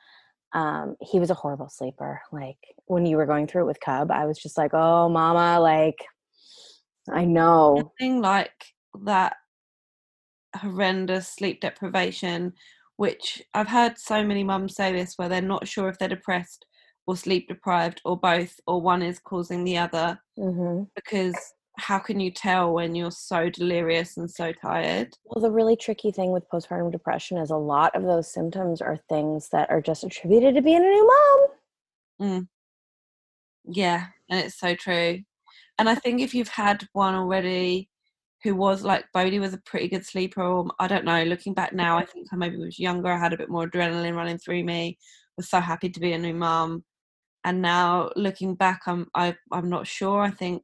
Um, 0.55 0.97
he 1.03 1.21
was 1.21 1.29
a 1.29 1.35
horrible 1.35 1.69
sleeper. 1.69 2.23
Like 2.33 2.57
when 2.87 3.05
you 3.05 3.19
were 3.19 3.27
going 3.27 3.47
through 3.47 3.65
it 3.65 3.67
with 3.67 3.81
Cub, 3.81 4.11
I 4.11 4.25
was 4.25 4.39
just 4.39 4.57
like, 4.57 4.73
oh, 4.73 5.11
mama, 5.11 5.61
like, 5.61 5.99
I 7.13 7.27
know. 7.27 7.93
thing 7.99 8.23
like 8.23 8.55
that 9.05 9.37
horrendous 10.57 11.29
sleep 11.29 11.63
deprivation 11.63 12.53
which 12.97 13.43
i've 13.55 13.69
heard 13.69 13.99
so 13.99 14.23
many 14.23 14.45
mums 14.45 14.77
say 14.77 14.93
this 14.93 15.15
where 15.17 15.29
they're 15.29 15.41
not 15.41 15.67
sure 15.67 15.89
if 15.89 15.99
they're 15.99 16.09
depressed 16.09 16.67
or 17.07 17.17
sleep 17.17 17.49
deprived 17.49 18.03
or 18.05 18.19
both 18.21 18.61
or 18.67 18.81
one 18.81 19.03
is 19.03 19.19
causing 19.19 19.65
the 19.65 19.79
other 19.79 20.21
hmm 20.37 20.83
because 20.95 21.35
how 21.77 21.99
can 21.99 22.21
you 22.21 22.31
tell 22.31 22.73
when 22.73 22.95
you're 22.95 23.11
so 23.11 23.49
delirious 23.49 24.17
and 24.17 24.31
so 24.31 24.53
tired 24.53 25.17
Well, 25.25 25.43
the 25.43 25.51
really 25.51 25.77
tricky 25.77 26.11
thing 26.11 26.31
with 26.33 26.49
postpartum 26.53 26.93
depression 26.93 27.39
is 27.39 27.51
a 27.51 27.57
lot 27.57 27.95
of 27.95 28.03
those 28.03 28.33
symptoms 28.33 28.81
are 28.81 28.99
things 29.09 29.49
that 29.51 29.71
are 29.71 29.81
just 29.81 30.05
attributed 30.05 30.55
to 30.55 30.63
being 30.63 30.77
a 30.77 30.81
new 30.81 31.07
mom. 31.07 31.49
Mm. 32.21 32.49
Yeah, 33.65 34.07
and 34.29 34.41
it's 34.41 34.59
so 34.59 34.75
true. 34.75 35.21
And 35.79 35.89
I 35.89 35.95
think 35.95 36.21
if 36.21 36.35
you've 36.35 36.49
had 36.49 36.87
one 36.93 37.15
already 37.15 37.89
who 38.43 38.55
was 38.57 38.83
like 38.83 39.05
Bodhi 39.15 39.39
was 39.39 39.55
a 39.55 39.63
pretty 39.65 39.89
good 39.89 40.05
sleeper, 40.05 40.43
or 40.43 40.71
I 40.79 40.89
don't 40.89 41.05
know, 41.05 41.23
looking 41.25 41.55
back 41.55 41.73
now, 41.73 41.97
I 41.97 42.05
think 42.05 42.27
I 42.33 42.37
maybe 42.37 42.57
was 42.57 42.79
younger, 42.79 43.11
I 43.11 43.19
had 43.19 43.33
a 43.33 43.37
bit 43.37 43.49
more 43.49 43.69
adrenaline 43.69 44.17
running 44.17 44.39
through 44.39 44.65
me, 44.65 44.99
was 45.37 45.49
so 45.49 45.61
happy 45.61 45.89
to 45.89 46.01
be 46.01 46.13
a 46.13 46.19
new 46.19 46.35
mom. 46.35 46.85
And 47.45 47.63
now 47.63 48.11
looking 48.17 48.55
back, 48.55 48.83
I'm 48.87 49.07
I 49.15 49.37
I'm 49.53 49.69
not 49.69 49.87
sure. 49.87 50.21
I 50.21 50.31
think 50.31 50.63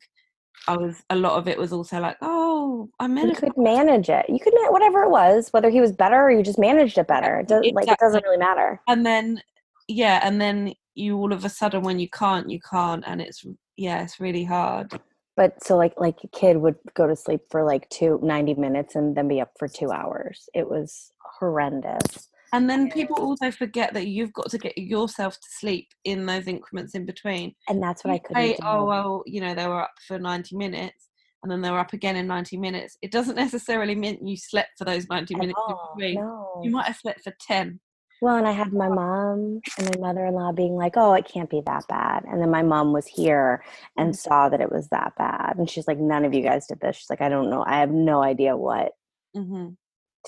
I 0.67 0.77
was 0.77 1.03
a 1.11 1.17
lot 1.17 1.39
of 1.39 1.49
it 1.49 1.59
was 1.59 1.73
also 1.73 2.01
like, 2.01 2.17
oh, 2.21 2.91
I 2.99 3.07
You 3.07 3.15
managed 3.15 3.41
could 3.41 3.57
manage 3.57 4.09
it. 4.09 4.27
You 4.29 4.39
could 4.39 4.53
whatever 4.69 5.03
it 5.03 5.11
was, 5.11 5.49
whether 5.53 5.71
he 5.71 5.81
was 5.81 5.93
better 5.93 6.17
or 6.17 6.31
you 6.31 6.43
just 6.43 6.59
managed 6.59 6.99
it 6.99 7.07
better. 7.07 7.41
It 7.41 7.49
does, 7.49 7.65
like 7.73 7.89
it 7.89 7.99
doesn't 7.99 8.25
really 8.25 8.39
matter. 8.39 8.81
and 8.89 9.05
then 9.05 9.41
yeah, 9.89 10.21
and 10.23 10.41
then 10.41 10.75
you 10.95 11.17
all 11.17 11.33
of 11.33 11.45
a 11.45 11.49
sudden 11.49 11.83
when 11.83 11.99
you 11.99 12.09
can't, 12.11 12.51
you 12.51 12.61
can't, 12.61 13.05
and 13.07 13.21
it's 13.21 13.45
yeah, 13.77 14.03
it's 14.03 14.21
really 14.21 14.45
hard. 14.45 15.01
But 15.37 15.63
so 15.63 15.77
like 15.77 15.95
like 15.97 16.19
a 16.25 16.29
kid 16.29 16.59
would 16.59 16.77
go 16.95 17.07
to 17.07 17.17
sleep 17.17 17.43
for 17.51 17.65
like 17.65 17.89
two 17.89 18.19
90 18.23 18.55
minutes 18.55 18.95
and 18.97 19.17
then 19.17 19.29
be 19.29 19.41
up 19.41 19.53
for 19.59 19.69
two 19.69 19.91
hours. 19.91 20.49
It 20.55 20.69
was 20.69 21.13
horrendous. 21.39 22.28
And 22.53 22.69
then 22.69 22.91
people 22.91 23.17
also 23.17 23.51
forget 23.51 23.93
that 23.95 24.07
you've 24.07 24.33
got 24.33 24.51
to 24.51 24.59
get 24.59 24.77
yourself 24.79 25.35
to 25.35 25.49
sleep 25.51 25.89
in 26.05 26.27
those 26.27 26.47
increments 26.47 26.95
in 26.95 27.05
between. 27.05 27.55
And 27.69 27.83
that's 27.83 28.05
what 28.05 28.15
I 28.15 28.19
couldn't 28.19 28.43
say, 28.43 28.53
do. 28.55 28.63
oh 28.67 28.85
well, 28.85 29.23
you 29.27 29.41
know, 29.41 29.55
they 29.55 29.67
were 29.67 29.83
up 29.83 29.95
for 30.07 30.19
ninety 30.19 30.57
minutes, 30.57 31.09
and 31.43 31.53
then 31.53 31.61
they 31.61 31.71
were 31.71 31.79
up 31.79 31.93
again 31.93 32.17
in 32.17 32.27
ninety 32.27 32.57
minutes. 32.57 32.97
It 33.03 33.11
doesn't 33.13 33.37
necessarily 33.47 33.95
mean 33.95 34.27
you 34.27 34.37
slept 34.37 34.79
for 34.79 34.85
those 34.85 35.09
ninety 35.09 35.35
At 35.35 35.41
minutes 35.41 35.61
in 35.69 35.75
all. 35.75 35.93
between. 35.95 36.15
No. 36.17 36.61
You 36.65 36.71
might 36.71 36.87
have 36.87 36.97
slept 36.97 37.23
for 37.23 37.35
ten. 37.41 37.81
Well, 38.21 38.37
and 38.37 38.49
I 38.49 38.51
had 38.51 38.73
my 38.73 38.89
mom 38.89 39.61
and 39.79 39.91
my 39.95 40.09
mother 40.09 40.27
in 40.27 40.35
law 40.35 40.51
being 40.51 40.75
like, 40.75 40.97
oh, 40.97 41.15
it 41.15 41.25
can't 41.33 41.49
be 41.49 41.63
that 41.67 41.87
bad. 41.89 42.25
And 42.25 42.43
then 42.43 42.51
my 42.51 42.63
mom 42.65 42.93
was 42.93 43.07
here 43.07 43.63
and 43.97 44.13
Mm. 44.13 44.17
saw 44.17 44.49
that 44.49 44.61
it 44.61 44.73
was 44.73 44.89
that 44.89 45.13
bad. 45.17 45.55
And 45.57 45.71
she's 45.71 45.87
like, 45.87 45.99
none 45.99 46.25
of 46.25 46.35
you 46.35 46.43
guys 46.43 46.67
did 46.67 46.81
this. 46.81 46.97
She's 46.97 47.11
like, 47.11 47.21
I 47.21 47.29
don't 47.29 47.49
know. 47.49 47.63
I 47.65 47.79
have 47.79 47.93
no 47.93 48.21
idea 48.21 48.57
what 48.57 48.93
hmm 49.37 49.69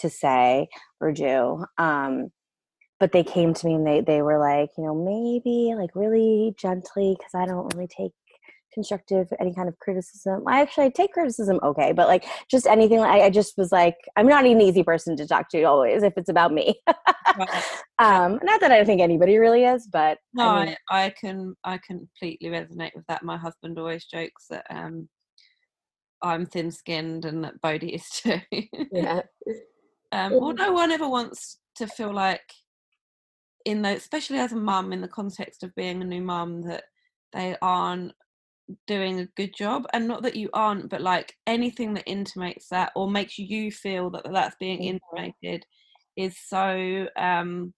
to 0.00 0.10
say 0.10 0.68
or 1.00 1.12
do. 1.12 1.64
Um, 1.78 2.30
but 2.98 3.12
they 3.12 3.24
came 3.24 3.54
to 3.54 3.66
me 3.66 3.74
and 3.74 3.86
they 3.86 4.02
they 4.02 4.22
were 4.22 4.38
like, 4.38 4.70
you 4.76 4.84
know, 4.84 4.94
maybe 4.94 5.74
like 5.74 5.90
really 5.94 6.54
gently 6.58 7.16
because 7.18 7.34
I 7.34 7.46
don't 7.46 7.72
really 7.74 7.88
take 7.88 8.12
constructive 8.72 9.26
any 9.40 9.54
kind 9.54 9.68
of 9.68 9.78
criticism. 9.78 10.44
I 10.46 10.60
actually 10.60 10.86
I 10.86 10.90
take 10.90 11.12
criticism 11.12 11.58
okay, 11.62 11.92
but 11.92 12.08
like 12.08 12.24
just 12.50 12.66
anything. 12.66 13.00
I, 13.00 13.22
I 13.22 13.30
just 13.30 13.56
was 13.56 13.72
like, 13.72 13.96
I'm 14.16 14.26
not 14.26 14.44
an 14.44 14.60
easy 14.60 14.82
person 14.82 15.16
to 15.16 15.26
talk 15.26 15.48
to 15.50 15.62
always 15.62 16.02
if 16.02 16.12
it's 16.16 16.28
about 16.28 16.52
me. 16.52 16.80
um, 17.98 18.38
not 18.42 18.60
that 18.60 18.70
I 18.70 18.84
think 18.84 19.00
anybody 19.00 19.38
really 19.38 19.64
is, 19.64 19.88
but 19.90 20.18
No, 20.34 20.44
I 20.44 20.76
I, 20.90 21.04
I 21.06 21.10
can 21.10 21.54
I 21.64 21.78
completely 21.78 22.50
resonate 22.50 22.94
with 22.94 23.06
that. 23.08 23.22
My 23.22 23.36
husband 23.36 23.78
always 23.78 24.04
jokes 24.04 24.46
that 24.50 24.66
um, 24.70 25.08
I'm 26.22 26.46
thin 26.46 26.70
skinned 26.70 27.24
and 27.24 27.44
that 27.44 27.60
Bodhi 27.60 27.94
is 27.94 28.08
too. 28.10 28.40
yeah, 28.92 29.22
um, 30.12 30.32
well, 30.32 30.54
no 30.54 30.72
one 30.72 30.90
ever 30.90 31.08
wants 31.08 31.58
to 31.76 31.86
feel 31.86 32.12
like, 32.12 32.52
in 33.64 33.82
the 33.82 33.90
especially 33.90 34.38
as 34.38 34.52
a 34.52 34.56
mum, 34.56 34.92
in 34.92 35.00
the 35.00 35.08
context 35.08 35.62
of 35.62 35.74
being 35.74 36.02
a 36.02 36.04
new 36.04 36.22
mum, 36.22 36.62
that 36.62 36.84
they 37.32 37.56
aren't 37.62 38.12
doing 38.86 39.20
a 39.20 39.26
good 39.36 39.54
job, 39.54 39.86
and 39.92 40.06
not 40.06 40.22
that 40.22 40.36
you 40.36 40.48
aren't, 40.52 40.88
but 40.90 41.00
like 41.00 41.34
anything 41.46 41.94
that 41.94 42.08
intimates 42.08 42.68
that 42.68 42.92
or 42.94 43.10
makes 43.10 43.38
you 43.38 43.70
feel 43.70 44.10
that 44.10 44.24
that's 44.32 44.56
being 44.60 44.82
intimated 44.82 45.64
is 46.16 46.36
so 46.38 47.06
um, 47.16 47.72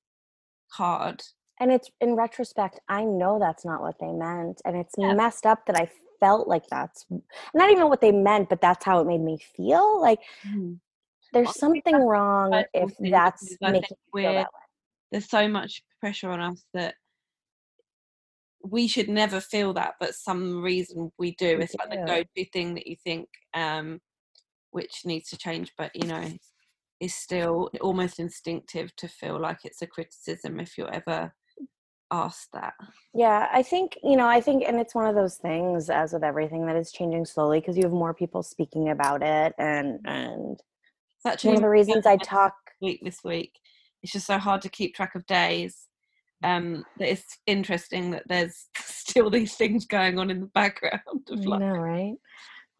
hard. 0.73 1.23
and 1.61 1.71
it's 1.71 1.91
in 2.01 2.15
retrospect, 2.17 2.81
I 2.89 3.05
know 3.05 3.39
that's 3.39 3.65
not 3.65 3.81
what 3.83 3.99
they 4.01 4.11
meant, 4.13 4.61
and 4.65 4.77
it's 4.77 4.95
Yeah. 4.99 5.15
messed 5.15 5.47
up 5.47 5.67
that 5.67 5.77
I 5.77 5.91
felt 6.21 6.49
like 6.49 6.67
that's 6.69 7.07
not 7.55 7.71
even 7.71 7.89
what 7.89 8.01
they 8.01 8.13
meant, 8.13 8.49
but 8.49 8.61
that's 8.61 8.85
how 8.85 9.01
it 9.01 9.07
made 9.07 9.21
me 9.21 9.39
feel. 9.57 10.01
Like 10.01 10.21
there's 11.33 11.59
something 11.59 11.97
wrong 11.97 12.65
if 12.75 12.93
that's 13.11 13.57
making 13.61 13.83
you 13.91 14.23
feel 14.23 14.33
that 14.35 14.39
way. 14.41 14.61
there's 15.11 15.29
so 15.29 15.49
much 15.49 15.83
pressure 16.01 16.31
on 16.31 16.41
us 16.41 16.65
that 16.75 16.95
we 18.65 18.87
should 18.87 19.09
never 19.09 19.41
feel 19.41 19.73
that, 19.75 19.95
but 19.99 20.15
some 20.15 20.63
reason 20.63 21.11
we 21.19 21.35
do. 21.35 21.59
It's 21.61 21.75
like 21.75 21.91
the 21.91 22.07
go-to 22.07 22.51
thing 22.51 22.75
that 22.75 22.87
you 22.87 22.97
think, 23.03 23.29
um, 23.55 24.01
which 24.71 25.01
needs 25.05 25.29
to 25.31 25.37
change. 25.37 25.73
But 25.77 25.91
you 25.95 26.07
know, 26.07 26.31
is 27.01 27.15
still 27.15 27.71
almost 27.81 28.21
instinctive 28.21 28.95
to 28.97 29.09
feel 29.09 29.41
like 29.41 29.59
it's 29.65 29.83
a 29.83 29.87
criticism 29.87 30.61
if 30.61 30.79
you're 30.79 30.95
ever 30.95 31.35
asked 32.13 32.51
that. 32.53 32.75
Yeah, 33.15 33.49
I 33.53 33.63
think, 33.63 33.99
you 34.05 34.17
know, 34.17 34.29
I 34.29 34.41
think, 34.41 34.63
and 34.67 34.79
it's 34.79 34.95
one 34.95 35.07
of 35.07 35.15
those 35.15 35.37
things, 35.37 35.91
as 35.91 36.13
with 36.13 36.23
everything, 36.23 36.67
that 36.67 36.77
is 36.77 36.93
changing 36.93 37.25
slowly 37.25 37.59
because 37.59 37.77
you 37.77 37.83
have 37.83 37.93
more 37.93 38.15
people 38.15 38.43
speaking 38.43 38.91
about 38.91 39.23
it. 39.23 39.55
And, 39.59 39.99
and 40.05 40.61
Actually 41.27 41.49
one 41.49 41.57
of 41.57 41.63
the 41.63 41.69
reasons 41.69 42.07
I 42.07 42.17
talk, 42.17 42.55
week 42.81 43.01
this 43.03 43.23
week. 43.25 43.59
It's 44.03 44.13
just 44.13 44.27
so 44.27 44.39
hard 44.39 44.63
to 44.63 44.69
keep 44.69 44.95
track 44.95 45.15
of 45.15 45.25
days. 45.27 45.87
Um, 46.45 46.85
that 46.99 47.09
it's 47.09 47.39
interesting 47.47 48.11
that 48.11 48.25
there's 48.27 48.67
still 48.77 49.31
these 49.31 49.55
things 49.55 49.87
going 49.87 50.19
on 50.19 50.31
in 50.31 50.41
the 50.41 50.47
background 50.47 51.01
I 51.07 51.33
of 51.33 51.45
know, 51.45 51.57
right? 51.59 52.17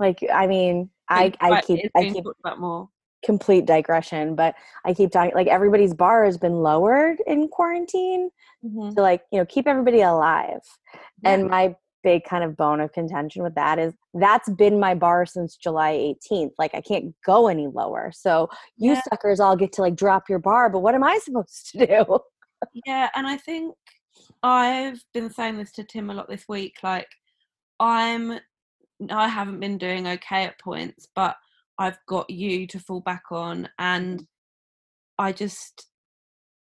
Like, 0.01 0.19
I 0.33 0.49
mean, 0.49 0.91
I, 1.09 1.33
I 1.41 1.61
keep, 1.61 1.81
I 1.97 2.11
keep 2.11 2.25
about 2.45 2.59
more. 2.59 2.89
complete 3.25 3.67
digression, 3.67 4.35
but 4.35 4.57
I 4.85 4.95
keep 4.95 5.13
talking, 5.13 5.33
like, 5.37 5.47
everybody's 5.47 5.95
bar 5.95 6.25
has 6.25 6.37
been 6.37 6.55
lowered 6.55 7.19
in 7.27 7.47
quarantine 7.47 8.31
Mhm. 8.65 8.97
to, 8.97 9.03
like, 9.03 9.23
you 9.31 9.39
know, 9.39 9.47
keep 9.47 9.69
everybody 9.69 10.01
alive. 10.01 10.63
Yeah. 11.23 11.35
And 11.35 11.49
my 11.49 11.77
big 12.03 12.25
kind 12.25 12.45
of 12.45 12.57
bone 12.57 12.81
of 12.81 12.93
contention 12.93 13.43
with 13.43 13.55
that 13.55 13.79
is 13.79 13.95
that's 14.15 14.49
been 14.51 14.81
my 14.81 14.95
bar 14.95 15.27
since 15.27 15.57
July 15.57 15.93
18th. 16.31 16.53
Like 16.59 16.75
I 16.75 16.81
can't 16.81 17.15
go 17.25 17.49
any 17.49 17.69
lower. 17.69 18.11
So 18.15 18.49
you 18.77 18.93
Yeah. 18.93 19.03
suckers 19.09 19.41
all 19.41 19.57
get 19.57 19.73
to 19.75 19.83
like 19.83 19.97
drop 19.97 20.29
your 20.29 20.39
bar, 20.39 20.71
but 20.71 20.81
what 20.81 20.95
am 20.95 21.05
I 21.05 21.19
supposed 21.23 21.71
to 21.73 21.87
do? 21.87 22.19
Yeah, 22.87 23.11
and 23.15 23.27
I 23.27 23.37
think 23.37 23.75
I've 24.43 25.03
been 25.15 25.31
saying 25.31 25.57
this 25.57 25.73
to 25.73 25.85
Tim 25.85 26.11
a 26.11 26.15
lot 26.15 26.29
this 26.29 26.45
week. 26.49 26.77
Like, 26.83 27.09
I'm, 27.81 28.39
I 29.11 29.29
haven't 29.29 29.61
been 29.61 29.79
doing 29.79 30.07
okay 30.07 30.45
at 30.45 30.61
points, 30.61 31.09
but 31.15 31.37
I've 31.79 31.99
got 32.09 32.31
you 32.31 32.67
to 32.69 32.79
fall 32.79 33.01
back 33.01 33.25
on, 33.31 33.69
and 33.79 34.21
mm. 34.21 34.27
I 35.19 35.33
just, 35.33 35.89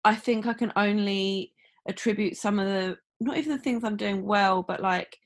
I 0.04 0.14
think 0.14 0.46
I 0.46 0.54
can 0.54 0.72
only 0.76 1.52
attribute 1.88 2.36
some 2.36 2.58
of 2.58 2.66
the, 2.66 2.96
not 3.20 3.36
even 3.36 3.52
the 3.52 3.62
things 3.62 3.82
I'm 3.84 3.96
doing 3.96 4.24
well, 4.24 4.62
but 4.62 4.80
like 4.80 5.16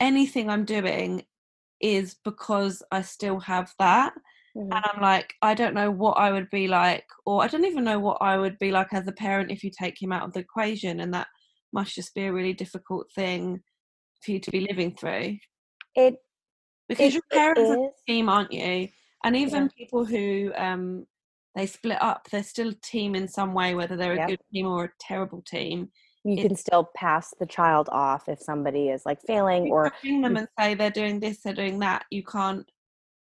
anything 0.00 0.50
I'm 0.50 0.64
doing 0.64 1.24
is 1.80 2.16
because 2.24 2.82
I 2.90 3.02
still 3.02 3.40
have 3.40 3.72
that 3.78 4.12
and 4.70 4.72
I'm 4.72 5.02
like, 5.02 5.34
I 5.42 5.54
don't 5.54 5.74
know 5.74 5.90
what 5.90 6.12
I 6.12 6.32
would 6.32 6.48
be 6.50 6.66
like, 6.66 7.04
or 7.26 7.42
I 7.42 7.48
don't 7.48 7.66
even 7.66 7.84
know 7.84 7.98
what 7.98 8.18
I 8.22 8.38
would 8.38 8.58
be 8.58 8.70
like 8.70 8.92
as 8.92 9.06
a 9.06 9.12
parent 9.12 9.50
if 9.50 9.62
you 9.62 9.70
take 9.70 10.00
him 10.00 10.12
out 10.12 10.22
of 10.22 10.32
the 10.32 10.40
equation, 10.40 11.00
and 11.00 11.12
that 11.12 11.26
must 11.72 11.94
just 11.94 12.14
be 12.14 12.24
a 12.24 12.32
really 12.32 12.54
difficult 12.54 13.06
thing 13.14 13.60
for 14.22 14.30
you 14.30 14.40
to 14.40 14.50
be 14.50 14.60
living 14.60 14.94
through. 14.94 15.36
It, 15.94 16.16
because 16.88 17.08
it, 17.08 17.14
your 17.14 17.22
parents 17.30 17.70
are 17.70 17.74
a 17.74 18.10
team, 18.10 18.28
aren't 18.28 18.52
you? 18.52 18.88
And 19.24 19.36
even 19.36 19.68
people 19.76 20.04
who 20.04 20.52
um 20.56 21.06
they 21.54 21.66
split 21.66 22.00
up, 22.02 22.28
they're 22.30 22.42
still 22.42 22.70
a 22.70 22.74
team 22.74 23.14
in 23.14 23.28
some 23.28 23.54
way, 23.54 23.74
whether 23.74 23.96
they're 23.96 24.12
a 24.14 24.26
good 24.26 24.40
team 24.52 24.66
or 24.66 24.84
a 24.84 24.92
terrible 25.00 25.42
team. 25.42 25.90
You 26.26 26.42
can 26.42 26.56
still 26.56 26.90
pass 26.96 27.32
the 27.38 27.46
child 27.46 27.88
off 27.92 28.28
if 28.28 28.40
somebody 28.40 28.88
is 28.88 29.06
like 29.06 29.20
failing 29.26 29.66
You 29.66 29.72
or 29.72 29.90
can't 30.02 30.22
them 30.22 30.36
and 30.36 30.48
say 30.58 30.74
they're 30.74 30.90
doing 30.90 31.20
this, 31.20 31.38
they're 31.42 31.54
doing 31.54 31.78
that. 31.80 32.04
You 32.10 32.22
can't. 32.24 32.68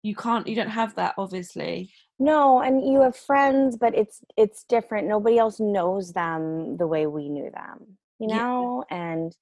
You 0.04 0.16
can't. 0.16 0.48
You 0.48 0.56
don't 0.56 0.70
have 0.70 0.96
that, 0.96 1.16
obviously. 1.18 1.92
no, 2.20 2.62
and 2.62 2.82
you 2.90 3.02
have 3.02 3.16
friends, 3.16 3.76
but 3.78 3.94
it's 3.96 4.22
it's 4.38 4.64
different. 4.64 5.08
Nobody 5.08 5.38
else 5.38 5.60
knows 5.60 6.14
them 6.14 6.78
the 6.78 6.88
way 6.88 7.08
we 7.08 7.30
knew 7.30 7.52
them, 7.52 7.98
you 8.20 8.30
Yeah. 8.30 8.40
know? 8.40 8.84
And 8.90 9.36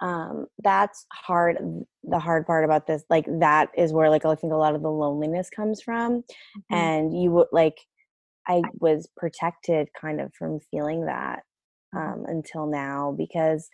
um 0.00 0.46
that's 0.62 1.06
hard 1.12 1.58
the 2.04 2.20
hard 2.20 2.46
part 2.46 2.64
about 2.64 2.86
this 2.86 3.02
like 3.10 3.26
that 3.40 3.68
is 3.76 3.92
where 3.92 4.08
like 4.08 4.24
i 4.24 4.32
think 4.36 4.52
a 4.52 4.56
lot 4.56 4.76
of 4.76 4.80
the 4.82 4.88
loneliness 4.88 5.50
comes 5.50 5.82
from 5.82 6.22
Mhm. 6.56 6.62
and 6.70 7.20
you 7.20 7.32
would 7.32 7.48
like 7.50 7.78
i 8.46 8.62
was 8.78 9.08
protected 9.16 9.88
kind 10.00 10.20
of 10.20 10.32
from 10.38 10.60
feeling 10.70 11.06
that. 11.06 11.42
Um 11.96 12.24
until 12.26 12.66
now 12.66 13.14
because 13.16 13.68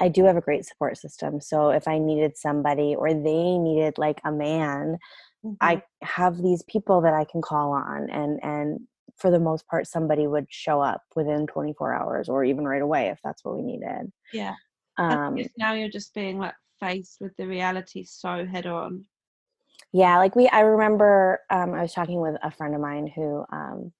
i 0.00 0.08
do 0.08 0.24
have 0.24 0.36
a 0.36 0.40
great 0.40 0.64
support 0.64 0.96
system 0.96 1.40
so 1.40 1.70
if 1.70 1.86
i 1.88 1.98
needed 1.98 2.36
somebody 2.36 2.94
or 2.94 3.12
they 3.12 3.58
needed 3.58 3.98
like 3.98 4.20
a 4.24 4.32
man 4.32 4.98
Mhm. 5.44 5.56
i 5.60 5.82
have 6.02 6.40
these 6.40 6.62
people 6.62 7.00
that 7.00 7.14
i 7.14 7.24
can 7.24 7.42
call 7.42 7.72
on 7.72 8.08
and 8.10 8.38
and 8.42 8.80
for 9.16 9.30
the 9.30 9.40
most 9.40 9.66
part 9.66 9.86
somebody 9.86 10.26
would 10.26 10.46
show 10.50 10.80
up 10.80 11.02
within 11.16 11.46
24 11.46 11.94
hours 11.94 12.28
or 12.28 12.44
even 12.44 12.64
right 12.64 12.80
away 12.82 13.08
if 13.08 13.18
that's 13.24 13.44
what 13.44 13.56
we 13.56 13.62
needed 13.62 14.12
yeah. 14.32 14.54
Um 14.98 15.36
now 15.58 15.72
you're 15.74 15.88
just 15.90 16.14
being 16.14 16.38
like 16.38 16.54
faced 16.80 17.18
with 17.20 17.36
the 17.36 17.46
reality 17.46 18.04
so 18.04 18.46
head 18.46 18.66
on. 18.66 19.04
yeah 19.92 20.16
like 20.18 20.34
we 20.36 20.48
i 20.48 20.60
remember 20.60 21.40
um 21.50 21.74
i 21.74 21.82
was 21.82 21.92
talking 21.92 22.20
with 22.20 22.36
a 22.42 22.50
friend 22.50 22.74
of 22.74 22.80
mine 22.80 23.06
who 23.14 23.44
um 23.52 23.92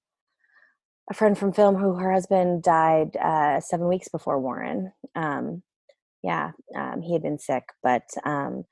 a 1.11 1.14
friend 1.14 1.36
from 1.36 1.53
film 1.53 1.76
who 1.76 1.94
her 1.94 2.12
husband 2.12 2.62
died 2.62 3.16
uh 3.16 3.61
seven 3.61 3.88
weeks 3.88 4.09
before 4.09 4.40
warren. 4.40 4.92
Um 5.14 5.62
yeah 6.22 6.53
um 6.76 7.03
he 7.03 7.12
had 7.12 7.22
been 7.22 7.38
sick 7.38 7.64
but 7.82 8.05
um 8.24 8.64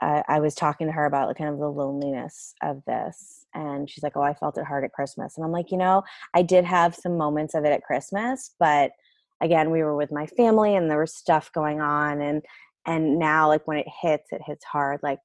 I, 0.00 0.22
I 0.28 0.40
was 0.40 0.54
talking 0.54 0.86
to 0.86 0.92
her 0.92 1.06
about 1.06 1.36
kind 1.36 1.50
of 1.50 1.58
the 1.58 1.68
loneliness 1.68 2.54
of 2.62 2.82
this 2.86 3.46
and 3.54 3.88
she's 3.88 4.02
like 4.02 4.16
oh 4.16 4.22
i 4.22 4.34
felt 4.34 4.58
it 4.58 4.64
hard 4.64 4.84
at 4.84 4.92
christmas. 4.92 5.36
And 5.36 5.44
i'm 5.44 5.52
like 5.52 5.70
you 5.70 5.78
know 5.78 6.02
i 6.34 6.42
did 6.42 6.64
have 6.64 6.94
some 6.94 7.16
moments 7.16 7.54
of 7.54 7.64
it 7.64 7.72
at 7.72 7.82
christmas 7.84 8.54
but 8.58 8.92
again 9.40 9.70
we 9.70 9.82
were 9.82 9.96
with 9.96 10.12
my 10.12 10.26
family 10.26 10.74
and 10.74 10.90
there 10.90 11.00
was 11.00 11.14
stuff 11.14 11.52
going 11.52 11.80
on 11.80 12.20
and 12.20 12.42
and 12.86 13.18
now 13.18 13.48
like 13.48 13.66
when 13.66 13.76
it 13.78 13.86
hits 14.02 14.32
it 14.32 14.40
hits 14.44 14.64
hard. 14.64 15.00
Like 15.02 15.20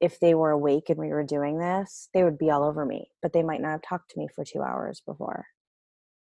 if 0.00 0.20
they 0.20 0.34
were 0.34 0.50
awake 0.50 0.88
and 0.88 0.98
we 0.98 1.08
were 1.08 1.24
doing 1.24 1.58
this 1.58 2.08
they 2.14 2.24
would 2.24 2.38
be 2.38 2.50
all 2.50 2.62
over 2.64 2.84
me 2.84 3.10
but 3.20 3.32
they 3.32 3.42
might 3.42 3.60
not 3.60 3.72
have 3.72 3.82
talked 3.82 4.10
to 4.10 4.18
me 4.18 4.28
for 4.34 4.44
two 4.44 4.62
hours 4.62 5.02
before 5.04 5.44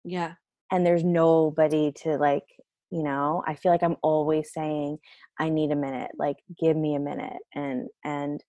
Yeah. 0.05 0.33
and 0.71 0.85
there's 0.85 1.03
nobody 1.03 1.91
to 2.03 2.17
like 2.17 2.43
you 2.91 3.03
know 3.03 3.43
i 3.47 3.55
feel 3.55 3.71
like 3.71 3.83
i'm 3.83 3.97
always 4.03 4.53
saying 4.53 4.97
i 5.39 5.49
need 5.49 5.71
a 5.71 5.75
minute 5.75 6.11
like 6.17 6.37
give 6.59 6.77
me 6.77 6.95
a 6.95 6.99
minute 6.99 7.41
and 7.53 7.87
and 8.03 8.43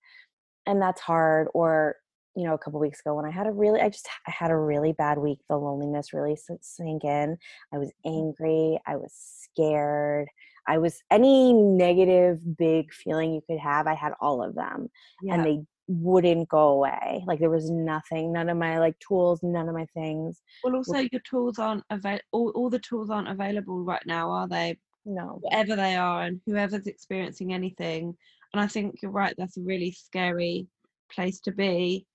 and 0.66 0.80
that's 0.80 1.00
hard 1.00 1.48
or 1.54 1.96
you 2.36 2.44
know 2.44 2.54
a 2.54 2.58
couple 2.58 2.78
weeks 2.78 3.00
ago 3.00 3.14
when 3.14 3.24
i 3.24 3.30
had 3.30 3.46
a 3.46 3.50
really 3.52 3.80
i 3.80 3.88
just 3.88 4.08
i 4.28 4.30
had 4.30 4.50
a 4.50 4.56
really 4.56 4.92
bad 4.92 5.18
week 5.18 5.38
the 5.48 5.56
loneliness 5.56 6.12
really 6.12 6.36
sank 6.60 7.04
in 7.04 7.36
i 7.72 7.78
was 7.78 7.90
mm. 8.06 8.18
angry 8.18 8.78
i 8.86 8.94
was 8.94 9.12
scared 9.14 10.28
i 10.68 10.76
was 10.76 11.00
any 11.10 11.52
negative 11.54 12.38
big 12.58 12.92
feeling 12.92 13.32
you 13.32 13.40
could 13.48 13.58
have 13.58 13.86
i 13.86 13.94
had 13.94 14.12
all 14.20 14.42
of 14.42 14.54
them 14.54 14.88
Yeah. 15.22 15.34
and 15.34 15.44
they 15.46 15.60
wouldn't 15.88 16.48
go 16.48 16.68
away 16.68 17.22
like 17.26 17.38
there 17.38 17.50
was 17.50 17.70
nothing 17.70 18.32
none 18.32 18.48
of 18.48 18.56
my 18.56 18.78
like 18.78 18.98
tools 18.98 19.40
none 19.42 19.68
of 19.68 19.74
my 19.74 19.86
things 19.94 20.42
well, 20.64 20.76
also 20.76 20.98
your 20.98 21.20
tools 21.28 21.58
aren't 21.58 21.84
available. 21.90 22.24
All, 22.32 22.50
all 22.54 22.70
the 22.70 22.78
tools 22.78 23.10
aren't 23.10 23.28
available 23.28 23.84
right 23.84 24.04
now, 24.06 24.30
are 24.30 24.48
they? 24.48 24.78
no 25.04 25.38
Whatever 25.40 25.76
they 25.76 25.94
are, 25.96 26.22
and 26.22 26.40
whoever's 26.46 26.86
experiencing 26.86 27.52
anything. 27.52 28.16
And 28.52 28.60
I 28.60 28.66
think 28.66 29.00
you're 29.02 29.12
right. 29.12 29.34
That's 29.38 29.56
a 29.56 29.62
really 29.62 29.92
scary 29.92 30.66
place 31.12 31.40
to 31.40 31.52
be, 31.52 32.06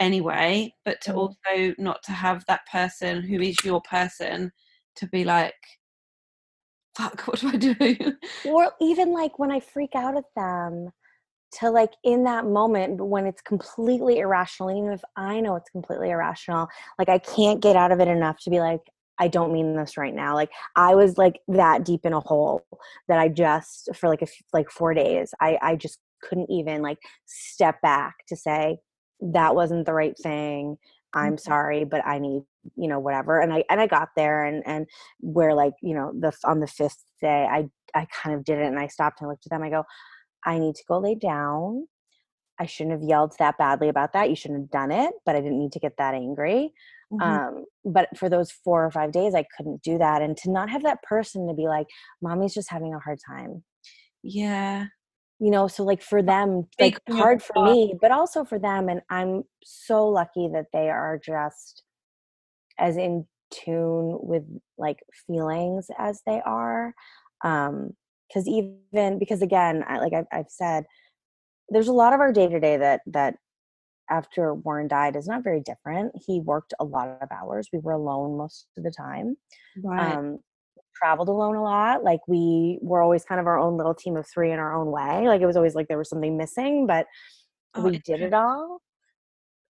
anyway. 0.00 0.74
But 0.84 1.00
to 1.02 1.12
Mm. 1.12 1.16
also 1.16 1.74
not 1.78 2.02
to 2.04 2.12
have 2.12 2.44
that 2.46 2.66
person 2.70 3.22
who 3.22 3.40
is 3.40 3.56
your 3.64 3.80
person 3.80 4.52
to 4.96 5.06
be 5.06 5.24
like, 5.24 5.54
"Fuck, 6.96 7.22
what 7.26 7.40
do 7.40 7.48
I 7.48 7.56
do?" 7.56 8.16
or 8.44 8.72
even 8.80 9.12
like 9.12 9.38
when 9.38 9.50
I 9.50 9.60
freak 9.60 9.94
out 9.94 10.16
at 10.16 10.24
them 10.36 10.92
to 11.50 11.70
like 11.70 11.92
in 12.04 12.24
that 12.24 12.44
moment 12.46 13.00
when 13.04 13.26
it's 13.26 13.40
completely 13.42 14.18
irrational 14.18 14.70
even 14.70 14.92
if 14.92 15.02
I 15.16 15.40
know 15.40 15.56
it's 15.56 15.70
completely 15.70 16.10
irrational 16.10 16.68
like 16.98 17.08
I 17.08 17.18
can't 17.18 17.60
get 17.60 17.76
out 17.76 17.92
of 17.92 18.00
it 18.00 18.08
enough 18.08 18.38
to 18.40 18.50
be 18.50 18.60
like 18.60 18.80
I 19.20 19.26
don't 19.26 19.52
mean 19.52 19.74
this 19.74 19.96
right 19.96 20.14
now. 20.14 20.34
Like 20.34 20.50
I 20.76 20.94
was 20.94 21.18
like 21.18 21.40
that 21.48 21.84
deep 21.84 22.06
in 22.06 22.12
a 22.12 22.20
hole 22.20 22.64
that 23.08 23.18
I 23.18 23.28
just 23.28 23.88
for 23.96 24.08
like 24.08 24.20
a 24.22 24.26
f- 24.26 24.42
like 24.52 24.70
4 24.70 24.94
days 24.94 25.34
I 25.40 25.58
I 25.60 25.76
just 25.76 25.98
couldn't 26.22 26.50
even 26.50 26.82
like 26.82 26.98
step 27.26 27.80
back 27.82 28.14
to 28.28 28.36
say 28.36 28.78
that 29.20 29.54
wasn't 29.56 29.86
the 29.86 29.92
right 29.94 30.16
thing. 30.22 30.76
I'm 31.14 31.36
Mhm. 31.36 31.40
sorry 31.40 31.84
but 31.84 32.06
I 32.06 32.18
need 32.18 32.42
you 32.76 32.88
know 32.88 33.00
whatever. 33.00 33.40
And 33.40 33.52
I 33.52 33.64
and 33.70 33.80
I 33.80 33.86
got 33.86 34.10
there 34.16 34.44
and 34.44 34.62
and 34.66 34.86
where 35.20 35.54
like 35.54 35.74
you 35.82 35.94
know 35.94 36.12
the 36.18 36.32
on 36.44 36.60
the 36.60 36.66
fifth 36.68 37.02
day 37.20 37.46
I 37.50 37.68
I 37.94 38.06
kind 38.12 38.36
of 38.36 38.44
did 38.44 38.58
it 38.58 38.66
and 38.66 38.78
I 38.78 38.86
stopped 38.88 39.20
and 39.20 39.28
looked 39.30 39.46
at 39.46 39.50
them 39.50 39.62
I 39.62 39.70
go 39.70 39.84
I 40.44 40.58
need 40.58 40.74
to 40.76 40.84
go 40.88 40.98
lay 40.98 41.14
down. 41.14 41.88
I 42.60 42.66
shouldn't 42.66 43.00
have 43.00 43.08
yelled 43.08 43.34
that 43.38 43.56
badly 43.58 43.88
about 43.88 44.12
that. 44.14 44.30
You 44.30 44.36
shouldn't 44.36 44.60
have 44.62 44.70
done 44.70 44.90
it, 44.90 45.12
but 45.24 45.36
I 45.36 45.40
didn't 45.40 45.58
need 45.58 45.72
to 45.72 45.80
get 45.80 45.96
that 45.98 46.14
angry. 46.14 46.72
Mhm. 47.12 47.22
Um, 47.22 47.64
but 47.84 48.08
for 48.18 48.28
those 48.28 48.50
four 48.50 48.84
or 48.84 48.90
five 48.90 49.12
days, 49.12 49.34
I 49.34 49.44
couldn't 49.56 49.82
do 49.82 49.96
that. 49.98 50.22
And 50.22 50.36
to 50.38 50.50
not 50.50 50.68
have 50.70 50.82
that 50.82 51.02
person 51.02 51.46
to 51.48 51.54
be 51.54 51.66
like, 51.68 51.86
mommy's 52.20 52.54
just 52.54 52.70
having 52.70 52.94
a 52.94 52.98
hard 52.98 53.18
time. 53.26 53.64
yeah. 54.22 54.86
You 55.40 55.52
know, 55.52 55.68
so 55.68 55.84
like 55.84 56.02
for 56.02 56.20
them, 56.20 56.66
like 56.80 57.00
hard 57.10 57.40
for 57.44 57.52
part. 57.52 57.70
me, 57.70 57.94
but 58.00 58.10
also 58.10 58.44
for 58.44 58.58
them. 58.58 58.88
And 58.88 59.02
I'm 59.08 59.44
so 59.62 60.08
lucky 60.08 60.48
that 60.52 60.66
they 60.72 60.90
are 60.90 61.16
just 61.24 61.84
as 62.76 62.96
in 62.96 63.24
tune 63.52 64.18
with 64.20 64.42
like 64.78 64.98
feelings 65.28 65.90
as 65.96 66.22
they 66.26 66.40
are. 66.44 66.92
Um, 67.44 67.92
because 68.28 68.46
even 68.46 69.18
because 69.18 69.42
again 69.42 69.84
I, 69.86 69.98
like 69.98 70.12
I've, 70.12 70.26
I've 70.32 70.50
said 70.50 70.84
there's 71.68 71.88
a 71.88 71.92
lot 71.92 72.12
of 72.12 72.20
our 72.20 72.32
day 72.32 72.48
to 72.48 72.60
day 72.60 72.76
that 72.76 73.00
that 73.06 73.36
after 74.10 74.54
warren 74.54 74.88
died 74.88 75.16
is 75.16 75.28
not 75.28 75.44
very 75.44 75.60
different. 75.60 76.12
He 76.26 76.40
worked 76.40 76.72
a 76.80 76.84
lot 76.84 77.18
of 77.20 77.28
hours. 77.30 77.68
We 77.72 77.78
were 77.78 77.92
alone 77.92 78.38
most 78.38 78.66
of 78.76 78.84
the 78.84 78.90
time. 78.90 79.36
Right. 79.82 80.16
um 80.16 80.38
traveled 80.96 81.28
alone 81.28 81.54
a 81.54 81.62
lot. 81.62 82.02
Like 82.02 82.20
we 82.26 82.78
were 82.82 83.02
always 83.02 83.24
kind 83.24 83.40
of 83.40 83.46
our 83.46 83.58
own 83.58 83.76
little 83.76 83.94
team 83.94 84.16
of 84.16 84.26
three 84.26 84.50
in 84.50 84.58
our 84.58 84.74
own 84.74 84.90
way. 84.90 85.28
Like 85.28 85.40
it 85.40 85.46
was 85.46 85.56
always 85.56 85.74
like 85.74 85.86
there 85.86 85.98
was 85.98 86.08
something 86.08 86.36
missing 86.36 86.86
but 86.86 87.06
Oh, 87.74 87.82
we 87.82 87.98
did 87.98 88.20
it 88.20 88.34
all. 88.34 88.80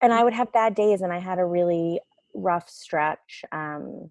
And 0.00 0.12
i 0.12 0.22
would 0.22 0.32
have 0.32 0.52
bad 0.52 0.74
days 0.74 1.00
and 1.02 1.12
i 1.12 1.18
had 1.18 1.38
a 1.38 1.44
really 1.44 2.00
rough 2.34 2.68
stretch 2.68 3.44
um 3.50 4.10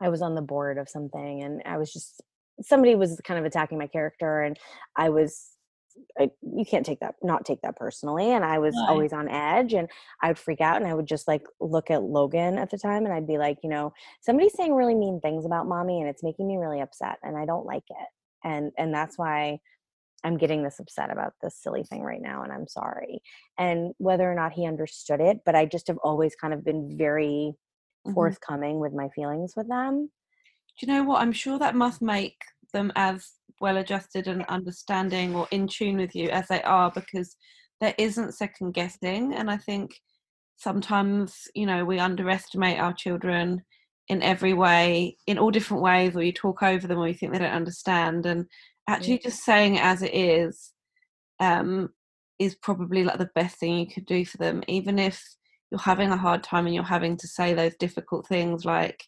i 0.00 0.08
was 0.08 0.22
on 0.22 0.34
the 0.34 0.42
board 0.42 0.78
of 0.78 0.88
something 0.88 1.42
and 1.42 1.62
i 1.66 1.76
was 1.76 1.92
just 1.92 2.22
somebody 2.60 2.94
was 2.94 3.20
kind 3.24 3.38
of 3.40 3.46
attacking 3.46 3.78
my 3.78 3.86
character 3.86 4.42
and 4.42 4.58
i 4.96 5.08
was 5.08 5.48
I, 6.18 6.30
you 6.40 6.64
can't 6.64 6.86
take 6.86 7.00
that 7.00 7.16
not 7.22 7.44
take 7.44 7.60
that 7.62 7.76
personally 7.76 8.30
and 8.32 8.44
i 8.44 8.58
was 8.58 8.74
No. 8.76 8.86
always 8.88 9.12
on 9.12 9.28
edge 9.28 9.74
and 9.74 9.88
i 10.22 10.28
would 10.28 10.38
freak 10.38 10.60
out 10.60 10.76
and 10.76 10.86
i 10.86 10.94
would 10.94 11.06
just 11.06 11.28
like 11.28 11.44
look 11.60 11.90
at 11.90 12.02
logan 12.02 12.58
at 12.58 12.70
the 12.70 12.78
time 12.78 13.04
and 13.04 13.12
i'd 13.14 13.26
be 13.26 13.38
like 13.38 13.58
you 13.62 13.68
know 13.68 13.92
somebody's 14.20 14.54
saying 14.54 14.74
really 14.74 14.94
mean 14.94 15.20
things 15.20 15.44
about 15.44 15.66
mommy 15.68 16.00
and 16.00 16.08
it's 16.08 16.22
making 16.22 16.48
me 16.48 16.56
really 16.56 16.80
upset 16.80 17.18
and 17.22 17.36
i 17.36 17.44
don't 17.44 17.66
like 17.66 17.84
it 17.90 18.08
and 18.44 18.72
and 18.78 18.94
that's 18.94 19.18
why 19.18 19.58
i'm 20.24 20.38
getting 20.38 20.62
this 20.62 20.78
upset 20.80 21.10
about 21.10 21.34
this 21.42 21.56
silly 21.56 21.84
thing 21.84 22.02
right 22.02 22.22
now 22.22 22.42
and 22.42 22.52
i'm 22.52 22.66
sorry 22.66 23.20
and 23.58 23.92
whether 23.98 24.30
or 24.30 24.34
not 24.34 24.52
he 24.52 24.66
understood 24.66 25.20
it 25.20 25.40
but 25.44 25.54
i 25.54 25.64
just 25.66 25.88
have 25.88 25.98
always 25.98 26.34
kind 26.34 26.54
of 26.54 26.64
been 26.64 26.96
very 26.96 27.52
Mhm. 28.06 28.14
forthcoming 28.14 28.80
with 28.80 28.92
my 28.92 29.08
feelings 29.10 29.54
with 29.56 29.68
them 29.68 30.10
Do 30.78 30.86
you 30.86 30.92
know 30.92 31.04
what? 31.04 31.20
I'm 31.20 31.32
sure 31.32 31.58
that 31.58 31.74
must 31.74 32.02
make 32.02 32.36
them 32.72 32.92
as 32.96 33.32
well 33.60 33.76
adjusted 33.76 34.26
and 34.26 34.44
understanding 34.46 35.34
or 35.34 35.46
in 35.50 35.68
tune 35.68 35.96
with 35.96 36.14
you 36.14 36.28
as 36.30 36.48
they 36.48 36.62
are 36.62 36.90
because 36.90 37.36
there 37.80 37.94
isn't 37.98 38.34
second 38.34 38.72
guessing. 38.72 39.34
And 39.34 39.50
I 39.50 39.56
think 39.56 39.92
sometimes, 40.56 41.48
you 41.54 41.66
know, 41.66 41.84
we 41.84 41.98
underestimate 41.98 42.78
our 42.78 42.92
children 42.92 43.62
in 44.08 44.22
every 44.22 44.54
way, 44.54 45.16
in 45.26 45.38
all 45.38 45.50
different 45.50 45.82
ways, 45.82 46.16
or 46.16 46.22
you 46.22 46.32
talk 46.32 46.62
over 46.62 46.86
them 46.86 46.98
or 46.98 47.08
you 47.08 47.14
think 47.14 47.32
they 47.32 47.38
don't 47.38 47.50
understand. 47.50 48.26
And 48.26 48.46
actually 48.88 49.18
just 49.18 49.44
saying 49.44 49.76
it 49.76 49.82
as 49.82 50.02
it 50.02 50.14
is 50.14 50.72
um, 51.40 51.90
is 52.38 52.54
probably 52.56 53.04
like 53.04 53.18
the 53.18 53.30
best 53.34 53.58
thing 53.58 53.78
you 53.78 53.86
could 53.86 54.06
do 54.06 54.24
for 54.24 54.38
them, 54.38 54.62
even 54.66 54.98
if 54.98 55.22
you're 55.70 55.80
having 55.80 56.10
a 56.10 56.16
hard 56.16 56.42
time 56.42 56.66
and 56.66 56.74
you're 56.74 56.84
having 56.84 57.16
to 57.16 57.28
say 57.28 57.54
those 57.54 57.74
difficult 57.76 58.26
things 58.26 58.64
like 58.64 59.04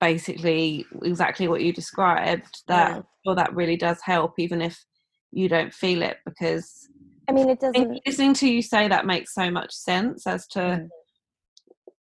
basically 0.00 0.86
exactly 1.02 1.48
what 1.48 1.62
you 1.62 1.72
described 1.72 2.62
that 2.68 2.90
Yeah. 2.90 3.02
I'm 3.26 3.36
that 3.36 3.54
really 3.54 3.76
does 3.76 4.00
help 4.02 4.34
even 4.38 4.60
if 4.62 4.84
you 5.32 5.48
don't 5.48 5.74
feel 5.74 6.02
it 6.02 6.18
because 6.24 6.88
i 7.28 7.32
mean 7.32 7.48
it 7.50 7.58
doesn't 7.58 8.00
listening 8.06 8.34
to 8.34 8.48
you 8.48 8.62
say 8.62 8.86
that 8.86 9.06
makes 9.06 9.34
so 9.34 9.50
much 9.50 9.72
sense 9.72 10.26
as 10.26 10.46
to 10.48 10.58
Mm. 10.60 10.88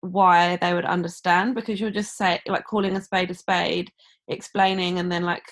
why 0.01 0.55
they 0.57 0.73
would 0.73 0.85
understand 0.85 1.55
because 1.55 1.79
you're 1.79 1.91
just 1.91 2.17
say 2.17 2.39
like 2.47 2.65
calling 2.65 2.95
a 2.95 3.01
spade 3.01 3.31
a 3.31 3.33
spade 3.33 3.91
explaining 4.27 4.99
and 4.99 5.11
then 5.11 5.23
like 5.23 5.43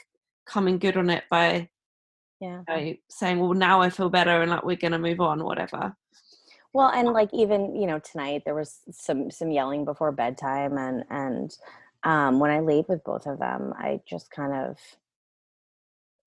coming 0.45 0.79
good 0.79 0.97
on 0.97 1.09
it 1.09 1.23
by 1.29 1.69
yeah 2.39 2.61
you 2.69 2.85
know, 2.85 2.93
saying 3.09 3.39
well 3.39 3.53
now 3.53 3.81
i 3.81 3.89
feel 3.89 4.09
better 4.09 4.41
and 4.41 4.51
like 4.51 4.63
we're 4.65 4.75
gonna 4.75 4.99
move 4.99 5.21
on 5.21 5.43
whatever 5.43 5.95
Well, 6.73 6.89
and 6.89 7.09
like 7.11 7.29
even 7.33 7.75
you 7.75 7.85
know 7.85 7.99
tonight 7.99 8.43
there 8.45 8.55
was 8.55 8.79
some 8.91 9.29
some 9.29 9.51
yelling 9.51 9.83
before 9.85 10.11
bedtime, 10.13 10.77
and 10.77 11.03
and 11.09 11.51
um, 12.03 12.39
when 12.39 12.51
I 12.51 12.59
laid 12.59 12.85
with 12.87 13.03
both 13.03 13.27
of 13.27 13.39
them, 13.39 13.73
I 13.77 14.01
just 14.07 14.31
kind 14.31 14.53
of 14.53 14.77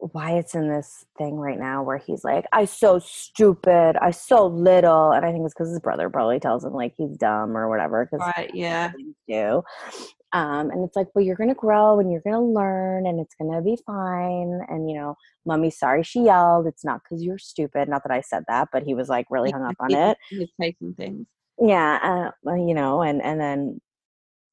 Wyatt's 0.01 0.55
in 0.55 0.68
this 0.68 1.07
thing 1.16 1.37
right 1.37 1.59
now 1.59 1.83
where 1.83 1.97
he's 1.99 2.25
like, 2.25 2.45
"I 2.53 2.64
so 2.66 2.99
stupid, 2.99 3.97
I 4.01 4.11
so 4.11 4.47
little," 4.47 5.12
and 5.12 5.25
I 5.25 5.33
think 5.33 5.45
it's 5.45 5.55
because 5.55 5.70
his 5.70 5.81
brother 5.81 6.11
probably 6.11 6.41
tells 6.41 6.64
him 6.64 6.72
like 6.75 6.95
he's 6.97 7.16
dumb 7.16 7.57
or 7.57 7.68
whatever. 7.68 8.05
Because 8.05 8.27
right 8.37 8.51
yeah 8.55 8.93
do. 9.29 9.62
Um, 10.33 10.70
and 10.70 10.85
it's 10.85 10.97
like, 10.97 11.07
well, 11.14 11.25
you're 11.25 11.37
gonna 11.37 11.55
grow 11.55 12.01
and 12.01 12.11
you're 12.11 12.20
gonna 12.22 12.43
learn, 12.43 13.07
and 13.07 13.20
it's 13.20 13.35
gonna 13.41 13.62
be 13.62 13.79
fine. 13.87 14.61
And 14.68 14.91
you 14.91 14.97
know, 14.97 15.16
mommy's 15.47 15.79
sorry 15.79 16.03
she 16.03 16.25
yelled. 16.25 16.66
It's 16.66 16.85
not 16.85 17.01
because 17.03 17.22
you're 17.22 17.39
stupid. 17.39 17.89
Not 17.89 18.03
that 18.03 18.12
I 18.12 18.20
said 18.20 18.45
that, 18.49 18.68
but 18.72 18.83
he 18.83 18.95
was 18.95 19.09
like 19.09 19.27
really 19.31 19.51
hung 19.53 19.62
up 19.64 19.77
on 19.81 19.91
He- 19.91 19.97
it. 19.97 20.18
he's 20.31 20.51
taking 20.61 20.95
things 20.95 21.27
Yeah, 21.61 22.33
uh, 22.47 22.55
you 22.55 22.75
know, 22.75 23.01
and 23.03 23.22
and 23.22 23.41
then 23.41 23.81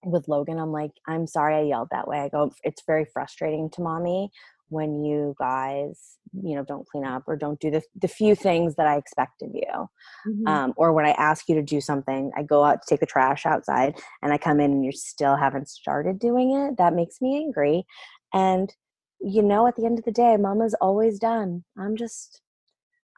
with 0.04 0.28
Logan, 0.28 0.60
I'm 0.60 0.72
like, 0.72 0.91
I'm 1.08 1.28
sorry 1.28 1.56
I 1.56 1.62
yelled 1.62 1.89
that 1.91 2.08
way. 2.08 2.20
I 2.20 2.30
go, 2.30 2.54
it's 2.64 2.84
very 2.86 3.06
frustrating 3.06 3.70
to 3.72 3.82
mommy 3.82 4.32
when 4.70 5.04
you 5.04 5.36
guys, 5.38 6.18
you 6.41 6.56
know, 6.56 6.64
don't 6.64 6.88
clean 6.88 7.06
up 7.06 7.24
or 7.28 7.36
don't 7.36 7.60
do 7.60 7.70
the 7.70 7.82
the 7.99 8.08
few 8.08 8.36
things 8.36 8.76
that 8.76 8.88
I 8.88 8.95
expect 8.97 9.41
of 9.41 9.49
you. 9.54 9.89
Mhm. 10.28 10.47
Um, 10.47 10.74
or 10.78 10.93
when 10.93 11.06
I 11.06 11.12
ask 11.12 11.49
you 11.49 11.56
to 11.56 11.62
do 11.62 11.82
something, 11.82 12.32
I 12.38 12.43
go 12.43 12.64
out 12.64 12.82
to 12.82 12.88
take 12.89 13.02
the 13.02 13.06
trash 13.06 13.45
outside 13.45 13.99
and 14.22 14.32
I 14.32 14.38
come 14.38 14.60
in 14.62 14.72
and 14.72 14.86
you 14.86 14.93
still 14.93 15.36
haven't 15.36 15.68
started 15.68 16.20
doing 16.20 16.54
it. 16.56 16.78
That 16.78 16.93
makes 16.93 17.22
me 17.22 17.38
angry. 17.38 17.86
And 18.34 18.74
you 19.20 19.43
know, 19.43 19.68
at 19.68 19.76
the 19.76 19.86
end 19.86 19.99
of 19.99 20.06
the 20.06 20.12
day, 20.12 20.36
mama's 20.38 20.74
always 20.76 21.20
done. 21.20 21.64
I'm 21.78 21.95
just, 21.95 22.41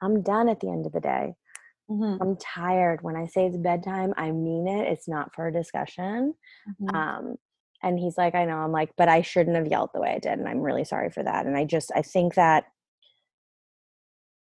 I'm 0.01 0.21
done 0.21 0.49
at 0.49 0.59
the 0.59 0.69
end 0.69 0.85
of 0.85 0.91
the 0.91 0.99
day. 0.99 1.35
Mhm. 1.89 2.19
I'm 2.21 2.37
tired. 2.37 3.01
When 3.01 3.15
I 3.15 3.27
say 3.27 3.47
it's 3.47 3.57
bedtime, 3.57 4.13
I 4.17 4.31
mean 4.31 4.67
it. 4.67 4.87
It's 4.87 5.07
not 5.07 5.33
for 5.35 5.47
a 5.47 5.53
discussion. 5.53 6.35
Mhm. 6.65 6.93
Um, 6.93 7.37
and 7.83 7.99
he's 7.99 8.17
like, 8.17 8.35
I 8.35 8.45
know. 8.45 8.57
I'm 8.57 8.71
like, 8.73 8.93
but 8.97 9.09
I 9.09 9.21
shouldn't 9.21 9.57
have 9.57 9.67
yelled 9.67 9.91
the 9.93 10.01
way 10.01 10.11
I 10.15 10.19
did. 10.19 10.39
And 10.39 10.47
I'm 10.49 10.61
really 10.61 10.85
sorry 10.85 11.11
for 11.11 11.23
that. 11.23 11.45
And 11.47 11.57
I 11.57 11.65
just, 11.65 11.91
I 11.95 12.01
think 12.03 12.35
that 12.35 12.65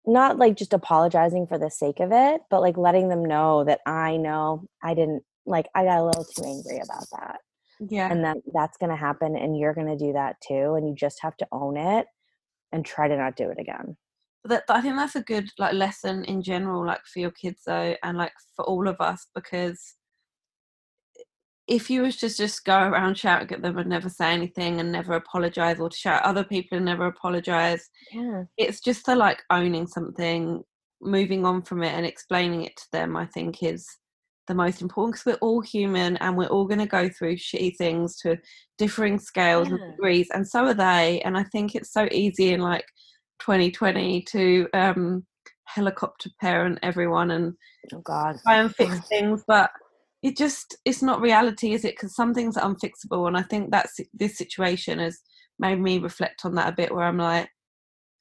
not 0.05 0.37
like 0.37 0.55
just 0.55 0.73
apologizing 0.73 1.47
for 1.47 1.57
the 1.57 1.69
sake 1.69 1.99
of 1.99 2.11
it, 2.11 2.41
but 2.49 2.61
like 2.61 2.77
letting 2.77 3.09
them 3.09 3.23
know 3.23 3.63
that 3.65 3.81
I 3.85 4.17
know 4.17 4.65
I 4.83 4.93
didn't, 4.93 5.23
like, 5.45 5.67
I 5.75 5.83
got 5.83 5.99
a 5.99 6.05
little 6.05 6.25
too 6.25 6.43
angry 6.43 6.79
about 6.79 7.07
that. 7.11 7.41
yeah 7.79 8.11
And 8.11 8.25
that 8.25 8.37
that's 8.53 8.77
going 8.77 8.91
to 8.91 8.97
happen. 8.97 9.35
And 9.37 9.57
you're 9.57 9.75
going 9.75 9.87
to 9.87 9.97
do 9.97 10.13
that 10.13 10.37
too. 10.47 10.75
And 10.75 10.87
you 10.89 10.95
just 10.95 11.21
have 11.21 11.37
to 11.37 11.47
own 11.51 11.77
it 11.77 12.07
and 12.71 12.85
try 12.85 13.07
to 13.07 13.17
not 13.17 13.37
do 13.37 13.49
it 13.51 13.59
again. 13.59 13.97
That 14.45 14.63
I 14.69 14.81
think 14.81 14.95
that's 14.95 15.15
a 15.15 15.21
good 15.23 15.49
like 15.57 15.73
lesson 15.73 16.23
in 16.25 16.41
general, 16.41 16.85
like 16.85 17.05
for 17.05 17.19
your 17.19 17.31
kids 17.31 17.61
though, 17.65 17.95
and 18.03 18.17
like 18.17 18.31
for 18.55 18.65
all 18.65 18.87
of 18.87 18.99
us, 18.99 19.27
because 19.35 19.95
if 21.67 21.89
you 21.89 22.01
was 22.01 22.15
just 22.15 22.37
just 22.37 22.65
go 22.65 22.79
around 22.79 23.15
shouting 23.17 23.51
at 23.51 23.61
them 23.61 23.77
and 23.77 23.89
never 23.89 24.09
say 24.09 24.31
anything 24.33 24.79
and 24.79 24.91
never 24.91 25.13
apologize, 25.13 25.79
or 25.79 25.89
to 25.89 25.95
shout 25.95 26.21
at 26.21 26.27
other 26.27 26.43
people 26.43 26.77
and 26.77 26.85
never 26.85 27.05
apologize, 27.05 27.87
Yeah. 28.11 28.43
it's 28.57 28.81
just 28.81 29.05
the 29.05 29.15
like 29.15 29.43
owning 29.51 29.85
something, 29.87 30.63
moving 31.01 31.45
on 31.45 31.61
from 31.61 31.83
it, 31.83 31.93
and 31.93 32.05
explaining 32.05 32.63
it 32.63 32.75
to 32.77 32.85
them. 32.91 33.15
I 33.15 33.25
think 33.27 33.61
is 33.61 33.85
the 34.47 34.55
most 34.55 34.81
important 34.81 35.13
because 35.13 35.25
we're 35.27 35.47
all 35.47 35.61
human 35.61 36.17
and 36.17 36.35
we're 36.35 36.47
all 36.47 36.65
going 36.65 36.79
to 36.79 36.87
go 36.87 37.07
through 37.07 37.35
shitty 37.35 37.75
things 37.77 38.17
to 38.17 38.35
differing 38.79 39.19
scales 39.19 39.67
and 39.67 39.79
degrees, 39.91 40.27
and 40.33 40.47
so 40.47 40.65
are 40.65 40.73
they. 40.73 41.21
And 41.21 41.37
I 41.37 41.43
think 41.43 41.75
it's 41.75 41.93
so 41.93 42.07
easy 42.11 42.53
in 42.53 42.61
like 42.61 42.85
2020 43.39 44.21
to 44.23 44.67
um 44.73 45.25
helicopter 45.65 46.29
parent 46.41 46.79
everyone 46.81 47.31
and 47.31 47.53
Oh, 47.93 47.99
God. 48.01 48.37
try 48.43 48.57
and 48.57 48.75
fix 48.75 48.99
things 49.07 49.43
but 49.47 49.69
it 50.21 50.35
just 50.35 50.75
it's 50.85 51.01
not 51.01 51.21
reality 51.21 51.73
is 51.73 51.85
it? 51.85 51.93
Because 51.95 52.15
some 52.15 52.33
things 52.33 52.57
are 52.57 52.69
unfixable 52.69 53.27
and 53.27 53.37
i 53.37 53.41
think 53.43 53.71
that's 53.71 53.99
this 54.13 54.37
situation 54.37 54.99
has 54.99 55.19
made 55.59 55.79
me 55.79 55.97
reflect 55.99 56.41
on 56.45 56.55
that 56.55 56.69
a 56.73 56.75
bit 56.75 56.93
where 56.93 57.05
i'm 57.05 57.17
like 57.17 57.49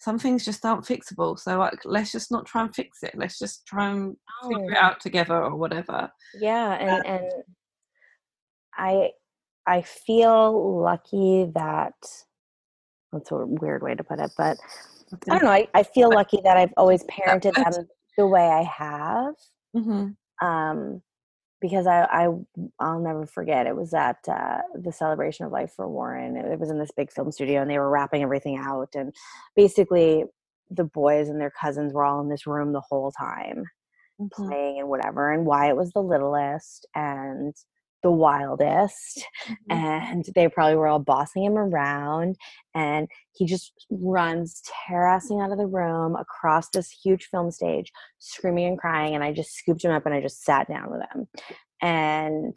some 0.00 0.18
things 0.18 0.44
just 0.44 0.64
aren't 0.64 0.84
fixable 0.84 1.38
so 1.38 1.58
like 1.58 1.78
let's 1.84 2.12
just 2.12 2.30
not 2.30 2.46
try 2.46 2.62
and 2.62 2.74
fix 2.74 3.02
it. 3.02 3.14
Let's 3.16 3.36
just 3.38 3.66
try 3.66 3.90
and 3.90 4.16
figure 4.48 4.70
it 4.72 4.76
out 4.78 5.00
together 5.00 5.42
or 5.42 5.56
whatever. 5.56 6.08
Yeah, 6.40 6.74
and 6.74 7.04
and 7.04 7.32
I 8.76 9.10
I 9.66 9.82
feel 9.82 10.80
lucky 10.82 11.50
that 11.54 11.94
that's 13.12 13.30
a 13.32 13.44
weird 13.44 13.82
way 13.82 13.96
to 13.96 14.04
put 14.04 14.20
it, 14.20 14.30
but 14.38 14.56
I 15.30 15.38
don't 15.38 15.44
know. 15.44 15.50
I, 15.52 15.68
I 15.74 15.82
feel 15.82 16.12
lucky 16.12 16.40
that 16.44 16.56
I've 16.56 16.72
always 16.76 17.04
parented 17.04 17.54
them 17.54 17.88
the 18.16 18.26
way 18.26 18.46
I 18.46 18.62
have. 18.62 19.34
hmm 19.74 20.08
Um, 20.42 21.02
because 21.60 21.86
I, 21.88 22.04
I 22.04 22.28
I'll 22.80 23.00
never 23.00 23.26
forget. 23.26 23.66
It 23.66 23.76
was 23.76 23.92
at 23.94 24.18
uh, 24.28 24.58
the 24.80 24.92
celebration 24.92 25.44
of 25.46 25.52
life 25.52 25.72
for 25.74 25.88
Warren. 25.88 26.36
It 26.36 26.58
was 26.60 26.70
in 26.70 26.78
this 26.78 26.92
big 26.96 27.10
film 27.12 27.32
studio, 27.32 27.60
and 27.62 27.70
they 27.70 27.78
were 27.78 27.90
wrapping 27.90 28.22
everything 28.22 28.56
out. 28.58 28.90
And 28.94 29.12
basically, 29.56 30.24
the 30.70 30.84
boys 30.84 31.28
and 31.28 31.40
their 31.40 31.52
cousins 31.60 31.92
were 31.92 32.04
all 32.04 32.20
in 32.20 32.28
this 32.28 32.46
room 32.46 32.72
the 32.72 32.82
whole 32.88 33.10
time 33.12 33.64
Mm-hmm. 34.20 34.48
playing 34.48 34.80
and 34.80 34.88
whatever. 34.88 35.32
And 35.32 35.46
Wyatt 35.46 35.76
was 35.76 35.92
the 35.92 36.02
littlest 36.02 36.86
and 36.94 37.54
the 38.02 38.10
wildest 38.10 39.24
Mm-hmm. 39.48 39.72
and 39.72 40.24
they 40.34 40.48
probably 40.48 40.76
were 40.76 40.88
all 40.88 40.98
bossing 40.98 41.44
him 41.44 41.56
around 41.56 42.36
and 42.74 43.08
he 43.34 43.46
just 43.46 43.72
runs 43.90 44.62
terrassing 44.88 45.42
out 45.42 45.52
of 45.52 45.58
the 45.58 45.66
room 45.66 46.16
across 46.16 46.68
this 46.70 46.90
huge 46.90 47.24
film 47.30 47.50
stage 47.50 47.90
screaming 48.18 48.66
and 48.66 48.78
crying 48.78 49.14
and 49.14 49.24
i 49.24 49.32
just 49.32 49.54
scooped 49.54 49.84
him 49.84 49.90
up 49.92 50.04
and 50.06 50.14
i 50.14 50.20
just 50.20 50.44
sat 50.44 50.68
down 50.68 50.90
with 50.90 51.00
him 51.12 51.26
and 51.80 52.54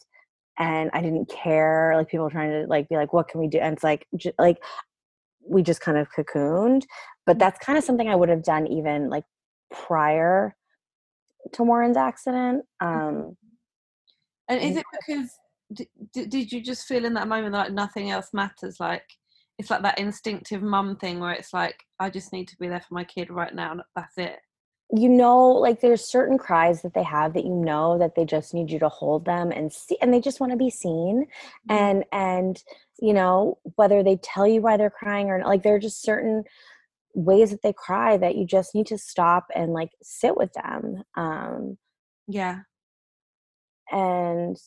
and 0.59 0.89
i 0.93 1.01
didn't 1.01 1.29
care 1.29 1.93
like 1.95 2.09
people 2.09 2.25
were 2.25 2.31
trying 2.31 2.51
to 2.51 2.67
like 2.67 2.89
be 2.89 2.95
like 2.95 3.13
what 3.13 3.27
can 3.27 3.39
we 3.39 3.47
do 3.47 3.57
and 3.57 3.73
it's 3.73 3.83
like 3.83 4.05
j- 4.17 4.33
like 4.37 4.57
we 5.47 5.63
just 5.63 5.81
kind 5.81 5.97
of 5.97 6.07
cocooned. 6.11 6.83
But 7.25 7.39
that's 7.39 7.63
kind 7.63 7.77
of 7.77 7.83
something 7.83 8.07
I 8.09 8.15
would 8.15 8.29
have 8.29 8.43
done 8.43 8.67
even 8.67 9.09
like 9.09 9.23
prior 9.71 10.55
to 11.53 11.63
Warren's 11.63 11.97
accident. 11.97 12.65
Um, 12.79 13.37
and 14.51 14.71
is 14.71 14.77
it 14.77 14.85
because 15.07 15.29
did, 16.13 16.29
did 16.29 16.51
you 16.51 16.61
just 16.61 16.85
feel 16.85 17.05
in 17.05 17.13
that 17.13 17.27
moment 17.27 17.53
like 17.53 17.71
nothing 17.71 18.11
else 18.11 18.29
matters? 18.33 18.79
Like 18.79 19.05
it's 19.57 19.69
like 19.69 19.83
that 19.83 19.99
instinctive 19.99 20.61
mum 20.61 20.97
thing 20.97 21.19
where 21.19 21.33
it's 21.33 21.53
like 21.53 21.83
I 21.99 22.09
just 22.09 22.33
need 22.33 22.47
to 22.49 22.57
be 22.57 22.67
there 22.67 22.81
for 22.81 22.93
my 22.93 23.03
kid 23.03 23.29
right 23.29 23.53
now. 23.53 23.71
And 23.71 23.81
that's 23.95 24.17
it. 24.17 24.39
You 24.93 25.07
know, 25.07 25.47
like 25.47 25.79
there's 25.79 26.09
certain 26.09 26.37
cries 26.37 26.81
that 26.81 26.93
they 26.93 27.03
have 27.03 27.33
that 27.33 27.45
you 27.45 27.55
know 27.55 27.97
that 27.97 28.15
they 28.15 28.25
just 28.25 28.53
need 28.53 28.69
you 28.69 28.79
to 28.79 28.89
hold 28.89 29.23
them 29.23 29.51
and 29.51 29.71
see, 29.71 29.97
and 30.01 30.13
they 30.13 30.19
just 30.19 30.41
want 30.41 30.51
to 30.51 30.57
be 30.57 30.69
seen. 30.69 31.27
Mm-hmm. 31.69 31.71
And 31.71 32.05
and 32.11 32.63
you 32.99 33.13
know 33.13 33.57
whether 33.75 34.03
they 34.03 34.17
tell 34.17 34.45
you 34.45 34.61
why 34.61 34.75
they're 34.75 34.89
crying 34.89 35.29
or 35.29 35.39
not, 35.39 35.47
like 35.47 35.63
there 35.63 35.75
are 35.75 35.79
just 35.79 36.01
certain 36.01 36.43
ways 37.13 37.51
that 37.51 37.61
they 37.61 37.73
cry 37.73 38.17
that 38.17 38.35
you 38.35 38.45
just 38.45 38.75
need 38.75 38.87
to 38.87 38.97
stop 38.97 39.45
and 39.55 39.73
like 39.73 39.91
sit 40.01 40.35
with 40.35 40.51
them. 40.53 41.03
Um, 41.15 41.77
yeah. 42.27 42.59
And 43.91 44.57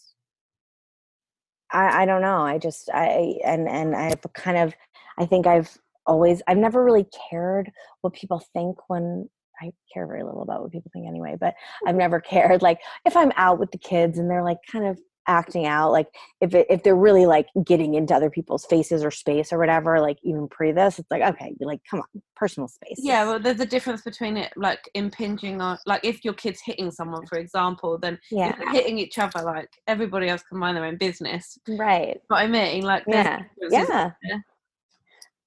I, 1.73 2.03
I 2.03 2.07
don't 2.07 2.23
know. 2.23 2.39
I 2.39 2.59
just 2.59 2.89
I 2.93 3.37
and 3.45 3.69
and 3.69 3.95
I've 3.97 4.23
kind 4.35 4.59
of 4.59 4.75
I 5.19 5.27
think 5.27 5.47
I've 5.47 5.77
always 6.07 6.43
I've 6.47 6.59
never 6.59 6.85
really 6.85 7.07
cared 7.31 7.71
what 8.03 8.15
people 8.15 8.43
think 8.53 8.77
when 8.89 9.29
I 9.61 9.73
care 9.93 10.07
very 10.07 10.23
little 10.23 10.43
about 10.43 10.63
what 10.63 10.73
people 10.73 10.91
think 10.93 11.07
anyway, 11.07 11.37
but 11.39 11.55
I've 11.85 11.91
mm-hmm. 11.91 11.99
never 11.99 12.21
cared 12.21 12.63
like 12.63 12.81
if 13.05 13.17
I'm 13.17 13.33
out 13.37 13.59
with 13.59 13.71
the 13.71 13.79
kids 13.79 14.19
and 14.19 14.31
they're 14.31 14.45
like 14.45 14.59
kind 14.71 14.87
of 14.87 14.99
acting 15.27 15.67
out 15.67 15.91
like 15.91 16.07
if 16.41 16.55
it, 16.55 16.67
if 16.69 16.83
they're 16.83 16.97
really 16.97 17.27
like 17.27 17.47
getting 17.65 17.95
into 17.95 18.15
other 18.15 18.31
people's 18.31 18.65
faces 18.67 19.05
or 19.05 19.11
space 19.11 19.53
or 19.53 19.59
whatever 19.59 20.01
like 20.01 20.19
even 20.23 20.49
pre 20.49 20.73
this 20.73 20.99
it's 20.99 21.11
like 21.11 21.23
okay 21.23 21.55
you're 21.59 21.69
like 21.69 21.81
come 21.91 22.01
on 22.01 22.23
personal 22.37 22.69
space 22.69 22.99
yeah 22.99 23.25
well 23.25 23.39
there's 23.39 23.61
a 23.61 23.67
difference 23.67 24.03
between 24.03 24.37
it 24.37 24.53
like 24.57 24.89
impinging 24.95 25.61
on 25.61 25.79
like 25.87 26.05
if 26.05 26.25
your 26.25 26.35
kid's 26.35 26.61
hitting 26.61 26.91
someone 26.91 27.27
for 27.27 27.39
example 27.39 27.99
then 27.99 28.19
yeah. 28.31 28.55
hitting 28.71 28.99
each 28.99 29.19
other 29.19 29.43
like 29.43 29.69
everybody 29.87 30.29
else 30.29 30.43
can 30.43 30.59
mind 30.59 30.77
their 30.77 30.85
own 30.85 30.97
business. 30.97 31.59
Right. 31.69 32.21
But 32.29 32.37
i 32.37 32.47
mean? 32.47 32.83
Like 32.83 33.05
yeah 33.07 33.43
yeah. 33.71 34.11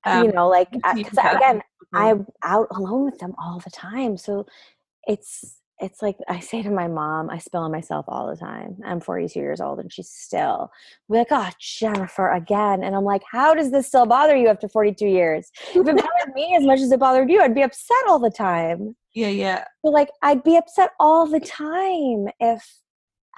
um, 0.06 0.26
you 0.26 0.32
know 0.32 0.48
like 0.48 0.70
because 0.72 1.18
again 1.18 1.62
i'm 1.94 2.26
out 2.44 2.68
alone 2.72 3.06
with 3.06 3.20
them 3.20 3.34
all 3.38 3.60
the 3.60 3.70
time 3.70 4.18
so 4.18 4.46
it's 5.08 5.62
it's 5.80 6.02
like 6.02 6.18
I 6.28 6.40
say 6.40 6.64
to 6.64 6.72
my 6.72 6.88
mom, 6.88 7.30
I 7.30 7.38
spill 7.38 7.62
on 7.62 7.72
myself 7.72 8.06
all 8.08 8.28
the 8.28 8.36
time. 8.36 8.78
I'm 8.84 9.00
42 9.00 9.40
years 9.40 9.62
old 9.62 9.80
and 9.80 9.92
she's 9.92 10.10
still 10.10 10.72
like, 11.08 11.28
oh, 11.32 11.50
Jennifer 11.60 12.32
again. 12.32 12.84
And 12.84 12.96
I'm 12.96 13.04
like, 13.04 13.22
how 13.30 13.54
does 13.54 13.72
this 13.72 13.88
still 13.88 14.06
bother 14.06 14.36
you 14.36 14.48
after 14.48 14.68
42 14.68 15.06
years? 15.08 15.52
If 15.70 15.76
it 15.76 15.86
bothered 15.86 16.34
me 16.34 16.56
as 16.56 16.64
much 16.64 16.80
as 16.80 16.92
it 16.92 17.00
bothered 17.00 17.30
you, 17.30 17.42
I'd 17.42 17.56
be 17.56 17.62
upset 17.62 17.98
all 18.08 18.20
the 18.20 18.32
time. 18.32 18.96
Yeah, 19.14 19.30
yeah. 19.30 19.66
So 19.86 19.92
like 19.92 20.10
I'd 20.24 20.44
be 20.44 20.58
upset 20.58 20.92
all 21.00 21.28
the 21.28 21.40
time 21.40 22.28
if 22.40 22.82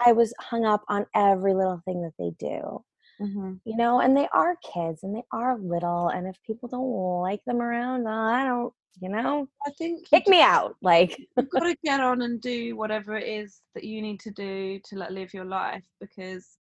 I 0.05 0.13
was 0.13 0.33
hung 0.39 0.65
up 0.65 0.83
on 0.87 1.05
every 1.15 1.53
little 1.53 1.81
thing 1.85 2.01
that 2.03 2.13
they 2.17 2.31
do. 2.39 2.83
Mm-hmm. 3.21 3.53
You 3.65 3.77
know, 3.77 3.99
and 3.99 4.15
they 4.15 4.27
are 4.31 4.55
kids 4.73 5.03
and 5.03 5.15
they 5.15 5.23
are 5.31 5.57
little. 5.57 6.09
And 6.09 6.27
if 6.27 6.37
people 6.45 6.69
don't 6.69 7.21
like 7.21 7.43
them 7.45 7.61
around, 7.61 8.07
I 8.07 8.45
don't 8.45 8.73
you 9.01 9.09
know 9.09 9.47
i 9.65 9.71
think 9.71 10.07
kick 10.09 10.27
me 10.27 10.41
out 10.41 10.75
like 10.81 11.17
you've 11.37 11.49
got 11.49 11.61
to 11.61 11.75
get 11.83 11.99
on 11.99 12.21
and 12.21 12.41
do 12.41 12.75
whatever 12.75 13.15
it 13.15 13.27
is 13.27 13.61
that 13.73 13.83
you 13.83 14.01
need 14.01 14.19
to 14.19 14.31
do 14.31 14.79
to 14.83 14.97
like 14.97 15.11
live 15.11 15.33
your 15.33 15.45
life 15.45 15.83
because 15.99 16.57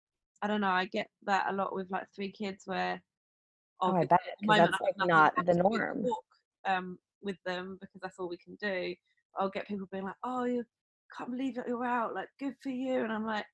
i 0.41 0.47
don't 0.47 0.61
know 0.61 0.69
i 0.69 0.85
get 0.85 1.07
that 1.23 1.45
a 1.49 1.53
lot 1.53 1.73
with 1.73 1.89
like 1.91 2.05
three 2.15 2.31
kids 2.31 2.63
where 2.65 3.01
oh, 3.81 3.95
I 3.95 4.05
bet 4.05 4.19
that's 4.47 4.81
like 4.81 5.07
not 5.07 5.33
the 5.45 5.53
norm 5.53 6.03
walk, 6.03 6.23
um 6.65 6.97
with 7.21 7.37
them 7.45 7.77
because 7.79 8.01
that's 8.01 8.19
all 8.19 8.29
we 8.29 8.37
can 8.37 8.55
do 8.55 8.95
i'll 9.37 9.49
get 9.49 9.67
people 9.67 9.87
being 9.91 10.05
like 10.05 10.15
oh 10.23 10.45
you 10.45 10.63
can't 11.15 11.31
believe 11.31 11.55
that 11.55 11.67
you're 11.67 11.85
out 11.85 12.15
like 12.15 12.29
good 12.39 12.55
for 12.61 12.69
you 12.69 13.03
and 13.03 13.11
i'm 13.11 13.25
like 13.25 13.45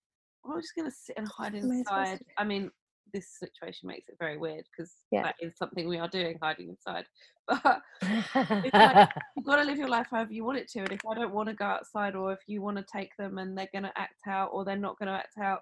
i'm 0.45 0.59
just 0.61 0.75
gonna 0.75 0.91
sit 0.91 1.17
and 1.17 1.27
hide 1.27 1.55
inside 1.55 2.19
i 2.37 2.43
mean 2.43 2.71
this 3.13 3.27
situation 3.39 3.87
makes 3.87 4.09
it 4.09 4.15
very 4.19 4.37
weird 4.37 4.65
because 4.71 4.91
yeah. 5.11 5.23
that 5.23 5.35
is 5.41 5.57
something 5.57 5.87
we 5.87 5.97
are 5.97 6.07
doing, 6.07 6.37
hiding 6.41 6.69
inside. 6.69 7.05
But 7.47 7.81
like, 8.03 9.09
you've 9.35 9.45
got 9.45 9.55
to 9.55 9.63
live 9.63 9.79
your 9.79 9.87
life 9.87 10.05
however 10.11 10.31
you 10.31 10.43
want 10.43 10.59
it 10.59 10.69
to. 10.69 10.79
And 10.81 10.91
if 10.91 10.99
I 11.09 11.15
don't 11.15 11.33
want 11.33 11.49
to 11.49 11.55
go 11.55 11.65
outside, 11.65 12.15
or 12.15 12.31
if 12.31 12.39
you 12.45 12.61
want 12.61 12.77
to 12.77 12.85
take 12.91 13.09
them 13.17 13.39
and 13.39 13.57
they're 13.57 13.69
going 13.73 13.83
to 13.83 13.97
act 13.97 14.27
out, 14.27 14.51
or 14.53 14.63
they're 14.63 14.75
not 14.75 14.99
going 14.99 15.07
to 15.07 15.15
act 15.15 15.35
out, 15.41 15.61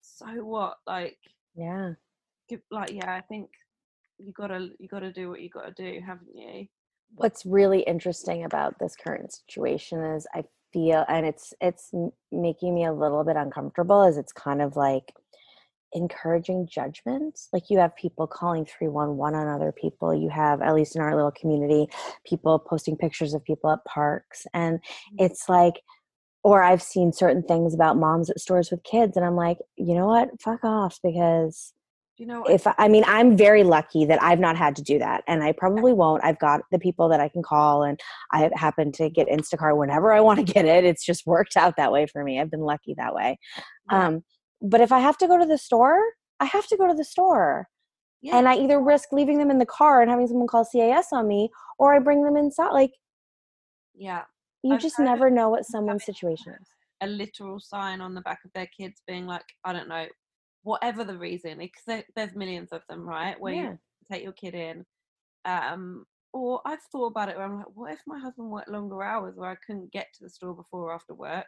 so 0.00 0.26
what? 0.44 0.76
Like, 0.86 1.18
yeah, 1.54 1.92
like 2.70 2.92
yeah, 2.92 3.12
I 3.12 3.20
think 3.20 3.50
you 4.18 4.32
gotta 4.32 4.70
you 4.78 4.88
gotta 4.88 5.12
do 5.12 5.28
what 5.28 5.40
you 5.40 5.50
gotta 5.50 5.72
do, 5.72 6.00
haven't 6.04 6.34
you? 6.34 6.66
What's 7.14 7.46
really 7.46 7.80
interesting 7.80 8.44
about 8.44 8.78
this 8.78 8.96
current 8.96 9.32
situation 9.32 10.02
is 10.04 10.26
I 10.34 10.44
feel, 10.72 11.04
and 11.08 11.26
it's 11.26 11.54
it's 11.60 11.90
making 12.32 12.74
me 12.74 12.84
a 12.84 12.92
little 12.92 13.24
bit 13.24 13.36
uncomfortable, 13.36 14.04
is 14.04 14.16
it's 14.16 14.32
kind 14.32 14.62
of 14.62 14.76
like 14.76 15.12
encouraging 15.92 16.68
judgment 16.70 17.38
like 17.52 17.70
you 17.70 17.78
have 17.78 17.94
people 17.96 18.26
calling 18.26 18.66
311 18.66 19.38
on 19.38 19.48
other 19.48 19.72
people 19.72 20.14
you 20.14 20.28
have 20.28 20.60
at 20.60 20.74
least 20.74 20.96
in 20.96 21.02
our 21.02 21.14
little 21.14 21.30
community 21.30 21.86
people 22.26 22.58
posting 22.58 22.96
pictures 22.96 23.34
of 23.34 23.44
people 23.44 23.70
at 23.70 23.84
parks 23.84 24.46
and 24.52 24.78
mm-hmm. 24.78 25.24
it's 25.24 25.48
like 25.48 25.74
or 26.42 26.62
i've 26.62 26.82
seen 26.82 27.12
certain 27.12 27.42
things 27.42 27.72
about 27.72 27.96
moms 27.96 28.28
at 28.28 28.40
stores 28.40 28.70
with 28.70 28.82
kids 28.82 29.16
and 29.16 29.24
i'm 29.24 29.36
like 29.36 29.58
you 29.76 29.94
know 29.94 30.06
what? 30.06 30.28
Fuck 30.40 30.64
off 30.64 30.98
because 31.02 31.72
you 32.18 32.26
know 32.26 32.44
if 32.44 32.66
i 32.78 32.88
mean 32.88 33.04
i'm 33.06 33.36
very 33.36 33.62
lucky 33.62 34.06
that 34.06 34.22
i've 34.22 34.38
not 34.38 34.56
had 34.56 34.74
to 34.74 34.82
do 34.82 34.98
that 34.98 35.22
and 35.28 35.42
i 35.42 35.52
probably 35.52 35.92
won't. 35.92 36.24
I've 36.24 36.38
got 36.38 36.62
the 36.72 36.78
people 36.78 37.08
that 37.10 37.20
i 37.20 37.28
can 37.28 37.42
call 37.42 37.82
and 37.82 38.00
i 38.32 38.50
happen 38.54 38.90
to 38.92 39.10
get 39.10 39.28
instacart 39.28 39.76
whenever 39.76 40.12
i 40.12 40.20
want 40.20 40.44
to 40.44 40.52
get 40.52 40.64
it. 40.64 40.84
It's 40.84 41.04
just 41.04 41.26
worked 41.26 41.56
out 41.56 41.76
that 41.76 41.92
way 41.92 42.06
for 42.06 42.24
me. 42.24 42.40
I've 42.40 42.50
been 42.50 42.60
lucky 42.60 42.94
that 42.96 43.14
way. 43.14 43.38
Um 43.90 44.24
but 44.70 44.80
if 44.80 44.92
I 44.92 44.98
have 45.00 45.18
to 45.18 45.28
go 45.28 45.38
to 45.38 45.46
the 45.46 45.58
store, 45.58 46.00
I 46.40 46.44
have 46.44 46.66
to 46.68 46.76
go 46.76 46.86
to 46.86 46.94
the 46.94 47.04
store. 47.04 47.68
Yeah. 48.22 48.38
And 48.38 48.48
I 48.48 48.56
either 48.56 48.80
risk 48.80 49.12
leaving 49.12 49.38
them 49.38 49.50
in 49.50 49.58
the 49.58 49.66
car 49.66 50.00
and 50.00 50.10
having 50.10 50.26
someone 50.26 50.48
call 50.48 50.64
CAS 50.64 51.08
on 51.12 51.28
me, 51.28 51.50
or 51.78 51.94
I 51.94 51.98
bring 51.98 52.24
them 52.24 52.36
inside. 52.36 52.72
Like, 52.72 52.92
yeah, 53.94 54.22
you 54.62 54.74
I've 54.74 54.80
just 54.80 54.98
never 54.98 55.30
know 55.30 55.48
what 55.48 55.64
someone's 55.64 56.04
situation 56.04 56.54
is. 56.60 56.68
A 57.02 57.06
literal 57.06 57.60
sign 57.60 58.00
on 58.00 58.14
the 58.14 58.22
back 58.22 58.40
of 58.44 58.52
their 58.54 58.68
kids 58.76 59.02
being 59.06 59.26
like, 59.26 59.44
I 59.64 59.72
don't 59.72 59.88
know, 59.88 60.06
whatever 60.62 61.04
the 61.04 61.16
reason, 61.16 61.58
because 61.58 62.02
there's 62.16 62.34
millions 62.34 62.72
of 62.72 62.82
them, 62.88 63.08
right? 63.08 63.38
Where 63.40 63.54
yeah. 63.54 63.62
you 63.62 63.78
take 64.10 64.22
your 64.22 64.32
kid 64.32 64.54
in. 64.54 64.84
Um, 65.44 66.04
or 66.32 66.60
I've 66.66 66.82
thought 66.90 67.06
about 67.08 67.28
it 67.28 67.36
where 67.36 67.46
I'm 67.46 67.58
like, 67.58 67.66
what 67.74 67.92
if 67.92 68.00
my 68.06 68.18
husband 68.18 68.50
worked 68.50 68.68
longer 68.68 69.02
hours 69.02 69.36
where 69.36 69.50
I 69.50 69.56
couldn't 69.66 69.92
get 69.92 70.08
to 70.14 70.24
the 70.24 70.30
store 70.30 70.54
before 70.54 70.90
or 70.90 70.94
after 70.94 71.14
work? 71.14 71.46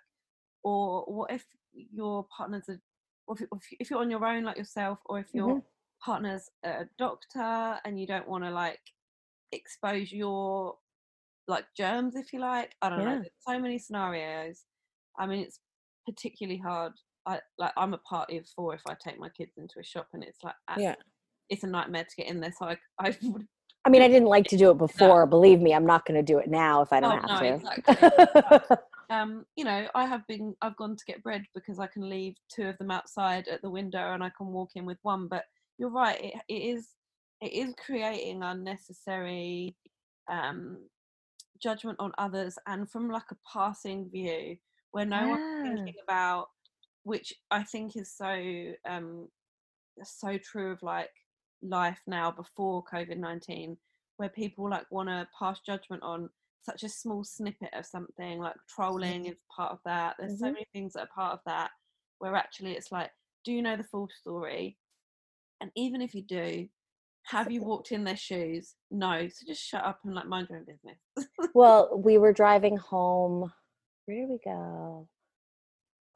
Or 0.62 1.02
what 1.06 1.32
if 1.32 1.44
your 1.72 2.26
partner's 2.34 2.68
a 2.68 2.78
or 3.28 3.36
if, 3.38 3.62
if 3.78 3.90
you're 3.90 4.00
on 4.00 4.10
your 4.10 4.24
own 4.24 4.44
like 4.44 4.56
yourself 4.56 4.98
or 5.06 5.18
if 5.18 5.26
your 5.32 5.48
mm-hmm. 5.48 5.58
partner's 6.04 6.50
a 6.64 6.86
doctor 6.98 7.78
and 7.84 8.00
you 8.00 8.06
don't 8.06 8.28
want 8.28 8.42
to 8.42 8.50
like 8.50 8.80
expose 9.52 10.10
your 10.10 10.74
like 11.46 11.64
germs 11.76 12.16
if 12.16 12.32
you 12.32 12.40
like 12.40 12.74
i 12.82 12.88
don't 12.88 13.00
yeah. 13.00 13.04
know 13.04 13.14
There's 13.16 13.28
so 13.46 13.58
many 13.58 13.78
scenarios 13.78 14.64
i 15.18 15.26
mean 15.26 15.40
it's 15.40 15.60
particularly 16.06 16.58
hard 16.58 16.92
i 17.26 17.38
like 17.58 17.72
i'm 17.76 17.94
a 17.94 17.98
party 17.98 18.38
of 18.38 18.46
four 18.48 18.74
if 18.74 18.82
i 18.88 18.94
take 19.02 19.18
my 19.18 19.28
kids 19.30 19.52
into 19.56 19.78
a 19.78 19.84
shop 19.84 20.08
and 20.12 20.22
it's 20.22 20.38
like 20.42 20.54
yeah 20.76 20.94
it's 21.48 21.64
a 21.64 21.66
nightmare 21.66 22.04
to 22.04 22.16
get 22.16 22.26
in 22.26 22.40
there 22.40 22.52
so 22.58 22.66
i, 22.66 22.76
I 22.98 23.16
would 23.22 23.46
I 23.84 23.90
mean, 23.90 24.02
I 24.02 24.08
didn't 24.08 24.28
like 24.28 24.46
to 24.48 24.56
do 24.56 24.70
it 24.70 24.78
before. 24.78 25.20
No. 25.20 25.26
Believe 25.26 25.60
me, 25.60 25.72
I'm 25.72 25.86
not 25.86 26.04
going 26.04 26.16
to 26.16 26.22
do 26.22 26.38
it 26.38 26.48
now 26.48 26.82
if 26.82 26.92
I 26.92 27.00
don't 27.00 27.24
oh, 27.24 27.28
have 27.28 27.42
no, 27.42 27.48
to. 27.48 27.54
Exactly. 27.54 28.76
um, 29.10 29.46
you 29.56 29.64
know, 29.64 29.86
I 29.94 30.06
have 30.06 30.26
been, 30.26 30.54
I've 30.60 30.76
gone 30.76 30.96
to 30.96 31.04
get 31.06 31.22
bread 31.22 31.44
because 31.54 31.78
I 31.78 31.86
can 31.86 32.08
leave 32.08 32.34
two 32.54 32.64
of 32.64 32.76
them 32.78 32.90
outside 32.90 33.48
at 33.48 33.62
the 33.62 33.70
window 33.70 34.12
and 34.12 34.22
I 34.22 34.30
can 34.36 34.48
walk 34.48 34.70
in 34.74 34.84
with 34.84 34.98
one. 35.02 35.28
But 35.28 35.44
you're 35.78 35.90
right, 35.90 36.22
it, 36.22 36.34
it 36.48 36.62
is, 36.62 36.88
it 37.40 37.52
is 37.52 37.74
creating 37.84 38.42
unnecessary 38.42 39.76
um, 40.30 40.78
judgment 41.62 41.96
on 42.00 42.12
others 42.18 42.58
and 42.66 42.90
from 42.90 43.10
like 43.10 43.30
a 43.30 43.36
passing 43.50 44.10
view 44.10 44.56
where 44.90 45.06
no 45.06 45.20
yeah. 45.20 45.28
one's 45.28 45.62
thinking 45.62 45.94
about, 46.02 46.48
which 47.04 47.32
I 47.50 47.62
think 47.62 47.96
is 47.96 48.12
so, 48.14 48.72
um, 48.88 49.28
so 50.04 50.38
true 50.38 50.72
of 50.72 50.82
like 50.82 51.10
life 51.62 52.00
now 52.06 52.30
before 52.30 52.84
COVID 52.92 53.16
19, 53.16 53.76
where 54.18 54.28
people 54.28 54.68
like 54.68 54.86
want 54.90 55.08
to 55.08 55.26
pass 55.38 55.60
judgment 55.64 56.02
on 56.02 56.28
such 56.62 56.82
a 56.82 56.88
small 56.88 57.24
snippet 57.24 57.70
of 57.72 57.86
something 57.86 58.38
like 58.38 58.54
trolling 58.68 59.26
is 59.26 59.36
part 59.54 59.72
of 59.72 59.78
that 59.84 60.14
there's 60.18 60.32
mm-hmm. 60.32 60.44
so 60.44 60.52
many 60.52 60.66
things 60.72 60.92
that 60.92 61.02
are 61.02 61.14
part 61.14 61.32
of 61.32 61.40
that 61.46 61.70
where 62.18 62.34
actually 62.34 62.72
it's 62.72 62.92
like 62.92 63.10
do 63.48 63.54
you 63.54 63.62
know 63.62 63.76
the 63.76 63.84
full 63.84 64.10
story? 64.20 64.76
And 65.62 65.70
even 65.74 66.02
if 66.02 66.14
you 66.14 66.22
do 66.22 66.68
have 67.24 67.50
you 67.50 67.62
walked 67.62 67.92
in 67.92 68.04
their 68.04 68.16
shoes? 68.16 68.74
No 68.90 69.26
so 69.28 69.46
just 69.46 69.62
shut 69.62 69.84
up 69.84 70.00
and 70.04 70.14
like 70.14 70.26
mind 70.26 70.48
your 70.50 70.58
own 70.58 70.66
business. 70.66 70.98
Well 71.54 71.98
we 72.02 72.18
were 72.18 72.34
driving 72.34 72.76
home 72.76 73.50
where 74.04 74.18
did 74.18 74.28
we 74.28 74.38
go? 74.44 75.08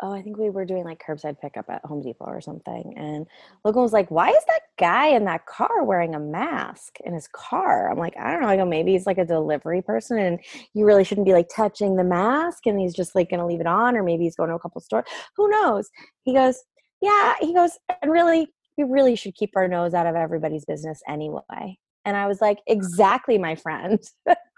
Oh 0.02 0.12
i 0.12 0.20
think 0.20 0.36
we 0.36 0.50
were 0.50 0.64
doing 0.64 0.84
like 0.84 1.02
curbside 1.02 1.40
pickup 1.40 1.70
at 1.70 1.84
home 1.84 2.02
depot 2.02 2.26
or 2.26 2.40
something 2.40 2.94
and 2.96 3.26
logan 3.64 3.82
was 3.82 3.92
like 3.92 4.10
why 4.10 4.28
is 4.28 4.44
that 4.46 4.62
guy 4.82 5.06
in 5.06 5.24
that 5.26 5.46
car 5.46 5.84
wearing 5.84 6.16
a 6.16 6.18
mask 6.18 6.96
in 7.04 7.14
his 7.14 7.28
car. 7.28 7.88
I'm 7.88 7.98
like, 7.98 8.16
I 8.18 8.32
don't 8.32 8.42
know. 8.42 8.48
I 8.48 8.56
go, 8.56 8.64
maybe 8.66 8.90
he's 8.90 9.06
like 9.06 9.16
a 9.16 9.24
delivery 9.24 9.80
person 9.80 10.18
and 10.18 10.40
you 10.74 10.84
really 10.84 11.04
shouldn't 11.04 11.24
be 11.24 11.32
like 11.32 11.48
touching 11.54 11.94
the 11.94 12.02
mask 12.02 12.66
and 12.66 12.80
he's 12.80 12.92
just 12.92 13.14
like 13.14 13.30
going 13.30 13.38
to 13.38 13.46
leave 13.46 13.60
it 13.60 13.66
on 13.68 13.96
or 13.96 14.02
maybe 14.02 14.24
he's 14.24 14.34
going 14.34 14.48
to 14.48 14.56
a 14.56 14.58
couple 14.58 14.80
stores. 14.80 15.04
Who 15.36 15.48
knows? 15.48 15.88
He 16.24 16.34
goes, 16.34 16.64
yeah. 17.00 17.34
He 17.40 17.54
goes, 17.54 17.78
and 18.02 18.10
really, 18.10 18.48
we 18.76 18.82
really 18.82 19.14
should 19.14 19.36
keep 19.36 19.50
our 19.54 19.68
nose 19.68 19.94
out 19.94 20.08
of 20.08 20.16
everybody's 20.16 20.64
business 20.64 21.00
anyway. 21.08 21.78
And 22.04 22.16
I 22.16 22.26
was 22.26 22.40
like, 22.40 22.58
uh-huh. 22.58 22.74
exactly, 22.74 23.38
my 23.38 23.54
friend. 23.54 24.00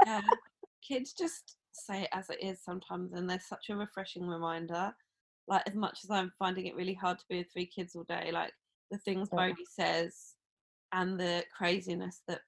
yeah. 0.06 0.22
Kids 0.88 1.12
just 1.12 1.56
say 1.72 2.04
it 2.04 2.08
as 2.12 2.30
it 2.30 2.38
is 2.40 2.64
sometimes 2.64 3.12
and 3.12 3.28
they're 3.28 3.40
such 3.40 3.66
a 3.68 3.76
refreshing 3.76 4.26
reminder. 4.26 4.90
Like 5.48 5.64
as 5.66 5.74
much 5.74 5.98
as 6.02 6.10
I'm 6.10 6.32
finding 6.38 6.64
it 6.64 6.76
really 6.76 6.94
hard 6.94 7.18
to 7.18 7.24
be 7.28 7.38
with 7.38 7.52
three 7.52 7.66
kids 7.66 7.94
all 7.94 8.04
day, 8.04 8.30
like 8.32 8.52
the 8.94 8.98
things 8.98 9.28
yeah. 9.32 9.48
Bodhi 9.48 9.66
says 9.68 10.34
and 10.92 11.18
the 11.18 11.44
craziness 11.56 12.22
that 12.28 12.40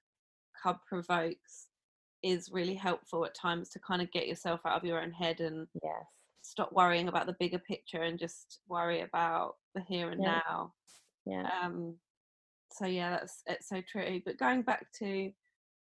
Cub 0.61 0.77
provokes 0.87 1.67
is 2.23 2.49
really 2.51 2.73
helpful 2.73 3.25
at 3.25 3.35
times 3.35 3.69
to 3.69 3.79
kind 3.79 4.01
of 4.01 4.11
get 4.11 4.27
yourself 4.27 4.61
out 4.65 4.77
of 4.77 4.85
your 4.85 5.01
own 5.01 5.11
head 5.11 5.39
and 5.41 5.67
yes. 5.83 5.93
stop 6.41 6.71
worrying 6.71 7.09
about 7.09 7.27
the 7.27 7.35
bigger 7.39 7.59
picture 7.59 8.03
and 8.03 8.17
just 8.17 8.59
worry 8.67 9.01
about 9.01 9.55
the 9.75 9.81
here 9.81 10.09
and 10.09 10.23
yeah. 10.23 10.39
now. 10.47 10.73
Yeah. 11.25 11.49
Um, 11.61 11.95
so 12.71 12.85
yeah, 12.85 13.11
that's 13.11 13.43
it's 13.45 13.69
so 13.69 13.81
true. 13.89 14.21
But 14.25 14.39
going 14.39 14.61
back 14.61 14.87
to 14.99 15.31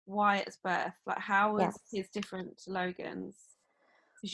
Wyatt's 0.06 0.58
birth, 0.64 0.94
like 1.06 1.20
how 1.20 1.54
was 1.54 1.62
yes. 1.62 1.80
his 1.92 2.10
different 2.10 2.58
to 2.64 2.72
Logan's? 2.72 3.36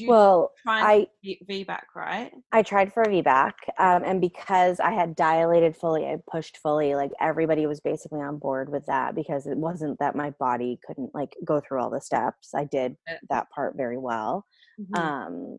Well, 0.05 0.51
I 0.67 1.07
VBAC, 1.25 1.81
right? 1.95 2.31
I 2.51 2.61
tried 2.61 2.93
for 2.93 3.03
a 3.03 3.07
VBAC, 3.07 3.53
um, 3.77 4.03
and 4.03 4.21
because 4.21 4.79
I 4.79 4.91
had 4.91 5.15
dilated 5.15 5.75
fully, 5.75 6.05
I 6.05 6.17
pushed 6.29 6.57
fully. 6.57 6.95
Like 6.95 7.11
everybody 7.19 7.65
was 7.65 7.79
basically 7.79 8.19
on 8.19 8.37
board 8.37 8.69
with 8.69 8.85
that 8.85 9.15
because 9.15 9.47
it 9.47 9.57
wasn't 9.57 9.99
that 9.99 10.15
my 10.15 10.31
body 10.31 10.79
couldn't 10.85 11.13
like 11.15 11.35
go 11.43 11.59
through 11.59 11.81
all 11.81 11.89
the 11.89 12.01
steps. 12.01 12.53
I 12.53 12.65
did 12.65 12.97
that 13.29 13.49
part 13.49 13.75
very 13.75 13.97
well. 13.97 14.45
Mm-hmm. 14.79 14.95
Um, 14.95 15.57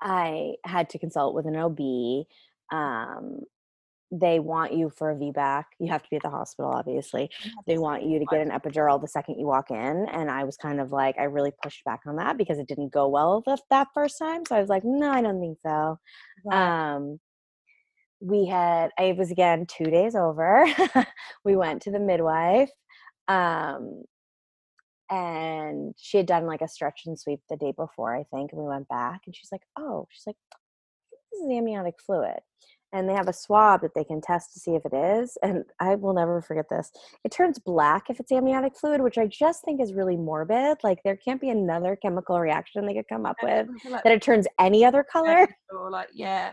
I 0.00 0.54
had 0.64 0.90
to 0.90 0.98
consult 0.98 1.34
with 1.34 1.46
an 1.46 1.56
OB. 1.56 2.26
Um, 2.72 3.40
they 4.12 4.38
want 4.38 4.72
you 4.72 4.90
for 4.90 5.10
a 5.10 5.16
VBAC. 5.16 5.64
You 5.78 5.88
have 5.88 6.02
to 6.02 6.08
be 6.10 6.16
at 6.16 6.22
the 6.22 6.30
hospital, 6.30 6.70
obviously. 6.70 7.30
They 7.66 7.78
want 7.78 8.04
you 8.04 8.18
to 8.18 8.24
get 8.26 8.40
an 8.40 8.50
epidural 8.50 9.00
the 9.00 9.08
second 9.08 9.38
you 9.38 9.46
walk 9.46 9.70
in. 9.70 10.06
And 10.10 10.30
I 10.30 10.44
was 10.44 10.56
kind 10.56 10.80
of 10.80 10.92
like, 10.92 11.18
I 11.18 11.24
really 11.24 11.52
pushed 11.62 11.84
back 11.84 12.00
on 12.06 12.16
that 12.16 12.38
because 12.38 12.58
it 12.58 12.68
didn't 12.68 12.92
go 12.92 13.08
well 13.08 13.42
the, 13.44 13.58
that 13.70 13.88
first 13.94 14.18
time. 14.18 14.44
So 14.46 14.56
I 14.56 14.60
was 14.60 14.68
like, 14.68 14.84
no, 14.84 15.10
I 15.10 15.22
don't 15.22 15.40
think 15.40 15.58
so. 15.60 15.98
Um, 16.50 17.18
we 18.20 18.46
had, 18.46 18.92
it 18.98 19.16
was 19.16 19.30
again 19.30 19.66
two 19.66 19.86
days 19.86 20.14
over. 20.14 20.66
we 21.44 21.56
went 21.56 21.82
to 21.82 21.90
the 21.90 22.00
midwife. 22.00 22.70
Um, 23.28 24.04
and 25.10 25.94
she 25.98 26.16
had 26.16 26.26
done 26.26 26.46
like 26.46 26.62
a 26.62 26.68
stretch 26.68 27.02
and 27.06 27.18
sweep 27.18 27.40
the 27.48 27.56
day 27.56 27.72
before, 27.76 28.14
I 28.14 28.24
think. 28.32 28.52
And 28.52 28.60
we 28.60 28.68
went 28.68 28.88
back 28.88 29.22
and 29.26 29.34
she's 29.34 29.50
like, 29.50 29.62
oh, 29.76 30.06
she's 30.10 30.26
like, 30.26 30.36
this 31.32 31.40
is 31.40 31.50
amniotic 31.50 31.94
fluid 32.04 32.40
and 32.96 33.08
they 33.08 33.14
have 33.14 33.28
a 33.28 33.32
swab 33.32 33.82
that 33.82 33.94
they 33.94 34.04
can 34.04 34.20
test 34.20 34.52
to 34.54 34.60
see 34.60 34.74
if 34.74 34.84
it 34.86 34.94
is. 34.94 35.36
And 35.42 35.64
I 35.80 35.94
will 35.96 36.14
never 36.14 36.40
forget 36.40 36.66
this. 36.70 36.90
It 37.24 37.30
turns 37.30 37.58
black 37.58 38.08
if 38.08 38.18
it's 38.18 38.32
amniotic 38.32 38.76
fluid, 38.76 39.02
which 39.02 39.18
I 39.18 39.26
just 39.26 39.64
think 39.64 39.80
is 39.80 39.92
really 39.92 40.16
morbid. 40.16 40.78
Like 40.82 41.02
there 41.04 41.16
can't 41.16 41.40
be 41.40 41.50
another 41.50 41.96
chemical 41.96 42.40
reaction 42.40 42.86
they 42.86 42.94
could 42.94 43.08
come 43.08 43.26
up 43.26 43.36
with 43.42 43.68
like, 43.88 44.02
that 44.02 44.12
it 44.12 44.22
turns 44.22 44.46
any 44.58 44.84
other 44.84 45.04
color. 45.04 45.46
Or 45.70 45.90
like 45.90 46.08
yeah, 46.14 46.52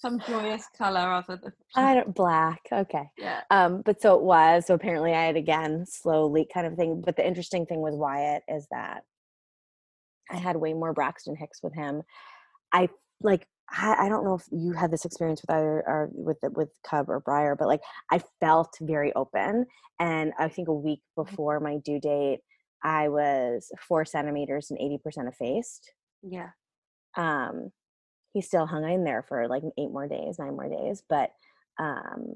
some 0.00 0.20
joyous 0.20 0.64
color 0.76 1.12
other 1.12 1.40
than 1.42 1.52
I 1.74 1.94
don't 1.94 2.14
black. 2.14 2.60
Okay. 2.70 3.10
Yeah. 3.18 3.40
Um, 3.50 3.82
but 3.84 4.00
so 4.00 4.14
it 4.14 4.22
was. 4.22 4.66
So 4.66 4.74
apparently 4.74 5.12
I 5.12 5.24
had 5.24 5.36
again 5.36 5.84
slowly 5.86 6.46
kind 6.52 6.66
of 6.66 6.76
thing. 6.76 7.02
But 7.04 7.16
the 7.16 7.26
interesting 7.26 7.66
thing 7.66 7.80
with 7.80 7.94
Wyatt 7.94 8.44
is 8.48 8.68
that 8.70 9.02
I 10.30 10.36
had 10.36 10.56
way 10.56 10.72
more 10.72 10.92
Braxton 10.92 11.34
Hicks 11.36 11.62
with 11.62 11.74
him. 11.74 12.02
I 12.72 12.88
like 13.22 13.46
I, 13.70 14.08
don't 14.08 14.24
know 14.24 14.34
if 14.34 14.44
you 14.50 14.72
had 14.72 14.90
this 14.90 15.04
experience 15.04 15.42
with 15.42 15.50
either 15.50 15.84
or 15.86 16.08
with 16.12 16.38
with 16.54 16.70
Cub 16.84 17.08
or 17.08 17.20
Briar, 17.20 17.54
but 17.54 17.68
like 17.68 17.82
I 18.10 18.20
felt 18.40 18.76
very 18.80 19.12
open, 19.14 19.66
and 20.00 20.32
I 20.38 20.48
think 20.48 20.68
a 20.68 20.74
week 20.74 21.00
mm-hmm. 21.18 21.30
before 21.30 21.60
my 21.60 21.76
due 21.78 22.00
date, 22.00 22.40
I 22.82 23.08
was 23.08 23.70
four 23.86 24.04
centimeters 24.04 24.70
and 24.70 24.80
eighty 24.80 24.98
percent 24.98 25.28
effaced. 25.28 25.92
Yeah. 26.22 26.50
Um, 27.16 27.70
he 28.32 28.40
still 28.40 28.66
hung 28.66 28.88
in 28.88 29.04
there 29.04 29.24
for 29.28 29.48
like 29.48 29.62
eight 29.78 29.90
more 29.90 30.08
days, 30.08 30.38
nine 30.38 30.56
more 30.56 30.68
days, 30.68 31.02
but 31.08 31.30
um, 31.78 32.34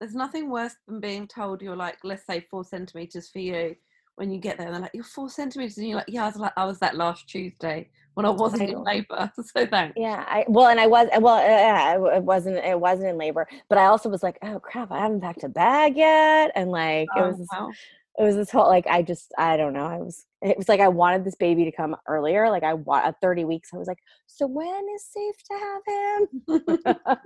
there's 0.00 0.14
nothing 0.14 0.50
worse 0.50 0.74
than 0.86 1.00
being 1.00 1.26
told 1.26 1.62
you're 1.62 1.76
like, 1.76 1.98
let's 2.04 2.26
say 2.26 2.46
four 2.50 2.64
centimeters 2.64 3.28
for 3.30 3.38
you, 3.38 3.74
when 4.16 4.30
you 4.30 4.38
get 4.38 4.58
there, 4.58 4.70
they're 4.70 4.80
like, 4.80 4.94
"You're 4.94 5.04
four 5.04 5.30
centimeters," 5.30 5.78
and 5.78 5.88
you're 5.88 5.98
like, 5.98 6.08
"Yeah, 6.08 6.24
I 6.24 6.26
was 6.26 6.36
like, 6.36 6.52
I 6.56 6.64
was 6.64 6.78
that 6.80 6.96
last 6.96 7.28
Tuesday 7.28 7.88
when 8.14 8.26
I 8.26 8.30
wasn't 8.30 8.62
I 8.62 8.66
in 8.66 8.82
labor." 8.82 9.32
So 9.44 9.66
thanks. 9.66 9.94
Yeah, 9.96 10.24
I 10.26 10.44
well, 10.48 10.68
and 10.68 10.80
I 10.80 10.86
was 10.86 11.08
well, 11.20 11.34
uh, 11.34 12.16
it 12.16 12.22
wasn't 12.22 12.56
it 12.58 12.78
wasn't 12.78 13.08
in 13.08 13.18
labor, 13.18 13.46
but 13.68 13.78
I 13.78 13.86
also 13.86 14.08
was 14.08 14.22
like, 14.22 14.38
"Oh 14.42 14.58
crap, 14.58 14.90
I 14.90 15.00
haven't 15.00 15.20
packed 15.20 15.44
a 15.44 15.48
bag 15.48 15.96
yet," 15.96 16.52
and 16.54 16.70
like 16.70 17.08
oh, 17.16 17.24
it 17.24 17.28
was. 17.28 17.38
This, 17.38 17.48
wow. 17.52 17.70
It 18.16 18.22
was 18.22 18.36
this 18.36 18.52
whole 18.52 18.68
like 18.68 18.86
I 18.86 19.02
just 19.02 19.34
I 19.36 19.56
don't 19.56 19.72
know 19.72 19.86
I 19.86 19.96
was 19.96 20.24
it 20.40 20.56
was 20.56 20.68
like 20.68 20.78
I 20.78 20.86
wanted 20.86 21.24
this 21.24 21.34
baby 21.34 21.64
to 21.64 21.72
come 21.72 21.96
earlier 22.06 22.48
like 22.48 22.62
I 22.62 22.74
want 22.74 23.04
at 23.04 23.16
30 23.20 23.44
weeks 23.44 23.70
I 23.74 23.76
was 23.76 23.88
like 23.88 23.98
so 24.28 24.46
when 24.46 24.86
is 24.94 25.04
safe 25.04 25.34
to 25.50 26.62
have 26.68 27.08
him 27.08 27.16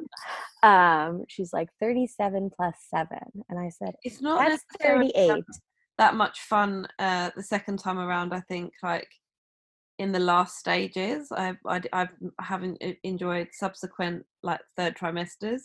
um 0.62 1.24
she's 1.28 1.52
like 1.52 1.69
37 1.78 2.48
plus 2.56 2.74
7 2.89 3.19
and 3.51 3.59
I 3.59 3.69
said 3.69 3.97
it's 4.02 4.23
not 4.23 4.39
that's 4.39 4.65
38 4.81 5.44
that 5.98 6.15
much 6.15 6.40
fun 6.40 6.86
uh, 6.98 7.31
the 7.36 7.43
second 7.43 7.78
time 7.78 7.98
around. 7.98 8.32
I 8.32 8.40
think 8.40 8.73
like 8.82 9.09
in 9.99 10.12
the 10.12 10.20
last 10.20 10.59
stages, 10.59 11.31
I 11.33 11.57
I, 11.66 11.83
I 11.93 12.09
haven't 12.41 12.83
enjoyed 13.03 13.49
subsequent 13.53 14.25
like 14.43 14.61
third 14.77 14.97
trimesters. 14.97 15.62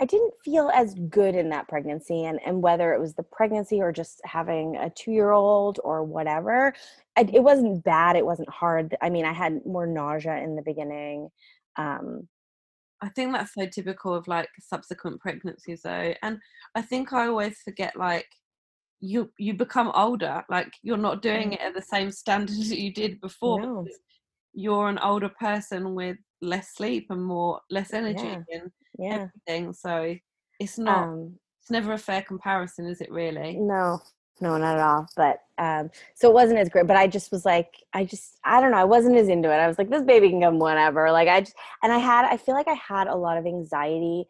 I 0.00 0.06
didn't 0.06 0.32
feel 0.42 0.70
as 0.74 0.94
good 1.10 1.34
in 1.34 1.50
that 1.50 1.68
pregnancy, 1.68 2.24
and 2.24 2.40
and 2.44 2.62
whether 2.62 2.92
it 2.94 3.00
was 3.00 3.14
the 3.14 3.22
pregnancy 3.22 3.80
or 3.80 3.92
just 3.92 4.20
having 4.24 4.76
a 4.76 4.90
two 4.90 5.12
year 5.12 5.32
old 5.32 5.78
or 5.84 6.04
whatever, 6.04 6.74
I, 7.16 7.28
it 7.32 7.42
wasn't 7.42 7.84
bad. 7.84 8.16
It 8.16 8.24
wasn't 8.24 8.50
hard. 8.50 8.96
I 9.02 9.10
mean, 9.10 9.24
I 9.24 9.32
had 9.32 9.64
more 9.66 9.86
nausea 9.86 10.38
in 10.38 10.56
the 10.56 10.62
beginning. 10.62 11.28
Um, 11.76 12.28
I 13.02 13.08
think 13.08 13.32
that's 13.32 13.54
so 13.54 13.66
typical 13.66 14.14
of 14.14 14.28
like 14.28 14.48
subsequent 14.60 15.20
pregnancies, 15.20 15.82
though, 15.82 16.14
and 16.22 16.38
I 16.74 16.82
think 16.82 17.12
I 17.12 17.26
always 17.28 17.58
forget 17.62 17.96
like 17.96 18.28
you 19.00 19.30
you 19.38 19.54
become 19.54 19.90
older 19.94 20.44
like 20.48 20.72
you're 20.82 20.96
not 20.96 21.22
doing 21.22 21.52
it 21.52 21.60
at 21.60 21.74
the 21.74 21.82
same 21.82 22.10
standard 22.10 22.56
that 22.68 22.78
you 22.78 22.92
did 22.92 23.20
before 23.20 23.60
no. 23.60 23.86
you're 24.52 24.88
an 24.88 24.98
older 24.98 25.30
person 25.40 25.94
with 25.94 26.16
less 26.42 26.74
sleep 26.74 27.06
and 27.10 27.22
more 27.22 27.60
less 27.70 27.92
energy 27.92 28.24
yeah. 28.24 28.42
and 28.52 28.70
yeah. 28.98 29.26
everything 29.46 29.72
so 29.72 30.14
it's 30.58 30.78
not 30.78 31.08
um, 31.08 31.34
it's 31.60 31.70
never 31.70 31.92
a 31.92 31.98
fair 31.98 32.22
comparison 32.22 32.86
is 32.86 33.00
it 33.00 33.10
really 33.10 33.56
no 33.56 34.00
no 34.40 34.56
not 34.56 34.76
at 34.76 34.80
all 34.80 35.06
but 35.16 35.40
um 35.58 35.90
so 36.14 36.28
it 36.28 36.34
wasn't 36.34 36.58
as 36.58 36.68
great 36.68 36.86
but 36.86 36.96
i 36.96 37.06
just 37.06 37.30
was 37.30 37.44
like 37.44 37.74
i 37.92 38.04
just 38.04 38.38
i 38.44 38.60
don't 38.60 38.70
know 38.70 38.78
i 38.78 38.84
wasn't 38.84 39.14
as 39.14 39.28
into 39.28 39.50
it 39.50 39.56
i 39.56 39.68
was 39.68 39.76
like 39.76 39.90
this 39.90 40.02
baby 40.02 40.30
can 40.30 40.40
come 40.40 40.58
whenever 40.58 41.10
like 41.10 41.28
i 41.28 41.40
just 41.40 41.54
and 41.82 41.92
i 41.92 41.98
had 41.98 42.24
i 42.24 42.36
feel 42.36 42.54
like 42.54 42.68
i 42.68 42.74
had 42.74 43.06
a 43.06 43.14
lot 43.14 43.36
of 43.36 43.46
anxiety 43.46 44.26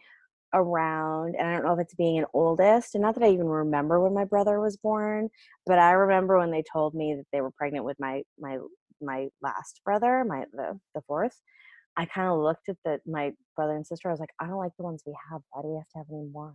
around 0.55 1.35
and 1.37 1.47
i 1.47 1.53
don't 1.53 1.65
know 1.65 1.73
if 1.73 1.81
it's 1.81 1.95
being 1.95 2.19
an 2.19 2.25
oldest 2.35 2.95
and 2.95 3.03
not 3.03 3.15
that 3.15 3.25
i 3.25 3.31
even 3.31 3.47
remember 3.47 4.01
when 4.01 4.15
my 4.15 4.25
brother 4.25 4.61
was 4.61 4.77
born 4.77 5.29
but 5.67 5.79
i 5.79 5.93
remember 5.93 6.39
when 6.39 6.51
they 6.51 6.63
told 6.73 6.95
me 6.95 7.15
that 7.15 7.27
they 7.33 7.41
were 7.41 7.51
pregnant 7.53 7.85
with 7.85 7.97
my 8.01 8.23
my 8.39 8.59
my 9.01 9.29
last 9.43 9.81
brother 9.85 10.25
my 10.27 10.45
the, 10.53 10.79
the 10.95 11.01
fourth 11.07 11.41
i 11.97 12.05
kind 12.05 12.29
of 12.29 12.39
looked 12.39 12.69
at 12.69 12.77
the 12.85 12.99
my 13.07 13.33
brother 13.57 13.75
and 13.77 13.87
sister 13.87 14.09
i 14.09 14.13
was 14.13 14.21
like 14.21 14.35
i 14.41 14.47
don't 14.47 14.59
like 14.59 14.73
the 14.77 14.85
ones 14.85 15.03
we 15.07 15.15
have 15.31 15.41
why 15.51 15.63
do 15.63 15.69
we 15.69 15.77
have 15.77 15.89
to 15.89 15.99
have 15.99 16.07
any 16.11 16.29
more. 16.33 16.55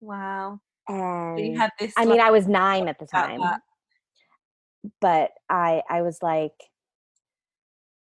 Wow. 0.00 0.60
And 0.88 1.38
so 1.38 1.44
you 1.44 1.58
had 1.58 1.70
this 1.78 1.92
i 1.96 2.04
mean 2.04 2.20
i 2.20 2.30
was 2.30 2.46
nine 2.46 2.88
at 2.88 2.98
the 2.98 3.06
time 3.06 3.40
but 5.00 5.30
i 5.48 5.82
i 5.88 6.02
was 6.02 6.18
like 6.22 6.52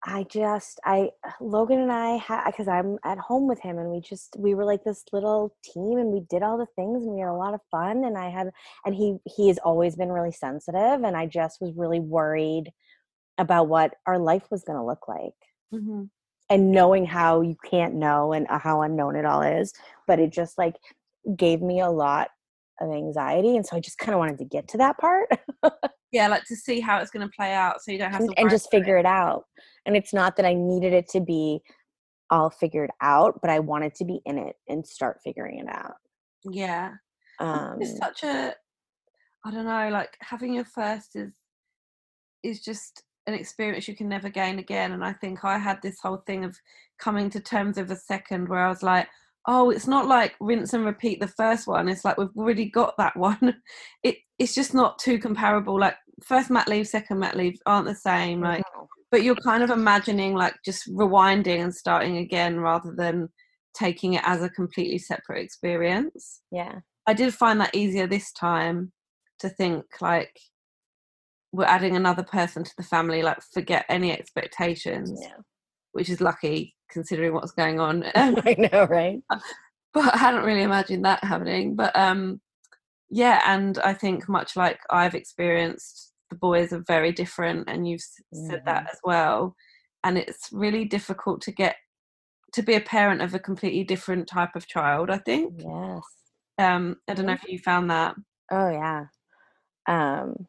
I 0.04 0.24
just 0.24 0.80
I 0.84 1.10
Logan 1.40 1.80
and 1.80 1.92
I 1.92 2.16
had 2.16 2.46
because 2.46 2.68
I'm 2.68 2.98
at 3.04 3.18
home 3.18 3.46
with 3.46 3.60
him 3.60 3.78
and 3.78 3.90
we 3.90 4.00
just 4.00 4.34
we 4.38 4.54
were 4.54 4.64
like 4.64 4.82
this 4.82 5.04
little 5.12 5.54
team 5.62 5.98
and 5.98 6.10
we 6.10 6.20
did 6.30 6.42
all 6.42 6.56
the 6.56 6.66
things 6.74 7.04
and 7.04 7.12
we 7.12 7.20
had 7.20 7.28
a 7.28 7.34
lot 7.34 7.52
of 7.52 7.60
fun 7.70 8.04
and 8.04 8.16
I 8.16 8.30
had 8.30 8.50
and 8.86 8.94
he 8.94 9.18
he 9.26 9.48
has 9.48 9.58
always 9.58 9.96
been 9.96 10.10
really 10.10 10.32
sensitive 10.32 11.04
and 11.04 11.16
I 11.16 11.26
just 11.26 11.60
was 11.60 11.74
really 11.76 12.00
worried 12.00 12.72
about 13.36 13.68
what 13.68 13.94
our 14.06 14.18
life 14.18 14.44
was 14.50 14.64
going 14.64 14.78
to 14.78 14.84
look 14.84 15.06
like. 15.06 15.34
Mm-hmm. 15.74 16.04
And 16.48 16.72
knowing 16.72 17.06
how 17.06 17.42
you 17.42 17.56
can't 17.70 17.94
know 17.94 18.32
and 18.32 18.46
uh, 18.48 18.58
how 18.58 18.82
unknown 18.82 19.16
it 19.16 19.24
all 19.24 19.42
is, 19.42 19.72
but 20.06 20.18
it 20.18 20.32
just 20.32 20.58
like 20.58 20.74
gave 21.36 21.62
me 21.62 21.80
a 21.80 21.90
lot 21.90 22.30
of 22.80 22.90
anxiety 22.90 23.56
and 23.56 23.66
so 23.66 23.76
I 23.76 23.80
just 23.80 23.98
kind 23.98 24.14
of 24.14 24.18
wanted 24.18 24.38
to 24.38 24.44
get 24.44 24.68
to 24.68 24.78
that 24.78 24.98
part. 24.98 25.28
yeah, 26.12 26.28
like 26.28 26.44
to 26.44 26.56
see 26.56 26.80
how 26.80 26.98
it's 26.98 27.10
going 27.10 27.26
to 27.26 27.32
play 27.36 27.52
out 27.52 27.82
so 27.82 27.92
you 27.92 27.98
don't 27.98 28.10
have 28.10 28.20
and, 28.20 28.30
to 28.30 28.40
and 28.40 28.50
just 28.50 28.70
figure 28.70 28.96
it. 28.96 29.00
it 29.00 29.06
out 29.06 29.44
and 29.86 29.96
it's 29.96 30.12
not 30.12 30.36
that 30.36 30.44
i 30.44 30.52
needed 30.52 30.92
it 30.92 31.08
to 31.08 31.20
be 31.20 31.60
all 32.30 32.50
figured 32.50 32.90
out, 33.00 33.40
but 33.40 33.50
I 33.50 33.58
wanted 33.58 33.94
to 33.96 34.04
be 34.04 34.20
in 34.24 34.38
it 34.38 34.56
and 34.68 34.86
start 34.86 35.20
figuring 35.22 35.58
it 35.58 35.68
out. 35.68 35.94
Yeah. 36.44 36.92
Um, 37.40 37.78
it's 37.80 37.98
such 37.98 38.22
a 38.22 38.54
I 39.44 39.50
don't 39.50 39.64
know, 39.64 39.88
like 39.90 40.16
having 40.20 40.54
your 40.54 40.64
first 40.64 41.16
is 41.16 41.32
is 42.42 42.62
just 42.62 43.02
an 43.26 43.34
experience 43.34 43.86
you 43.86 43.96
can 43.96 44.08
never 44.08 44.28
gain 44.28 44.58
again. 44.58 44.92
And 44.92 45.04
I 45.04 45.12
think 45.12 45.44
I 45.44 45.58
had 45.58 45.80
this 45.82 45.98
whole 46.02 46.22
thing 46.26 46.44
of 46.44 46.56
coming 46.98 47.28
to 47.30 47.40
terms 47.40 47.76
with 47.76 47.90
a 47.90 47.96
second 47.96 48.48
where 48.48 48.64
I 48.64 48.68
was 48.68 48.82
like, 48.82 49.08
oh, 49.46 49.70
it's 49.70 49.86
not 49.86 50.06
like 50.06 50.34
rinse 50.40 50.72
and 50.72 50.84
repeat 50.84 51.20
the 51.20 51.28
first 51.28 51.66
one. 51.66 51.88
It's 51.88 52.04
like 52.04 52.18
we've 52.18 52.28
already 52.36 52.68
got 52.70 52.96
that 52.98 53.16
one. 53.16 53.56
It 54.02 54.16
it's 54.38 54.54
just 54.54 54.74
not 54.74 54.98
too 54.98 55.18
comparable. 55.18 55.78
Like 55.78 55.96
first 56.24 56.50
mat 56.50 56.68
leave, 56.68 56.88
second 56.88 57.18
mat 57.18 57.36
leave 57.36 57.58
aren't 57.66 57.86
the 57.86 57.94
same. 57.94 58.40
Like 58.40 58.62
but 59.10 59.22
you're 59.22 59.34
kind 59.36 59.62
of 59.62 59.70
imagining 59.70 60.34
like 60.34 60.54
just 60.64 60.88
rewinding 60.88 61.62
and 61.62 61.74
starting 61.74 62.18
again 62.18 62.60
rather 62.60 62.94
than 62.96 63.28
taking 63.74 64.14
it 64.14 64.22
as 64.24 64.42
a 64.42 64.48
completely 64.48 64.98
separate 64.98 65.42
experience. 65.42 66.42
Yeah. 66.52 66.80
I 67.06 67.14
did 67.14 67.34
find 67.34 67.60
that 67.60 67.74
easier 67.74 68.06
this 68.06 68.32
time 68.32 68.92
to 69.40 69.48
think 69.48 69.84
like 70.00 70.38
we're 71.52 71.64
adding 71.64 71.96
another 71.96 72.22
person 72.22 72.62
to 72.62 72.72
the 72.76 72.84
family, 72.84 73.22
like 73.22 73.38
forget 73.52 73.84
any 73.88 74.12
expectations. 74.12 75.18
Yeah. 75.20 75.38
Which 75.92 76.08
is 76.08 76.20
lucky 76.20 76.76
considering 76.90 77.34
what's 77.34 77.52
going 77.52 77.80
on. 77.80 78.04
I 78.14 78.54
know, 78.72 78.86
right? 78.86 79.20
but 79.92 80.14
I 80.14 80.18
hadn't 80.18 80.44
really 80.44 80.62
imagined 80.62 81.04
that 81.04 81.24
happening. 81.24 81.76
But 81.76 81.96
um 81.96 82.40
yeah, 83.10 83.42
and 83.46 83.78
I 83.78 83.92
think 83.94 84.28
much 84.28 84.56
like 84.56 84.80
I've 84.90 85.14
experienced, 85.14 86.12
the 86.30 86.36
boys 86.36 86.72
are 86.72 86.84
very 86.86 87.12
different 87.12 87.68
and 87.68 87.88
you've 87.88 88.00
said 88.00 88.24
mm-hmm. 88.32 88.64
that 88.66 88.88
as 88.92 88.98
well. 89.02 89.56
And 90.04 90.16
it's 90.16 90.48
really 90.52 90.84
difficult 90.84 91.40
to 91.42 91.52
get 91.52 91.76
to 92.52 92.62
be 92.62 92.74
a 92.74 92.80
parent 92.80 93.20
of 93.20 93.34
a 93.34 93.38
completely 93.38 93.84
different 93.84 94.26
type 94.26 94.56
of 94.56 94.66
child, 94.66 95.10
I 95.10 95.18
think. 95.18 95.54
Yes. 95.58 96.02
Um, 96.58 96.96
I 97.08 97.14
don't 97.14 97.26
know 97.26 97.32
if 97.32 97.44
you 97.48 97.58
found 97.58 97.90
that. 97.90 98.14
Oh 98.50 98.70
yeah. 98.70 99.04
Um 99.88 100.46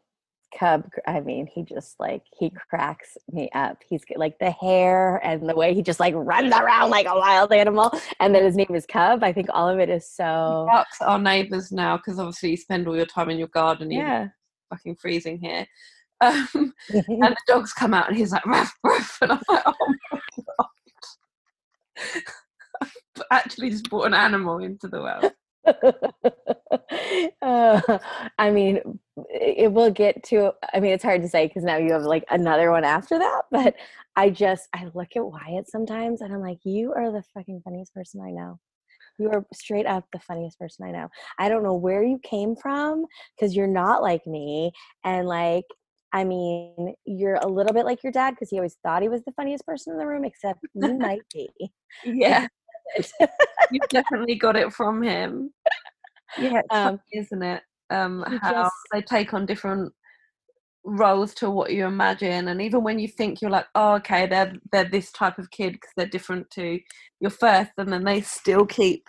Cub, 0.58 0.88
I 1.08 1.20
mean, 1.22 1.48
he 1.48 1.64
just 1.64 2.00
like 2.00 2.24
he 2.38 2.52
cracks 2.70 3.18
me 3.32 3.50
up. 3.54 3.78
He's 3.88 4.04
like 4.16 4.38
the 4.40 4.52
hair 4.52 5.18
and 5.26 5.48
the 5.48 5.56
way 5.56 5.74
he 5.74 5.82
just 5.82 6.00
like 6.00 6.14
runs 6.16 6.54
around 6.54 6.90
like 6.90 7.08
a 7.08 7.16
wild 7.16 7.52
animal. 7.52 7.92
And 8.20 8.34
then 8.36 8.44
his 8.44 8.56
name 8.56 8.74
is 8.74 8.86
Cub. 8.86 9.24
I 9.24 9.34
think 9.34 9.48
all 9.54 9.70
of 9.70 9.80
it 9.80 9.90
is 9.90 10.10
so. 10.10 10.68
He 10.70 11.06
our 11.06 11.20
neighbors 11.20 11.72
now 11.72 11.98
because 11.98 12.20
obviously 12.20 12.52
you 12.52 12.58
spend 12.58 12.88
all 12.88 12.96
your 12.96 13.06
time 13.06 13.30
in 13.30 13.38
your 13.38 13.48
garden. 13.48 13.92
Yeah. 13.92 14.28
Fucking 14.70 14.98
freezing 14.98 15.40
here. 15.40 15.66
Um, 16.24 16.36
and 16.90 17.24
the 17.24 17.36
dogs 17.48 17.74
come 17.74 17.96
out 17.96 18.08
and 18.08 18.16
he's 18.16 18.32
like 18.32 18.46
ruff 18.46 18.72
ruff, 18.84 19.18
and 19.24 19.32
I'm 19.32 19.42
like, 19.50 19.64
oh 19.66 19.74
my 20.12 20.20
god. 20.38 22.24
actually 23.32 23.70
just 23.72 23.90
brought 23.90 24.06
an 24.06 24.14
animal 24.14 24.60
into 24.60 24.88
the 24.88 25.02
world. 25.02 25.32
uh, 27.42 28.00
I 28.38 28.50
mean, 28.52 29.00
it 29.30 29.72
will 29.72 29.92
get 29.92 30.24
to. 30.26 30.52
I 30.74 30.80
mean, 30.80 30.92
it's 30.94 31.04
hard 31.04 31.22
to 31.22 31.30
say 31.30 31.48
because 31.48 31.64
now 31.64 31.78
you 31.78 31.94
have 31.94 32.04
like 32.04 32.26
another 32.30 32.72
one 32.72 32.84
after 32.84 33.18
that. 33.20 33.44
But 33.52 33.76
I 34.16 34.30
just 34.30 34.68
I 34.74 34.90
look 34.94 35.10
at 35.16 35.26
Wyatt 35.26 35.70
sometimes 35.70 36.22
and 36.22 36.34
I'm 36.34 36.42
like, 36.42 36.60
you 36.64 36.94
are 36.94 37.12
the 37.12 37.24
fucking 37.34 37.62
funniest 37.64 37.94
person 37.94 38.22
I 38.22 38.32
know. 38.32 38.60
You 39.20 39.30
are 39.32 39.46
straight 39.54 39.86
up 39.86 40.06
the 40.12 40.20
funniest 40.20 40.58
person 40.58 40.86
I 40.86 40.92
know. 40.92 41.10
I 41.38 41.50
don't 41.50 41.64
know 41.64 41.76
where 41.76 42.04
you 42.04 42.20
came 42.24 42.56
from 42.56 43.06
because 43.36 43.56
you're 43.56 43.68
not 43.68 44.02
like 44.02 44.26
me, 44.26 44.72
and 45.04 45.28
like 45.28 45.66
I 46.14 46.24
mean, 46.24 46.96
you're 47.06 47.36
a 47.36 47.48
little 47.48 47.74
bit 47.74 47.86
like 47.86 48.04
your 48.04 48.12
dad 48.12 48.32
because 48.32 48.50
he 48.50 48.58
always 48.58 48.76
thought 48.84 49.02
he 49.02 49.10
was 49.10 49.24
the 49.24 49.32
funniest 49.34 49.66
person 49.66 49.94
in 49.94 50.00
the 50.00 50.08
room, 50.08 50.26
except 50.26 50.60
you 50.74 50.98
might 50.98 51.22
be. 51.34 51.50
Yeah. 52.06 52.48
You've 53.72 53.88
definitely 53.90 54.36
got 54.36 54.56
it 54.56 54.72
from 54.74 55.04
him. 55.04 55.52
Yeah, 56.38 56.62
um, 56.72 56.98
funny, 56.98 57.00
isn't 57.14 57.44
it? 57.44 57.64
Um, 57.90 58.24
how 58.42 58.52
just, 58.52 58.74
they 58.94 59.02
take 59.02 59.34
on 59.34 59.46
different 59.46 59.92
roles 60.84 61.34
to 61.36 61.50
what 61.50 61.72
you 61.72 61.86
imagine, 61.86 62.48
and 62.48 62.62
even 62.62 62.84
when 62.84 63.00
you 63.00 63.08
think 63.08 63.42
you're 63.42 63.52
like, 63.52 63.68
oh, 63.76 63.94
okay, 63.96 64.28
they're 64.28 64.54
they're 64.72 64.90
this 64.90 65.12
type 65.12 65.38
of 65.38 65.52
kid 65.52 65.74
because 65.74 65.92
they're 65.96 66.06
different 66.06 66.50
to 66.52 66.80
your 67.20 67.32
first, 67.32 67.72
and 67.78 67.92
then 67.92 68.04
they 68.04 68.22
still 68.22 68.66
keep. 68.66 69.04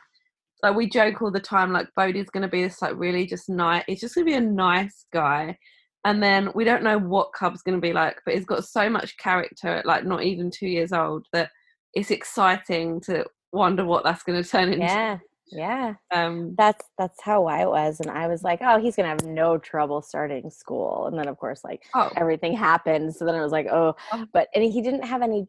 Like 0.63 0.77
we 0.77 0.89
joke 0.89 1.21
all 1.21 1.33
the 1.33 1.41
time, 1.41 1.73
like 1.73 1.89
Bodhi's 1.97 2.31
going 2.31 2.43
to 2.43 2.49
be 2.49 2.63
this 2.63 2.81
like 2.81 2.97
really 2.97 3.27
just 3.27 3.49
nice. 3.49 3.83
He's 3.89 4.01
just 4.01 4.15
going 4.15 4.27
to 4.27 4.31
be 4.31 4.37
a 4.37 4.41
nice 4.41 5.07
guy, 5.13 5.57
and 6.05 6.23
then 6.23 6.51
we 6.55 6.65
don't 6.65 6.83
know 6.85 6.99
what 6.99 7.33
Cub's 7.33 7.63
going 7.63 7.81
to 7.81 7.87
be 7.87 7.93
like, 7.93 8.17
but 8.25 8.35
he's 8.35 8.45
got 8.45 8.65
so 8.65 8.89
much 8.89 9.17
character 9.17 9.69
at 9.69 9.87
like 9.87 10.05
not 10.05 10.23
even 10.23 10.51
two 10.51 10.69
years 10.69 10.93
old 10.93 11.27
that 11.33 11.51
it's 11.95 12.11
exciting 12.11 13.01
to 13.03 13.25
wonder 13.53 13.85
what 13.85 14.05
that's 14.05 14.23
going 14.23 14.43
to 14.43 14.49
turn 14.49 14.69
into. 14.73 14.85
Yeah, 14.85 15.19
yeah. 15.47 15.95
Um, 16.11 16.55
that's 16.57 16.85
that's 16.99 17.21
how 17.23 17.47
I 17.47 17.67
was, 17.67 18.01
and 18.01 18.11
I 18.11 18.27
was 18.27 18.43
like, 18.43 18.61
oh, 18.63 18.81
he's 18.81 18.97
to 18.97 19.05
have 19.05 19.25
no 19.25 19.59
trouble 19.59 20.03
starting 20.03 20.51
school, 20.51 21.07
and 21.07 21.19
then 21.19 21.29
of 21.29 21.37
course, 21.39 21.63
like 21.65 21.83
oh. 21.95 22.11
everything 22.17 22.55
happened, 22.57 23.15
so 23.15 23.25
then 23.25 23.35
I 23.35 23.43
was 23.43 23.53
like, 23.53 23.67
oh, 23.71 23.95
oh, 24.13 24.27
but 24.33 24.49
and 24.55 24.65
he 24.65 24.83
didn't 24.83 25.05
have 25.05 25.23
any 25.23 25.47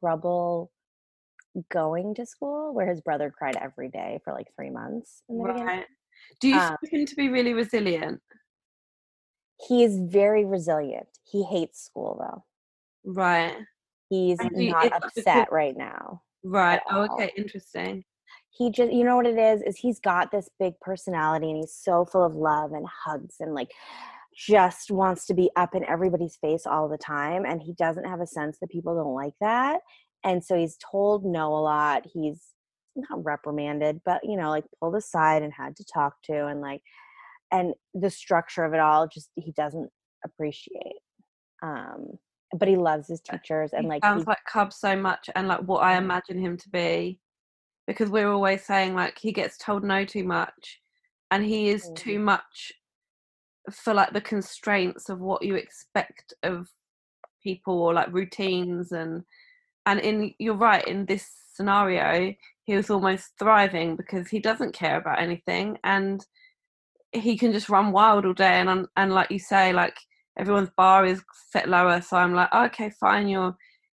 trouble 0.00 0.70
going 1.70 2.14
to 2.14 2.26
school, 2.26 2.74
where 2.74 2.86
his 2.86 3.00
brother 3.00 3.30
cried 3.36 3.56
every 3.56 3.88
day 3.88 4.20
for 4.24 4.32
like 4.32 4.48
three 4.54 4.70
months 4.70 5.22
in 5.28 5.38
the 5.38 5.44
right. 5.44 5.56
beginning. 5.56 5.84
Do 6.40 6.48
you 6.48 6.58
um, 6.58 6.76
him 6.90 7.06
to 7.06 7.14
be 7.16 7.28
really 7.28 7.54
resilient? 7.54 8.20
He 9.68 9.84
is 9.84 9.98
very 9.98 10.44
resilient. 10.44 11.08
He 11.24 11.44
hates 11.44 11.84
school 11.84 12.16
though. 12.20 12.44
Right. 13.04 13.56
He's 14.08 14.38
not 14.40 14.92
upset 14.92 15.50
right 15.52 15.76
now. 15.76 16.22
Right. 16.44 16.80
Oh, 16.90 17.08
okay. 17.12 17.32
Interesting. 17.36 18.04
He 18.54 18.70
just, 18.70 18.92
you 18.92 19.04
know 19.04 19.16
what 19.16 19.26
it 19.26 19.38
is, 19.38 19.62
is 19.62 19.78
he's 19.78 19.98
got 19.98 20.30
this 20.30 20.50
big 20.58 20.74
personality 20.80 21.50
and 21.50 21.56
he's 21.56 21.74
so 21.74 22.04
full 22.04 22.22
of 22.22 22.34
love 22.34 22.72
and 22.72 22.86
hugs 22.86 23.36
and 23.40 23.54
like 23.54 23.72
just 24.36 24.90
wants 24.90 25.26
to 25.26 25.34
be 25.34 25.50
up 25.56 25.74
in 25.74 25.84
everybody's 25.84 26.36
face 26.36 26.66
all 26.66 26.88
the 26.88 26.98
time. 26.98 27.44
And 27.46 27.62
he 27.62 27.72
doesn't 27.72 28.04
have 28.04 28.20
a 28.20 28.26
sense 28.26 28.58
that 28.60 28.70
people 28.70 28.94
don't 28.94 29.14
like 29.14 29.34
that. 29.40 29.80
And 30.24 30.44
so 30.44 30.56
he's 30.56 30.76
told 30.76 31.24
no 31.24 31.54
a 31.54 31.60
lot. 31.60 32.06
He's 32.12 32.40
not 32.94 33.24
reprimanded, 33.24 34.00
but 34.04 34.20
you 34.22 34.36
know, 34.36 34.50
like 34.50 34.64
pulled 34.80 34.96
aside 34.96 35.42
and 35.42 35.52
had 35.52 35.76
to 35.76 35.84
talk 35.84 36.14
to 36.24 36.46
and 36.46 36.60
like, 36.60 36.82
and 37.50 37.74
the 37.94 38.10
structure 38.10 38.64
of 38.64 38.74
it 38.74 38.80
all 38.80 39.08
just 39.08 39.30
he 39.36 39.52
doesn't 39.52 39.90
appreciate. 40.24 41.00
Um, 41.62 42.18
but 42.58 42.68
he 42.68 42.76
loves 42.76 43.08
his 43.08 43.20
teachers 43.20 43.72
and 43.72 43.84
he 43.84 43.88
like 43.88 44.04
sounds 44.04 44.26
like 44.26 44.38
Cub 44.50 44.72
so 44.72 44.94
much 44.94 45.30
and 45.34 45.48
like 45.48 45.60
what 45.60 45.82
I 45.82 45.96
imagine 45.96 46.38
him 46.38 46.56
to 46.58 46.68
be 46.68 47.18
because 47.86 48.10
we're 48.10 48.30
always 48.32 48.64
saying 48.64 48.94
like 48.94 49.18
he 49.18 49.32
gets 49.32 49.56
told 49.58 49.84
no 49.84 50.04
too 50.04 50.24
much 50.24 50.80
and 51.30 51.44
he 51.44 51.68
is 51.68 51.84
mm-hmm. 51.84 51.94
too 51.94 52.18
much 52.18 52.72
for 53.70 53.94
like 53.94 54.12
the 54.12 54.20
constraints 54.20 55.08
of 55.08 55.20
what 55.20 55.42
you 55.42 55.54
expect 55.54 56.34
of 56.42 56.68
people 57.42 57.80
or 57.80 57.94
like 57.94 58.12
routines 58.12 58.92
and 58.92 59.22
and 59.86 60.00
in 60.00 60.32
you're 60.38 60.54
right 60.54 60.86
in 60.86 61.04
this 61.06 61.28
scenario 61.54 62.34
he 62.64 62.74
was 62.74 62.90
almost 62.90 63.30
thriving 63.38 63.96
because 63.96 64.28
he 64.28 64.38
doesn't 64.38 64.72
care 64.72 64.96
about 64.98 65.20
anything 65.20 65.76
and 65.84 66.24
he 67.12 67.36
can 67.36 67.52
just 67.52 67.68
run 67.68 67.92
wild 67.92 68.24
all 68.24 68.32
day 68.32 68.60
and 68.60 68.86
and 68.96 69.12
like 69.12 69.30
you 69.30 69.38
say 69.38 69.72
like 69.72 69.96
everyone's 70.38 70.70
bar 70.76 71.04
is 71.04 71.22
set 71.50 71.68
lower 71.68 72.00
so 72.00 72.16
i'm 72.16 72.34
like 72.34 72.52
okay 72.54 72.90
fine 73.00 73.28
you're 73.28 73.54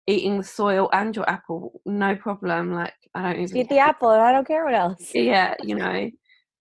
eating 0.07 0.37
the 0.37 0.43
soil 0.43 0.89
and 0.93 1.15
your 1.15 1.27
apple 1.29 1.81
no 1.85 2.15
problem 2.15 2.73
like 2.73 2.93
i 3.15 3.21
don't 3.33 3.41
even 3.41 3.57
eat 3.57 3.69
the 3.69 3.79
apple 3.79 4.11
and 4.11 4.21
i 4.21 4.31
don't 4.31 4.47
care 4.47 4.63
what 4.65 4.73
else. 4.73 5.11
Yeah 5.13 5.55
you 5.63 5.75
know 5.75 6.09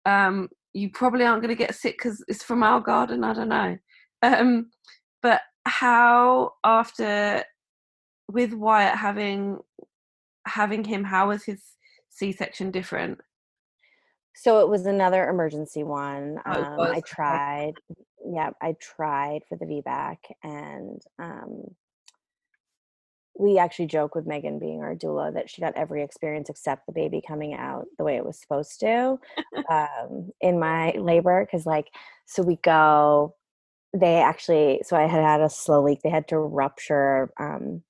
um 0.07 0.49
you 0.73 0.91
probably 0.91 1.25
aren't 1.25 1.43
going 1.43 1.55
to 1.55 1.63
get 1.63 1.75
sick 1.75 1.97
because 1.99 2.25
it's 2.27 2.43
from 2.43 2.63
our 2.63 2.81
garden 2.81 3.25
i 3.25 3.33
don't 3.33 3.49
know. 3.49 3.77
Um 4.23 4.71
but 5.23 5.41
how 5.67 6.53
after 6.65 7.45
with 8.31 8.53
wyatt 8.53 8.97
having 8.97 9.59
having 10.47 10.85
him 10.85 11.05
how 11.05 11.29
was 11.29 11.45
his 11.45 11.63
c-section 12.11 12.71
different? 12.71 13.19
So 14.37 14.61
it 14.61 14.69
was 14.69 14.87
another 14.87 15.29
emergency 15.29 15.85
one 15.85 16.39
um, 16.45 16.81
i 16.81 17.01
tried 17.07 17.75
yeah, 18.27 18.51
I 18.63 18.75
tried 18.81 19.43
for 19.49 19.57
the 19.57 19.67
VBAC 19.67 20.17
and 20.43 21.03
um, 21.19 21.65
we 23.39 23.59
actually 23.59 23.87
joke 23.87 24.15
with 24.15 24.27
Megan 24.27 24.59
being 24.59 24.81
our 24.81 24.95
doula 24.95 25.35
that 25.35 25.51
she 25.51 25.61
got 25.61 25.77
every 25.77 26.03
experience 26.03 26.49
except 26.49 26.87
the 26.87 26.93
baby 26.93 27.21
coming 27.27 27.55
out 27.55 27.87
the 27.99 28.05
way 28.05 28.17
it 28.17 28.25
was 28.25 28.41
supposed 28.41 28.79
to 28.81 29.19
um, 29.71 30.31
in 30.41 30.59
my 30.59 30.93
labor. 30.93 31.47
Cause 31.51 31.67
like, 31.67 31.89
so 32.27 32.43
we 32.43 32.57
go, 32.57 33.35
they 33.93 34.17
actually, 34.17 34.83
so 34.85 34.97
I 34.97 35.03
had 35.03 35.23
had 35.23 35.41
a 35.41 35.51
slow 35.51 35.83
leak. 35.83 36.01
They 36.03 36.11
had 36.11 36.29
to 36.29 36.39
rupture 36.39 37.33
um, 37.39 37.83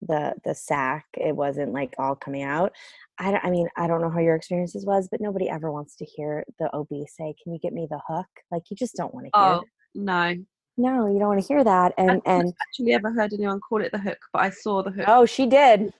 the, 0.00 0.34
the 0.44 0.54
sac. 0.54 1.06
It 1.14 1.34
wasn't 1.34 1.72
like 1.72 1.94
all 1.98 2.14
coming 2.14 2.42
out. 2.42 2.72
I, 3.18 3.32
don't. 3.32 3.44
I 3.44 3.50
mean, 3.50 3.68
I 3.76 3.88
don't 3.88 4.00
know 4.00 4.10
how 4.10 4.20
your 4.20 4.36
experiences 4.36 4.86
was, 4.86 5.08
but 5.10 5.20
nobody 5.20 5.48
ever 5.48 5.72
wants 5.72 5.96
to 5.96 6.04
hear 6.04 6.44
the 6.60 6.72
OB 6.72 6.88
say, 7.08 7.34
"Can 7.42 7.52
you 7.52 7.58
get 7.58 7.72
me 7.72 7.88
the 7.90 8.00
hook?" 8.06 8.28
Like 8.52 8.62
you 8.70 8.76
just 8.76 8.94
don't 8.94 9.12
want 9.12 9.26
to 9.26 9.30
hear. 9.36 9.48
Oh 9.54 9.64
no, 9.96 10.36
no, 10.78 11.06
you 11.12 11.18
don't 11.18 11.28
want 11.28 11.42
to 11.42 11.46
hear 11.46 11.62
that. 11.64 11.92
And 11.98 12.10
I 12.10 12.20
and 12.24 12.54
actually 12.62 12.92
ever 12.92 13.12
heard 13.12 13.32
anyone 13.32 13.60
call 13.60 13.82
it 13.82 13.92
the 13.92 13.98
hook, 13.98 14.18
but 14.32 14.42
I 14.42 14.50
saw 14.50 14.82
the 14.82 14.90
hook. 14.90 15.06
Oh, 15.08 15.26
she 15.26 15.46
did. 15.46 15.92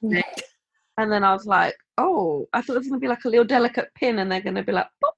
And 0.96 1.12
then 1.12 1.22
I 1.22 1.32
was 1.32 1.46
like, 1.46 1.76
oh, 1.96 2.48
I 2.52 2.60
thought 2.60 2.74
it 2.74 2.80
was 2.80 2.88
going 2.88 3.00
to 3.00 3.04
be 3.04 3.08
like 3.08 3.24
a 3.24 3.28
little 3.28 3.44
delicate 3.44 3.88
pin 3.94 4.18
and 4.18 4.30
they're 4.30 4.40
going 4.40 4.56
to 4.56 4.62
be 4.64 4.72
like, 4.72 4.88
pop. 5.00 5.14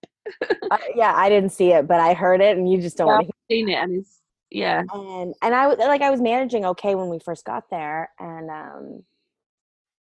Uh, 0.70 0.76
yeah, 0.94 1.14
I 1.16 1.28
didn't 1.28 1.50
see 1.52 1.72
it, 1.72 1.86
but 1.88 2.00
I 2.00 2.14
heard 2.14 2.40
it, 2.40 2.56
and 2.56 2.70
you 2.70 2.80
just 2.80 2.96
don't 2.96 3.08
Yeah, 3.08 3.14
want 3.14 3.26
to 3.26 3.32
I've 3.32 3.48
seen 3.50 3.68
it 3.68 3.82
and 3.82 3.96
it's, 4.00 4.20
yeah. 4.50 4.82
and 4.92 5.34
and 5.42 5.54
I 5.54 5.66
was 5.68 5.78
like 5.78 6.02
I 6.02 6.10
was 6.10 6.20
managing 6.20 6.64
okay 6.66 6.94
when 6.94 7.08
we 7.08 7.18
first 7.18 7.44
got 7.44 7.70
there 7.70 8.10
and 8.18 8.50
um 8.50 9.02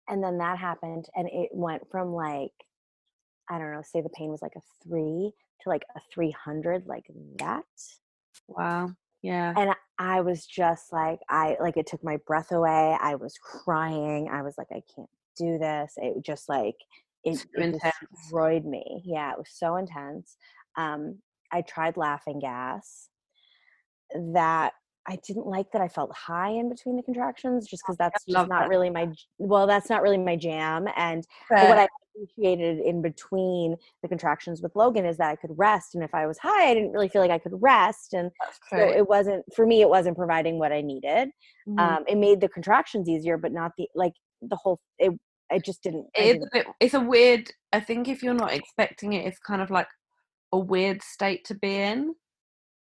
and 0.07 0.23
then 0.23 0.37
that 0.39 0.57
happened 0.57 1.05
and 1.15 1.27
it 1.27 1.49
went 1.53 1.83
from 1.91 2.13
like 2.13 2.51
I 3.49 3.57
don't 3.57 3.71
know 3.71 3.81
say 3.83 4.01
the 4.01 4.09
pain 4.09 4.29
was 4.29 4.41
like 4.41 4.55
a 4.55 4.61
3 4.87 5.31
to 5.61 5.69
like 5.69 5.83
a 5.95 5.99
300 6.13 6.85
like 6.87 7.05
that 7.39 7.63
Wow. 8.47 8.95
Yeah. 9.23 9.53
and 9.57 9.73
I 9.97 10.21
was 10.21 10.45
just 10.45 10.91
like 10.91 11.19
I 11.29 11.55
like 11.59 11.77
it 11.77 11.87
took 11.87 12.03
my 12.03 12.17
breath 12.27 12.51
away 12.51 12.97
I 13.01 13.15
was 13.15 13.37
crying 13.41 14.29
I 14.29 14.41
was 14.41 14.55
like 14.57 14.67
I 14.71 14.81
can't 14.95 15.09
do 15.37 15.57
this 15.57 15.93
it 15.97 16.23
just 16.23 16.49
like 16.49 16.75
it, 17.23 17.37
So 17.37 17.45
it 17.55 17.81
destroyed 18.11 18.65
me 18.65 19.01
yeah 19.05 19.31
it 19.31 19.37
was 19.37 19.49
so 19.49 19.77
intense 19.77 20.37
um 20.77 21.19
I 21.51 21.61
tried 21.61 21.95
laughing 21.97 22.39
gas 22.39 23.09
that 24.33 24.73
I 25.07 25.17
didn't 25.25 25.47
like 25.47 25.71
that 25.71 25.81
I 25.81 25.87
felt 25.87 26.15
high 26.15 26.49
in 26.51 26.69
between 26.69 26.97
the 26.97 27.03
contractions 27.03 27.67
just 27.67 27.83
because 27.83 27.97
that's 27.97 28.25
just 28.25 28.47
not 28.49 28.49
that. 28.49 28.69
really 28.69 28.89
my 28.89 29.07
well 29.37 29.67
that's 29.67 29.89
not 29.89 30.01
really 30.01 30.17
my 30.17 30.35
jam 30.35 30.87
and 30.97 31.25
what 31.49 31.77
I 31.77 31.87
appreciated 32.15 32.79
in 32.79 33.01
between 33.01 33.75
the 34.01 34.07
contractions 34.07 34.61
with 34.61 34.75
Logan 34.75 35.05
is 35.05 35.17
that 35.17 35.29
I 35.29 35.35
could 35.35 35.51
rest 35.57 35.95
and 35.95 36.03
if 36.03 36.13
I 36.13 36.25
was 36.27 36.37
high 36.37 36.69
I 36.69 36.73
didn't 36.73 36.91
really 36.91 37.09
feel 37.09 37.21
like 37.21 37.31
I 37.31 37.39
could 37.39 37.53
rest 37.61 38.13
and 38.13 38.31
so 38.69 38.77
it 38.77 39.07
wasn't 39.07 39.43
for 39.55 39.65
me 39.65 39.81
it 39.81 39.89
wasn't 39.89 40.17
providing 40.17 40.59
what 40.59 40.71
I 40.71 40.81
needed. 40.81 41.29
Mhm. 41.67 41.79
um 41.79 42.03
it 42.07 42.17
made 42.17 42.41
the 42.41 42.49
contractions 42.49 43.07
easier 43.09 43.37
but 43.37 43.51
not 43.51 43.71
the 43.77 43.87
like 43.95 44.13
the 44.41 44.55
whole 44.57 44.79
it 44.99 45.11
it 45.49 45.63
just 45.63 45.83
didn't, 45.83 46.07
it 46.15 46.23
is 46.23 46.29
a 46.29 46.33
didn't- 46.39 46.51
bit 46.53 46.67
it's 46.79 46.93
a 46.93 46.99
weird 46.99 47.49
i 47.71 47.79
think 47.79 48.07
if 48.07 48.21
you're 48.23 48.33
not 48.33 48.53
expecting 48.53 49.13
it 49.13 49.25
it's 49.25 49.39
kind 49.39 49.61
of 49.61 49.69
like 49.69 49.87
a 50.51 50.57
weird 50.57 51.01
state 51.01 51.43
to 51.45 51.55
be 51.55 51.75
in. 51.77 52.13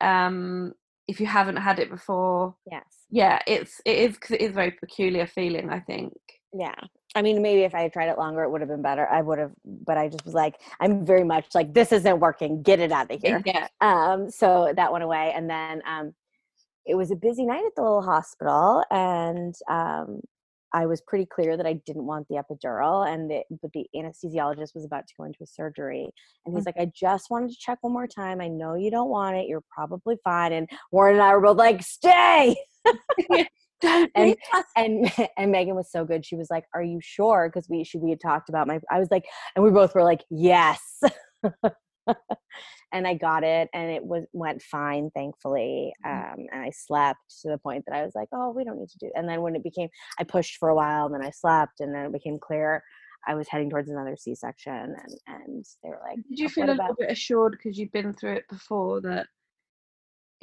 Um 0.01 0.73
if 1.07 1.21
you 1.21 1.27
haven't 1.27 1.57
had 1.57 1.79
it 1.79 1.91
before 1.91 2.55
yes. 2.71 2.85
yeah 3.11 3.39
it's 3.47 3.81
it 3.85 3.97
is 3.99 4.15
because 4.15 4.31
it 4.33 4.41
is 4.41 4.51
a 4.51 4.55
very 4.55 4.71
peculiar 4.73 5.27
feeling 5.27 5.69
i 5.71 5.79
think 5.79 6.13
Yeah. 6.57 6.75
I 7.17 7.23
mean, 7.23 7.43
maybe 7.43 7.63
if 7.63 7.75
I 7.75 7.83
had 7.83 7.93
tried 7.93 8.09
it 8.09 8.19
longer, 8.19 8.43
it 8.43 8.51
would 8.51 8.61
have 8.61 8.71
been 8.71 8.83
better. 8.83 9.09
I 9.09 9.23
would 9.23 9.39
have, 9.39 9.53
but 9.65 9.97
I 9.99 10.09
just 10.09 10.25
was 10.25 10.35
like, 10.35 10.61
I'm 10.81 11.05
very 11.05 11.25
much 11.25 11.47
like, 11.55 11.75
this 11.75 11.93
isn't 11.93 12.21
working. 12.21 12.63
Get 12.63 12.81
it 12.81 12.93
out 12.93 13.11
of 13.11 13.21
here. 13.21 13.43
yeah 13.45 13.69
Um, 13.81 14.31
so 14.31 14.73
that 14.77 14.93
went 14.93 15.05
away. 15.05 15.33
And 15.35 15.49
then 15.51 15.83
um, 15.87 16.15
it 16.87 16.95
was 16.95 17.11
a 17.11 17.17
busy 17.17 17.45
night 17.45 17.65
at 17.65 17.75
the 17.77 17.83
little 17.83 18.03
hospital. 18.03 18.85
And 18.91 19.55
um, 19.69 20.21
I 20.73 20.87
was 20.87 21.01
pretty 21.03 21.27
clear 21.27 21.57
that 21.57 21.67
I 21.67 21.75
didn't 21.87 22.07
want 22.07 22.27
the 22.29 22.37
epidural. 22.37 23.07
And 23.07 23.31
the, 23.31 23.43
but 23.63 23.73
the 23.73 23.87
anesthesiologist 23.97 24.75
was 24.75 24.85
about 24.85 25.07
to 25.07 25.15
go 25.17 25.25
into 25.25 25.43
a 25.43 25.47
surgery. 25.47 26.09
And 26.47 26.55
he's 26.57 26.67
like, 26.67 26.77
I 26.79 26.91
just 26.95 27.31
wanted 27.31 27.51
to 27.51 27.57
check 27.59 27.79
one 27.83 27.93
more 27.93 28.09
time. 28.09 28.41
I 28.41 28.49
know 28.49 28.75
you 28.75 28.91
don't 28.91 29.11
want 29.11 29.37
it. 29.37 29.47
You're 29.49 29.65
probably 29.73 30.17
fine. 30.23 30.53
And 30.53 30.69
Warren 30.91 31.15
and 31.15 31.23
I 31.23 31.35
were 31.35 31.41
both 31.41 31.59
like, 31.59 31.83
stay 31.83 32.57
And- 34.15 34.37
and 34.77 35.13
and 35.37 35.53
Megan 35.53 35.75
was 35.75 35.91
so 35.91 36.05
good. 36.05 36.25
She 36.25 36.37
was 36.37 36.49
like, 36.51 36.65
"Are 36.75 36.83
you 36.83 36.99
sure?" 37.03 37.51
Because 37.53 37.69
we 37.69 37.85
she 37.85 37.99
we 37.99 38.11
had 38.11 38.21
talked 38.21 38.49
about 38.49 38.67
my. 38.67 38.81
I 38.91 38.99
was 38.99 39.09
like, 39.11 39.25
and 39.55 39.65
we 39.65 39.71
both 39.71 39.95
were 39.95 40.05
like, 40.05 40.25
"Yes." 40.31 40.81
and 42.93 43.07
I 43.07 43.15
got 43.15 43.45
it, 43.45 43.69
and 43.75 43.91
it 43.91 44.05
was 44.05 44.25
went 44.33 44.63
fine, 44.63 45.11
thankfully. 45.15 45.93
Mhm. 46.07 46.33
Um, 46.33 46.47
and 46.53 46.63
I 46.63 46.71
slept 46.71 47.21
to 47.43 47.49
the 47.49 47.59
point 47.59 47.85
that 47.87 47.97
I 47.97 48.05
was 48.05 48.15
like, 48.15 48.29
"Oh, 48.33 48.51
we 48.51 48.65
don't 48.65 48.79
need 48.79 48.91
to 48.91 48.99
do." 48.99 49.11
And 49.15 49.29
then 49.29 49.43
when 49.43 49.57
it 49.57 49.63
became, 49.63 49.89
I 50.19 50.25
pushed 50.25 50.57
for 50.59 50.69
a 50.69 50.75
while, 50.75 51.07
and 51.07 51.15
then 51.15 51.25
I 51.25 51.31
slept, 51.31 51.81
and 51.81 51.95
then 51.95 52.07
it 52.07 52.13
became 52.13 52.39
clear 52.39 52.83
I 53.27 53.35
was 53.35 53.49
heading 53.49 53.71
towards 53.71 53.89
another 53.91 54.17
C 54.17 54.35
section, 54.35 54.73
and 54.75 55.19
and 55.27 55.65
they 55.83 55.89
were 55.91 56.01
like, 56.07 56.17
did 56.29 56.39
you 56.39 56.49
feel 56.49 56.67
a 56.67 56.73
little 56.73 56.95
bit 56.99 57.11
assured 57.11 57.53
because 57.53 57.79
you've 57.79 57.93
been 57.93 58.13
through 58.13 58.35
it 58.35 58.49
before 58.51 59.01
that 59.03 59.27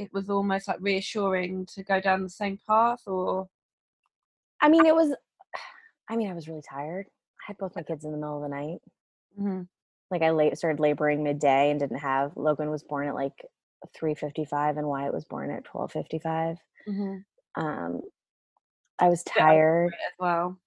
it 0.02 0.14
was 0.14 0.30
almost 0.30 0.68
like 0.68 0.80
reassuring 0.82 1.66
to 1.68 1.84
go 1.84 2.02
down 2.02 2.24
the 2.24 2.30
same 2.30 2.60
path 2.68 3.02
or 3.08 3.50
I 4.60 4.70
mean, 4.70 4.86
it 4.86 4.96
was. 4.96 5.16
I 6.10 6.18
mean, 6.18 6.30
I 6.30 6.34
was 6.34 6.48
really 6.48 6.64
tired. 6.70 7.06
I 7.42 7.44
had 7.48 7.58
both 7.58 7.76
my 7.76 7.84
kids 7.84 8.04
in 8.04 8.12
the 8.12 8.18
middle 8.18 8.36
of 8.38 8.42
the 8.44 8.50
night. 8.56 8.80
Mhm. 9.38 9.68
like 10.12 10.22
I 10.22 10.32
late 10.32 10.58
started 10.58 10.80
laboring 10.80 11.24
midday 11.24 11.72
and 11.72 11.80
didn't 11.80 12.00
have 12.00 12.36
Logan 12.36 12.70
was 12.70 12.84
born 12.84 13.08
at 13.08 13.16
like 13.16 13.46
3:55 13.96 14.78
and 14.78 14.88
Wyatt 14.88 15.14
was 15.14 15.26
born 15.26 15.50
at 15.52 15.64
12:55. 15.64 16.58
Mhm. 16.88 17.26
Um 17.56 18.02
I 19.00 19.10
was 19.10 19.24
Yeah, 19.36 19.44
tired. 19.44 19.94
as 19.94 20.14
well 20.20 20.60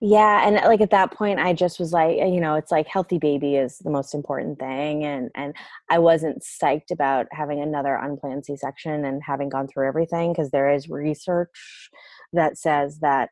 Yeah, 0.00 0.46
and 0.46 0.56
like 0.56 0.80
at 0.80 0.90
that 0.90 1.12
point 1.12 1.40
I 1.40 1.52
just 1.52 1.80
was 1.80 1.92
like, 1.92 2.18
you 2.18 2.40
know, 2.40 2.54
it's 2.54 2.70
like 2.70 2.86
healthy 2.86 3.18
baby 3.18 3.56
is 3.56 3.78
the 3.78 3.90
most 3.90 4.14
important 4.14 4.58
thing 4.60 5.04
and 5.04 5.30
and 5.34 5.54
I 5.90 5.98
wasn't 5.98 6.42
psyched 6.42 6.92
about 6.92 7.26
having 7.32 7.60
another 7.60 7.96
unplanned 7.96 8.44
C-section 8.44 9.04
and 9.04 9.22
having 9.24 9.48
gone 9.48 9.66
through 9.66 9.88
everything 9.88 10.32
because 10.32 10.50
there 10.50 10.70
is 10.70 10.88
research 10.88 11.90
that 12.32 12.58
says 12.58 13.00
that 13.00 13.30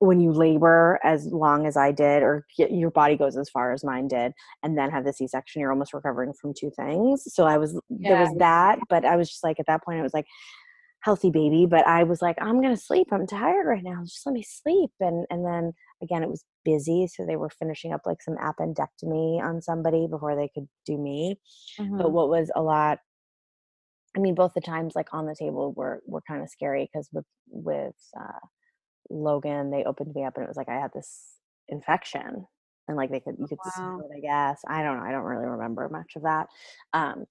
when 0.00 0.18
you 0.18 0.32
labor 0.32 0.98
as 1.04 1.26
long 1.26 1.66
as 1.66 1.76
I 1.76 1.92
did, 1.92 2.22
or 2.22 2.46
get, 2.56 2.72
your 2.72 2.90
body 2.90 3.16
goes 3.16 3.36
as 3.36 3.50
far 3.50 3.70
as 3.72 3.84
mine 3.84 4.08
did, 4.08 4.32
and 4.62 4.76
then 4.76 4.90
have 4.90 5.04
the 5.04 5.12
C 5.12 5.28
section, 5.28 5.60
you're 5.60 5.70
almost 5.70 5.92
recovering 5.92 6.32
from 6.32 6.54
two 6.54 6.70
things. 6.70 7.32
So 7.34 7.44
I 7.44 7.58
was 7.58 7.78
there 7.90 8.18
was 8.18 8.34
that, 8.38 8.78
but 8.88 9.04
I 9.04 9.16
was 9.16 9.28
just 9.28 9.44
like 9.44 9.60
at 9.60 9.66
that 9.66 9.84
point, 9.84 9.98
it 9.98 10.02
was 10.02 10.14
like 10.14 10.26
healthy 11.02 11.30
baby, 11.30 11.66
but 11.66 11.86
I 11.86 12.04
was 12.04 12.22
like, 12.22 12.36
I'm 12.40 12.60
gonna 12.60 12.76
sleep. 12.76 13.08
I'm 13.12 13.26
tired 13.26 13.66
right 13.66 13.82
now. 13.84 14.02
Just 14.04 14.26
let 14.26 14.32
me 14.34 14.42
sleep. 14.42 14.90
And 15.00 15.26
and 15.30 15.44
then 15.46 15.72
again, 16.02 16.22
it 16.22 16.30
was 16.30 16.44
busy, 16.64 17.06
so 17.06 17.26
they 17.26 17.36
were 17.36 17.50
finishing 17.50 17.92
up 17.92 18.02
like 18.06 18.22
some 18.22 18.36
appendectomy 18.36 19.40
on 19.42 19.62
somebody 19.62 20.06
before 20.08 20.36
they 20.36 20.48
could 20.54 20.68
do 20.86 20.98
me. 20.98 21.40
But 21.98 22.10
Mhm. 22.10 22.12
what 22.12 22.28
was 22.30 22.50
a 22.56 22.62
lot 22.62 23.00
I 24.16 24.20
mean, 24.20 24.34
both 24.34 24.54
the 24.54 24.60
times 24.60 24.94
like 24.96 25.12
on 25.14 25.26
the 25.26 25.36
table 25.38 25.72
were 25.72 26.02
were 26.06 26.22
kind 26.22 26.42
of 26.42 26.50
scary 26.50 26.88
because 26.92 27.08
with 27.12 27.26
with 27.48 27.94
uh, 28.18 28.40
Logan, 29.10 29.70
they 29.70 29.84
opened 29.84 30.14
me 30.14 30.24
up 30.24 30.36
and 30.36 30.44
it 30.44 30.48
was 30.48 30.56
like 30.56 30.68
I 30.70 30.80
had 30.80 30.92
this 30.94 31.38
infection, 31.68 32.46
and 32.88 32.96
like 32.96 33.10
they 33.10 33.20
could 33.20 33.36
you 33.38 33.48
could 33.48 33.60
Wow. 33.64 34.04
it. 34.04 34.16
I 34.16 34.20
guess 34.20 34.62
I 34.68 34.82
don't 34.82 34.98
know. 34.98 35.04
I 35.04 35.12
don't 35.12 35.24
really 35.24 35.46
remember 35.46 35.88
much 35.90 36.14
of 36.16 36.22
that. 36.24 36.48
Um, 36.94 37.26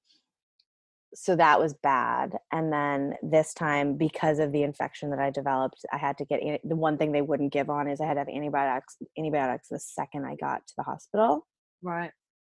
so 1.13 1.35
that 1.35 1.59
was 1.59 1.73
bad. 1.81 2.37
And 2.51 2.71
then 2.71 3.15
this 3.23 3.53
time, 3.53 3.95
because 3.97 4.39
of 4.39 4.51
the 4.51 4.63
infection 4.63 5.09
that 5.09 5.19
I 5.19 5.29
developed, 5.31 5.83
I 5.91 5.97
had 5.97 6.17
to 6.19 6.25
get 6.25 6.41
the 6.63 6.75
one 6.75 6.97
thing 6.97 7.11
they 7.11 7.21
wouldn't 7.21 7.51
give 7.53 7.69
on 7.69 7.87
is 7.87 7.99
I 8.01 8.05
had 8.05 8.13
to 8.15 8.19
have 8.21 8.29
antibiotics 8.29 8.97
antibiotics 9.17 9.67
the 9.69 9.79
second 9.79 10.25
I 10.25 10.35
got 10.35 10.65
to 10.67 10.73
the 10.77 10.83
hospital. 10.83 11.47
right 11.81 12.11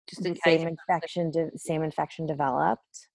just 0.09 0.25
in 0.25 0.33
case 0.35 0.41
Same 0.43 0.59
something- 0.59 0.77
infection, 0.87 1.31
de- 1.31 1.57
same 1.57 1.83
infection 1.83 2.25
developed 2.25 3.07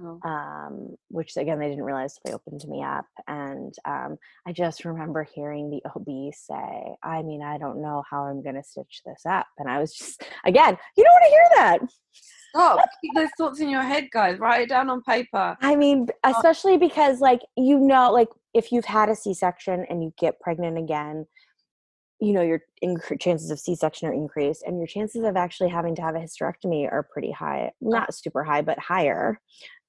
Wow. 0.00 0.18
um, 0.24 0.96
which 1.10 1.36
again 1.36 1.60
they 1.60 1.68
didn't 1.68 1.84
realize 1.84 2.18
they 2.24 2.32
opened 2.32 2.64
me 2.66 2.82
up 2.82 3.06
and 3.28 3.72
um, 3.84 4.16
i 4.44 4.52
just 4.52 4.84
remember 4.84 5.22
hearing 5.22 5.70
the 5.70 5.80
ob 5.94 6.08
say 6.34 6.96
i 7.04 7.22
mean 7.22 7.40
i 7.40 7.56
don't 7.56 7.80
know 7.80 8.02
how 8.10 8.24
i'm 8.24 8.42
going 8.42 8.56
to 8.56 8.64
stitch 8.64 9.02
this 9.06 9.22
up 9.28 9.46
and 9.58 9.68
i 9.70 9.78
was 9.78 9.94
just 9.94 10.24
again 10.44 10.76
you 10.96 11.04
don't 11.04 11.12
want 11.12 11.24
to 11.24 11.30
hear 11.30 11.48
that 11.56 11.78
Stop. 12.56 12.88
Keep 13.02 13.14
those 13.14 13.28
thoughts 13.38 13.60
in 13.60 13.68
your 13.68 13.82
head, 13.82 14.08
guys. 14.12 14.38
Write 14.38 14.62
it 14.62 14.68
down 14.68 14.90
on 14.90 15.02
paper. 15.02 15.56
i 15.60 15.76
mean 15.76 16.06
especially 16.24 16.76
because 16.76 17.20
like 17.20 17.40
you 17.56 17.78
know 17.78 18.10
like 18.12 18.28
if 18.54 18.72
you've 18.72 18.84
had 18.84 19.08
a 19.08 19.14
c-section 19.16 19.84
and 19.90 20.02
you 20.02 20.12
get 20.18 20.40
pregnant 20.40 20.78
again 20.78 21.26
you 22.20 22.32
know 22.32 22.42
your 22.42 22.60
incre- 22.82 23.20
chances 23.20 23.50
of 23.50 23.58
c-section 23.60 24.08
are 24.08 24.12
increased 24.12 24.62
and 24.66 24.78
your 24.78 24.86
chances 24.86 25.22
of 25.24 25.36
actually 25.36 25.68
having 25.68 25.94
to 25.94 26.02
have 26.02 26.14
a 26.14 26.18
hysterectomy 26.18 26.90
are 26.90 27.02
pretty 27.12 27.30
high 27.30 27.70
not 27.80 28.14
super 28.14 28.42
high 28.44 28.62
but 28.62 28.78
higher 28.78 29.40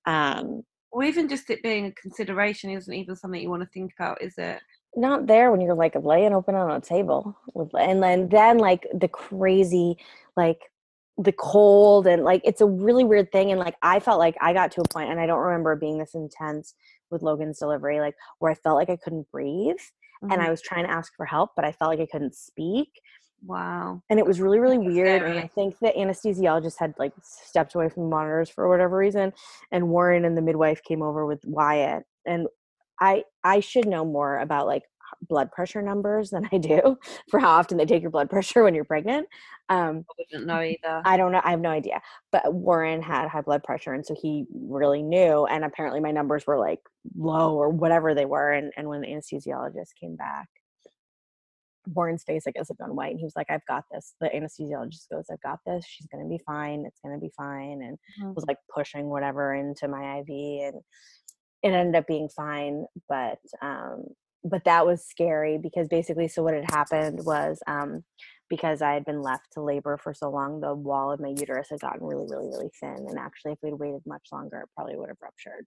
um, 0.05 0.63
Or 0.91 1.03
even 1.03 1.27
just 1.27 1.49
it 1.49 1.61
being 1.63 1.85
a 1.87 1.91
consideration 1.93 2.69
isn't 2.71 2.93
even 2.93 3.15
something 3.15 3.41
you 3.41 3.49
want 3.49 3.61
to 3.63 3.69
think 3.73 3.91
about, 3.99 4.21
is 4.21 4.33
it? 4.37 4.59
not 4.95 5.27
there 5.27 5.51
when 5.51 5.61
you're 5.61 5.75
like 5.75 5.93
laying 6.01 6.33
open 6.33 6.55
on 6.55 6.71
a 6.71 6.79
table 6.81 7.37
and 7.79 8.01
then 8.01 8.29
then 8.29 8.57
like 8.57 8.87
the 8.93 9.07
crazy 9.07 9.95
like 10.35 10.59
the 11.17 11.31
cold 11.31 12.05
and 12.05 12.23
like 12.23 12.41
it's 12.43 12.61
a 12.61 12.65
really 12.65 13.03
weird 13.03 13.31
thing 13.31 13.49
and 13.51 13.59
like 13.59 13.75
i 13.81 13.99
felt 13.99 14.19
like 14.19 14.35
i 14.39 14.53
got 14.53 14.71
to 14.71 14.81
a 14.81 14.87
point 14.87 15.09
and 15.09 15.19
i 15.19 15.25
don't 15.25 15.39
remember 15.39 15.75
being 15.75 15.97
this 15.97 16.13
intense 16.13 16.75
with 17.09 17.23
logan's 17.23 17.57
delivery 17.57 17.99
like 17.99 18.15
where 18.39 18.51
i 18.51 18.55
felt 18.55 18.75
like 18.75 18.89
i 18.89 18.95
couldn't 18.95 19.29
breathe 19.31 19.75
and 20.21 20.31
Mhm. 20.33 20.45
i 20.45 20.49
was 20.51 20.61
trying 20.61 20.85
to 20.85 20.91
ask 20.91 21.15
for 21.15 21.25
help 21.25 21.51
but 21.55 21.65
i 21.65 21.71
felt 21.71 21.89
like 21.89 21.99
i 21.99 22.05
couldn't 22.11 22.35
speak 22.35 23.01
wow. 23.45 24.01
and 24.11 24.19
it 24.19 24.25
was 24.27 24.39
really 24.39 24.59
really 24.59 24.77
That's 24.77 24.89
weird 24.89 25.23
and 25.23 25.39
i 25.39 25.47
think 25.47 25.79
the 25.79 25.91
anesthesiologist 25.97 26.77
had 26.77 26.93
like 26.99 27.13
stepped 27.23 27.73
away 27.73 27.89
from 27.89 28.03
the 28.03 28.09
monitors 28.09 28.49
for 28.49 28.69
whatever 28.69 28.95
reason 28.97 29.33
and 29.71 29.89
warren 29.89 30.23
and 30.23 30.37
the 30.37 30.41
midwife 30.43 30.83
came 30.83 31.01
over 31.01 31.25
with 31.25 31.43
wyatt 31.45 32.03
and 32.27 32.47
i 33.01 33.23
i 33.43 33.59
should 33.59 33.87
know 33.87 34.05
more 34.05 34.37
about 34.39 34.67
like 34.67 34.83
blood 35.27 35.51
pressure 35.51 35.81
numbers 35.81 36.29
than 36.29 36.47
i 36.51 36.57
do 36.57 36.97
for 37.29 37.39
how 37.39 37.49
often 37.49 37.77
they 37.77 37.85
take 37.85 38.01
your 38.01 38.11
blood 38.11 38.29
pressure 38.29 38.63
when 38.63 38.75
you're 38.75 38.83
pregnant 38.83 39.27
um 39.69 40.05
I 40.09 40.13
wouldn't 40.17 40.47
know 40.47 40.61
either. 40.61 41.01
i 41.05 41.17
don't 41.17 41.31
know 41.31 41.41
i 41.43 41.51
have 41.51 41.59
no 41.61 41.69
idea 41.69 42.01
but 42.31 42.53
warren 42.53 43.01
had 43.01 43.27
high 43.27 43.41
blood 43.41 43.63
pressure 43.63 43.93
and 43.93 44.05
so 44.05 44.15
he 44.19 44.45
really 44.53 45.03
knew 45.03 45.45
and 45.45 45.63
apparently 45.65 45.99
my 45.99 46.11
numbers 46.11 46.45
were 46.47 46.57
like 46.57 46.79
low 47.17 47.55
or 47.55 47.69
whatever 47.69 48.13
they 48.13 48.25
were 48.25 48.51
and, 48.51 48.71
and 48.77 48.87
when 48.87 49.01
the 49.01 49.07
anesthesiologist 49.07 49.95
came 49.99 50.15
back 50.15 50.47
Warren's 51.93 52.23
face, 52.23 52.43
I 52.47 52.51
guess, 52.51 52.67
had 52.67 52.77
gone 52.77 52.95
white, 52.95 53.11
and 53.11 53.19
he 53.19 53.23
was 53.25 53.35
like, 53.35 53.49
"I've 53.49 53.65
got 53.65 53.85
this." 53.91 54.13
The 54.19 54.27
anesthesiologist 54.29 55.07
goes, 55.09 55.29
"I've 55.31 55.41
got 55.41 55.59
this. 55.65 55.85
She's 55.85 56.07
gonna 56.07 56.27
be 56.27 56.39
fine. 56.39 56.85
It's 56.85 56.99
gonna 56.99 57.17
be 57.17 57.29
fine," 57.37 57.81
and 57.81 57.97
Mhm. 58.21 58.35
was 58.35 58.45
like 58.45 58.57
pushing 58.73 59.09
whatever 59.09 59.53
into 59.53 59.87
my 59.87 60.19
IV, 60.19 60.63
and 60.65 60.83
it 61.63 61.73
ended 61.73 61.95
up 61.95 62.07
being 62.07 62.29
fine. 62.29 62.85
But 63.07 63.39
um, 63.61 64.05
but 64.49 64.63
that 64.65 64.85
was 64.85 65.05
scary 65.05 65.57
because 65.57 65.87
basically, 65.87 66.27
so 66.27 66.43
what 66.43 66.53
had 66.53 66.69
happened 66.71 67.23
was 67.25 67.59
um, 67.67 68.03
because 68.49 68.81
I 68.81 68.93
had 68.93 69.05
been 69.05 69.21
left 69.21 69.53
to 69.53 69.61
labor 69.61 69.97
for 69.97 70.13
so 70.13 70.29
long, 70.29 70.61
the 70.61 70.73
wall 70.73 71.11
of 71.11 71.19
my 71.19 71.29
uterus 71.29 71.67
had 71.69 71.79
gotten 71.79 72.05
really, 72.05 72.25
really, 72.29 72.47
really 72.47 72.69
thin, 72.79 73.05
and 73.07 73.17
actually, 73.19 73.53
if 73.53 73.59
we'd 73.61 73.73
waited 73.73 74.01
much 74.05 74.27
longer, 74.31 74.59
it 74.61 74.69
probably 74.75 74.95
would 74.95 75.09
have 75.09 75.17
ruptured. 75.21 75.65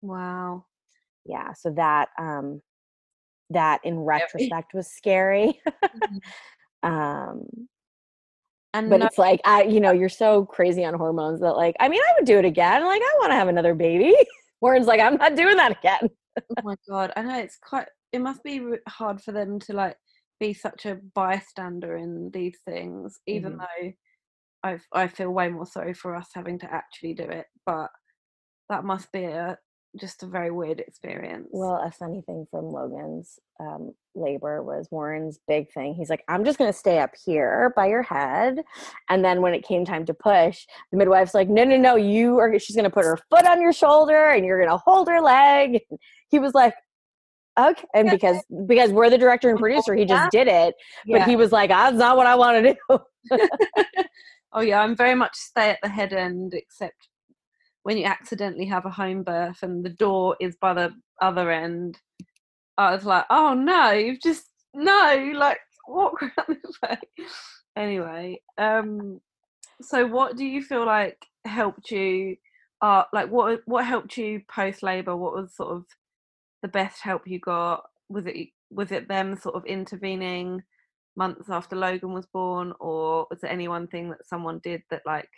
Wow. 0.00 0.66
Yeah, 1.24 1.52
so 1.52 1.70
that 1.76 2.08
um, 2.18 2.62
that 3.50 3.80
in 3.84 3.98
retrospect 3.98 4.74
was 4.74 4.88
scary. 4.88 5.60
um 6.82 7.44
And 8.74 8.90
but 8.90 9.02
it's 9.02 9.18
like 9.18 9.40
i 9.44 9.62
you 9.62 9.78
know 9.78 9.92
you're 9.92 10.08
so 10.08 10.44
crazy 10.46 10.84
on 10.84 10.94
hormones 10.94 11.40
that 11.40 11.52
like 11.52 11.76
i 11.78 11.88
mean 11.88 12.00
i 12.00 12.12
would 12.18 12.26
do 12.26 12.38
it 12.38 12.44
again 12.44 12.82
like 12.82 13.00
i 13.00 13.14
want 13.20 13.30
to 13.30 13.36
have 13.36 13.46
another 13.46 13.72
baby 13.72 14.16
warren's 14.60 14.88
like 14.88 14.98
i'm 14.98 15.14
not 15.14 15.36
doing 15.36 15.56
that 15.56 15.78
again 15.78 16.10
oh 16.38 16.62
my 16.62 16.76
god, 16.88 17.12
I 17.16 17.22
know 17.22 17.38
it's 17.38 17.58
quite. 17.58 17.86
It 18.12 18.20
must 18.20 18.42
be 18.42 18.60
hard 18.88 19.20
for 19.22 19.32
them 19.32 19.58
to 19.60 19.72
like 19.72 19.96
be 20.38 20.52
such 20.52 20.86
a 20.86 20.96
bystander 21.14 21.96
in 21.96 22.30
these 22.32 22.58
things, 22.64 23.18
even 23.26 23.54
Mhm. 23.54 23.58
though 23.58 23.92
I 24.64 24.78
I 24.92 25.08
feel 25.08 25.30
way 25.30 25.48
more 25.48 25.66
sorry 25.66 25.94
for 25.94 26.14
us 26.16 26.28
having 26.34 26.58
to 26.60 26.72
actually 26.72 27.14
do 27.14 27.24
it. 27.24 27.46
But 27.66 27.90
that 28.68 28.84
must 28.84 29.10
be 29.12 29.24
a 29.24 29.58
just 30.00 30.22
a 30.22 30.26
very 30.26 30.50
weird 30.50 30.80
experience. 30.80 31.48
well 31.52 31.76
a 31.84 31.90
funny 31.90 32.22
thing 32.22 32.46
from 32.50 32.64
logan's 32.64 33.38
um, 33.60 33.92
labor 34.14 34.62
was 34.62 34.88
warren's 34.90 35.38
big 35.46 35.70
thing 35.74 35.92
he's 35.94 36.08
like 36.08 36.24
i'm 36.28 36.46
just 36.46 36.58
going 36.58 36.72
to 36.72 36.78
stay 36.78 36.98
up 36.98 37.10
here 37.26 37.74
by 37.76 37.86
your 37.86 38.02
head 38.02 38.62
and 39.10 39.22
then 39.22 39.42
when 39.42 39.52
it 39.52 39.62
came 39.66 39.84
time 39.84 40.06
to 40.06 40.14
push 40.14 40.64
the 40.92 40.96
midwife's 40.96 41.34
like 41.34 41.50
no 41.50 41.62
no 41.64 41.76
no 41.76 41.96
you 41.96 42.38
are 42.38 42.58
she's 42.58 42.74
going 42.74 42.84
to 42.84 42.90
put 42.90 43.04
her 43.04 43.18
foot 43.28 43.46
on 43.46 43.60
your 43.60 43.72
shoulder 43.72 44.28
and 44.30 44.46
you're 44.46 44.56
going 44.58 44.70
to 44.70 44.82
hold 44.82 45.08
her 45.08 45.20
leg 45.20 45.80
he 46.30 46.38
was 46.38 46.54
like 46.54 46.72
okay 47.58 47.84
and 47.94 48.10
because 48.10 48.42
because 48.66 48.90
we're 48.90 49.10
the 49.10 49.18
director 49.18 49.50
and 49.50 49.58
producer 49.58 49.94
he 49.94 50.04
just 50.04 50.30
did 50.30 50.48
it 50.48 50.74
but 51.06 51.18
yeah. 51.18 51.26
he 51.26 51.36
was 51.36 51.52
like 51.52 51.68
that's 51.68 51.96
not 51.96 52.16
what 52.16 52.26
i 52.26 52.34
want 52.34 52.64
to 52.64 52.72
do 52.72 52.98
oh 54.52 54.60
yeah, 54.60 54.80
I'm 54.80 54.96
very 54.96 55.14
much 55.14 55.34
stay 55.34 55.70
at 55.70 55.78
the 55.82 55.88
head 55.88 56.12
end, 56.12 56.54
except 56.54 57.08
when 57.82 57.96
you 57.96 58.04
accidentally 58.04 58.66
have 58.66 58.86
a 58.86 58.90
home 58.90 59.22
birth 59.22 59.62
and 59.62 59.84
the 59.84 59.90
door 59.90 60.36
is 60.40 60.56
by 60.56 60.74
the 60.74 60.92
other 61.20 61.50
end. 61.50 61.98
I 62.78 62.94
was 62.94 63.04
like, 63.04 63.24
oh 63.30 63.54
no, 63.54 63.90
you've 63.92 64.22
just 64.22 64.44
no, 64.74 65.32
like 65.34 65.58
walk 65.86 66.22
around 66.22 66.32
this 66.64 66.78
way. 66.82 66.98
Anyway, 67.76 68.40
um, 68.58 69.20
so 69.80 70.06
what 70.06 70.36
do 70.36 70.44
you 70.44 70.62
feel 70.62 70.86
like 70.86 71.18
helped 71.44 71.90
you? 71.90 72.36
Uh, 72.80 73.04
like 73.12 73.30
what 73.30 73.60
what 73.66 73.84
helped 73.84 74.16
you 74.16 74.42
post 74.48 74.82
labor? 74.82 75.16
What 75.16 75.34
was 75.34 75.54
sort 75.54 75.76
of 75.76 75.84
the 76.62 76.68
best 76.68 77.02
help 77.02 77.26
you 77.26 77.38
got? 77.40 77.84
Was 78.08 78.26
it 78.26 78.48
was 78.70 78.92
it 78.92 79.08
them 79.08 79.36
sort 79.36 79.54
of 79.54 79.64
intervening 79.66 80.62
months 81.16 81.50
after 81.50 81.76
Logan 81.76 82.12
was 82.12 82.26
born, 82.26 82.72
or 82.80 83.26
was 83.30 83.40
there 83.40 83.50
any 83.50 83.68
one 83.68 83.86
thing 83.88 84.10
that 84.10 84.26
someone 84.26 84.60
did 84.62 84.82
that 84.90 85.02
like 85.06 85.30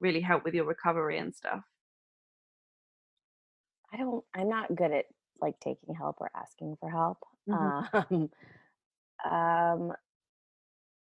really 0.00 0.20
helped 0.20 0.44
with 0.44 0.54
your 0.54 0.64
recovery 0.66 1.18
and 1.18 1.34
stuff? 1.34 1.62
I 3.92 3.96
don't. 3.96 4.24
I'm 4.34 4.48
not 4.48 4.74
good 4.74 4.92
at 4.92 5.06
like 5.40 5.58
taking 5.60 5.94
help 5.94 6.16
or 6.20 6.30
asking 6.36 6.76
for 6.80 6.90
help. 6.90 7.18
Mhm. 7.48 8.10
Um, 8.10 8.30
um, 9.30 9.92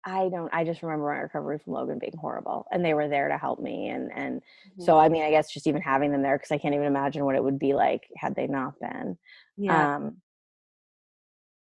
I 0.06 0.30
don't. 0.30 0.54
I 0.54 0.64
just 0.64 0.84
remember 0.84 1.08
my 1.08 1.18
recovery 1.18 1.60
from 1.60 1.74
Logan 1.74 2.00
being 2.00 2.16
horrible, 2.20 2.68
and 2.72 2.86
they 2.86 2.94
were 2.94 3.08
there 3.08 3.30
to 3.30 3.38
help 3.38 3.60
me. 3.60 3.90
And 3.90 4.12
and 4.14 4.42
so 4.78 5.00
I 5.00 5.10
mean, 5.10 5.24
I 5.24 5.32
guess 5.32 5.52
just 5.52 5.68
even 5.68 5.82
having 5.82 6.12
them 6.12 6.22
there 6.22 6.38
because 6.38 6.52
I 6.52 6.60
can't 6.60 6.76
even 6.76 6.86
imagine 6.88 7.26
what 7.26 7.36
it 7.36 7.44
would 7.44 7.58
be 7.60 7.74
like 7.74 8.04
had 8.16 8.36
they 8.36 8.48
not 8.48 8.80
been. 8.80 9.18
yeah, 9.58 9.88
Um, 9.96 10.18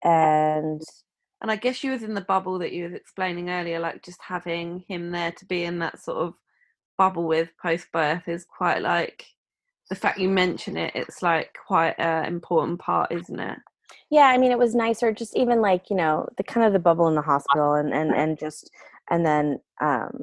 and 0.03 0.81
and 1.41 1.51
I 1.51 1.57
guess 1.57 1.83
you 1.85 1.93
was 1.93 2.03
in 2.03 2.15
the 2.15 2.21
bubble 2.21 2.59
that 2.61 2.73
you 2.73 2.85
was 2.85 2.95
explaining 2.95 3.51
earlier, 3.51 3.79
like 3.81 4.03
just 4.03 4.21
having 4.23 4.85
him 4.89 5.11
there 5.11 5.33
to 5.33 5.47
be 5.47 5.65
in 5.65 5.79
that 5.81 6.01
sort 6.01 6.19
of 6.19 6.35
bubble 6.97 7.27
with 7.27 7.51
post 7.63 7.91
birth 7.93 8.29
is 8.29 8.45
quite 8.45 8.83
like 8.83 9.27
the 9.91 9.97
fact 9.97 10.19
you 10.21 10.29
mention 10.29 10.77
it. 10.77 10.93
It's 10.97 11.23
like 11.23 11.57
quite 11.67 11.95
an 11.99 12.27
important 12.27 12.81
part, 12.81 13.13
isn't 13.13 13.41
it? 13.41 13.59
Yeah 14.11 14.27
i 14.27 14.39
mean 14.39 14.51
it 14.51 14.59
was 14.59 14.75
nicer 14.75 15.13
just 15.13 15.37
even 15.37 15.61
like 15.61 15.91
you 15.91 15.97
know 15.97 16.27
the 16.37 16.43
kind 16.43 16.67
of 16.67 16.73
the 16.73 16.79
bubble 16.79 17.09
in 17.09 17.15
the 17.15 17.23
hospital 17.23 17.75
and 17.75 17.93
and 17.93 18.15
and 18.15 18.39
just 18.39 18.71
and 19.11 19.25
then 19.25 19.59
um 19.81 20.23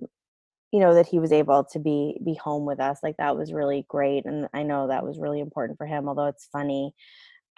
you 0.71 0.79
know 0.79 0.93
that 0.93 1.07
he 1.07 1.19
was 1.19 1.31
able 1.31 1.63
to 1.63 1.79
be 1.79 2.19
be 2.25 2.35
home 2.35 2.65
with 2.65 2.79
us 2.79 2.99
like 3.01 3.15
that 3.17 3.37
was 3.37 3.53
really 3.53 3.85
great 3.87 4.25
and 4.25 4.47
i 4.53 4.63
know 4.63 4.87
that 4.87 5.05
was 5.05 5.19
really 5.19 5.39
important 5.39 5.77
for 5.77 5.87
him 5.87 6.07
although 6.07 6.25
it's 6.25 6.49
funny 6.51 6.93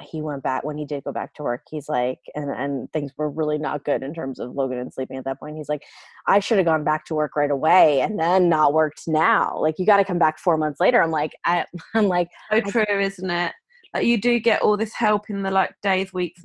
he 0.04 0.22
went 0.22 0.44
back 0.44 0.64
when 0.64 0.78
he 0.78 0.86
did 0.86 1.04
go 1.04 1.12
back 1.12 1.34
to 1.34 1.44
work 1.44 1.64
he's 1.70 1.90
like 1.90 2.20
and 2.36 2.52
and 2.52 2.92
things 2.94 3.12
were 3.18 3.30
really 3.30 3.58
not 3.58 3.84
good 3.84 4.04
in 4.04 4.14
terms 4.14 4.40
of 4.40 4.52
logan 4.52 4.78
and 4.78 4.94
sleeping 4.94 5.18
at 5.18 5.26
that 5.26 5.40
point 5.40 5.58
he's 5.58 5.70
like 5.70 5.84
i 6.28 6.40
should 6.40 6.58
have 6.58 6.66
gone 6.68 6.84
back 6.84 7.06
to 7.06 7.16
work 7.16 7.36
right 7.36 7.50
away 7.50 8.02
and 8.02 8.20
then 8.20 8.48
not 8.48 8.74
worked 8.74 9.08
now 9.08 9.58
like 9.58 9.80
you 9.80 9.86
got 9.86 9.98
to 9.98 10.06
come 10.06 10.20
back 10.20 10.38
four 10.38 10.56
months 10.58 10.80
later 10.80 11.02
i'm 11.02 11.12
like 11.12 11.32
i 11.46 11.66
i'm 11.96 12.08
like 12.08 12.30
So 12.52 12.62
true, 12.62 12.86
isn't 12.88 13.30
it? 13.30 13.54
You 14.04 14.20
do 14.20 14.40
get 14.40 14.62
all 14.62 14.78
this 14.78 14.94
help 14.94 15.30
in 15.30 15.44
the 15.44 15.52
like 15.52 15.76
days, 15.82 16.14
weeks, 16.14 16.44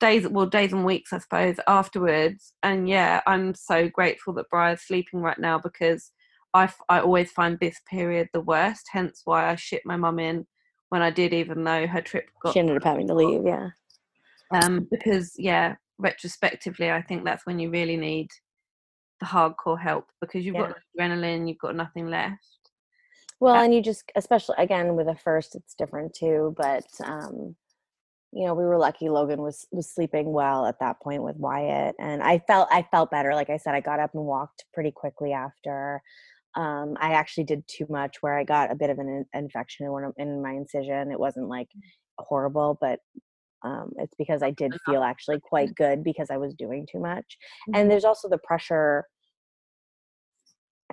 days, 0.00 0.28
well, 0.28 0.46
days 0.46 0.72
and 0.72 0.84
weeks, 0.84 1.12
I 1.12 1.18
suppose, 1.18 1.56
afterwards. 1.66 2.52
And 2.62 2.88
yeah, 2.88 3.20
I'm 3.26 3.54
so 3.54 3.88
grateful 3.88 4.32
that 4.34 4.50
Briar's 4.50 4.82
sleeping 4.82 5.20
right 5.20 5.38
now 5.38 5.58
because 5.58 6.10
I, 6.54 6.64
f- 6.64 6.80
I 6.88 7.00
always 7.00 7.30
find 7.30 7.58
this 7.58 7.80
period 7.88 8.28
the 8.32 8.40
worst. 8.40 8.86
Hence 8.92 9.22
why 9.24 9.50
I 9.50 9.56
shipped 9.56 9.86
my 9.86 9.96
mum 9.96 10.18
in 10.18 10.46
when 10.90 11.02
I 11.02 11.10
did, 11.10 11.32
even 11.32 11.64
though 11.64 11.86
her 11.86 12.02
trip 12.02 12.28
got 12.42 12.52
she 12.52 12.60
ended 12.60 12.76
up 12.76 12.84
having 12.84 13.08
to 13.08 13.14
leave 13.14 13.46
yeah 13.46 13.70
um 14.52 14.86
because 14.90 15.32
yeah, 15.38 15.76
retrospectively, 15.98 16.90
I 16.90 17.02
think 17.02 17.24
that's 17.24 17.46
when 17.46 17.58
you 17.58 17.70
really 17.70 17.96
need 17.96 18.28
the 19.20 19.26
hardcore 19.26 19.80
help 19.80 20.06
because 20.20 20.44
you've 20.44 20.56
got 20.56 20.76
adrenaline, 20.98 21.48
you've 21.48 21.58
got 21.58 21.76
nothing 21.76 22.08
left. 22.08 22.61
Well, 23.42 23.56
and 23.56 23.74
you 23.74 23.82
just, 23.82 24.04
especially 24.14 24.54
again 24.58 24.94
with 24.94 25.08
a 25.08 25.16
first, 25.16 25.56
it's 25.56 25.74
different 25.74 26.14
too. 26.14 26.54
But 26.56 26.86
um, 27.04 27.56
you 28.30 28.46
know, 28.46 28.54
we 28.54 28.62
were 28.62 28.78
lucky. 28.78 29.08
Logan 29.08 29.42
was 29.42 29.66
was 29.72 29.92
sleeping 29.92 30.30
well 30.32 30.64
at 30.64 30.78
that 30.78 31.00
point 31.00 31.24
with 31.24 31.34
Wyatt, 31.38 31.96
and 31.98 32.22
I 32.22 32.38
felt 32.38 32.68
I 32.70 32.86
felt 32.92 33.10
better. 33.10 33.34
Like 33.34 33.50
I 33.50 33.56
said, 33.56 33.74
I 33.74 33.80
got 33.80 33.98
up 33.98 34.14
and 34.14 34.22
walked 34.22 34.64
pretty 34.72 34.92
quickly 34.92 35.32
after. 35.32 36.00
Um, 36.54 36.96
I 37.00 37.14
actually 37.14 37.42
did 37.42 37.66
too 37.66 37.84
much, 37.90 38.18
where 38.20 38.38
I 38.38 38.44
got 38.44 38.70
a 38.70 38.76
bit 38.76 38.90
of 38.90 39.00
an 39.00 39.08
in- 39.08 39.40
infection 39.40 39.86
in 39.86 39.92
one 39.92 40.04
of, 40.04 40.12
in 40.18 40.40
my 40.40 40.52
incision. 40.52 41.10
It 41.10 41.18
wasn't 41.18 41.48
like 41.48 41.68
horrible, 42.18 42.78
but 42.80 43.00
um, 43.64 43.90
it's 43.98 44.14
because 44.16 44.44
I 44.44 44.52
did 44.52 44.72
feel 44.86 45.02
actually 45.02 45.40
quite 45.40 45.74
good 45.74 46.04
because 46.04 46.30
I 46.30 46.36
was 46.36 46.54
doing 46.54 46.86
too 46.90 47.00
much. 47.00 47.38
And 47.74 47.90
there's 47.90 48.04
also 48.04 48.28
the 48.28 48.38
pressure. 48.38 49.04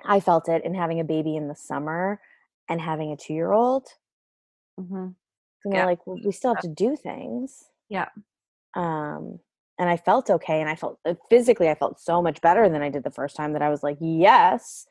I 0.04 0.20
felt 0.20 0.50
it 0.50 0.66
in 0.66 0.74
having 0.74 1.00
a 1.00 1.04
baby 1.04 1.36
in 1.36 1.48
the 1.48 1.56
summer 1.56 2.20
and 2.70 2.80
having 2.82 3.12
a 3.12 3.18
two 3.18 3.34
year 3.34 3.52
old. 3.52 3.88
hmm 4.78 5.10
You 5.66 5.72
know, 5.72 5.78
Yeah. 5.78 5.86
like 5.86 6.06
well, 6.08 6.20
we 6.24 6.32
still 6.32 6.52
have 6.56 6.62
to 6.64 6.68
do 6.70 6.96
things. 6.96 7.66
Yeah. 7.90 8.10
Um, 8.76 9.40
and 9.80 9.90
I 9.90 9.98
felt 9.98 10.30
okay, 10.30 10.62
and 10.62 10.70
I 10.70 10.76
felt 10.76 11.00
uh, 11.06 11.16
physically, 11.30 11.70
I 11.70 11.76
felt 11.76 12.00
so 12.00 12.22
much 12.22 12.42
better 12.42 12.68
than 12.70 12.82
I 12.82 12.90
did 12.90 13.04
the 13.04 13.12
first 13.12 13.36
time. 13.36 13.54
That 13.54 13.62
I 13.62 13.70
was 13.70 13.84
like, 13.84 13.98
yes. 14.02 14.86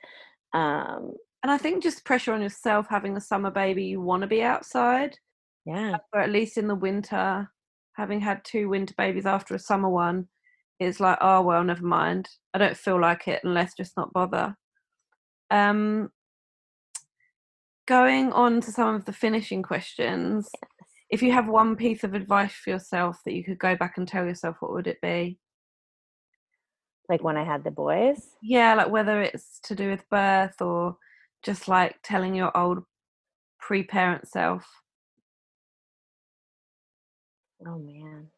Um, 0.54 1.14
And 1.42 1.52
I 1.52 1.58
think 1.58 1.82
just 1.82 2.04
pressure 2.04 2.32
on 2.32 2.42
yourself 2.42 2.86
having 2.88 3.16
a 3.16 3.20
summer 3.20 3.50
baby, 3.50 3.84
you 3.84 4.00
want 4.00 4.22
to 4.22 4.26
be 4.26 4.42
outside. 4.42 5.16
yeah, 5.64 5.98
or 6.12 6.20
at 6.20 6.30
least 6.30 6.58
in 6.58 6.68
the 6.68 6.74
winter, 6.74 7.50
having 7.94 8.20
had 8.20 8.44
two 8.44 8.68
winter 8.68 8.94
babies 8.96 9.26
after 9.26 9.54
a 9.54 9.58
summer 9.58 9.88
one, 9.88 10.28
it's 10.80 11.00
like, 11.00 11.18
oh 11.20 11.42
well, 11.42 11.64
never 11.64 11.84
mind. 11.84 12.28
I 12.54 12.58
don't 12.58 12.76
feel 12.76 13.00
like 13.00 13.28
it, 13.28 13.44
and 13.44 13.54
let's 13.54 13.74
just 13.74 13.96
not 13.96 14.12
bother. 14.12 14.56
Um, 15.50 16.10
going 17.88 18.32
on 18.32 18.60
to 18.60 18.70
some 18.70 18.94
of 18.94 19.04
the 19.04 19.12
finishing 19.12 19.62
questions. 19.62 20.48
If 21.10 21.22
you 21.22 21.32
have 21.32 21.48
one 21.48 21.74
piece 21.74 22.04
of 22.04 22.14
advice 22.14 22.52
for 22.52 22.70
yourself 22.70 23.18
that 23.24 23.34
you 23.34 23.42
could 23.42 23.58
go 23.58 23.74
back 23.74 23.94
and 23.96 24.06
tell 24.06 24.26
yourself, 24.26 24.56
what 24.60 24.72
would 24.72 24.86
it 24.86 25.00
be? 25.00 25.38
like 27.08 27.24
when 27.24 27.36
I 27.36 27.44
had 27.44 27.64
the 27.64 27.70
boys. 27.70 28.36
Yeah, 28.42 28.74
like 28.74 28.90
whether 28.90 29.22
it's 29.22 29.60
to 29.64 29.74
do 29.74 29.90
with 29.90 30.08
birth 30.10 30.60
or 30.60 30.96
just 31.42 31.68
like 31.68 31.96
telling 32.02 32.34
your 32.34 32.54
old 32.56 32.84
pre-parent 33.58 34.28
self. 34.28 34.66
Oh 37.66 37.78
man, 37.78 38.28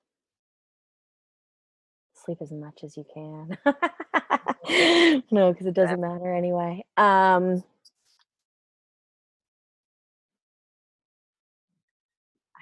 sleep 2.14 2.38
as 2.40 2.52
much 2.52 2.84
as 2.84 2.96
you 2.96 3.04
can. 3.12 3.58
no, 5.30 5.52
because 5.52 5.66
it 5.66 5.74
doesn't 5.74 6.00
matter 6.00 6.32
anyway. 6.32 6.84
Um, 6.96 7.62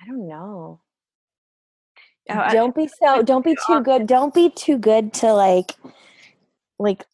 I 0.03 0.07
don't 0.07 0.29
know. 0.29 0.81
I- 2.29 2.55
don't 2.55 2.75
be 2.75 2.89
so 2.89 3.23
don't 3.23 3.45
be 3.45 3.57
too 3.67 3.83
good 3.83 4.07
don't 4.07 4.35
be 4.35 4.51
too 4.51 4.79
good 4.79 5.15
to 5.15 5.33
like 5.33 5.75
like 6.79 7.05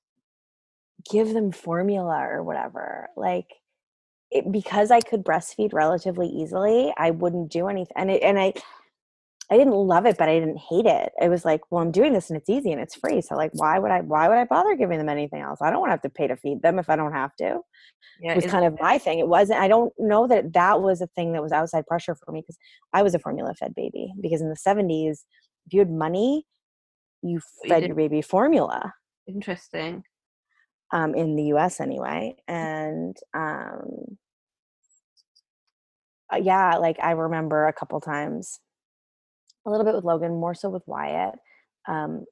give 1.10 1.32
them 1.34 1.52
formula 1.52 2.18
or 2.20 2.42
whatever 2.42 3.08
like 3.16 3.48
it, 4.30 4.50
because 4.52 4.90
i 4.90 5.00
could 5.00 5.24
breastfeed 5.24 5.72
relatively 5.72 6.28
easily 6.28 6.92
i 6.98 7.10
wouldn't 7.10 7.50
do 7.50 7.68
anything 7.68 7.92
and 7.96 8.10
it, 8.10 8.22
and 8.22 8.38
i 8.38 8.52
i 9.50 9.56
didn't 9.56 9.74
love 9.74 10.06
it 10.06 10.16
but 10.18 10.28
i 10.28 10.38
didn't 10.38 10.58
hate 10.58 10.86
it 10.86 11.12
it 11.20 11.28
was 11.28 11.44
like 11.44 11.60
well 11.70 11.82
i'm 11.82 11.92
doing 11.92 12.12
this 12.12 12.30
and 12.30 12.36
it's 12.36 12.48
easy 12.48 12.72
and 12.72 12.80
it's 12.80 12.94
free 12.94 13.20
so 13.20 13.34
like 13.34 13.50
why 13.54 13.78
would 13.78 13.90
i 13.90 14.00
why 14.00 14.28
would 14.28 14.38
i 14.38 14.44
bother 14.44 14.74
giving 14.74 14.98
them 14.98 15.08
anything 15.08 15.40
else 15.40 15.60
i 15.62 15.70
don't 15.70 15.80
want 15.80 15.88
to 15.88 15.92
have 15.92 16.02
to 16.02 16.08
pay 16.08 16.26
to 16.26 16.36
feed 16.36 16.62
them 16.62 16.78
if 16.78 16.88
i 16.88 16.96
don't 16.96 17.12
have 17.12 17.34
to 17.36 17.60
yeah, 18.20 18.32
it 18.32 18.36
was 18.36 18.46
kind 18.46 18.64
of 18.64 18.78
my 18.80 18.98
thing. 18.98 19.18
It 19.18 19.28
wasn't. 19.28 19.60
I 19.60 19.68
don't 19.68 19.92
know 19.98 20.26
that 20.28 20.52
that 20.52 20.80
was 20.80 21.00
a 21.00 21.06
thing 21.08 21.32
that 21.32 21.42
was 21.42 21.52
outside 21.52 21.86
pressure 21.86 22.14
for 22.14 22.32
me 22.32 22.40
because 22.40 22.58
I 22.92 23.02
was 23.02 23.14
a 23.14 23.18
formula 23.18 23.54
fed 23.54 23.74
baby. 23.74 24.12
Because 24.20 24.40
in 24.40 24.48
the 24.48 24.56
seventies, 24.56 25.24
if 25.66 25.72
you 25.72 25.80
had 25.80 25.90
money, 25.90 26.46
you 27.22 27.40
you 27.64 27.68
fed 27.68 27.80
did. 27.80 27.88
your 27.88 27.96
baby 27.96 28.22
formula. 28.22 28.94
interesting. 29.26 30.04
Um, 30.92 31.14
in 31.14 31.34
the 31.34 31.44
U.S. 31.44 31.80
anyway, 31.80 32.36
and 32.46 33.16
um, 33.32 34.16
uh, 36.32 36.36
yeah, 36.36 36.76
like 36.76 36.98
I 37.02 37.12
remember 37.12 37.66
a 37.66 37.72
couple 37.72 38.00
times, 38.00 38.60
a 39.66 39.70
little 39.70 39.84
bit 39.84 39.94
with 39.94 40.04
Logan, 40.04 40.32
more 40.32 40.54
so 40.54 40.70
with 40.70 40.82
Wyatt. 40.86 41.34
Um, 41.88 42.24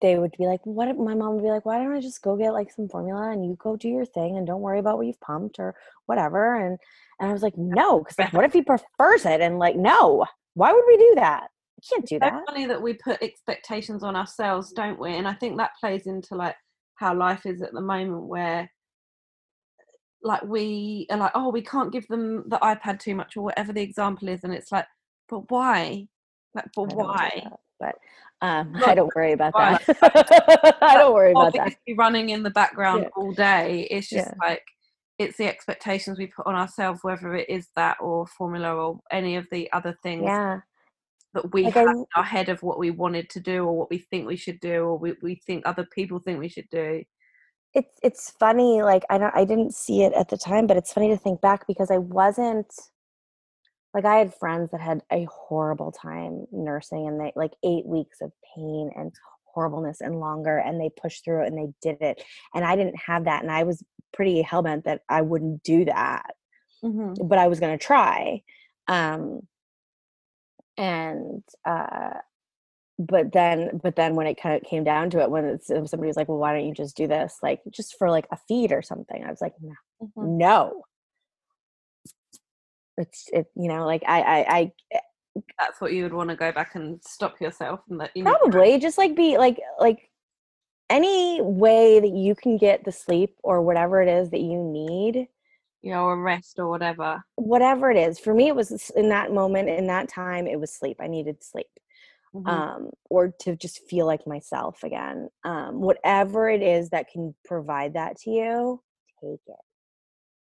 they 0.00 0.18
would 0.18 0.34
be 0.38 0.46
like, 0.46 0.60
"What?" 0.64 0.96
My 0.96 1.14
mom 1.14 1.34
would 1.34 1.42
be 1.42 1.50
like, 1.50 1.66
"Why 1.66 1.78
don't 1.78 1.92
I 1.92 2.00
just 2.00 2.22
go 2.22 2.36
get 2.36 2.52
like 2.52 2.70
some 2.70 2.88
formula 2.88 3.30
and 3.30 3.44
you 3.44 3.56
go 3.58 3.76
do 3.76 3.88
your 3.88 4.06
thing 4.06 4.36
and 4.36 4.46
don't 4.46 4.60
worry 4.60 4.78
about 4.78 4.96
what 4.96 5.06
you've 5.06 5.20
pumped 5.20 5.58
or 5.58 5.74
whatever?" 6.06 6.54
And 6.54 6.78
and 7.20 7.30
I 7.30 7.32
was 7.32 7.42
like, 7.42 7.56
"No," 7.56 8.00
because 8.00 8.18
like, 8.18 8.32
what 8.32 8.44
if 8.44 8.52
he 8.52 8.62
prefers 8.62 9.26
it? 9.26 9.40
And 9.40 9.58
like, 9.58 9.76
no, 9.76 10.24
why 10.54 10.72
would 10.72 10.84
we 10.86 10.96
do 10.96 11.12
that? 11.16 11.48
You 11.76 11.96
can't 11.96 12.06
do 12.06 12.18
that. 12.20 12.42
funny 12.46 12.66
that 12.66 12.82
we 12.82 12.94
put 12.94 13.22
expectations 13.22 14.02
on 14.02 14.16
ourselves, 14.16 14.72
don't 14.72 14.98
we? 14.98 15.16
And 15.16 15.28
I 15.28 15.34
think 15.34 15.58
that 15.58 15.76
plays 15.80 16.06
into 16.06 16.34
like 16.34 16.56
how 16.96 17.14
life 17.14 17.46
is 17.46 17.62
at 17.62 17.72
the 17.72 17.80
moment, 17.80 18.24
where 18.24 18.70
like 20.22 20.42
we 20.42 21.06
are 21.10 21.18
like, 21.18 21.32
oh, 21.34 21.50
we 21.50 21.62
can't 21.62 21.92
give 21.92 22.06
them 22.08 22.44
the 22.48 22.58
iPad 22.58 22.98
too 22.98 23.14
much 23.14 23.36
or 23.36 23.42
whatever 23.42 23.72
the 23.72 23.82
example 23.82 24.28
is, 24.28 24.44
and 24.44 24.52
it's 24.52 24.72
like, 24.72 24.86
but 25.28 25.50
why? 25.50 26.08
Like, 26.54 26.66
but 26.74 26.90
I 26.90 26.94
why? 26.94 27.42
that, 27.44 27.60
But 27.80 27.94
um, 28.46 28.74
I 28.86 28.94
don't 28.94 29.14
worry 29.14 29.32
about 29.32 29.54
that. 29.54 29.82
I 30.82 30.98
don't 30.98 31.14
worry 31.14 31.32
about 31.32 31.52
that. 31.54 31.74
Running 31.96 32.30
in 32.30 32.42
the 32.42 32.50
background 32.50 33.02
Yeah. 33.02 33.08
all 33.16 33.32
day. 33.32 33.86
It's 33.90 34.08
just 34.08 34.28
Yeah. 34.28 34.34
like 34.46 34.62
it's 35.18 35.36
the 35.36 35.46
expectations 35.48 36.18
we 36.18 36.28
put 36.28 36.46
on 36.46 36.54
ourselves, 36.54 37.00
whether 37.02 37.34
it 37.34 37.48
is 37.48 37.68
that 37.76 37.96
or 38.00 38.26
formula 38.26 38.74
or 38.74 39.00
any 39.10 39.36
of 39.36 39.46
the 39.50 39.70
other 39.72 39.96
things 40.02 40.24
Yeah. 40.26 40.60
that 41.34 41.52
we 41.52 41.64
Like 41.64 41.76
I 41.76 41.80
have 41.80 41.88
in 41.90 42.06
our 42.16 42.22
head 42.24 42.48
of 42.48 42.62
what 42.62 42.78
we 42.78 42.90
wanted 42.90 43.28
to 43.30 43.40
do 43.40 43.64
or 43.64 43.76
what 43.76 43.90
we 43.90 43.98
think 43.98 44.26
we 44.26 44.36
should 44.36 44.60
do 44.60 44.84
or 44.84 44.96
we, 44.98 45.14
we 45.22 45.42
think 45.46 45.66
other 45.66 45.86
people 45.92 46.20
think 46.20 46.38
we 46.38 46.48
should 46.48 46.68
do. 46.70 47.02
it's 47.74 47.98
it's 48.02 48.30
funny 48.40 48.80
like 48.82 49.04
i 49.10 49.18
don't 49.18 49.34
i 49.36 49.44
didn't 49.44 49.74
see 49.74 50.02
it 50.02 50.12
at 50.14 50.28
the 50.30 50.38
time 50.38 50.66
but 50.66 50.76
it's 50.78 50.90
funny 50.92 51.08
to 51.10 51.18
think 51.18 51.38
back 51.42 51.66
because 51.66 51.90
i 51.90 51.98
wasn't 51.98 52.72
like 53.98 54.04
i 54.14 54.18
had 54.18 54.34
friends 54.34 54.70
that 54.70 54.80
had 54.80 55.02
a 55.12 55.26
horrible 55.30 55.90
time 55.92 56.46
nursing 56.52 57.06
and 57.06 57.20
they 57.20 57.32
like 57.34 57.52
eight 57.64 57.84
weeks 57.86 58.20
of 58.20 58.30
pain 58.54 58.90
and 58.96 59.12
horribleness 59.44 60.00
and 60.00 60.20
longer 60.20 60.56
and 60.58 60.80
they 60.80 60.88
pushed 60.90 61.24
through 61.24 61.42
it 61.42 61.48
and 61.48 61.58
they 61.58 61.72
did 61.82 62.00
it 62.00 62.22
and 62.54 62.64
i 62.64 62.76
didn't 62.76 62.96
have 62.96 63.24
that 63.24 63.42
and 63.42 63.50
i 63.50 63.64
was 63.64 63.82
pretty 64.12 64.40
hell-bent 64.40 64.84
that 64.84 65.00
i 65.08 65.20
wouldn't 65.22 65.62
do 65.62 65.84
that 65.84 66.34
Mm-hmm. 66.84 67.26
but 67.26 67.38
i 67.38 67.48
was 67.48 67.58
going 67.58 67.76
to 67.76 67.84
try 67.84 68.42
um 68.86 69.40
and 70.76 71.42
uh 71.64 72.10
but 73.00 73.32
then 73.32 73.80
but 73.82 73.96
then 73.96 74.14
when 74.14 74.28
it 74.28 74.40
kind 74.40 74.54
of 74.56 74.62
came 74.68 74.84
down 74.84 75.10
to 75.10 75.20
it 75.20 75.30
when 75.30 75.44
it's, 75.44 75.66
somebody 75.66 76.06
was 76.06 76.16
like 76.16 76.28
well 76.28 76.38
why 76.38 76.52
don't 76.52 76.66
you 76.68 76.74
just 76.74 76.96
do 76.96 77.08
this 77.08 77.38
like 77.42 77.60
just 77.70 77.96
for 77.98 78.10
like 78.10 78.26
a 78.30 78.36
feed 78.48 78.70
or 78.70 78.80
something 78.82 79.24
i 79.24 79.30
was 79.30 79.40
like 79.40 79.54
no 79.60 79.74
Mm-hmm. 80.00 80.38
no 80.38 80.84
it's 82.98 83.28
it 83.32 83.46
you 83.56 83.68
know 83.68 83.86
like 83.86 84.02
i 84.06 84.20
i, 84.20 84.56
I 84.58 85.00
That's 85.58 85.80
what 85.80 85.92
you 85.92 86.02
would 86.02 86.12
want 86.12 86.30
to 86.30 86.36
go 86.36 86.52
back 86.52 86.74
and 86.74 87.00
stop 87.02 87.40
yourself 87.40 87.80
and 87.88 88.00
that 88.00 88.10
you 88.14 88.24
probably 88.24 88.78
just 88.78 88.98
like 88.98 89.16
be 89.16 89.38
like 89.38 89.58
like 89.78 90.10
any 90.90 91.40
way 91.42 92.00
that 92.00 92.12
you 92.12 92.34
can 92.34 92.56
get 92.56 92.84
the 92.84 92.92
sleep 92.92 93.36
or 93.42 93.62
whatever 93.62 94.02
it 94.02 94.08
is 94.08 94.30
that 94.30 94.40
you 94.40 94.62
need 94.62 95.28
you 95.80 95.92
know, 95.92 96.04
or 96.04 96.20
rest 96.20 96.58
or 96.58 96.68
whatever. 96.68 97.22
whatever 97.36 97.90
it 97.90 97.96
is 97.96 98.18
for 98.18 98.34
me 98.34 98.48
it 98.48 98.56
was 98.56 98.90
in 98.90 99.08
that 99.08 99.32
moment 99.32 99.68
in 99.68 99.86
that 99.86 100.08
time 100.08 100.46
it 100.46 100.58
was 100.58 100.74
sleep 100.74 100.96
i 101.00 101.06
needed 101.06 101.42
sleep 101.42 101.68
Mhm. 102.34 102.46
um, 102.48 102.90
or 103.08 103.34
to 103.40 103.56
just 103.56 103.80
feel 103.88 104.06
like 104.06 104.26
myself 104.26 104.84
again. 104.84 105.28
Um, 105.44 105.80
whatever 105.80 106.48
it 106.48 106.62
is 106.62 106.90
that 106.90 107.08
can 107.08 107.34
provide 107.44 107.94
that 107.94 108.18
to 108.20 108.30
you, 108.30 108.82
take 109.22 109.40
it. 109.46 109.56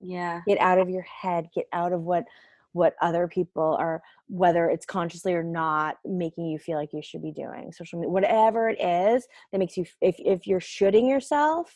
Yeah. 0.03 0.41
Get 0.47 0.59
out 0.59 0.79
of 0.79 0.89
your 0.89 1.03
head. 1.03 1.49
Get 1.53 1.67
out 1.73 1.93
of 1.93 2.01
what 2.01 2.25
what 2.73 2.95
other 3.01 3.27
people 3.27 3.77
are, 3.79 4.01
whether 4.27 4.67
it's 4.67 4.85
consciously 4.85 5.33
or 5.33 5.43
not, 5.43 5.97
making 6.03 6.47
you 6.47 6.57
feel 6.57 6.75
like 6.75 6.91
you 6.91 7.01
should 7.03 7.21
be 7.21 7.31
doing. 7.31 7.71
Social 7.71 7.99
media, 7.99 8.11
whatever 8.11 8.67
it 8.67 8.81
is 8.81 9.27
that 9.51 9.59
makes 9.59 9.77
you. 9.77 9.85
If 10.01 10.15
if 10.19 10.45
you're 10.45 10.59
shooting 10.59 11.07
yourself, 11.07 11.73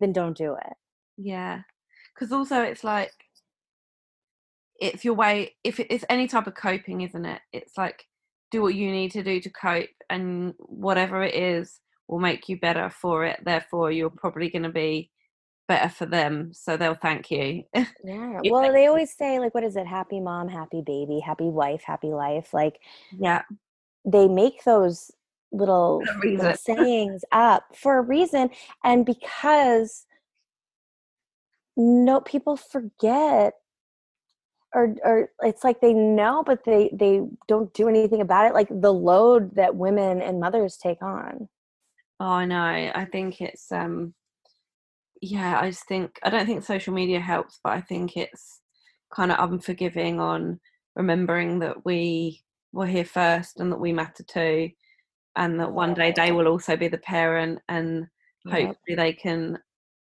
then 0.00 0.12
don't 0.12 0.36
do 0.36 0.54
it. 0.54 0.72
Yeah. 1.16 1.62
Because 2.14 2.32
also 2.32 2.62
it's 2.62 2.82
like 2.82 3.12
it's 4.80 5.04
your 5.04 5.14
way 5.14 5.54
if 5.62 5.78
it's 5.78 6.04
any 6.08 6.26
type 6.26 6.46
of 6.46 6.54
coping, 6.54 7.02
isn't 7.02 7.24
it? 7.24 7.40
It's 7.52 7.76
like 7.76 8.06
do 8.50 8.62
what 8.62 8.74
you 8.74 8.90
need 8.90 9.12
to 9.12 9.22
do 9.22 9.40
to 9.40 9.50
cope 9.50 9.90
and 10.08 10.54
whatever 10.58 11.22
it 11.22 11.34
is 11.34 11.80
will 12.08 12.18
make 12.18 12.48
you 12.48 12.58
better 12.58 12.90
for 12.90 13.24
it. 13.24 13.40
Therefore 13.44 13.92
you're 13.92 14.10
probably 14.10 14.50
gonna 14.50 14.72
be 14.72 15.10
better 15.70 15.88
for 15.88 16.04
them. 16.04 16.52
So 16.52 16.76
they'll 16.76 16.94
thank 16.94 17.30
you. 17.30 17.64
Yeah. 18.02 18.40
Well, 18.44 18.72
they 18.72 18.86
always 18.86 19.14
say 19.14 19.38
like, 19.38 19.54
what 19.54 19.62
is 19.62 19.76
it? 19.76 19.86
Happy 19.86 20.20
mom, 20.20 20.48
happy 20.48 20.82
baby, 20.84 21.20
happy 21.20 21.48
wife, 21.48 21.82
happy 21.84 22.08
life. 22.08 22.52
Like 22.52 22.80
yeah. 23.16 23.42
they 24.04 24.26
make 24.26 24.64
those 24.64 25.12
little, 25.52 26.02
little 26.24 26.54
sayings 26.54 27.22
up 27.30 27.64
for 27.76 27.98
a 27.98 28.02
reason 28.16 28.50
and 28.82 29.06
because 29.06 30.06
no 31.76 32.20
people 32.20 32.56
forget 32.56 33.54
or 34.74 34.94
or 35.04 35.30
it's 35.42 35.64
like 35.64 35.80
they 35.80 35.92
know 35.92 36.42
but 36.44 36.64
they 36.64 36.90
they 36.92 37.22
don't 37.48 37.72
do 37.74 37.88
anything 37.88 38.20
about 38.20 38.46
it 38.46 38.54
like 38.54 38.68
the 38.70 38.92
load 38.92 39.54
that 39.56 39.74
women 39.74 40.20
and 40.22 40.40
mothers 40.40 40.76
take 40.76 41.02
on 41.02 41.48
Oh, 42.20 42.26
I 42.26 42.44
know. 42.44 42.60
I 42.94 43.06
think 43.10 43.40
it's 43.40 43.72
um 43.72 44.12
yeah, 45.20 45.60
I 45.60 45.70
just 45.70 45.86
think 45.86 46.18
I 46.22 46.30
don't 46.30 46.46
think 46.46 46.64
social 46.64 46.94
media 46.94 47.20
helps, 47.20 47.60
but 47.62 47.72
I 47.72 47.80
think 47.80 48.16
it's 48.16 48.60
kind 49.14 49.32
of 49.32 49.50
unforgiving 49.52 50.20
on 50.20 50.60
remembering 50.96 51.58
that 51.60 51.84
we 51.84 52.42
were 52.72 52.86
here 52.86 53.04
first 53.04 53.60
and 53.60 53.72
that 53.72 53.80
we 53.80 53.92
matter 53.92 54.22
too 54.22 54.70
and 55.36 55.60
that 55.60 55.72
one 55.72 55.94
day 55.94 56.12
they 56.12 56.32
will 56.32 56.48
also 56.48 56.76
be 56.76 56.88
the 56.88 56.98
parent 56.98 57.60
and 57.68 58.06
Yep. 58.44 58.76
hopefully 58.76 58.96
they 58.96 59.12
can 59.12 59.58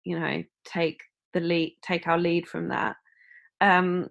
you 0.03 0.19
know 0.19 0.43
take 0.65 1.01
the 1.33 1.39
lead 1.39 1.75
take 1.81 2.07
our 2.07 2.17
lead 2.17 2.47
from 2.47 2.69
that 2.69 2.95
um 3.61 4.09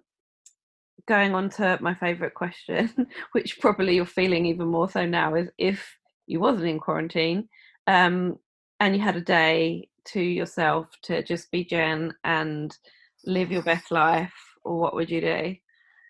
going 1.07 1.33
on 1.33 1.49
to 1.49 1.77
my 1.81 1.93
favorite 1.95 2.33
question 2.33 3.07
which 3.31 3.59
probably 3.59 3.95
you're 3.95 4.05
feeling 4.05 4.45
even 4.45 4.67
more 4.67 4.89
so 4.89 5.05
now 5.05 5.33
is 5.35 5.49
if 5.57 5.97
you 6.27 6.39
wasn't 6.39 6.67
in 6.67 6.79
quarantine 6.79 7.47
um 7.87 8.37
and 8.79 8.95
you 8.95 9.01
had 9.01 9.15
a 9.15 9.21
day 9.21 9.87
to 10.11 10.21
yourself 10.21 10.87
to 11.01 11.23
just 11.23 11.51
be 11.51 11.63
jen 11.63 12.13
and 12.23 12.77
live 13.25 13.51
your 13.51 13.63
best 13.63 13.91
life 13.91 14.33
what 14.63 14.93
would 14.93 15.09
you 15.09 15.21
do 15.21 15.55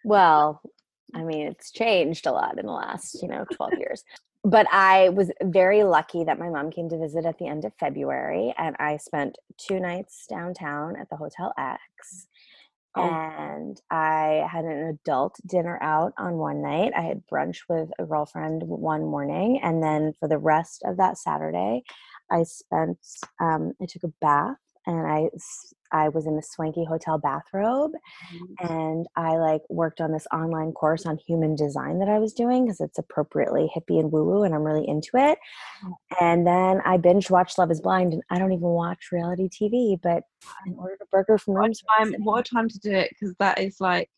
well 0.03 0.61
i 1.15 1.23
mean 1.23 1.47
it's 1.47 1.71
changed 1.71 2.26
a 2.26 2.31
lot 2.31 2.57
in 2.57 2.65
the 2.65 2.71
last 2.71 3.21
you 3.21 3.27
know 3.27 3.45
12 3.53 3.73
years 3.77 4.03
but 4.43 4.67
i 4.71 5.09
was 5.09 5.31
very 5.43 5.84
lucky 5.84 6.23
that 6.23 6.39
my 6.39 6.49
mom 6.49 6.71
came 6.71 6.89
to 6.89 6.97
visit 6.97 7.26
at 7.26 7.38
the 7.38 7.47
end 7.47 7.65
of 7.65 7.73
february 7.80 8.53
and 8.57 8.76
i 8.80 8.97
spent 8.97 9.38
two 9.57 9.80
nights 9.80 10.26
downtown 10.30 10.95
at 10.95 11.09
the 11.09 11.15
hotel 11.15 11.53
x 11.57 12.27
Oh. 12.95 13.03
and 13.07 13.80
I 13.91 14.47
had 14.51 14.65
an 14.65 14.88
adult 14.88 15.35
dinner 15.45 15.77
out 15.81 16.13
on 16.17 16.38
one 16.38 16.63
night. 16.63 16.91
I 16.97 17.01
had 17.01 17.21
brunch 17.31 17.59
with 17.69 17.89
a 17.99 18.05
girlfriend 18.05 18.63
one 18.63 19.05
morning, 19.05 19.59
and 19.61 19.84
then 19.84 20.13
for 20.19 20.27
the 20.27 20.39
rest 20.39 20.81
of 20.84 20.97
that 20.97 21.17
Saturday, 21.19 21.84
I 22.31 22.43
spent. 22.43 22.99
Um, 23.39 23.73
I 23.81 23.85
took 23.85 24.03
a 24.03 24.14
bath, 24.22 24.57
and 24.85 25.07
I, 25.07 25.30
I 25.91 26.10
was 26.10 26.26
in 26.26 26.38
a 26.38 26.41
swanky 26.41 26.85
hotel 26.85 27.18
bathrobe, 27.18 27.91
and 28.60 29.07
I 29.15 29.38
like 29.38 29.61
worked 29.69 30.01
on 30.01 30.11
this 30.11 30.27
online 30.34 30.72
course 30.72 31.06
on 31.06 31.18
human 31.18 31.56
design 31.56 31.99
that 31.99 32.10
I 32.10 32.19
was 32.19 32.34
doing 32.34 32.65
because 32.65 32.81
it's 32.81 32.97
appropriately 32.97 33.72
hippie 33.76 33.99
and 33.99 34.11
woo 34.11 34.23
woo, 34.23 34.43
and 34.43 34.53
I'm 34.53 34.64
really 34.64 34.88
into 34.88 35.11
it. 35.15 35.38
And 36.19 36.45
then 36.45 36.81
I 36.85 36.97
binge 36.97 37.30
watched 37.30 37.57
Love 37.57 37.72
Is 37.72 37.81
Blind, 37.81 38.14
and 38.14 38.23
I 38.30 38.39
don't 38.39 38.53
even 38.53 38.68
watch 38.68 39.11
reality 39.11 39.49
TV, 39.49 39.99
but 40.01 40.23
I 40.45 40.72
ordered 40.77 40.99
a 41.01 41.06
burger 41.07 41.38
from 41.38 41.56
what 41.56 41.72
time, 41.97 42.14
what 42.19 42.47
a 42.47 42.53
time 42.53 42.69
to 42.69 42.80
do 42.80 42.91
it 42.91 43.10
because 43.11 43.35
that 43.39 43.60
is 43.60 43.80
like 43.80 44.10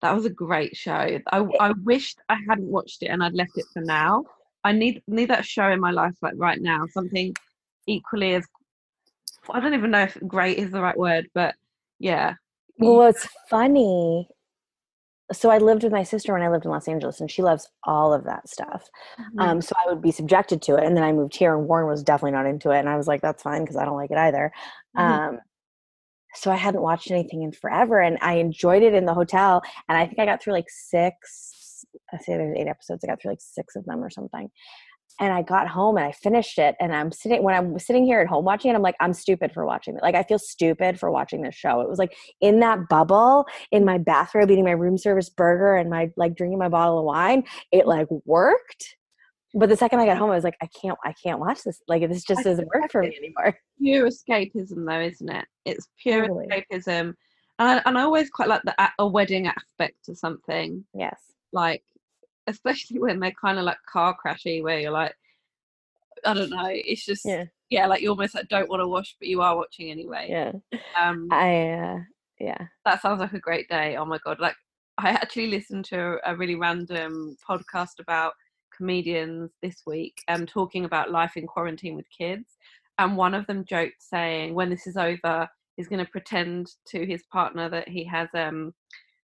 that 0.00 0.14
was 0.14 0.24
a 0.24 0.30
great 0.30 0.76
show 0.76 0.92
I, 1.32 1.44
I 1.58 1.72
wished 1.82 2.20
i 2.28 2.36
hadn't 2.48 2.70
watched 2.70 3.02
it 3.02 3.08
and 3.08 3.20
i'd 3.20 3.34
left 3.34 3.50
it 3.56 3.64
for 3.72 3.82
now 3.82 4.24
I 4.64 4.72
need 4.72 5.02
need 5.06 5.30
that 5.30 5.44
show 5.44 5.70
in 5.70 5.80
my 5.80 5.90
life 5.90 6.16
like 6.22 6.34
right 6.36 6.60
now. 6.60 6.86
Something 6.90 7.34
equally 7.88 8.34
as 8.34 8.46
I 9.50 9.60
don't 9.60 9.74
even 9.74 9.90
know 9.90 10.02
if 10.02 10.18
great 10.26 10.58
is 10.58 10.70
the 10.70 10.82
right 10.82 10.96
word, 10.96 11.28
but 11.34 11.54
yeah. 11.98 12.34
Well, 12.78 12.96
what's 12.96 13.26
funny 13.48 14.28
so 15.32 15.50
I 15.50 15.58
lived 15.58 15.82
with 15.82 15.92
my 15.92 16.04
sister 16.04 16.32
when 16.32 16.42
I 16.42 16.48
lived 16.48 16.64
in 16.64 16.70
Los 16.70 16.88
Angeles, 16.88 17.20
and 17.20 17.30
she 17.30 17.42
loves 17.42 17.68
all 17.84 18.14
of 18.14 18.24
that 18.24 18.48
stuff. 18.48 18.88
Mm-hmm. 19.20 19.40
Um, 19.40 19.60
so 19.60 19.74
I 19.76 19.88
would 19.90 20.00
be 20.00 20.10
subjected 20.10 20.62
to 20.62 20.76
it, 20.76 20.84
and 20.84 20.96
then 20.96 21.04
I 21.04 21.12
moved 21.12 21.36
here, 21.36 21.56
and 21.56 21.68
Warren 21.68 21.86
was 21.86 22.02
definitely 22.02 22.32
not 22.32 22.46
into 22.46 22.70
it, 22.70 22.78
and 22.78 22.88
I 22.88 22.96
was 22.96 23.06
like, 23.06 23.20
"That's 23.20 23.42
fine," 23.42 23.62
because 23.62 23.76
I 23.76 23.84
don't 23.84 23.96
like 23.96 24.10
it 24.10 24.16
either. 24.16 24.50
Mm-hmm. 24.96 25.34
Um, 25.34 25.40
so 26.34 26.50
I 26.50 26.56
hadn't 26.56 26.82
watched 26.82 27.10
anything 27.10 27.42
in 27.42 27.52
forever, 27.52 28.00
and 28.00 28.18
I 28.22 28.34
enjoyed 28.34 28.82
it 28.82 28.94
in 28.94 29.04
the 29.04 29.14
hotel, 29.14 29.62
and 29.88 29.98
I 29.98 30.06
think 30.06 30.18
I 30.18 30.24
got 30.24 30.42
through 30.42 30.54
like 30.54 30.70
six. 30.70 31.84
I 32.12 32.18
say 32.18 32.36
there's 32.36 32.56
eight 32.56 32.68
episodes. 32.68 33.04
I 33.04 33.08
got 33.08 33.20
through 33.20 33.32
like 33.32 33.40
six 33.40 33.76
of 33.76 33.84
them 33.84 34.02
or 34.02 34.10
something, 34.10 34.50
and 35.20 35.32
I 35.32 35.42
got 35.42 35.68
home 35.68 35.96
and 35.96 36.06
I 36.06 36.12
finished 36.12 36.58
it 36.58 36.76
and 36.80 36.94
I'm 36.94 37.10
sitting 37.10 37.42
when 37.42 37.54
I'm 37.54 37.78
sitting 37.78 38.04
here 38.04 38.20
at 38.20 38.28
home 38.28 38.44
watching 38.44 38.70
it 38.70 38.74
I'm 38.74 38.82
like 38.82 38.96
I'm 39.00 39.12
stupid 39.12 39.52
for 39.52 39.66
watching 39.66 39.96
it. 39.96 40.02
Like 40.02 40.14
I 40.14 40.22
feel 40.22 40.38
stupid 40.38 40.98
for 40.98 41.10
watching 41.10 41.42
this 41.42 41.54
show. 41.54 41.80
It 41.80 41.88
was 41.88 41.98
like 41.98 42.16
in 42.40 42.60
that 42.60 42.88
bubble 42.88 43.46
in 43.72 43.84
my 43.84 43.98
bathrobe 43.98 44.50
eating 44.50 44.64
my 44.64 44.72
room 44.72 44.98
service 44.98 45.28
burger 45.28 45.74
and 45.74 45.90
my 45.90 46.10
like 46.16 46.36
drinking 46.36 46.58
my 46.58 46.68
bottle 46.68 46.98
of 46.98 47.04
wine 47.04 47.44
it 47.72 47.86
like 47.86 48.06
worked. 48.24 48.96
But 49.54 49.68
the 49.68 49.76
second 49.76 50.00
I 50.00 50.06
got 50.06 50.18
home 50.18 50.30
I 50.30 50.34
was 50.34 50.44
like 50.44 50.58
I 50.62 50.68
can't 50.80 50.98
I 51.04 51.12
can't 51.12 51.40
watch 51.40 51.62
this. 51.64 51.80
Like 51.88 52.08
this 52.08 52.24
just 52.24 52.44
doesn't 52.44 52.68
work 52.74 52.90
for 52.90 53.02
me 53.02 53.16
anymore. 53.16 53.58
pure 53.82 54.08
escapism 54.08 54.86
though 54.86 55.00
isn't 55.00 55.30
it? 55.30 55.44
It's 55.64 55.88
pure 56.02 56.22
totally. 56.22 56.46
escapism. 56.46 57.14
And 57.60 57.68
I, 57.68 57.82
and 57.86 57.98
I 57.98 58.02
always 58.02 58.30
quite 58.30 58.48
like 58.48 58.62
the 58.62 58.74
a 58.98 59.06
wedding 59.06 59.48
aspect 59.48 60.04
to 60.04 60.14
something. 60.14 60.84
Yes. 60.94 61.20
Like 61.52 61.82
especially 62.48 62.98
when 62.98 63.20
they're 63.20 63.32
kind 63.40 63.58
of 63.58 63.64
like 63.64 63.78
car 63.90 64.16
crashy, 64.24 64.62
where 64.62 64.80
you're 64.80 64.90
like, 64.90 65.14
I 66.24 66.34
don't 66.34 66.50
know, 66.50 66.68
it's 66.68 67.04
just 67.04 67.24
yeah, 67.24 67.44
yeah 67.70 67.86
like 67.86 68.02
you 68.02 68.10
almost 68.10 68.34
like 68.34 68.48
don't 68.48 68.68
want 68.68 68.80
to 68.80 68.88
watch, 68.88 69.16
but 69.18 69.28
you 69.28 69.40
are 69.40 69.56
watching 69.56 69.90
anyway. 69.90 70.26
Yeah, 70.28 70.52
um, 71.00 71.28
I 71.30 71.68
uh, 71.70 71.98
yeah, 72.40 72.66
that 72.84 73.02
sounds 73.02 73.20
like 73.20 73.32
a 73.32 73.38
great 73.38 73.68
day. 73.68 73.96
Oh 73.96 74.04
my 74.04 74.18
god, 74.24 74.40
like 74.40 74.56
I 74.98 75.10
actually 75.10 75.48
listened 75.48 75.84
to 75.86 76.18
a 76.24 76.36
really 76.36 76.56
random 76.56 77.36
podcast 77.48 78.00
about 78.00 78.32
comedians 78.78 79.50
this 79.60 79.82
week 79.86 80.22
um 80.28 80.46
talking 80.46 80.84
about 80.84 81.10
life 81.10 81.36
in 81.36 81.46
quarantine 81.46 81.96
with 81.96 82.06
kids 82.16 82.56
and 82.98 83.16
one 83.16 83.34
of 83.34 83.46
them 83.46 83.64
joked 83.64 83.96
saying 83.98 84.54
when 84.54 84.70
this 84.70 84.86
is 84.86 84.96
over 84.96 85.48
he's 85.76 85.88
going 85.88 86.04
to 86.04 86.10
pretend 86.10 86.68
to 86.86 87.04
his 87.04 87.22
partner 87.32 87.68
that 87.68 87.88
he 87.88 88.04
has 88.04 88.28
um 88.34 88.72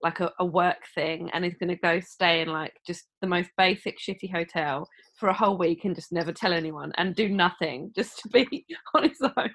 like 0.04 0.20
a, 0.20 0.30
a 0.38 0.44
work 0.44 0.82
thing 0.94 1.30
and 1.32 1.44
he's 1.44 1.56
going 1.56 1.70
to 1.70 1.76
go 1.76 1.98
stay 1.98 2.42
in 2.42 2.48
like 2.48 2.74
just 2.86 3.04
the 3.20 3.26
most 3.26 3.50
basic 3.56 3.98
shitty 3.98 4.30
hotel 4.30 4.86
for 5.18 5.30
a 5.30 5.34
whole 5.34 5.58
week 5.58 5.84
and 5.84 5.94
just 5.94 6.12
never 6.12 6.32
tell 6.32 6.52
anyone 6.52 6.92
and 6.96 7.16
do 7.16 7.28
nothing 7.28 7.90
just 7.96 8.18
to 8.18 8.28
be 8.28 8.66
on 8.94 9.08
his 9.08 9.20
own 9.22 9.50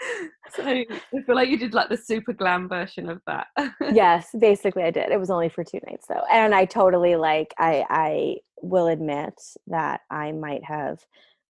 so 0.54 0.64
I 0.64 0.86
feel 1.26 1.34
like 1.34 1.48
you 1.48 1.58
did 1.58 1.74
like 1.74 1.88
the 1.88 1.96
super 1.96 2.32
glam 2.32 2.68
version 2.68 3.08
of 3.08 3.20
that. 3.26 3.46
yes, 3.92 4.28
basically 4.38 4.82
I 4.82 4.90
did. 4.90 5.10
It 5.10 5.20
was 5.20 5.30
only 5.30 5.48
for 5.48 5.64
two 5.64 5.78
nights 5.86 6.06
though. 6.08 6.24
And 6.30 6.54
I 6.54 6.64
totally 6.64 7.16
like 7.16 7.54
I 7.58 7.84
I 7.88 8.36
will 8.60 8.88
admit 8.88 9.34
that 9.68 10.00
I 10.10 10.32
might 10.32 10.64
have 10.64 10.98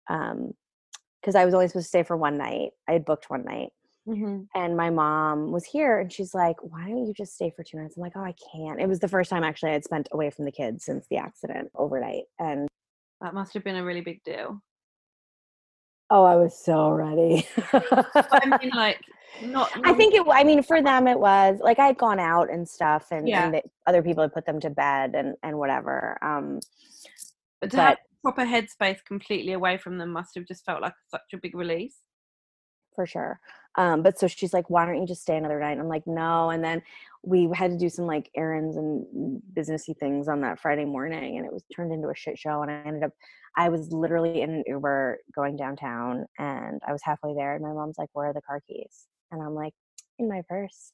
um 0.09 0.53
because 1.21 1.35
I 1.35 1.43
was 1.43 1.55
only 1.55 1.67
supposed 1.67 1.85
to 1.85 1.89
stay 1.89 2.03
for 2.03 2.15
one 2.15 2.37
night. 2.37 2.71
I 2.87 2.93
had 2.93 3.03
booked 3.03 3.29
one 3.29 3.43
night. 3.43 3.69
Mm-hmm. 4.07 4.43
And 4.53 4.77
my 4.77 4.89
mom 4.91 5.51
was 5.51 5.65
here 5.65 5.99
and 5.99 6.11
she's 6.11 6.33
like, 6.33 6.57
Why 6.61 6.87
don't 6.87 7.07
you 7.07 7.13
just 7.13 7.33
stay 7.33 7.51
for 7.55 7.63
two 7.63 7.77
nights? 7.77 7.95
I'm 7.97 8.03
like, 8.03 8.15
Oh, 8.15 8.23
I 8.23 8.35
can't. 8.53 8.79
It 8.79 8.87
was 8.87 8.99
the 8.99 9.07
first 9.07 9.29
time 9.29 9.43
actually 9.43 9.71
I 9.71 9.73
had 9.73 9.83
spent 9.83 10.07
away 10.11 10.29
from 10.29 10.45
the 10.45 10.51
kids 10.51 10.85
since 10.85 11.07
the 11.09 11.17
accident 11.17 11.71
overnight. 11.75 12.25
And 12.39 12.67
that 13.21 13.33
must 13.33 13.53
have 13.55 13.63
been 13.63 13.77
a 13.77 13.83
really 13.83 14.01
big 14.01 14.23
deal. 14.23 14.61
Oh, 16.11 16.23
I 16.23 16.35
was 16.35 16.55
so 16.55 16.89
ready. 16.91 17.47
I 17.73 18.57
mean, 18.61 18.69
like, 18.75 19.01
not, 19.43 19.71
I 19.83 19.93
think 19.93 20.13
it. 20.13 20.23
I 20.29 20.43
mean, 20.43 20.61
for 20.61 20.83
them, 20.83 21.07
it 21.07 21.19
was 21.19 21.59
like 21.61 21.79
I 21.79 21.87
had 21.87 21.97
gone 21.97 22.19
out 22.19 22.51
and 22.51 22.69
stuff, 22.69 23.07
and, 23.09 23.27
yeah. 23.27 23.47
and 23.47 23.61
other 23.87 24.03
people 24.03 24.21
had 24.21 24.31
put 24.31 24.45
them 24.45 24.59
to 24.59 24.69
bed 24.69 25.15
and 25.15 25.35
and 25.41 25.57
whatever. 25.57 26.19
Um, 26.21 26.59
but 27.59 27.71
to 27.71 27.77
but, 27.77 27.83
have 27.83 27.97
proper 28.23 28.45
headspace 28.45 29.03
completely 29.03 29.53
away 29.53 29.77
from 29.77 29.97
them 29.97 30.11
must 30.11 30.35
have 30.35 30.45
just 30.45 30.63
felt 30.63 30.83
like 30.83 30.93
such 31.09 31.33
a 31.33 31.37
big 31.37 31.55
release 31.55 31.95
for 32.95 33.05
sure. 33.05 33.39
Um, 33.77 34.03
but 34.03 34.17
so 34.17 34.27
she's 34.27 34.53
like, 34.53 34.69
why 34.69 34.85
don't 34.85 34.99
you 34.99 35.05
just 35.05 35.21
stay 35.21 35.37
another 35.37 35.59
night? 35.59 35.73
And 35.73 35.81
I'm 35.81 35.87
like, 35.87 36.07
no. 36.07 36.49
And 36.49 36.63
then 36.63 36.81
we 37.23 37.49
had 37.53 37.71
to 37.71 37.77
do 37.77 37.89
some 37.89 38.05
like 38.05 38.29
errands 38.35 38.77
and 38.77 39.41
businessy 39.53 39.97
things 39.97 40.27
on 40.27 40.41
that 40.41 40.59
Friday 40.59 40.85
morning, 40.85 41.37
and 41.37 41.45
it 41.45 41.51
was 41.51 41.63
turned 41.75 41.91
into 41.91 42.09
a 42.09 42.15
shit 42.15 42.37
show. 42.37 42.61
And 42.61 42.71
I 42.71 42.81
ended 42.85 43.03
up, 43.03 43.11
I 43.57 43.69
was 43.69 43.91
literally 43.91 44.41
in 44.41 44.49
an 44.49 44.63
Uber 44.65 45.19
going 45.35 45.57
downtown, 45.57 46.25
and 46.37 46.79
I 46.87 46.91
was 46.91 47.01
halfway 47.03 47.33
there, 47.33 47.55
and 47.55 47.63
my 47.63 47.73
mom's 47.73 47.97
like, 47.97 48.09
where 48.13 48.29
are 48.29 48.33
the 48.33 48.41
car 48.41 48.61
keys? 48.67 49.07
And 49.31 49.41
I'm 49.41 49.55
like, 49.55 49.73
in 50.19 50.29
my 50.29 50.41
purse. 50.47 50.91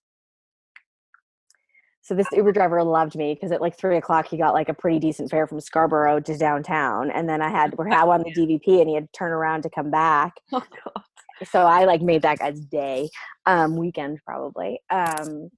So 2.04 2.16
this 2.16 2.28
Uber 2.32 2.52
driver 2.52 2.84
loved 2.84 3.16
me 3.16 3.36
because 3.36 3.52
at 3.52 3.62
like 3.62 3.78
three 3.78 3.98
o'clock 3.98 4.28
he 4.28 4.36
got 4.36 4.56
like 4.56 4.70
a 4.70 4.74
pretty 4.74 4.98
decent 4.98 5.30
fare 5.30 5.46
from 5.46 5.60
Scarborough 5.60 6.20
to 6.22 6.36
downtown, 6.36 7.12
and 7.12 7.30
then 7.30 7.44
I 7.44 7.50
had 7.50 7.78
we're 7.78 7.88
now 7.90 8.10
on 8.10 8.24
the 8.24 8.34
DVP, 8.34 8.80
and 8.80 8.90
he 8.90 8.96
had 8.96 9.06
to 9.06 9.18
turn 9.18 9.32
around 9.32 9.62
to 9.64 9.70
come 9.70 9.92
back. 9.92 10.34
Oh 10.52 10.64
God 10.84 11.04
so 11.44 11.62
I 11.62 11.86
like 11.86 12.02
made 12.02 12.22
that 12.24 12.40
guy's 12.40 12.60
day, 12.60 13.10
um, 13.46 13.76
weekend 13.76 14.20
probably. 14.26 14.80
Um, 14.90 15.50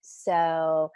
so 0.00 0.90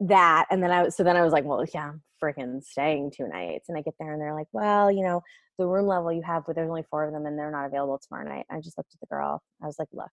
that, 0.00 0.46
and 0.50 0.62
then 0.62 0.70
I 0.70 0.88
so 0.88 1.04
then 1.04 1.16
I 1.16 1.22
was 1.22 1.32
like, 1.32 1.44
well, 1.44 1.64
yeah, 1.74 1.90
I'm 1.90 2.02
freaking 2.22 2.62
staying 2.62 3.12
two 3.16 3.28
nights. 3.28 3.68
And 3.68 3.76
I 3.76 3.82
get 3.82 3.94
there 3.98 4.12
and 4.12 4.20
they're 4.20 4.34
like, 4.34 4.48
well, 4.52 4.90
you 4.90 5.02
know, 5.02 5.22
the 5.58 5.66
room 5.66 5.86
level 5.86 6.12
you 6.12 6.22
have, 6.22 6.44
but 6.46 6.56
there's 6.56 6.68
only 6.68 6.84
four 6.90 7.04
of 7.04 7.12
them 7.12 7.26
and 7.26 7.38
they're 7.38 7.50
not 7.50 7.66
available 7.66 7.98
tomorrow 7.98 8.28
night. 8.28 8.46
I 8.50 8.60
just 8.60 8.78
looked 8.78 8.94
at 8.94 9.00
the 9.00 9.06
girl. 9.06 9.42
I 9.62 9.66
was 9.66 9.76
like, 9.78 9.88
look, 9.92 10.10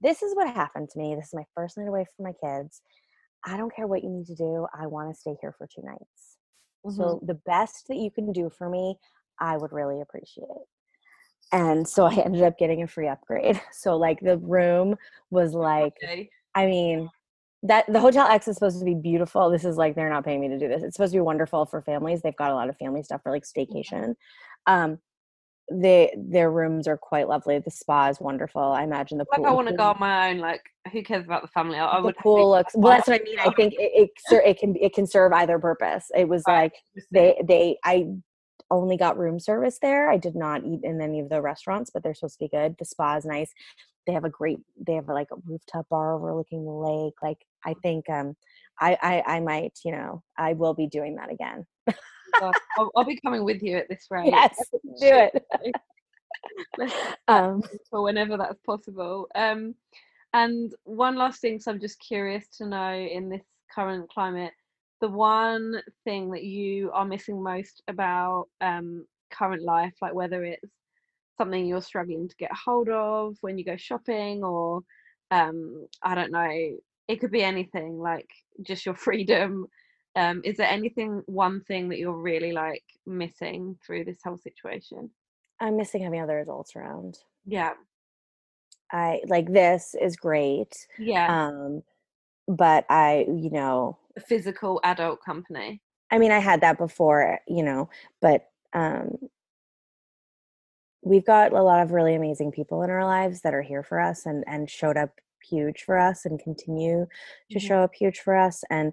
this 0.00 0.22
is 0.22 0.34
what 0.34 0.52
happened 0.52 0.88
to 0.90 0.98
me. 0.98 1.14
This 1.14 1.26
is 1.26 1.34
my 1.34 1.44
first 1.54 1.76
night 1.76 1.88
away 1.88 2.06
from 2.16 2.24
my 2.24 2.32
kids. 2.32 2.80
I 3.44 3.56
don't 3.56 3.74
care 3.74 3.86
what 3.86 4.02
you 4.02 4.10
need 4.10 4.26
to 4.26 4.34
do. 4.34 4.66
I 4.78 4.86
want 4.86 5.12
to 5.12 5.18
stay 5.18 5.34
here 5.40 5.54
for 5.56 5.66
two 5.66 5.82
nights. 5.84 6.38
Mm-hmm. 6.84 6.96
So 6.96 7.20
the 7.24 7.34
best 7.34 7.86
that 7.88 7.96
you 7.96 8.10
can 8.10 8.32
do 8.32 8.50
for 8.56 8.68
me, 8.68 8.96
I 9.40 9.56
would 9.56 9.72
really 9.72 10.00
appreciate 10.00 10.46
and 11.52 11.86
so 11.88 12.04
i 12.04 12.14
ended 12.14 12.42
up 12.42 12.58
getting 12.58 12.82
a 12.82 12.86
free 12.86 13.08
upgrade. 13.08 13.60
So 13.72 13.96
like 13.96 14.20
the 14.20 14.38
room 14.38 14.96
was 15.30 15.54
like 15.54 15.94
okay. 16.02 16.30
i 16.54 16.66
mean 16.66 17.08
that 17.62 17.84
the 17.92 18.00
hotel 18.00 18.26
x 18.28 18.46
is 18.48 18.54
supposed 18.54 18.78
to 18.78 18.84
be 18.84 18.94
beautiful. 18.94 19.50
This 19.50 19.64
is 19.64 19.76
like 19.76 19.94
they're 19.94 20.10
not 20.10 20.24
paying 20.24 20.40
me 20.40 20.48
to 20.48 20.58
do 20.58 20.68
this. 20.68 20.82
It's 20.82 20.94
supposed 20.94 21.12
to 21.12 21.18
be 21.18 21.22
wonderful 21.22 21.66
for 21.66 21.82
families. 21.82 22.22
They've 22.22 22.36
got 22.36 22.52
a 22.52 22.54
lot 22.54 22.68
of 22.68 22.76
family 22.76 23.02
stuff 23.02 23.22
for 23.22 23.32
like 23.32 23.44
staycation. 23.44 24.14
Um 24.66 24.98
they 25.70 26.14
their 26.16 26.50
rooms 26.50 26.86
are 26.88 26.96
quite 26.96 27.28
lovely. 27.28 27.58
The 27.58 27.70
spa 27.70 28.08
is 28.08 28.20
wonderful. 28.20 28.62
I 28.62 28.84
imagine 28.84 29.18
the 29.18 29.26
pool 29.26 29.44
like 29.44 29.50
i 29.50 29.54
want 29.54 29.68
to 29.68 29.74
go 29.74 29.84
on 29.84 29.96
my 29.98 30.30
own? 30.30 30.38
Like 30.38 30.62
who 30.92 31.02
cares 31.02 31.24
about 31.24 31.42
the 31.42 31.48
family? 31.48 31.78
I, 31.78 31.86
I 31.86 32.00
would 32.00 32.14
the 32.14 32.22
pool 32.22 32.50
looks 32.50 32.74
well 32.76 32.92
that's 32.92 33.08
what 33.08 33.20
i 33.20 33.24
mean. 33.24 33.38
I 33.38 33.50
think 33.56 33.74
it, 33.74 34.10
it, 34.30 34.42
it 34.44 34.58
can 34.58 34.76
it 34.80 34.94
can 34.94 35.06
serve 35.06 35.32
either 35.32 35.58
purpose. 35.58 36.10
It 36.16 36.28
was 36.28 36.42
right. 36.46 36.72
like 36.72 36.74
they 37.10 37.40
they 37.46 37.76
i 37.84 38.06
only 38.70 38.96
got 38.96 39.18
room 39.18 39.40
service 39.40 39.78
there. 39.80 40.10
I 40.10 40.16
did 40.16 40.34
not 40.34 40.64
eat 40.64 40.80
in 40.82 41.00
any 41.00 41.20
of 41.20 41.28
the 41.28 41.40
restaurants, 41.40 41.90
but 41.90 42.02
they're 42.02 42.14
supposed 42.14 42.38
to 42.38 42.44
be 42.44 42.48
good. 42.48 42.76
The 42.78 42.84
spa 42.84 43.16
is 43.16 43.24
nice. 43.24 43.52
They 44.06 44.12
have 44.12 44.24
a 44.24 44.30
great, 44.30 44.58
they 44.80 44.94
have 44.94 45.08
like 45.08 45.28
a 45.32 45.36
rooftop 45.46 45.88
bar 45.88 46.14
overlooking 46.14 46.64
the 46.64 46.70
lake. 46.70 47.14
Like 47.22 47.44
I 47.64 47.74
think, 47.82 48.08
um, 48.08 48.36
I, 48.80 48.96
I, 49.02 49.36
I 49.36 49.40
might, 49.40 49.78
you 49.84 49.92
know, 49.92 50.22
I 50.36 50.52
will 50.52 50.74
be 50.74 50.86
doing 50.86 51.16
that 51.16 51.32
again. 51.32 51.66
I'll, 52.34 52.52
I'll, 52.96 53.04
be 53.04 53.18
coming 53.20 53.44
with 53.44 53.62
you 53.62 53.76
at 53.76 53.88
this 53.88 54.06
rate. 54.10 54.30
Yes, 54.30 54.56
do 55.00 55.28
it. 55.28 55.44
um, 57.28 57.62
for 57.90 58.02
whenever 58.02 58.36
that's 58.36 58.60
possible. 58.64 59.28
Um, 59.34 59.74
and 60.34 60.74
one 60.84 61.16
last 61.16 61.40
thing, 61.40 61.58
so 61.58 61.70
I'm 61.70 61.80
just 61.80 61.98
curious 62.00 62.46
to 62.58 62.66
know 62.66 62.92
in 62.92 63.28
this 63.28 63.42
current 63.74 64.08
climate, 64.10 64.52
the 65.00 65.08
one 65.08 65.80
thing 66.04 66.30
that 66.30 66.44
you 66.44 66.90
are 66.92 67.04
missing 67.04 67.42
most 67.42 67.82
about 67.88 68.46
um, 68.60 69.06
current 69.30 69.62
life, 69.62 69.94
like 70.00 70.14
whether 70.14 70.44
it's 70.44 70.72
something 71.36 71.66
you're 71.66 71.80
struggling 71.80 72.28
to 72.28 72.36
get 72.36 72.50
hold 72.52 72.88
of 72.88 73.36
when 73.40 73.58
you 73.58 73.64
go 73.64 73.76
shopping, 73.76 74.42
or 74.42 74.80
um, 75.30 75.86
I 76.02 76.14
don't 76.14 76.32
know, 76.32 76.76
it 77.08 77.20
could 77.20 77.30
be 77.30 77.42
anything, 77.42 77.98
like 77.98 78.28
just 78.62 78.84
your 78.84 78.94
freedom. 79.06 79.66
Um, 80.16 80.40
is 80.44 80.56
there 80.56 80.68
anything, 80.68 81.22
one 81.26 81.62
thing 81.62 81.88
that 81.90 81.98
you're 81.98 82.12
really 82.12 82.52
like 82.52 82.82
missing 83.06 83.78
through 83.86 84.04
this 84.04 84.18
whole 84.24 84.38
situation? 84.38 85.10
I'm 85.60 85.76
missing 85.76 86.02
having 86.02 86.20
other 86.20 86.40
adults 86.40 86.74
around. 86.74 87.18
Yeah. 87.46 87.72
I 88.90 89.20
like 89.26 89.52
this 89.52 89.94
is 90.00 90.16
great. 90.16 90.74
Yeah. 90.98 91.48
Um, 91.48 91.82
but 92.48 92.86
I, 92.88 93.26
you 93.28 93.50
know, 93.50 93.98
physical 94.20 94.80
adult 94.84 95.22
company. 95.24 95.80
I 96.10 96.18
mean, 96.18 96.30
I 96.30 96.38
had 96.38 96.60
that 96.62 96.78
before, 96.78 97.38
you 97.46 97.62
know, 97.62 97.90
but 98.20 98.46
um, 98.72 99.18
we've 101.02 101.26
got 101.26 101.52
a 101.52 101.62
lot 101.62 101.82
of 101.82 101.92
really 101.92 102.14
amazing 102.14 102.52
people 102.52 102.82
in 102.82 102.90
our 102.90 103.04
lives 103.04 103.42
that 103.42 103.54
are 103.54 103.62
here 103.62 103.82
for 103.82 104.00
us 104.00 104.26
and 104.26 104.44
and 104.46 104.70
showed 104.70 104.96
up 104.96 105.10
huge 105.48 105.82
for 105.82 105.98
us 105.98 106.24
and 106.24 106.40
continue 106.40 107.06
to 107.50 107.58
mm-hmm. 107.58 107.66
show 107.66 107.82
up 107.82 107.94
huge 107.94 108.18
for 108.20 108.36
us 108.36 108.62
and 108.70 108.92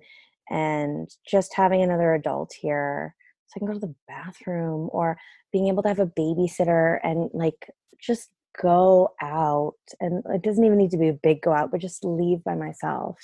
and 0.50 1.10
just 1.28 1.56
having 1.56 1.82
another 1.82 2.14
adult 2.14 2.54
here 2.54 3.16
so 3.48 3.54
I 3.56 3.60
can 3.60 3.68
go 3.68 3.74
to 3.74 3.80
the 3.80 3.96
bathroom 4.08 4.90
or 4.92 5.18
being 5.52 5.68
able 5.68 5.84
to 5.84 5.90
have 5.90 6.00
a 6.00 6.08
babysitter 6.08 7.00
and 7.04 7.30
like 7.34 7.70
just 8.00 8.30
go 8.62 9.14
out 9.22 9.74
and 10.00 10.24
it 10.30 10.42
doesn't 10.42 10.64
even 10.64 10.78
need 10.78 10.92
to 10.92 10.98
be 10.98 11.10
a 11.10 11.14
big 11.14 11.42
go 11.42 11.52
out 11.52 11.72
but 11.72 11.82
just 11.82 12.06
leave 12.06 12.44
by 12.44 12.56
myself 12.56 13.18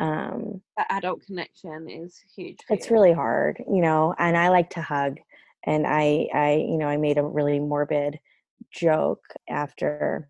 um 0.00 0.60
that 0.76 0.86
adult 0.90 1.24
connection 1.24 1.88
is 1.88 2.20
huge 2.34 2.58
it's 2.68 2.90
really 2.90 3.12
hard 3.12 3.56
you 3.66 3.80
know 3.80 4.14
and 4.18 4.36
i 4.36 4.48
like 4.48 4.68
to 4.68 4.82
hug 4.82 5.16
and 5.64 5.86
i 5.86 6.26
i 6.34 6.52
you 6.52 6.76
know 6.76 6.86
i 6.86 6.96
made 6.96 7.16
a 7.16 7.22
really 7.22 7.58
morbid 7.58 8.18
joke 8.70 9.24
after 9.48 10.28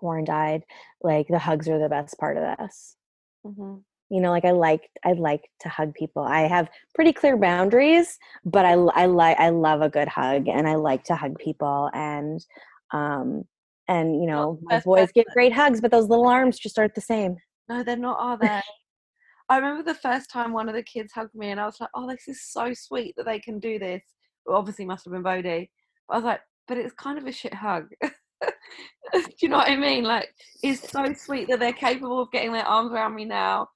warren 0.00 0.24
died 0.24 0.62
like 1.02 1.26
the 1.28 1.38
hugs 1.38 1.68
are 1.68 1.78
the 1.78 1.88
best 1.88 2.18
part 2.18 2.36
of 2.36 2.58
this. 2.58 2.96
Mm-hmm. 3.44 3.78
you 4.10 4.20
know 4.20 4.30
like 4.30 4.44
i 4.44 4.52
like 4.52 4.88
i 5.04 5.12
like 5.14 5.48
to 5.60 5.68
hug 5.68 5.94
people. 5.94 6.22
I 6.22 6.42
have 6.42 6.70
pretty 6.94 7.12
clear 7.12 7.36
boundaries 7.36 8.18
but 8.44 8.64
i 8.64 8.74
i 8.74 9.06
like 9.06 9.38
i 9.40 9.48
love 9.48 9.82
a 9.82 9.88
good 9.88 10.06
hug 10.06 10.46
and 10.48 10.68
i 10.68 10.76
like 10.76 11.02
to 11.04 11.16
hug 11.16 11.36
people 11.40 11.90
and 11.92 12.44
um 12.92 13.44
and 13.88 14.20
you 14.20 14.28
know 14.28 14.60
my 14.62 14.78
boys 14.80 15.10
get 15.12 15.26
great 15.32 15.52
hugs 15.52 15.80
but 15.80 15.90
those 15.90 16.08
little 16.08 16.28
arms 16.28 16.56
just 16.58 16.78
aren't 16.78 16.94
the 16.94 17.00
same 17.00 17.36
no, 17.72 17.82
they're 17.82 17.96
not, 17.96 18.18
are 18.20 18.38
they? 18.38 18.60
I 19.48 19.56
remember 19.56 19.82
the 19.82 19.98
first 19.98 20.30
time 20.30 20.52
one 20.52 20.68
of 20.68 20.74
the 20.74 20.82
kids 20.82 21.12
hugged 21.12 21.34
me, 21.34 21.50
and 21.50 21.60
I 21.60 21.66
was 21.66 21.78
like, 21.80 21.90
"Oh, 21.94 22.08
this 22.08 22.28
is 22.28 22.42
so 22.42 22.72
sweet 22.72 23.14
that 23.16 23.26
they 23.26 23.38
can 23.38 23.58
do 23.58 23.78
this." 23.78 24.02
Well, 24.46 24.56
obviously, 24.56 24.86
must 24.86 25.04
have 25.04 25.12
been 25.12 25.22
Bodhi. 25.22 25.70
But 26.08 26.14
I 26.14 26.16
was 26.16 26.24
like, 26.24 26.40
"But 26.68 26.78
it's 26.78 26.94
kind 26.94 27.18
of 27.18 27.26
a 27.26 27.32
shit 27.32 27.52
hug." 27.52 27.88
do 28.02 29.20
you 29.40 29.48
know 29.48 29.58
what 29.58 29.68
I 29.68 29.76
mean? 29.76 30.04
Like, 30.04 30.28
it's 30.62 30.90
so 30.90 31.12
sweet 31.12 31.48
that 31.48 31.60
they're 31.60 31.72
capable 31.72 32.22
of 32.22 32.30
getting 32.30 32.52
their 32.52 32.64
arms 32.66 32.92
around 32.92 33.14
me 33.14 33.24
now, 33.24 33.68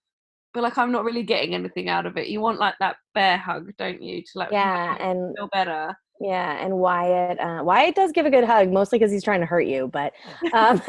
but 0.54 0.62
like, 0.62 0.78
I'm 0.78 0.92
not 0.92 1.04
really 1.04 1.24
getting 1.24 1.54
anything 1.54 1.88
out 1.88 2.06
of 2.06 2.16
it. 2.16 2.28
You 2.28 2.40
want 2.40 2.58
like 2.58 2.74
that 2.80 2.96
bear 3.12 3.36
hug, 3.36 3.70
don't 3.76 4.00
you? 4.00 4.22
To 4.22 4.28
like, 4.36 4.52
yeah, 4.52 4.96
and 4.98 5.34
feel 5.36 5.48
better. 5.52 5.94
Yeah, 6.20 6.64
and 6.64 6.78
Wyatt, 6.78 7.38
uh, 7.38 7.62
Wyatt 7.62 7.94
does 7.94 8.12
give 8.12 8.24
a 8.24 8.30
good 8.30 8.44
hug, 8.44 8.72
mostly 8.72 8.98
because 8.98 9.12
he's 9.12 9.24
trying 9.24 9.40
to 9.40 9.46
hurt 9.46 9.66
you, 9.66 9.88
but. 9.92 10.12
Um, 10.54 10.80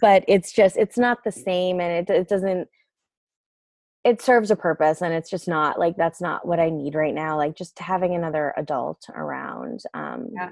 but 0.00 0.24
it's 0.28 0.52
just 0.52 0.76
it's 0.76 0.98
not 0.98 1.24
the 1.24 1.32
same 1.32 1.80
and 1.80 2.08
it, 2.08 2.12
it 2.12 2.28
doesn't 2.28 2.68
it 4.04 4.22
serves 4.22 4.50
a 4.50 4.56
purpose 4.56 5.02
and 5.02 5.12
it's 5.12 5.30
just 5.30 5.48
not 5.48 5.78
like 5.78 5.96
that's 5.96 6.20
not 6.20 6.46
what 6.46 6.60
i 6.60 6.70
need 6.70 6.94
right 6.94 7.14
now 7.14 7.36
like 7.36 7.56
just 7.56 7.78
having 7.78 8.14
another 8.14 8.54
adult 8.56 9.02
around 9.14 9.80
um 9.94 10.28
yeah. 10.32 10.50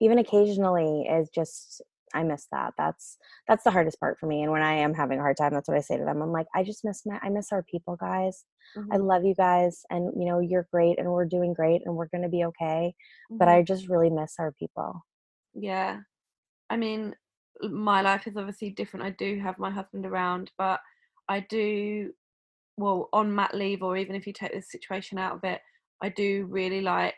even 0.00 0.18
occasionally 0.18 1.02
is 1.02 1.28
just 1.34 1.82
i 2.14 2.22
miss 2.22 2.46
that 2.52 2.72
that's 2.78 3.16
that's 3.48 3.64
the 3.64 3.70
hardest 3.70 3.98
part 4.00 4.18
for 4.18 4.26
me 4.26 4.42
and 4.42 4.52
when 4.52 4.62
i 4.62 4.72
am 4.72 4.94
having 4.94 5.18
a 5.18 5.22
hard 5.22 5.36
time 5.36 5.52
that's 5.52 5.68
what 5.68 5.76
i 5.76 5.80
say 5.80 5.96
to 5.96 6.04
them 6.04 6.22
i'm 6.22 6.32
like 6.32 6.46
i 6.54 6.62
just 6.62 6.84
miss 6.84 7.02
my 7.04 7.18
i 7.22 7.28
miss 7.28 7.52
our 7.52 7.62
people 7.62 7.96
guys 7.96 8.44
mm-hmm. 8.76 8.92
i 8.92 8.96
love 8.96 9.24
you 9.24 9.34
guys 9.34 9.82
and 9.90 10.12
you 10.16 10.26
know 10.26 10.38
you're 10.38 10.68
great 10.70 10.98
and 10.98 11.08
we're 11.08 11.24
doing 11.24 11.52
great 11.52 11.82
and 11.84 11.94
we're 11.94 12.08
going 12.08 12.22
to 12.22 12.28
be 12.28 12.44
okay 12.44 12.94
mm-hmm. 13.30 13.38
but 13.38 13.48
i 13.48 13.62
just 13.62 13.88
really 13.88 14.10
miss 14.10 14.34
our 14.38 14.52
people 14.52 15.02
yeah 15.54 15.98
i 16.70 16.76
mean 16.76 17.14
my 17.62 18.00
life 18.02 18.26
is 18.26 18.36
obviously 18.36 18.70
different. 18.70 19.06
I 19.06 19.10
do 19.10 19.38
have 19.40 19.58
my 19.58 19.70
husband 19.70 20.06
around, 20.06 20.50
but 20.58 20.80
I 21.28 21.40
do, 21.40 22.12
well, 22.76 23.08
on 23.12 23.34
mat 23.34 23.54
leave, 23.54 23.82
or 23.82 23.96
even 23.96 24.16
if 24.16 24.26
you 24.26 24.32
take 24.32 24.52
this 24.52 24.70
situation 24.70 25.18
out 25.18 25.36
of 25.36 25.44
it, 25.44 25.60
I 26.02 26.08
do 26.10 26.46
really 26.50 26.80
like, 26.80 27.14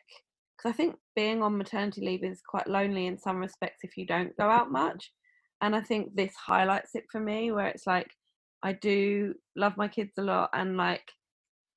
because 0.57 0.71
I 0.71 0.77
think 0.77 0.97
being 1.15 1.43
on 1.43 1.59
maternity 1.59 2.03
leave 2.03 2.23
is 2.23 2.43
quite 2.47 2.69
lonely 2.69 3.07
in 3.07 3.19
some 3.19 3.39
respects 3.39 3.83
if 3.83 3.97
you 3.97 4.07
don't 4.07 4.37
go 4.37 4.49
out 4.49 4.71
much. 4.71 5.11
And 5.63 5.75
I 5.75 5.81
think 5.81 6.15
this 6.15 6.35
highlights 6.35 6.95
it 6.95 7.05
for 7.11 7.21
me, 7.21 7.51
where 7.51 7.67
it's 7.67 7.87
like, 7.87 8.11
I 8.63 8.75
do 8.75 9.35
love 9.57 9.77
my 9.77 9.89
kids 9.89 10.13
a 10.19 10.23
lot. 10.23 10.51
And 10.53 10.77
like, 10.77 11.03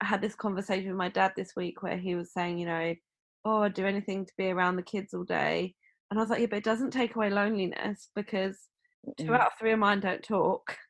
I 0.01 0.05
had 0.05 0.21
this 0.21 0.35
conversation 0.35 0.89
with 0.89 0.97
my 0.97 1.09
dad 1.09 1.33
this 1.35 1.55
week 1.55 1.81
where 1.81 1.97
he 1.97 2.15
was 2.15 2.33
saying, 2.33 2.57
you 2.57 2.65
know, 2.65 2.95
oh, 3.45 3.63
I'd 3.63 3.73
do 3.73 3.85
anything 3.85 4.25
to 4.25 4.33
be 4.37 4.49
around 4.49 4.75
the 4.75 4.83
kids 4.83 5.13
all 5.13 5.23
day. 5.23 5.75
And 6.09 6.19
I 6.19 6.23
was 6.23 6.29
like, 6.29 6.39
yeah, 6.39 6.47
but 6.49 6.57
it 6.57 6.63
doesn't 6.63 6.91
take 6.91 7.15
away 7.15 7.29
loneliness 7.29 8.09
because 8.15 8.57
two 9.17 9.25
mm. 9.25 9.35
out 9.35 9.47
of 9.47 9.51
three 9.59 9.71
of 9.71 9.79
mine 9.79 9.99
don't 9.99 10.23
talk. 10.23 10.77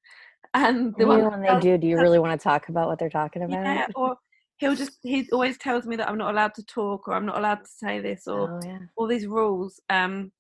And 0.56 0.96
the 0.98 1.06
one 1.06 1.30
when 1.30 1.42
they 1.42 1.60
do, 1.60 1.78
do 1.78 1.86
you 1.86 1.98
really 1.98 2.18
want 2.18 2.40
to 2.40 2.44
talk 2.44 2.70
about 2.70 2.88
what 2.88 2.98
they're 2.98 3.08
talking 3.08 3.44
about? 3.44 3.64
Yeah, 3.64 3.86
or 3.94 4.18
he'll 4.58 4.76
just 4.76 4.98
he 5.04 5.28
always 5.32 5.58
tells 5.58 5.86
me 5.86 5.96
that 5.96 6.10
I'm 6.10 6.18
not 6.18 6.34
allowed 6.34 6.54
to 6.56 6.66
talk 6.66 7.08
or 7.08 7.14
I'm 7.14 7.26
not 7.26 7.38
allowed 7.38 7.64
to 7.64 7.70
say 7.70 8.00
this 8.00 8.28
or 8.28 8.54
oh, 8.54 8.60
yeah. 8.66 8.80
all 8.96 9.08
these 9.08 9.28
rules. 9.28 9.80
Um 9.90 10.32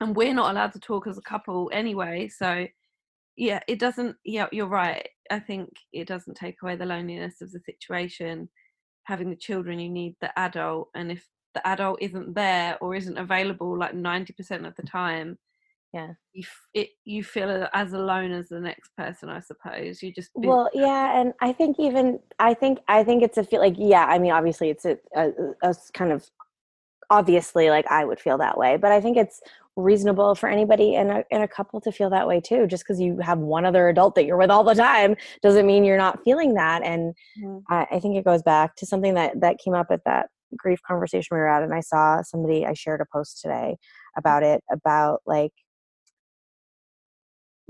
and 0.00 0.16
we're 0.16 0.32
not 0.32 0.50
allowed 0.50 0.72
to 0.72 0.80
talk 0.80 1.06
as 1.06 1.18
a 1.18 1.22
couple 1.22 1.70
anyway. 1.74 2.28
So 2.28 2.66
yeah, 3.36 3.60
it 3.68 3.78
doesn't 3.78 4.16
yeah, 4.24 4.46
you're 4.50 4.66
right. 4.66 5.06
I 5.30 5.38
think 5.38 5.70
it 5.92 6.08
doesn't 6.08 6.36
take 6.36 6.56
away 6.62 6.76
the 6.76 6.86
loneliness 6.86 7.42
of 7.42 7.52
the 7.52 7.60
situation. 7.60 8.48
Having 9.04 9.30
the 9.30 9.36
children, 9.36 9.78
you 9.78 9.90
need 9.90 10.16
the 10.20 10.36
adult 10.38 10.88
and 10.94 11.12
if 11.12 11.28
the 11.54 11.66
adult 11.66 12.00
isn't 12.00 12.34
there 12.34 12.78
or 12.80 12.94
isn't 12.94 13.18
available 13.18 13.76
like 13.78 13.92
90% 13.92 14.66
of 14.66 14.74
the 14.76 14.82
time 14.82 15.38
yeah. 15.92 16.12
you 16.32 16.44
f- 16.44 16.68
it 16.72 16.90
you 17.04 17.24
feel 17.24 17.66
as 17.72 17.92
alone 17.92 18.30
as 18.30 18.48
the 18.48 18.60
next 18.60 18.90
person 18.96 19.28
i 19.28 19.40
suppose. 19.40 20.00
You 20.00 20.12
just 20.12 20.30
well 20.34 20.70
yeah 20.72 21.20
and 21.20 21.32
i 21.40 21.52
think 21.52 21.80
even 21.80 22.20
i 22.38 22.54
think 22.54 22.78
i 22.86 23.02
think 23.02 23.24
it's 23.24 23.38
a 23.38 23.44
feel 23.44 23.60
like 23.60 23.74
yeah 23.76 24.04
i 24.06 24.16
mean 24.16 24.30
obviously 24.30 24.70
it's 24.70 24.84
a, 24.84 24.96
a, 25.16 25.32
a 25.62 25.74
kind 25.92 26.12
of 26.12 26.30
obviously 27.10 27.70
like 27.70 27.86
i 27.90 28.04
would 28.04 28.20
feel 28.20 28.38
that 28.38 28.56
way 28.56 28.76
but 28.76 28.92
i 28.92 29.00
think 29.00 29.16
it's 29.16 29.40
reasonable 29.76 30.34
for 30.34 30.48
anybody 30.48 30.94
in 30.94 31.10
a, 31.10 31.24
in 31.30 31.42
a 31.42 31.48
couple 31.48 31.80
to 31.80 31.92
feel 31.92 32.10
that 32.10 32.26
way 32.26 32.40
too. 32.40 32.66
Just 32.66 32.84
because 32.84 33.00
you 33.00 33.18
have 33.18 33.38
one 33.38 33.64
other 33.64 33.88
adult 33.88 34.14
that 34.14 34.24
you're 34.24 34.36
with 34.36 34.50
all 34.50 34.64
the 34.64 34.74
time 34.74 35.16
doesn't 35.42 35.66
mean 35.66 35.84
you're 35.84 35.96
not 35.96 36.22
feeling 36.24 36.54
that 36.54 36.82
and 36.82 37.14
mm-hmm. 37.42 37.58
I, 37.72 37.86
I 37.92 38.00
think 38.00 38.16
it 38.16 38.24
goes 38.24 38.42
back 38.42 38.76
to 38.76 38.86
something 38.86 39.14
that 39.14 39.40
that 39.40 39.58
came 39.58 39.74
up 39.74 39.88
at 39.90 40.04
that 40.04 40.28
grief 40.56 40.80
conversation 40.86 41.28
we 41.30 41.38
were 41.38 41.48
at 41.48 41.62
and 41.62 41.74
i 41.74 41.80
saw 41.80 42.22
somebody 42.22 42.66
i 42.66 42.72
shared 42.72 43.00
a 43.00 43.06
post 43.12 43.40
today 43.40 43.76
about 44.16 44.42
it 44.42 44.62
about 44.72 45.20
like 45.26 45.52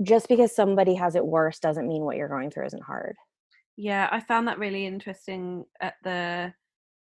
just 0.03 0.27
because 0.27 0.55
somebody 0.55 0.95
has 0.95 1.15
it 1.15 1.25
worse 1.25 1.59
doesn't 1.59 1.87
mean 1.87 2.03
what 2.03 2.17
you're 2.17 2.27
going 2.27 2.49
through 2.49 2.65
isn't 2.65 2.83
hard. 2.83 3.15
Yeah 3.77 4.09
i 4.11 4.19
found 4.19 4.47
that 4.47 4.59
really 4.59 4.85
interesting 4.85 5.65
at 5.79 5.95
the 6.03 6.53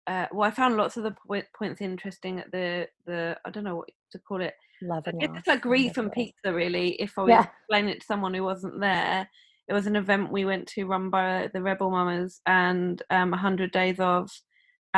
uh, 0.06 0.26
well 0.32 0.48
i 0.48 0.50
found 0.50 0.76
lots 0.76 0.96
of 0.96 1.02
the 1.02 1.14
points 1.56 1.80
interesting 1.80 2.38
at 2.38 2.50
the 2.52 2.88
the 3.06 3.36
i 3.44 3.50
don't 3.50 3.64
know 3.64 3.76
what 3.76 3.88
to 4.12 4.18
call 4.18 4.40
it 4.40 4.55
love 4.82 5.06
and 5.06 5.22
it's 5.22 5.46
like 5.46 5.60
grief 5.60 5.96
and 5.96 6.12
pizza 6.12 6.52
really 6.52 6.90
if 7.00 7.18
i 7.18 7.22
was 7.22 7.30
yeah. 7.30 7.44
explain 7.44 7.88
it 7.88 8.00
to 8.00 8.06
someone 8.06 8.34
who 8.34 8.42
wasn't 8.42 8.80
there. 8.80 9.28
It 9.66 9.74
was 9.74 9.86
an 9.86 9.96
event 9.96 10.32
we 10.32 10.46
went 10.46 10.66
to 10.68 10.86
run 10.86 11.10
by 11.10 11.50
the 11.52 11.60
rebel 11.60 11.90
mamas 11.90 12.40
and 12.46 13.02
um 13.10 13.30
100 13.32 13.70
days 13.70 14.00
of 14.00 14.30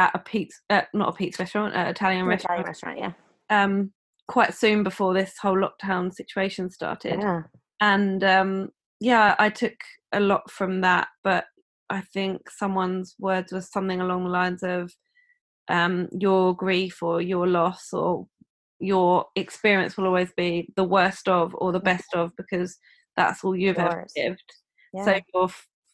at 0.01 0.15
a 0.15 0.19
pizza, 0.19 0.59
uh, 0.71 0.83
not 0.95 1.11
a 1.11 1.13
pizza 1.13 1.43
restaurant, 1.43 1.75
an 1.75 1.87
Italian 1.87 2.25
restaurant. 2.25 2.61
Italian 2.61 2.67
restaurant, 2.67 2.99
yeah. 2.99 3.13
Um, 3.51 3.93
quite 4.29 4.55
soon 4.55 4.83
before 4.83 5.13
this 5.13 5.35
whole 5.41 5.57
lockdown 5.57 6.13
situation 6.13 6.71
started. 6.71 7.19
Yeah. 7.21 7.43
And 7.81 8.25
um, 8.25 8.71
yeah, 9.01 9.35
I 9.39 9.51
took 9.51 9.75
a 10.13 10.21
lot 10.21 10.51
from 10.51 10.81
that, 10.81 11.09
but 11.23 11.45
I 11.91 12.01
think 12.01 12.49
someone's 12.49 13.15
words 13.19 13.53
was 13.53 13.71
something 13.71 14.01
along 14.01 14.25
the 14.25 14.31
lines 14.31 14.63
of 14.63 14.93
um, 15.69 16.09
your 16.19 16.57
grief 16.57 17.03
or 17.03 17.21
your 17.21 17.47
loss 17.47 17.93
or 17.93 18.27
your 18.79 19.27
experience 19.37 19.97
will 19.97 20.07
always 20.07 20.33
be 20.35 20.73
the 20.77 20.85
worst 20.85 21.29
of 21.29 21.55
or 21.59 21.73
the 21.73 21.81
best 21.81 22.15
of 22.15 22.35
because 22.37 22.79
that's 23.17 23.45
all 23.45 23.55
you've 23.55 23.79
ever 23.79 24.07
lived. 24.17 24.55
Yeah. 24.95 25.05
So 25.05 25.21
your 25.35 25.49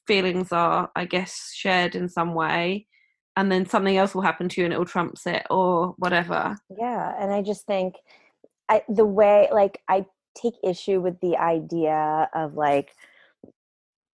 feelings 0.06 0.52
are, 0.52 0.90
I 0.94 1.06
guess, 1.06 1.50
shared 1.52 1.96
in 1.96 2.08
some 2.08 2.34
way 2.34 2.86
and 3.36 3.52
then 3.52 3.66
something 3.66 3.96
else 3.96 4.14
will 4.14 4.22
happen 4.22 4.48
to 4.48 4.60
you 4.60 4.64
and 4.64 4.72
it 4.72 4.78
will 4.78 4.86
trumps 4.86 5.26
it 5.26 5.46
or 5.50 5.94
whatever. 5.98 6.56
Yeah 6.78 7.14
and 7.18 7.32
i 7.32 7.42
just 7.42 7.66
think 7.66 7.94
I, 8.68 8.82
the 8.88 9.04
way 9.04 9.48
like 9.52 9.80
i 9.88 10.04
take 10.36 10.54
issue 10.64 11.00
with 11.00 11.18
the 11.20 11.36
idea 11.36 12.28
of 12.34 12.54
like 12.54 12.90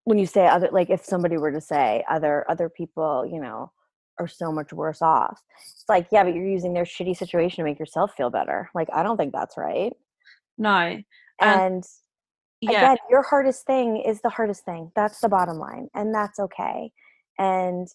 when 0.04 0.18
you 0.18 0.26
say 0.26 0.48
other 0.48 0.70
like 0.72 0.90
if 0.90 1.06
somebody 1.06 1.38
were 1.38 1.52
to 1.52 1.62
say 1.62 2.04
other 2.10 2.46
other 2.50 2.70
people 2.70 3.26
you 3.26 3.40
know 3.40 3.72
are 4.20 4.28
so 4.28 4.52
much 4.52 4.74
worse 4.74 5.02
off 5.02 5.42
it's 5.62 5.86
like 5.88 6.08
yeah 6.12 6.24
but 6.24 6.36
you're 6.36 6.48
using 6.48 6.74
their 6.74 6.84
shitty 6.84 7.16
situation 7.16 7.58
to 7.58 7.64
make 7.64 7.80
yourself 7.80 8.14
feel 8.16 8.30
better. 8.30 8.70
Like 8.76 8.90
i 8.94 9.04
don't 9.04 9.18
think 9.18 9.34
that's 9.34 9.58
right. 9.58 9.94
No 10.58 11.00
and 11.40 11.84
yeah. 12.60 12.72
again 12.72 12.98
your 13.10 13.24
hardest 13.24 13.66
thing 13.66 13.98
is 13.98 14.22
the 14.22 14.30
hardest 14.30 14.66
thing. 14.66 14.92
That's 14.96 15.20
the 15.22 15.30
bottom 15.30 15.58
line 15.58 15.88
and 15.96 16.14
that's 16.14 16.40
okay. 16.40 16.92
And 17.40 17.88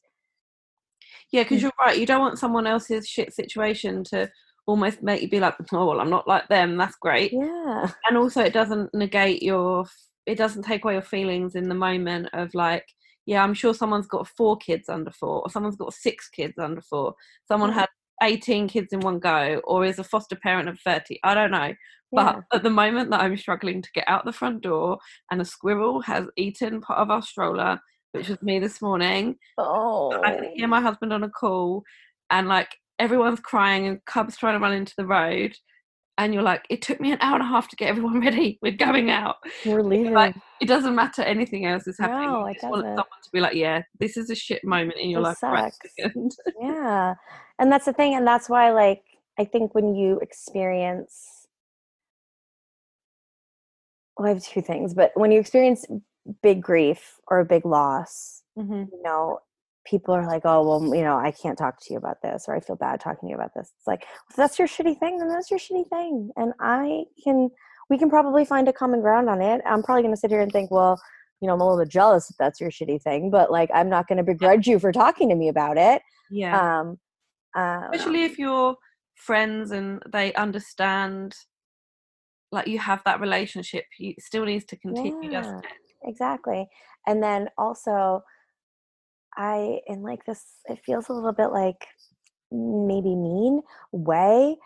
yeah, 1.33 1.43
because 1.43 1.63
you're 1.63 1.73
right. 1.79 1.99
You 1.99 2.07
don't 2.07 2.21
want 2.21 2.39
someone 2.39 2.67
else's 2.67 3.07
shit 3.07 3.35
situation 3.35 4.05
to 4.05 4.31
almost 4.67 5.03
make 5.03 5.23
you 5.23 5.29
be 5.29 5.41
like, 5.41 5.55
oh 5.73 5.87
well, 5.87 6.01
I'm 6.01 6.11
not 6.11 6.29
like 6.29 6.49
them. 6.49 6.77
That's 6.77 6.97
great. 6.97 7.33
Yeah. 7.33 7.91
And 8.09 8.17
also, 8.17 8.43
it 8.43 8.53
doesn't 8.53 8.95
negate 8.95 9.43
your. 9.43 9.87
It 10.27 10.37
doesn't 10.39 10.65
take 10.65 10.85
away 10.85 10.95
your 10.95 11.03
feelings 11.03 11.55
in 11.55 11.69
the 11.69 11.75
moment 11.75 12.29
of 12.33 12.53
like, 12.53 12.85
yeah, 13.27 13.45
I'm 13.45 13.55
sure 13.55 13.75
someone's 13.75 14.09
got 14.09 14.27
four 14.27 14.57
kids 14.57 14.89
under 14.89 15.13
four, 15.13 15.43
or 15.43 15.51
someone's 15.51 15.77
got 15.77 15.95
six 15.95 16.29
kids 16.29 16.55
under 16.59 16.81
four. 16.81 17.15
Someone 17.47 17.71
yeah. 17.71 17.81
had 17.81 17.89
18 18.23 18.69
kids 18.69 18.93
in 18.93 19.01
one 19.01 19.19
go, 19.19 19.61
or 19.65 19.85
is 19.85 19.99
a 19.99 20.05
foster 20.05 20.37
parent 20.37 20.69
of 20.69 20.81
30. 20.81 21.21
I 21.23 21.35
don't 21.35 21.51
know. 21.51 21.75
But 22.13 22.37
yeah. 22.37 22.43
at 22.55 22.63
the 22.63 22.71
moment 22.71 23.11
that 23.11 23.21
I'm 23.21 23.37
struggling 23.37 23.83
to 23.83 23.91
get 23.95 24.05
out 24.07 24.25
the 24.25 24.33
front 24.33 24.63
door 24.63 24.99
and 25.31 25.41
a 25.41 25.45
squirrel 25.45 26.01
has 26.03 26.27
eaten 26.37 26.81
part 26.81 27.01
of 27.01 27.11
our 27.11 27.23
stroller 27.23 27.81
which 28.17 28.29
was 28.29 28.43
me 28.43 28.59
this 28.59 28.83
morning. 28.83 29.37
Oh. 29.59 30.21
I 30.23 30.35
could 30.35 30.51
hear 30.55 30.67
oh. 30.67 30.69
my 30.69 30.81
husband 30.81 31.13
on 31.13 31.23
a 31.23 31.31
call, 31.31 31.83
and 32.31 32.49
like 32.49 32.69
everyone's 32.99 33.41
crying, 33.41 33.87
and 33.87 34.05
Cub's 34.05 34.37
trying 34.37 34.55
to 34.55 34.61
run 34.61 34.73
into 34.73 34.95
the 34.97 35.07
road. 35.07 35.55
And 36.19 36.33
you're 36.33 36.43
like, 36.43 36.65
it 36.71 36.81
took 36.81 36.99
me 36.99 37.13
an 37.13 37.19
hour 37.21 37.35
and 37.35 37.43
a 37.43 37.47
half 37.47 37.69
to 37.69 37.77
get 37.77 37.91
everyone 37.91 38.21
ready. 38.25 38.59
We're 38.63 38.73
going 38.73 39.11
out. 39.11 39.37
We're 39.67 39.83
leaving. 39.83 40.15
Like, 40.15 40.35
it 40.63 40.67
doesn't 40.67 40.95
matter 40.95 41.21
anything 41.21 41.67
else 41.67 41.87
is 41.87 41.99
happening. 41.99 42.31
No, 42.31 42.47
you 42.47 42.53
it 42.53 42.55
just 42.55 42.65
want 42.65 42.85
someone 42.85 43.05
to 43.23 43.31
be 43.35 43.41
like, 43.41 43.55
yeah, 43.55 43.83
this 44.01 44.17
is 44.17 44.31
a 44.31 44.35
shit 44.35 44.65
moment 44.65 44.99
in 44.99 45.11
your 45.11 45.23
This 45.23 45.43
life. 45.43 45.75
Sucks. 45.99 46.37
yeah 46.61 47.15
and 47.59 47.71
that's 47.71 47.85
the 47.85 47.93
thing 47.93 48.15
and 48.15 48.27
that's 48.27 48.49
why 48.49 48.71
like 48.71 49.03
i 49.39 49.45
think 49.45 49.75
when 49.75 49.95
you 49.95 50.19
experience 50.21 51.47
well 54.17 54.27
i 54.27 54.31
have 54.31 54.43
two 54.43 54.63
things 54.63 54.95
but 54.95 55.11
when 55.15 55.31
you 55.31 55.41
experience 55.41 55.87
big 56.43 56.63
grief 56.63 57.19
or 57.29 57.41
a 57.41 57.45
big 57.45 57.65
loss 57.65 58.43
Mhm. 58.59 58.89
you 58.93 59.03
know 59.03 59.39
people 59.87 60.13
are 60.15 60.27
like 60.27 60.43
oh 60.45 60.67
well 60.67 60.95
you 60.97 61.03
know 61.03 61.17
i 61.17 61.31
can't 61.31 61.57
talk 61.59 61.81
to 61.81 61.93
you 61.93 61.99
about 61.99 62.17
this 62.23 62.47
or 62.49 62.57
i 62.57 62.61
feel 62.61 62.75
bad 62.77 63.01
talking 63.01 63.29
to 63.29 63.31
you 63.31 63.37
about 63.37 63.53
this 63.55 63.73
it's 63.79 63.87
like 63.87 64.03
if 64.31 64.37
that's 64.37 64.59
your 64.59 64.67
shitty 64.67 64.99
thing 64.99 65.19
then 65.19 65.29
that's 65.29 65.51
your 65.51 65.61
shitty 65.61 65.89
thing 65.89 66.31
and 66.37 66.53
i 66.61 67.05
can 67.23 67.49
we 67.89 67.97
can 67.97 68.11
probably 68.11 68.45
find 68.45 68.69
a 68.69 68.73
common 68.73 69.01
ground 69.01 69.29
on 69.29 69.41
it 69.41 69.61
i'm 69.65 69.83
probably 69.83 70.03
going 70.03 70.15
to 70.15 70.19
sit 70.19 70.31
here 70.31 70.41
and 70.41 70.51
think 70.51 70.71
well 70.73 71.01
you 71.41 71.47
know 71.47 71.55
i'm 71.55 71.61
a 71.61 71.65
little 71.65 71.79
bit 71.85 71.89
jealous 71.93 72.29
if 72.31 72.37
that's 72.37 72.61
your 72.61 72.71
shitty 72.71 73.01
thing 73.01 73.31
but 73.31 73.53
like 73.53 73.71
i'm 73.73 73.89
not 73.89 74.09
going 74.09 74.19
to 74.19 74.25
begrudge 74.25 74.67
you 74.67 74.79
for 74.81 74.91
talking 74.91 75.29
to 75.29 75.37
me 75.37 75.49
about 75.49 75.79
it 75.79 76.03
Yeah. 76.31 76.79
um 76.81 76.99
uh, 77.55 77.89
Especially 77.93 78.25
if 78.25 78.39
you're 78.39 78.75
friends 79.15 79.71
and 79.71 80.03
they 80.13 80.35
understand, 80.35 81.35
like 82.53 82.67
you 82.67 82.79
have 82.79 83.03
that 83.05 83.21
relationship, 83.21 83.85
you 83.99 84.11
it 84.11 84.23
still 84.23 84.45
needs 84.45 84.65
to 84.67 84.77
continue, 84.77 85.31
doesn't 85.31 85.59
it? 85.65 85.65
Exactly 86.05 86.67
and 87.07 87.23
then 87.23 87.49
also 87.59 88.23
i 89.37 89.81
in 89.87 90.03
like 90.03 90.25
this 90.25 90.43
it 90.67 90.79
feels 90.85 91.09
a 91.09 91.13
little 91.13 91.33
bit 91.33 91.49
like 91.49 91.87
maybe 92.53 93.15
mean 93.15 93.61
way 93.93 94.57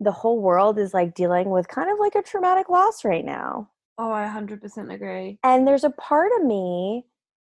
the 0.00 0.12
whole 0.12 0.40
world 0.40 0.78
is 0.78 0.92
like 0.92 1.14
dealing 1.14 1.50
with 1.50 1.68
kind 1.68 1.90
of 1.90 1.98
like 1.98 2.14
a 2.14 2.22
traumatic 2.22 2.68
loss 2.68 3.04
right 3.04 3.24
now 3.24 3.68
Oh, 3.98 4.12
I 4.12 4.26
100% 4.26 4.92
agree. 4.92 5.38
and 5.42 5.66
there's 5.66 5.84
a 5.84 5.90
part 5.90 6.30
of 6.38 6.44
me 6.46 7.06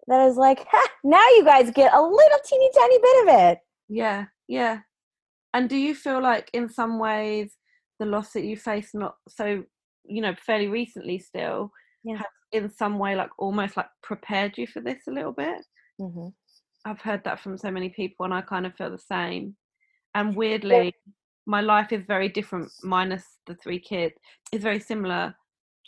that 0.06 0.27
is 0.28 0.36
like 0.36 0.66
ha, 0.70 0.89
now 1.02 1.27
you 1.36 1.44
guys 1.44 1.70
get 1.70 1.94
a 1.94 2.01
little 2.01 2.39
teeny 2.44 2.70
tiny 2.77 2.98
bit 2.98 3.23
of 3.28 3.35
it 3.40 3.59
Yeah, 3.89 4.27
yeah. 4.48 4.81
And 5.55 5.68
do 5.70 5.77
you 5.77 5.94
feel 5.94 6.20
like 6.20 6.51
in 6.52 6.68
some 6.68 6.98
ways 6.98 7.52
the 7.98 8.05
loss 8.05 8.32
that 8.32 8.44
you 8.44 8.56
face 8.59 8.90
not 8.93 9.14
so, 9.28 9.64
you 10.05 10.20
know, 10.20 10.35
fairly 10.44 10.68
recently 10.68 11.18
still, 11.18 11.70
Yeah. 12.06 12.18
has 12.18 12.26
in 12.52 12.70
some 12.70 12.98
way 12.98 13.16
like 13.16 13.30
almost 13.38 13.76
like 13.76 13.88
prepared 14.02 14.56
you 14.56 14.66
for 14.66 14.80
this 14.80 15.06
a 15.08 15.10
little 15.10 15.32
bit? 15.32 15.58
mm-hmm. 16.00 16.28
I've 16.84 17.00
heard 17.00 17.24
that 17.24 17.40
from 17.40 17.58
so 17.58 17.70
many 17.70 17.88
people 17.88 18.24
and 18.24 18.32
I 18.32 18.40
kind 18.42 18.64
of 18.64 18.74
feel 18.76 18.90
the 18.90 18.98
same. 18.98 19.56
And 20.14 20.36
weirdly, 20.36 20.94
my 21.46 21.60
life 21.60 21.92
is 21.92 22.04
very 22.06 22.28
different 22.28 22.70
minus 22.82 23.38
the 23.46 23.56
three 23.56 23.80
kids. 23.80 24.14
It's 24.52 24.62
very 24.62 24.80
similar, 24.80 25.34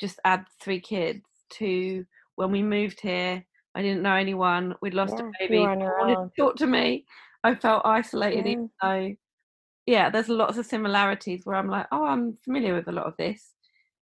just 0.01 0.19
add 0.25 0.45
three 0.61 0.81
kids 0.81 1.21
to 1.51 2.05
when 2.35 2.51
we 2.51 2.63
moved 2.63 3.01
here. 3.01 3.45
I 3.75 3.83
didn't 3.83 4.03
know 4.03 4.15
anyone. 4.15 4.75
We'd 4.83 4.95
lost 4.95 5.15
Yeah, 5.19 5.27
a 5.27 5.33
baby. 5.39 5.59
were 5.59 5.71
on 5.71 5.79
no 5.79 5.95
wanted 6.01 6.17
to 6.17 6.43
talk 6.43 6.57
to 6.57 6.67
me. 6.67 7.07
I 7.45 7.55
felt 7.55 7.87
isolated, 7.87 8.47
even 8.47 8.71
though, 8.83 9.15
yeah, 9.87 10.11
there's 10.11 10.29
lots 10.29 10.59
of 10.59 10.67
similarities 10.67 11.43
where 11.45 11.57
I'm 11.57 11.69
like, 11.69 11.87
oh, 11.93 12.05
I'm 12.05 12.37
familiar 12.45 12.75
with 12.75 12.89
a 12.89 12.93
lot 12.93 13.07
of 13.07 13.17
this. 13.17 13.53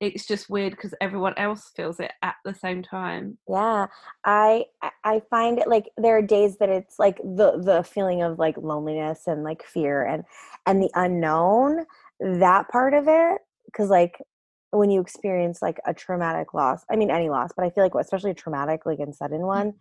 It's 0.08 0.26
just 0.26 0.50
weird 0.50 0.72
because 0.72 0.94
everyone 1.00 1.34
else 1.36 1.70
feels 1.74 2.00
it 2.00 2.12
at 2.22 2.36
the 2.44 2.54
same 2.54 2.82
time. 2.82 3.38
Yeah, 3.48 3.86
I 4.24 4.66
I- 5.04 5.22
find 5.30 5.58
it 5.58 5.68
like 5.68 5.84
there 5.96 6.16
are 6.16 6.22
days 6.22 6.58
that 6.58 6.68
it's 6.68 6.98
like 6.98 7.18
the 7.18 7.60
the 7.62 7.82
feeling 7.84 8.22
of 8.22 8.38
like 8.38 8.56
loneliness 8.56 9.26
and 9.26 9.44
like 9.44 9.62
fear 9.62 10.04
and 10.04 10.24
and 10.66 10.82
the 10.82 10.90
unknown 10.94 11.84
that 12.20 12.68
part 12.68 12.94
of 12.94 13.04
it 13.08 13.40
because 13.66 13.90
like 13.90 14.18
when 14.70 14.90
you 14.90 15.00
experience 15.00 15.62
like 15.62 15.78
a 15.86 15.94
traumatic 15.94 16.52
loss, 16.52 16.84
I 16.90 16.96
mean 16.96 17.10
any 17.10 17.30
loss, 17.30 17.50
but 17.56 17.64
I 17.64 17.70
feel 17.70 17.84
like 17.84 17.94
especially 17.94 18.32
a 18.32 18.34
traumatic 18.34 18.86
like 18.86 18.98
and 18.98 19.14
sudden 19.14 19.40
mm. 19.40 19.46
one, 19.46 19.74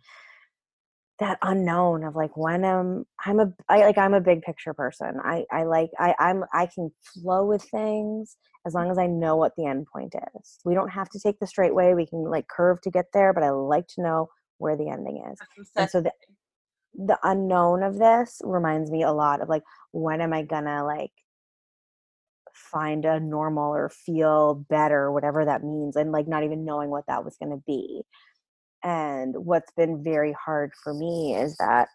that 1.24 1.38
unknown 1.42 2.04
of 2.04 2.14
like 2.14 2.36
when 2.36 2.64
I'm 2.64 3.06
I'm 3.24 3.40
a 3.40 3.52
I 3.68 3.78
like 3.80 3.98
I'm 3.98 4.14
a 4.14 4.20
big 4.20 4.42
picture 4.42 4.74
person. 4.74 5.14
I 5.24 5.44
I 5.50 5.64
like 5.64 5.90
I 5.98 6.14
I'm 6.18 6.44
I 6.52 6.66
can 6.66 6.90
flow 7.14 7.46
with 7.46 7.62
things 7.62 8.36
as 8.66 8.74
long 8.74 8.90
as 8.90 8.98
I 8.98 9.06
know 9.06 9.36
what 9.36 9.52
the 9.56 9.66
end 9.66 9.86
point 9.92 10.14
is. 10.36 10.58
We 10.64 10.74
don't 10.74 10.90
have 10.90 11.08
to 11.10 11.18
take 11.18 11.38
the 11.40 11.46
straight 11.46 11.74
way. 11.74 11.94
We 11.94 12.06
can 12.06 12.24
like 12.24 12.48
curve 12.48 12.80
to 12.82 12.90
get 12.90 13.06
there, 13.14 13.32
but 13.32 13.42
I 13.42 13.50
like 13.50 13.86
to 13.94 14.02
know 14.02 14.28
where 14.58 14.76
the 14.76 14.90
ending 14.90 15.24
is. 15.32 15.38
And 15.76 15.90
so 15.90 16.02
the 16.02 16.12
the 16.94 17.18
unknown 17.22 17.82
of 17.82 17.98
this 17.98 18.40
reminds 18.44 18.90
me 18.90 19.02
a 19.02 19.12
lot 19.12 19.40
of 19.40 19.48
like 19.48 19.62
when 19.92 20.20
am 20.20 20.32
I 20.32 20.42
gonna 20.42 20.84
like 20.84 21.12
find 22.52 23.04
a 23.04 23.18
normal 23.18 23.74
or 23.74 23.88
feel 23.88 24.64
better, 24.68 25.10
whatever 25.10 25.44
that 25.44 25.64
means, 25.64 25.96
and 25.96 26.12
like 26.12 26.28
not 26.28 26.44
even 26.44 26.64
knowing 26.64 26.90
what 26.90 27.06
that 27.08 27.24
was 27.24 27.36
gonna 27.40 27.60
be. 27.66 28.02
And 28.84 29.34
what's 29.46 29.72
been 29.72 30.04
very 30.04 30.32
hard 30.32 30.72
for 30.82 30.92
me 30.92 31.34
is 31.34 31.56
that 31.56 31.88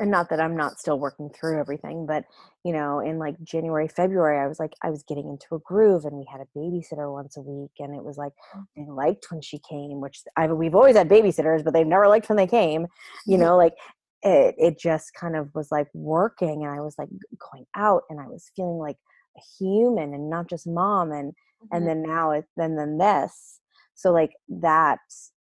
and 0.00 0.10
not 0.12 0.30
that 0.30 0.40
I'm 0.40 0.56
not 0.56 0.78
still 0.78 0.98
working 1.00 1.28
through 1.28 1.58
everything, 1.58 2.06
but 2.06 2.24
you 2.64 2.72
know, 2.72 3.00
in 3.00 3.18
like 3.18 3.34
January, 3.42 3.88
February, 3.88 4.38
I 4.38 4.46
was 4.46 4.60
like, 4.60 4.74
I 4.82 4.90
was 4.90 5.02
getting 5.02 5.28
into 5.28 5.56
a 5.56 5.58
groove, 5.58 6.04
and 6.04 6.16
we 6.16 6.24
had 6.30 6.40
a 6.40 6.58
babysitter 6.58 7.12
once 7.12 7.36
a 7.36 7.40
week, 7.40 7.72
and 7.80 7.94
it 7.96 8.04
was 8.04 8.16
like 8.16 8.32
they 8.76 8.84
liked 8.86 9.26
when 9.30 9.40
she 9.40 9.58
came, 9.68 10.00
which 10.00 10.22
I 10.36 10.46
we've 10.46 10.74
always 10.76 10.96
had 10.96 11.08
babysitters, 11.08 11.64
but 11.64 11.74
they've 11.74 11.86
never 11.86 12.06
liked 12.06 12.28
when 12.28 12.36
they 12.36 12.46
came, 12.46 12.86
you 13.26 13.38
know, 13.38 13.56
like 13.56 13.74
it 14.22 14.54
it 14.58 14.78
just 14.78 15.14
kind 15.14 15.34
of 15.34 15.52
was 15.54 15.72
like 15.72 15.88
working, 15.94 16.64
and 16.64 16.72
I 16.72 16.80
was 16.80 16.94
like 16.96 17.08
going 17.52 17.66
out, 17.76 18.02
and 18.08 18.20
I 18.20 18.28
was 18.28 18.52
feeling 18.54 18.78
like 18.78 18.98
a 19.36 19.40
human 19.58 20.14
and 20.14 20.30
not 20.30 20.48
just 20.48 20.66
mom, 20.66 21.10
and 21.10 21.32
Mm-hmm. 21.60 21.76
and 21.76 21.88
then 21.88 22.02
now 22.02 22.30
it 22.30 22.44
then 22.56 22.76
then 22.76 22.98
this, 22.98 23.60
so 23.98 24.12
like 24.12 24.30
that. 24.48 25.00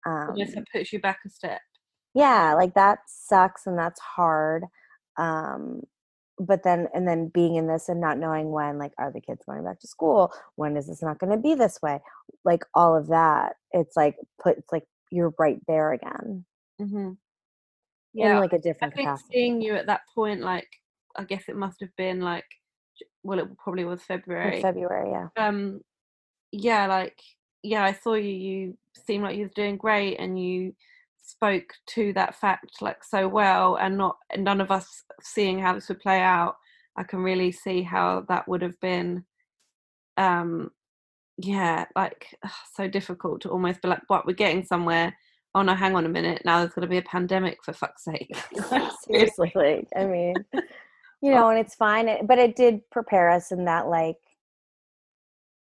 Um, 0.06 0.30
almost 0.32 0.56
it 0.58 0.68
puts 0.74 0.92
you 0.94 1.00
back 1.00 1.20
a 1.26 1.30
step. 1.30 1.62
yeah 2.16 2.54
like 2.56 2.74
that 2.74 3.00
sucks 3.06 3.68
and 3.68 3.78
that's 3.78 4.00
hard 4.00 4.64
um 5.18 5.82
but 6.40 6.64
then 6.64 6.88
and 6.94 7.06
then 7.06 7.28
being 7.34 7.56
in 7.56 7.68
this 7.68 7.90
and 7.90 8.00
not 8.00 8.18
knowing 8.18 8.50
when 8.50 8.78
like 8.80 8.94
are 8.98 9.12
the 9.12 9.20
kids 9.20 9.42
going 9.46 9.64
back 9.66 9.78
to 9.82 9.88
school 9.88 10.32
when 10.56 10.78
is 10.78 10.88
this 10.88 11.04
not 11.04 11.20
going 11.20 11.32
to 11.32 11.38
be 11.38 11.54
this 11.54 11.82
way 11.82 12.00
like 12.46 12.64
all 12.74 12.96
of 12.96 13.08
that 13.08 13.58
it's 13.74 13.98
like 13.98 14.16
put 14.42 14.58
it's 14.58 14.72
like 14.72 14.86
you're 15.12 15.34
right 15.38 15.60
there 15.68 15.92
again 15.92 16.46
Mm-hmm. 16.82 17.12
in 18.16 18.40
like 18.40 18.54
a 18.54 18.58
different 18.60 18.94
I 18.94 18.96
think 18.96 19.08
capacity 19.10 19.34
seeing 19.34 19.62
you 19.62 19.76
at 19.76 19.88
that 19.88 20.02
point, 20.16 20.40
like, 20.40 20.70
I 21.18 21.26
guess 21.26 21.44
it 21.50 21.58
must 21.58 21.82
have 21.82 21.94
been 21.98 22.22
like, 22.22 22.46
well, 23.22 23.40
it 23.40 23.50
probably 23.58 23.84
was 23.84 24.00
in 24.00 24.06
February. 24.06 24.62
february 24.62 25.12
yeah 25.12 25.28
Um, 25.36 25.82
yeah, 26.54 26.88
like, 26.88 27.20
yeah, 27.64 27.84
I 27.84 27.94
saw 27.94 28.14
you. 28.16 28.32
You 28.32 28.78
seemed 29.06 29.24
like 29.24 29.36
you 29.36 29.44
was 29.44 29.54
doing 29.54 29.78
great, 29.78 30.18
and 30.18 30.42
you 30.42 30.76
spoke 31.22 31.74
to 31.88 32.14
that 32.14 32.36
fact 32.36 32.82
like 32.82 33.04
so 33.04 33.28
well, 33.28 33.76
and 33.76 33.98
not 33.98 34.18
and 34.32 34.44
none 34.44 34.62
of 34.62 34.72
us 34.72 35.04
seeing 35.22 35.60
how 35.60 35.74
this 35.74 35.90
would 35.90 36.00
play 36.00 36.22
out. 36.22 36.56
I 36.96 37.04
can 37.04 37.20
really 37.20 37.52
see 37.52 37.82
how 37.82 38.26
that 38.30 38.48
would 38.48 38.62
have 38.62 38.80
been. 38.82 39.26
Um, 40.18 40.72
yeah, 41.38 41.86
like 41.96 42.36
ugh, 42.44 42.52
so 42.76 42.88
difficult 42.88 43.42
to 43.42 43.50
almost 43.50 43.82
be 43.82 43.88
like, 43.88 44.02
what 44.08 44.26
we're 44.26 44.34
getting 44.34 44.66
somewhere. 44.66 45.16
Oh 45.56 45.62
no, 45.62 45.74
hang 45.74 45.96
on 45.96 46.06
a 46.06 46.10
minute. 46.10 46.42
Now 46.46 46.60
there's 46.60 46.74
going 46.74 46.84
to 46.84 46.90
be 46.90 46.98
a 46.98 47.04
pandemic 47.04 47.64
for 47.64 47.74
fuck's 47.74 48.04
sake. 48.04 48.36
seriously 49.10 49.52
like 49.56 49.88
i 49.96 50.06
mean 50.06 50.36
you 51.22 51.32
know 51.32 51.50
and 51.50 51.60
it's 51.60 51.76
fine 51.76 52.26
but 52.26 52.38
it 52.38 52.56
did 52.56 52.88
prepare 52.92 53.30
us 53.30 53.52
in 53.52 53.66
that 53.66 53.88
like 53.88 54.18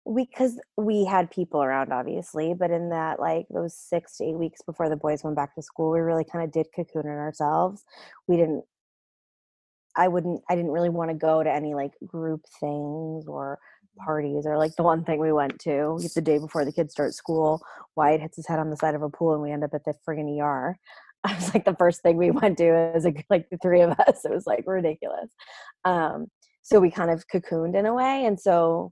we 0.07 0.25
because 0.25 0.59
we 0.77 1.03
had 1.03 1.29
people 1.29 1.61
around 1.61 1.91
obviously 1.91 2.53
but 2.53 2.71
in 2.71 2.89
that 2.89 3.19
like 3.19 3.45
those 3.49 3.75
six 3.75 4.17
to 4.17 4.23
eight 4.23 4.37
weeks 4.37 4.61
before 4.61 4.89
the 4.89 4.95
boys 4.95 5.23
went 5.23 5.35
back 5.35 5.53
to 5.53 5.61
school 5.61 5.91
we 5.91 5.99
really 5.99 6.23
kind 6.23 6.43
of 6.43 6.51
did 6.51 6.65
cocoon 6.75 7.05
in 7.05 7.11
ourselves 7.11 7.83
we 8.27 8.37
didn't 8.37 8.63
i 9.95 10.07
wouldn't 10.07 10.41
i 10.49 10.55
didn't 10.55 10.71
really 10.71 10.89
want 10.89 11.09
to 11.09 11.15
go 11.15 11.43
to 11.43 11.51
any 11.51 11.73
like 11.73 11.91
group 12.05 12.41
things 12.59 13.27
or 13.27 13.59
parties 13.97 14.45
or 14.45 14.57
like 14.57 14.75
the 14.75 14.83
one 14.83 15.03
thing 15.03 15.19
we 15.19 15.33
went 15.33 15.57
to 15.59 15.99
the 16.13 16.21
day 16.21 16.37
before 16.37 16.63
the 16.63 16.71
kids 16.71 16.93
start 16.93 17.13
school 17.13 17.61
wyatt 17.95 18.21
hits 18.21 18.37
his 18.37 18.47
head 18.47 18.59
on 18.59 18.69
the 18.69 18.77
side 18.77 18.95
of 18.95 19.01
a 19.01 19.09
pool 19.09 19.33
and 19.33 19.41
we 19.41 19.51
end 19.51 19.63
up 19.63 19.73
at 19.73 19.83
the 19.83 19.93
friggin 20.07 20.39
er 20.39 20.77
I 21.23 21.33
was 21.35 21.53
like 21.53 21.65
the 21.65 21.75
first 21.75 22.01
thing 22.01 22.15
we 22.15 22.31
went 22.41 22.57
to 22.59 22.95
is 22.95 23.05
a, 23.05 23.13
like 23.29 23.49
the 23.49 23.57
three 23.57 23.81
of 23.81 23.91
us. 23.91 24.23
It 24.23 24.31
was 24.31 24.45
like 24.45 24.63
ridiculous. 24.67 25.31
Um, 25.83 26.27
so 26.61 26.79
we 26.79 26.91
kind 26.91 27.09
of 27.09 27.25
cocooned 27.27 27.75
in 27.75 27.85
a 27.85 27.93
way, 27.93 28.25
and 28.25 28.39
so 28.39 28.91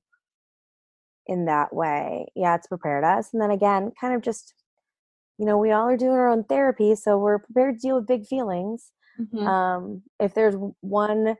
in 1.27 1.45
that 1.45 1.73
way, 1.75 2.27
yeah, 2.35 2.55
it's 2.55 2.67
prepared 2.67 3.03
us. 3.03 3.33
And 3.33 3.41
then 3.41 3.51
again, 3.51 3.91
kind 3.99 4.15
of 4.15 4.21
just, 4.21 4.53
you 5.39 5.45
know, 5.45 5.57
we 5.57 5.71
all 5.71 5.87
are 5.89 5.97
doing 5.97 6.13
our 6.13 6.29
own 6.29 6.45
therapy, 6.45 6.95
so 6.95 7.17
we're 7.19 7.39
prepared 7.39 7.75
to 7.77 7.81
deal 7.87 7.97
with 7.97 8.07
big 8.07 8.27
feelings. 8.27 8.91
Mhm. 9.17 9.47
Um, 9.47 10.03
if 10.19 10.33
there's 10.35 10.55
one, 10.81 11.37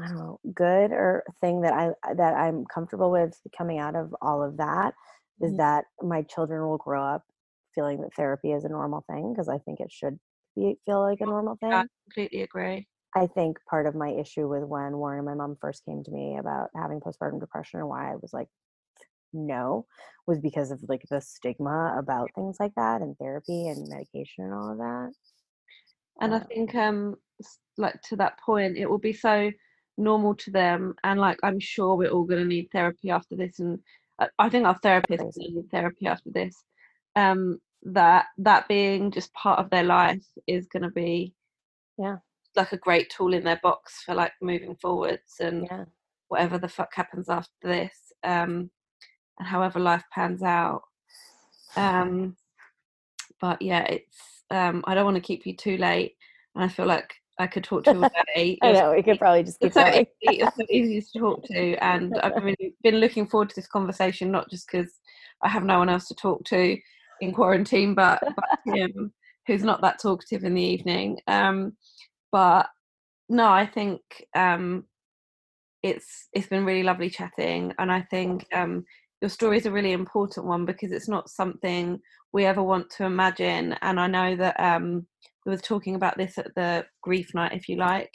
I 0.00 0.06
don't 0.06 0.18
know, 0.18 0.40
good 0.54 0.92
or 0.92 1.24
thing 1.40 1.62
that 1.62 1.72
I 1.72 1.90
that 2.14 2.34
I'm 2.34 2.64
comfortable 2.66 3.10
with 3.10 3.40
coming 3.56 3.78
out 3.78 3.96
of 3.96 4.14
all 4.20 4.42
of 4.42 4.58
that 4.58 4.94
is 5.40 5.54
Mhm. 5.54 5.56
that 5.56 5.86
my 6.02 6.22
children 6.22 6.66
will 6.68 6.78
grow 6.78 7.02
up 7.02 7.24
feeling 7.74 8.00
that 8.02 8.14
therapy 8.14 8.52
is 8.52 8.64
a 8.64 8.68
normal 8.68 9.02
thing 9.10 9.32
because 9.32 9.48
I 9.48 9.58
think 9.58 9.80
it 9.80 9.90
should 9.90 10.18
be 10.54 10.76
feel 10.84 11.00
like 11.00 11.20
a 11.20 11.26
normal 11.26 11.56
thing. 11.56 11.72
I 11.72 11.84
completely 12.04 12.42
agree. 12.42 12.88
I 13.14 13.26
think 13.26 13.58
part 13.68 13.86
of 13.86 13.94
my 13.94 14.10
issue 14.10 14.48
with 14.48 14.64
when 14.64 14.96
Warren 14.98 15.18
and 15.18 15.26
my 15.26 15.34
mom 15.34 15.56
first 15.60 15.84
came 15.84 16.04
to 16.04 16.10
me 16.10 16.36
about 16.38 16.70
having 16.76 17.00
postpartum 17.00 17.40
depression 17.40 17.80
and 17.80 17.88
why 17.88 18.12
I 18.12 18.16
was 18.16 18.32
like, 18.32 18.48
no, 19.32 19.86
was 20.26 20.40
because 20.40 20.70
of 20.70 20.82
like 20.88 21.02
the 21.10 21.20
stigma 21.20 21.96
about 21.98 22.32
things 22.34 22.58
like 22.60 22.74
that 22.76 23.02
and 23.02 23.16
therapy 23.18 23.68
and 23.68 23.88
medication 23.88 24.44
and 24.44 24.54
all 24.54 24.72
of 24.72 24.78
that. 24.78 25.12
And 26.20 26.34
I 26.34 26.38
Uh, 26.38 26.46
think, 26.48 26.74
um, 26.74 27.16
like 27.76 28.00
to 28.02 28.16
that 28.16 28.38
point, 28.40 28.76
it 28.76 28.86
will 28.90 28.98
be 28.98 29.12
so 29.12 29.50
normal 29.96 30.34
to 30.36 30.50
them, 30.50 30.94
and 31.04 31.20
like 31.20 31.38
I'm 31.42 31.60
sure 31.60 31.96
we're 31.96 32.10
all 32.10 32.24
going 32.24 32.42
to 32.42 32.46
need 32.48 32.68
therapy 32.72 33.10
after 33.10 33.36
this, 33.36 33.58
and 33.60 33.80
I, 34.18 34.28
I 34.38 34.48
think 34.48 34.66
our 34.66 34.78
therapist 34.82 35.26
will 35.36 35.50
need 35.50 35.70
therapy 35.70 36.06
after 36.06 36.30
this. 36.30 36.64
Um, 37.16 37.60
that 37.84 38.26
that 38.38 38.68
being 38.68 39.10
just 39.12 39.32
part 39.34 39.58
of 39.60 39.70
their 39.70 39.84
life 39.84 40.24
is 40.46 40.66
going 40.68 40.82
to 40.84 40.90
be, 40.90 41.34
Yeah. 41.98 42.18
Like 42.58 42.72
a 42.72 42.78
great 42.78 43.08
tool 43.08 43.32
in 43.32 43.44
their 43.44 43.60
box 43.62 44.02
for 44.04 44.14
like 44.14 44.32
moving 44.42 44.76
forwards 44.76 45.36
and 45.40 45.66
yeah. 45.70 45.84
whatever 46.28 46.58
the 46.58 46.68
fuck 46.68 46.94
happens 46.94 47.28
after 47.28 47.50
this, 47.62 48.12
um, 48.24 48.70
and 49.38 49.48
however 49.48 49.78
life 49.78 50.04
pans 50.12 50.42
out. 50.42 50.82
Um, 51.76 52.36
but 53.40 53.62
yeah, 53.62 53.84
it's 53.84 54.42
um, 54.50 54.84
I 54.86 54.94
don't 54.94 55.04
want 55.04 55.16
to 55.16 55.22
keep 55.22 55.46
you 55.46 55.56
too 55.56 55.76
late, 55.78 56.16
and 56.54 56.64
I 56.64 56.68
feel 56.68 56.86
like 56.86 57.14
I 57.38 57.46
could 57.46 57.64
talk 57.64 57.84
to 57.84 57.92
you 57.92 58.02
all 58.02 58.10
day. 58.34 58.58
I 58.62 58.72
know 58.72 58.92
we 58.92 59.02
could 59.02 59.18
probably 59.18 59.44
just 59.44 59.60
keep 59.60 59.72
so 59.72 59.82
going. 59.84 60.06
easy, 60.22 60.38
you're 60.38 60.52
so 60.56 60.66
easy 60.68 61.00
to 61.00 61.18
talk 61.18 61.44
to, 61.44 61.76
and 61.84 62.18
I've 62.18 62.42
really 62.42 62.74
been 62.82 62.96
looking 62.96 63.26
forward 63.26 63.50
to 63.50 63.56
this 63.56 63.68
conversation, 63.68 64.30
not 64.30 64.50
just 64.50 64.68
because 64.70 64.92
I 65.42 65.48
have 65.48 65.64
no 65.64 65.78
one 65.78 65.88
else 65.88 66.08
to 66.08 66.14
talk 66.14 66.44
to 66.46 66.76
in 67.20 67.32
quarantine, 67.32 67.94
but, 67.94 68.22
but 68.22 68.58
him, 68.74 69.12
who's 69.46 69.64
not 69.64 69.80
that 69.82 70.00
talkative 70.00 70.44
in 70.44 70.54
the 70.54 70.62
evening. 70.62 71.18
Um, 71.26 71.76
but 72.32 72.68
no, 73.28 73.48
I 73.50 73.66
think 73.66 74.00
um, 74.34 74.84
it's 75.82 76.28
it's 76.32 76.48
been 76.48 76.64
really 76.64 76.82
lovely 76.82 77.10
chatting, 77.10 77.72
and 77.78 77.90
I 77.92 78.02
think 78.02 78.46
um, 78.54 78.84
your 79.20 79.28
story 79.28 79.58
is 79.58 79.66
a 79.66 79.72
really 79.72 79.92
important 79.92 80.46
one 80.46 80.64
because 80.64 80.92
it's 80.92 81.08
not 81.08 81.30
something 81.30 82.00
we 82.32 82.44
ever 82.44 82.62
want 82.62 82.90
to 82.90 83.04
imagine. 83.04 83.74
And 83.82 83.98
I 83.98 84.06
know 84.06 84.36
that 84.36 84.58
um, 84.60 85.06
we 85.44 85.52
were 85.52 85.58
talking 85.58 85.94
about 85.94 86.16
this 86.16 86.38
at 86.38 86.54
the 86.54 86.86
grief 87.02 87.34
night, 87.34 87.52
if 87.52 87.68
you 87.68 87.76
like, 87.76 88.10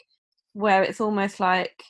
where 0.52 0.82
it's 0.82 1.00
almost 1.00 1.40
like 1.40 1.82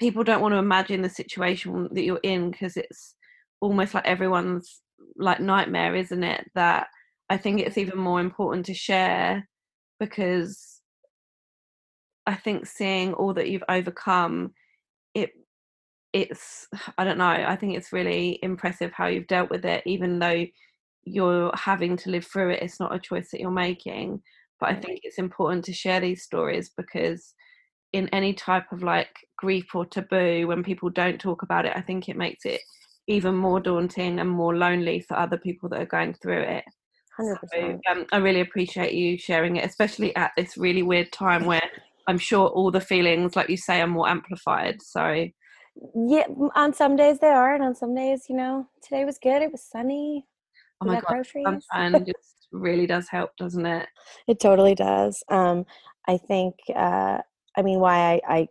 people 0.00 0.24
don't 0.24 0.40
want 0.40 0.52
to 0.52 0.58
imagine 0.58 1.02
the 1.02 1.08
situation 1.08 1.88
that 1.92 2.02
you're 2.02 2.20
in 2.22 2.50
because 2.50 2.76
it's 2.76 3.14
almost 3.60 3.94
like 3.94 4.06
everyone's 4.06 4.80
like 5.16 5.40
nightmare, 5.40 5.94
isn't 5.94 6.24
it? 6.24 6.50
That 6.54 6.88
I 7.30 7.36
think 7.36 7.60
it's 7.60 7.78
even 7.78 7.98
more 7.98 8.20
important 8.20 8.66
to 8.66 8.74
share 8.74 9.48
because 10.00 10.73
I 12.26 12.34
think 12.34 12.66
seeing 12.66 13.12
all 13.14 13.34
that 13.34 13.48
you've 13.48 13.64
overcome, 13.68 14.52
it 15.14 15.32
it's 16.12 16.66
I 16.98 17.04
don't 17.04 17.18
know, 17.18 17.26
I 17.26 17.56
think 17.56 17.76
it's 17.76 17.92
really 17.92 18.38
impressive 18.42 18.92
how 18.92 19.06
you've 19.06 19.26
dealt 19.26 19.50
with 19.50 19.64
it, 19.64 19.82
even 19.86 20.18
though 20.18 20.46
you're 21.04 21.52
having 21.54 21.96
to 21.98 22.10
live 22.10 22.26
through 22.26 22.50
it. 22.50 22.62
It's 22.62 22.80
not 22.80 22.94
a 22.94 22.98
choice 22.98 23.30
that 23.30 23.40
you're 23.40 23.50
making. 23.50 24.22
But 24.60 24.70
I 24.70 24.74
think 24.76 25.00
it's 25.02 25.18
important 25.18 25.64
to 25.66 25.72
share 25.72 26.00
these 26.00 26.22
stories 26.22 26.70
because 26.76 27.34
in 27.92 28.08
any 28.10 28.32
type 28.32 28.72
of 28.72 28.82
like 28.82 29.14
grief 29.36 29.74
or 29.74 29.84
taboo, 29.84 30.46
when 30.46 30.62
people 30.62 30.88
don't 30.90 31.20
talk 31.20 31.42
about 31.42 31.66
it, 31.66 31.72
I 31.76 31.80
think 31.80 32.08
it 32.08 32.16
makes 32.16 32.44
it 32.46 32.60
even 33.06 33.34
more 33.34 33.60
daunting 33.60 34.18
and 34.18 34.30
more 34.30 34.56
lonely 34.56 35.00
for 35.00 35.18
other 35.18 35.36
people 35.36 35.68
that 35.68 35.82
are 35.82 35.86
going 35.86 36.14
through 36.14 36.40
it. 36.40 36.64
So 37.52 37.80
um, 37.90 38.06
I 38.12 38.16
really 38.16 38.40
appreciate 38.40 38.94
you 38.94 39.18
sharing 39.18 39.56
it, 39.56 39.64
especially 39.64 40.14
at 40.16 40.32
this 40.36 40.56
really 40.56 40.82
weird 40.82 41.12
time 41.12 41.44
where 41.44 41.62
I'm 42.06 42.18
sure 42.18 42.48
all 42.48 42.70
the 42.70 42.80
feelings, 42.80 43.36
like 43.36 43.48
you 43.48 43.56
say, 43.56 43.80
are 43.80 43.86
more 43.86 44.08
amplified. 44.08 44.82
So 44.82 45.26
Yeah, 45.94 46.26
on 46.54 46.72
some 46.72 46.96
days 46.96 47.18
they 47.18 47.28
are, 47.28 47.54
and 47.54 47.64
on 47.64 47.74
some 47.74 47.94
days, 47.94 48.26
you 48.28 48.36
know, 48.36 48.68
today 48.82 49.04
was 49.04 49.18
good. 49.18 49.42
It 49.42 49.52
was 49.52 49.62
sunny. 49.62 50.26
oh 50.80 50.86
my 50.86 51.00
god, 51.00 51.16
sunshine 51.44 52.04
just 52.04 52.48
really 52.52 52.86
does 52.86 53.08
help, 53.08 53.30
doesn't 53.36 53.66
it? 53.66 53.88
It 54.28 54.40
totally 54.40 54.74
does. 54.74 55.22
Um, 55.28 55.66
I 56.06 56.16
think. 56.16 56.54
Uh, 56.74 57.18
I 57.56 57.62
mean, 57.62 57.78
why 57.78 58.20
I, 58.26 58.36
I 58.36 58.48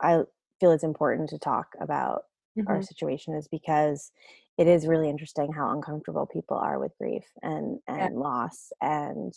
I 0.00 0.22
feel 0.58 0.72
it's 0.72 0.84
important 0.84 1.28
to 1.30 1.38
talk 1.38 1.68
about 1.80 2.22
our 2.66 2.80
Mhm. 2.80 2.86
situation 2.86 3.34
is 3.34 3.48
because 3.48 4.10
it 4.58 4.66
is 4.66 4.86
really 4.86 5.08
interesting 5.08 5.52
how 5.52 5.70
uncomfortable 5.70 6.26
people 6.26 6.56
are 6.56 6.78
with 6.78 6.92
grief 6.98 7.24
and 7.42 7.78
Yeah. 7.88 8.06
and 8.06 8.16
loss 8.16 8.72
and 8.80 9.32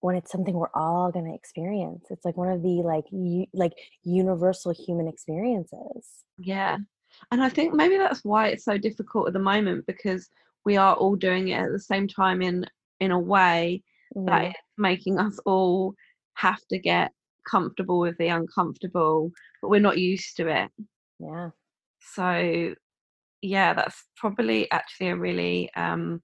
when 0.00 0.16
it's 0.16 0.30
something 0.30 0.54
we're 0.54 0.68
all 0.74 1.10
going 1.10 1.24
to 1.26 1.34
experience 1.34 2.06
it's 2.10 2.24
like 2.24 2.36
one 2.36 2.48
of 2.48 2.62
the 2.62 2.82
like 2.84 3.04
u- 3.10 3.46
like 3.52 3.72
universal 4.04 4.72
human 4.72 5.08
experiences 5.08 6.24
Yeah. 6.38 6.78
And 7.32 7.42
I 7.42 7.48
think 7.48 7.74
maybe 7.74 7.96
that's 7.96 8.24
why 8.24 8.48
it's 8.48 8.64
so 8.64 8.78
difficult 8.78 9.26
at 9.28 9.32
the 9.32 9.38
moment 9.38 9.86
because 9.86 10.28
we 10.64 10.76
are 10.76 10.94
all 10.94 11.16
doing 11.16 11.48
it 11.48 11.60
at 11.60 11.72
the 11.72 11.80
same 11.80 12.06
time 12.06 12.42
in 12.42 12.66
in 13.00 13.10
a 13.10 13.18
way 13.18 13.82
that 14.26 14.44
it's 14.46 14.58
making 14.76 15.18
us 15.18 15.38
all 15.44 15.94
have 16.34 16.60
to 16.68 16.78
get 16.78 17.12
comfortable 17.48 17.98
with 17.98 18.16
the 18.18 18.28
uncomfortable, 18.28 19.32
but 19.62 19.68
we're 19.68 19.80
not 19.80 19.98
used 19.98 20.36
to 20.36 20.48
it. 20.48 20.70
yeah 21.18 21.50
So 22.00 22.74
yeah, 23.40 23.74
that's 23.74 24.04
probably 24.16 24.70
actually 24.70 25.08
a 25.08 25.16
really 25.16 25.70
um 25.74 26.22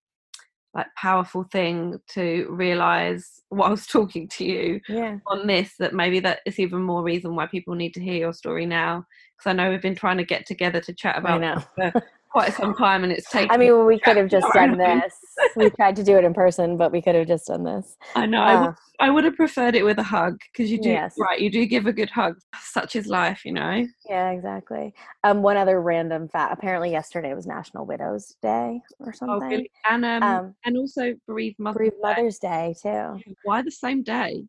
like 0.75 0.87
powerful 0.97 1.45
thing 1.45 1.99
to 2.09 2.47
realize 2.51 3.43
whilst 3.51 3.91
talking 3.93 4.29
to 4.29 4.45
you 4.45 4.81
yeah. 4.89 5.19
on 5.27 5.47
this 5.47 5.75
that 5.79 5.95
maybe 5.95 6.21
that 6.21 6.41
is 6.47 6.59
even 6.59 6.83
more 6.83 7.03
reason 7.03 7.37
why 7.37 7.47
people 7.47 7.75
need 7.75 7.95
to 7.95 8.03
hear 8.03 8.15
your 8.15 8.33
story 8.33 8.67
now 8.67 9.05
because 9.37 9.51
I 9.51 9.53
know 9.55 9.71
we've 9.71 9.83
been 9.83 9.95
trying 9.95 10.19
to 10.19 10.25
get 10.25 10.47
together 10.47 10.81
to 10.81 10.93
chat 10.93 11.19
about 11.19 11.41
this 11.41 11.93
for 11.93 12.03
quite 12.35 12.53
some 12.53 12.75
time 12.75 13.05
and 13.05 13.13
it's 13.13 13.31
taken 13.31 13.49
i 13.53 13.57
mean 13.57 13.87
we 13.87 13.97
could 13.97 14.17
have 14.17 14.29
just 14.29 14.47
done 14.53 14.77
this. 14.87 15.15
We 15.57 15.71
tried 15.71 15.95
to 15.97 16.03
do 16.03 16.17
it 16.19 16.25
in 16.25 16.35
person 16.35 16.77
but 16.77 16.91
we 16.91 17.01
could 17.01 17.15
have 17.15 17.29
just 17.29 17.47
done 17.47 17.63
this. 17.63 17.97
I 18.17 18.27
know 18.27 18.43
I, 18.43 18.55
Uh, 18.55 18.61
would, 18.67 18.75
I 18.99 19.11
would 19.11 19.23
have 19.25 19.37
preferred 19.37 19.77
it 19.77 19.85
with 19.85 19.99
a 20.01 20.03
hug 20.03 20.41
because 20.53 20.69
you 20.69 20.79
do 20.81 20.89
Yes. 20.91 21.15
right 21.17 21.39
you 21.39 21.49
do 21.49 21.65
give 21.65 21.87
a 21.87 21.93
good 21.93 22.11
hug 22.11 22.35
such 22.61 22.97
is 22.97 23.07
life 23.07 23.45
you 23.45 23.53
know? 23.53 23.87
Yeah 24.09 24.31
exactly. 24.33 24.93
Um 25.23 25.43
one 25.43 25.57
other 25.57 25.81
random 25.81 26.29
fact 26.29 26.53
apparently 26.53 26.91
yesterday 26.91 27.33
was 27.35 27.47
national 27.47 27.87
widows 27.87 28.35
day 28.43 28.81
or 28.99 29.13
something. 29.13 29.39
oh 29.43 29.47
really? 29.49 29.71
and 29.89 30.05
um, 30.05 30.23
um 30.25 30.55
and 30.65 30.77
also 30.77 31.15
bereaved 31.29 31.61
mother 31.61 31.79
bereaved 31.79 31.97
mother's 32.03 32.39
day 32.41 32.75
too. 32.83 33.21
Why 33.45 33.63
the 33.63 33.71
same 33.71 34.03
day? 34.03 34.45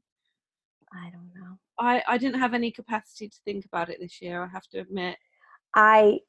I 0.91 1.10
don't 1.12 1.30
know. 1.36 1.60
I, 1.78 2.02
I 2.07 2.18
didn't 2.18 2.40
have 2.40 2.53
any 2.53 2.72
capacity 2.72 3.28
to 3.28 3.38
think 3.45 3.66
about 3.66 3.90
it 3.90 3.99
this 3.99 4.22
year 4.24 4.41
I 4.41 4.48
have 4.48 4.66
to 4.72 4.80
admit 4.80 5.18
I 5.76 6.19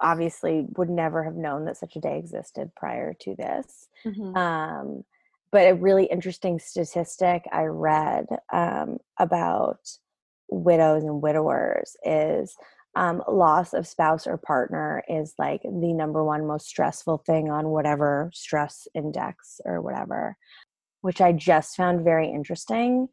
obviously 0.00 0.66
would 0.76 0.90
never 0.90 1.22
have 1.22 1.36
known 1.36 1.64
that 1.66 1.76
such 1.76 1.94
a 1.96 2.00
day 2.00 2.18
existed 2.18 2.72
prior 2.74 3.14
to 3.20 3.34
this. 3.36 3.88
Mhm. 4.04 4.36
Um, 4.36 5.04
but 5.50 5.68
a 5.68 5.74
really 5.74 6.06
interesting 6.06 6.58
statistic 6.58 7.46
I 7.52 7.64
read 7.64 8.26
um, 8.52 8.98
about 9.18 9.78
widows 10.48 11.04
and 11.04 11.22
widowers 11.22 11.96
is 12.04 12.56
um, 12.96 13.22
loss 13.28 13.72
of 13.72 13.86
spouse 13.86 14.26
or 14.26 14.36
partner 14.36 15.04
is 15.08 15.34
like 15.38 15.62
the 15.62 15.92
number 15.92 16.24
one 16.24 16.46
most 16.46 16.66
stressful 16.66 17.18
thing 17.18 17.50
on 17.50 17.68
whatever 17.68 18.30
stress 18.34 18.88
index 18.94 19.60
or 19.64 19.80
whatever, 19.80 20.36
which 21.02 21.20
I 21.20 21.32
just 21.32 21.76
found 21.76 22.02
very 22.02 22.28
interesting 22.28 23.08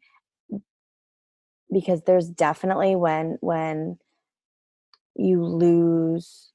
because 1.72 2.02
there's 2.02 2.28
definitely 2.28 2.96
when 2.96 3.38
when 3.40 3.98
you 5.18 5.44
lose 5.44 6.52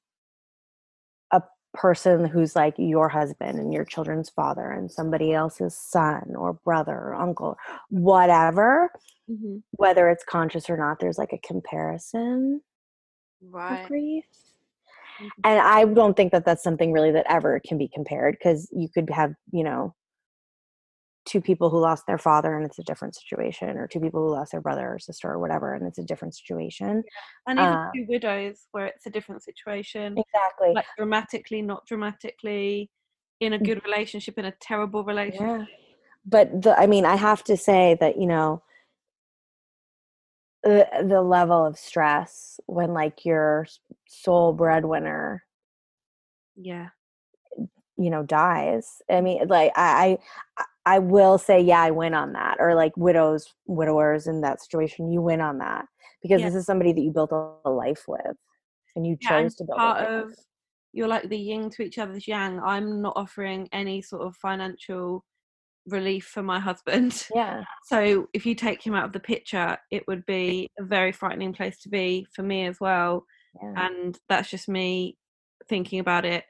a 1.32 1.42
person 1.74 2.26
who's 2.26 2.56
like 2.56 2.76
your 2.78 3.10
husband 3.10 3.60
and 3.60 3.74
your 3.74 3.86
children's 3.86 4.30
father 4.30 4.70
and 4.72 4.92
somebody 4.92 5.34
else's 5.34 5.76
son 5.78 6.34
or 6.36 6.54
brother 6.54 6.96
or 6.96 7.16
uncle 7.16 7.58
whatever 7.90 8.90
Mhm. 9.30 9.64
whether 9.72 10.10
it's 10.10 10.24
conscious 10.24 10.70
or 10.70 10.78
not 10.78 11.00
there's 11.00 11.18
like 11.18 11.34
a 11.34 11.38
comparison 11.48 12.62
of 13.44 13.54
right 13.54 13.88
grief 13.88 14.26
Mhm. 15.20 15.30
and 15.44 15.60
i 15.60 15.86
don't 15.86 16.16
think 16.18 16.32
that 16.32 16.46
that's 16.46 16.64
something 16.64 16.92
really 16.92 17.12
that 17.12 17.26
ever 17.30 17.60
can 17.66 17.78
be 17.78 17.88
compared 17.88 18.36
because 18.38 18.70
you 18.72 18.90
could 18.90 19.10
have 19.10 19.34
you 19.52 19.64
know 19.64 19.96
two 21.32 21.42
people 21.42 21.70
who 21.70 21.80
lost 21.80 22.06
their 22.08 22.18
father 22.18 22.56
and 22.58 22.66
it's 22.66 22.80
a 22.80 22.84
different 22.84 23.16
situation 23.16 23.78
or 23.78 23.88
two 23.88 24.00
people 24.00 24.22
who 24.22 24.34
lost 24.34 24.52
their 24.52 24.62
brother 24.62 24.94
or 24.94 25.00
sister 25.00 25.30
or 25.30 25.40
whatever 25.40 25.74
and 25.74 25.88
it's 25.88 25.98
a 25.98 26.04
different 26.04 26.36
situation. 26.36 27.04
And 27.48 27.60
even 27.60 27.72
uh, 27.72 27.90
two 27.96 28.06
widows 28.10 28.68
where 28.72 28.88
it's 28.88 29.06
a 29.06 29.10
different 29.10 29.42
situation 29.44 30.18
exactly. 30.18 30.74
like 30.74 30.86
dramatically 30.98 31.62
not 31.62 31.86
dramatically 31.86 32.90
in 33.40 33.54
a 33.54 33.60
good 33.60 33.84
relationship 33.84 34.38
in 34.38 34.46
a 34.46 34.54
terrible 34.62 35.04
relationship. 35.04 35.68
Yeah. 35.68 35.76
But 36.26 36.62
the 36.62 36.80
I 36.80 36.86
mean, 36.86 37.06
I 37.06 37.16
have 37.16 37.44
to 37.46 37.58
say 37.58 37.98
that, 38.00 38.20
you 38.20 38.28
know, 38.28 38.62
the 40.64 40.88
the 41.08 41.22
level 41.22 41.66
of 41.66 41.78
stress 41.78 42.60
when 42.68 42.94
like 42.94 43.26
your 43.26 43.66
sole 44.08 44.54
breadwinner, 44.54 45.44
yeah. 46.56 46.90
you 47.98 48.12
know 48.12 48.22
dies. 48.24 49.02
I 49.10 49.22
mean 49.22 49.48
like 49.48 49.72
i 49.76 50.20
i, 50.58 50.64
I 50.86 51.00
will 51.00 51.38
say 51.38 51.60
yeah 51.62 51.82
i 51.82 51.92
win 51.92 52.14
on 52.14 52.34
that 52.34 52.58
or 52.60 52.74
like 52.76 52.96
widows 52.98 53.54
widowers 53.68 54.28
in 54.28 54.42
that 54.42 54.62
situation 54.62 55.12
you 55.12 55.22
win 55.22 55.42
on 55.42 55.60
that 55.60 55.86
because 56.22 56.42
Yeah. 56.42 56.48
this 56.48 56.56
is 56.56 56.66
somebody 56.66 56.92
that 56.94 57.02
you 57.02 57.12
built 57.12 57.32
a, 57.32 57.70
life 57.70 58.04
with 58.08 58.36
and 58.96 59.06
you 59.06 59.18
Yeah, 59.22 59.38
chose 59.40 59.52
and 59.54 59.58
to 59.58 59.64
build 59.66 59.78
part 59.78 59.98
a 60.00 60.04
life 60.04 60.24
of 60.24 60.30
with. 60.30 60.46
you're 60.94 61.08
like 61.08 61.30
the 61.30 61.38
yin 61.38 61.70
to 61.72 61.84
each 61.84 61.98
other's 61.98 62.28
yang. 62.28 62.60
I'm 62.60 63.02
not 63.02 63.14
offering 63.16 63.70
any 63.72 64.02
sort 64.02 64.24
of 64.24 64.36
financial 64.38 65.24
relief 65.88 66.26
for 66.26 66.44
my 66.44 66.60
husband. 66.60 67.28
yeah 67.34 67.64
So 67.86 68.28
if 68.34 68.46
you 68.46 68.56
take 68.56 68.86
him 68.86 68.94
out 68.96 69.06
of 69.06 69.12
the 69.14 69.20
picture, 69.20 69.78
it 69.92 70.04
would 70.08 70.26
be 70.26 70.68
a 70.80 70.84
very 70.84 71.12
frightening 71.12 71.54
place 71.54 71.78
to 71.82 71.90
be 71.90 72.26
for 72.36 72.44
me 72.44 72.66
as 72.68 72.80
well. 72.80 73.26
yeah 73.62 73.74
And 73.88 74.18
that's 74.30 74.50
just 74.50 74.70
me 74.70 75.18
thinking 75.68 76.00
about 76.00 76.24
it 76.26 76.46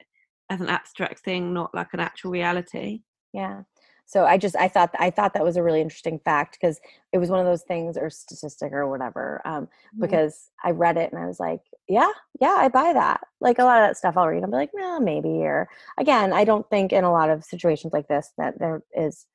as 0.50 0.60
an 0.60 0.68
abstract 0.68 1.20
thing, 1.24 1.52
not 1.54 1.74
like 1.74 1.92
an 1.94 2.00
actual 2.00 2.30
reality. 2.32 3.02
Yeah. 3.32 3.62
So 4.06 4.26
I 4.26 4.36
just 4.36 4.56
I 4.56 4.68
thought 4.68 4.94
I 4.98 5.10
thought 5.10 5.32
that 5.34 5.44
was 5.44 5.56
a 5.56 5.62
really 5.62 5.80
interesting 5.80 6.18
fact 6.18 6.58
because 6.60 6.80
it 7.12 7.18
was 7.18 7.30
one 7.30 7.40
of 7.40 7.46
those 7.46 7.62
things 7.62 7.96
or 7.96 8.10
statistic 8.10 8.72
or 8.72 8.88
whatever. 8.88 9.40
Um, 9.44 9.68
because 9.98 10.50
I 10.62 10.72
read 10.72 10.98
it 10.98 11.12
and 11.12 11.22
I 11.22 11.26
was 11.26 11.40
like, 11.40 11.60
yeah, 11.88 12.10
yeah, 12.40 12.56
I 12.58 12.68
buy 12.68 12.92
that. 12.92 13.20
Like 13.40 13.58
a 13.58 13.64
lot 13.64 13.80
of 13.80 13.88
that 13.88 13.96
stuff 13.96 14.16
I'll 14.16 14.28
read, 14.28 14.42
I'll 14.42 14.50
be 14.50 14.56
like, 14.56 14.70
no, 14.74 15.00
maybe. 15.00 15.28
Or 15.28 15.68
again, 15.98 16.32
I 16.32 16.44
don't 16.44 16.68
think 16.68 16.92
in 16.92 17.04
a 17.04 17.12
lot 17.12 17.30
of 17.30 17.44
situations 17.44 17.92
like 17.92 18.08
this 18.08 18.32
that 18.36 18.58
there 18.58 18.82
is 18.94 19.26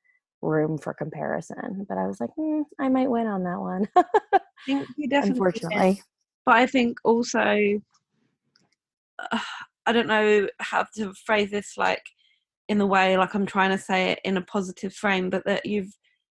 room 0.42 0.78
for 0.78 0.94
comparison. 0.94 1.86
But 1.88 1.98
I 1.98 2.06
was 2.06 2.20
like, 2.20 2.30
hmm, 2.36 2.62
I 2.78 2.88
might 2.88 3.10
win 3.10 3.26
on 3.26 3.44
that 3.44 3.60
one. 3.60 3.88
I 3.96 4.40
think 4.66 4.88
you 4.96 5.08
definitely 5.08 5.40
Unfortunately. 5.40 5.94
can. 5.94 6.04
But 6.46 6.54
I 6.56 6.66
think 6.66 6.98
also, 7.04 7.80
uh, 9.18 9.38
I 9.86 9.92
don't 9.92 10.06
know 10.06 10.48
how 10.58 10.84
to 10.96 11.14
phrase 11.14 11.50
this 11.50 11.78
like 11.78 12.02
in 12.68 12.78
the 12.78 12.86
way 12.86 13.16
like 13.16 13.34
I'm 13.34 13.46
trying 13.46 13.70
to 13.70 13.78
say 13.78 14.10
it 14.12 14.20
in 14.24 14.36
a 14.36 14.42
positive 14.42 14.94
frame, 14.94 15.30
but 15.30 15.44
that 15.46 15.66
you've 15.66 15.92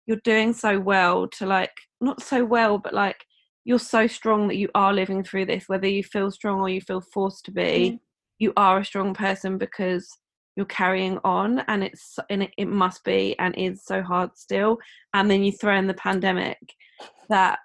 you're 0.06 0.20
doing 0.24 0.52
so 0.52 0.78
well 0.80 1.28
to 1.28 1.46
like 1.46 1.72
not 2.00 2.22
so 2.22 2.44
well, 2.44 2.78
but 2.78 2.94
like 2.94 3.24
you're 3.64 3.78
so 3.78 4.06
strong 4.06 4.48
that 4.48 4.56
you 4.56 4.68
are 4.74 4.92
living 4.92 5.22
through 5.22 5.46
this, 5.46 5.64
whether 5.68 5.86
you 5.86 6.02
feel 6.02 6.30
strong 6.30 6.60
or 6.60 6.68
you 6.68 6.80
feel 6.80 7.00
forced 7.00 7.44
to 7.44 7.50
be. 7.52 7.62
Mhm. 7.92 8.00
You 8.38 8.52
are 8.56 8.78
a 8.78 8.84
strong 8.84 9.12
person 9.12 9.58
because 9.58 10.08
you're 10.56 10.66
carrying 10.66 11.18
on, 11.24 11.60
and 11.68 11.84
it's 11.84 12.18
and 12.30 12.44
it, 12.44 12.52
it 12.56 12.66
must 12.66 13.04
be 13.04 13.38
and 13.38 13.54
is 13.56 13.84
so 13.84 14.02
hard 14.02 14.36
still. 14.36 14.78
And 15.14 15.30
then 15.30 15.44
you 15.44 15.52
throw 15.52 15.76
in 15.76 15.86
the 15.86 15.94
pandemic 15.94 16.58
that 17.28 17.58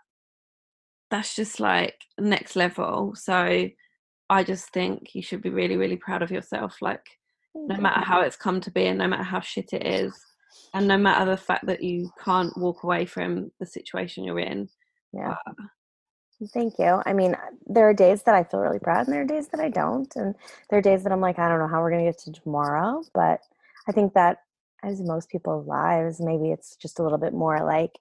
that's 1.12 1.36
just 1.36 1.60
like 1.60 1.96
next 2.20 2.56
level. 2.56 3.14
So 3.16 3.70
I 4.30 4.44
just 4.44 4.72
think 4.72 5.14
you 5.14 5.22
should 5.22 5.42
be 5.42 5.50
really, 5.50 5.78
really 5.78 5.98
proud 5.98 6.22
of 6.22 6.32
yourself. 6.32 6.78
Like 6.82 7.06
no 7.56 7.78
matter 7.78 8.02
how 8.02 8.22
it's 8.22 8.36
come 8.36 8.60
to 8.62 8.72
be 8.72 8.86
and 8.86 9.00
no 9.00 9.08
matter 9.08 9.24
how 9.24 9.40
shit 9.40 9.74
it 9.74 9.86
is 9.86 10.14
and 10.74 10.88
no 10.88 10.98
matter 10.98 11.30
the 11.30 11.38
fact 11.38 11.66
that 11.66 11.82
you 11.82 12.12
can't 12.24 12.56
walk 12.58 12.84
away 12.84 13.06
from 13.06 13.52
the 13.60 13.66
situation 13.66 14.24
you're 14.24 14.40
in 14.40 14.68
Yeah. 15.14 15.36
Thank 16.54 16.78
you. 16.80 17.02
I 17.06 17.14
mean, 17.14 17.36
there 17.66 17.88
are 17.88 17.94
days 17.94 18.24
that 18.24 18.36
I 18.36 18.44
feel 18.44 18.60
really 18.60 18.80
proud 18.80 19.06
and 19.06 19.14
there 19.14 19.22
are 19.22 19.26
days 19.26 19.48
that 19.50 19.62
I 19.62 19.70
don't. 19.70 20.14
And 20.18 20.36
there 20.70 20.80
are 20.80 20.82
days 20.82 21.04
that 21.04 21.14
I'm 21.14 21.22
like, 21.22 21.40
I 21.40 21.48
don't 21.48 21.60
know 21.60 21.68
how 21.68 21.80
we're 21.80 21.92
going 21.92 22.06
to 22.06 22.12
get 22.12 22.20
to 22.20 22.32
tomorrow. 22.34 23.04
But 23.14 23.40
I 23.88 23.94
think 23.94 24.14
that 24.14 24.40
as 24.84 25.02
most 25.02 25.30
people's 25.30 25.66
lives, 25.66 26.20
maybe 26.20 26.52
it's 26.52 26.76
just 26.76 27.00
a 27.00 27.04
little 27.04 27.18
bit 27.18 27.34
more 27.34 27.64
like, 27.64 27.98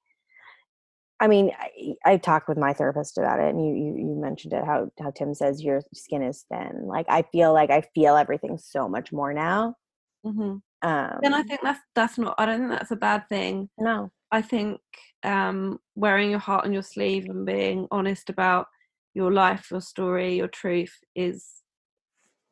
I 1.20 1.28
mean, 1.28 1.50
I, 1.58 1.94
I 2.12 2.16
talked 2.16 2.48
with 2.48 2.58
my 2.58 2.72
therapist 2.72 3.18
about 3.18 3.40
it 3.40 3.48
and 3.48 3.64
you, 3.64 3.74
you, 3.74 3.96
you 3.96 4.14
mentioned 4.16 4.52
it, 4.52 4.64
how, 4.64 4.90
how 5.00 5.10
Tim 5.10 5.34
says 5.34 5.62
your 5.62 5.82
skin 5.94 6.22
is 6.22 6.44
thin. 6.52 6.82
Like, 6.86 7.06
I 7.08 7.22
feel 7.32 7.52
like 7.52 7.70
I 7.70 7.82
feel 7.94 8.16
everything 8.16 8.58
so 8.58 8.88
much 8.88 9.12
more 9.12 9.32
now. 9.32 9.76
hmm 10.24 10.56
Um, 10.82 11.18
then 11.22 11.32
i 11.34 11.42
think 11.42 11.60
that's 11.62 11.80
that's 11.94 12.18
not 12.18 12.34
i 12.38 12.44
don't 12.44 12.58
think 12.58 12.70
that's 12.70 12.90
a 12.90 12.96
bad 12.96 13.28
thing 13.28 13.68
no, 13.78 14.10
i 14.32 14.42
think 14.42 14.80
um 15.22 15.78
wearing 15.94 16.30
your 16.30 16.40
heart 16.40 16.64
on 16.66 16.72
your 16.72 16.82
sleeve 16.82 17.24
and 17.30 17.46
being 17.46 17.86
honest 17.90 18.28
about 18.28 18.66
your 19.14 19.32
life 19.32 19.70
your 19.70 19.80
story 19.80 20.36
your 20.36 20.48
truth 20.48 20.94
is 21.14 21.62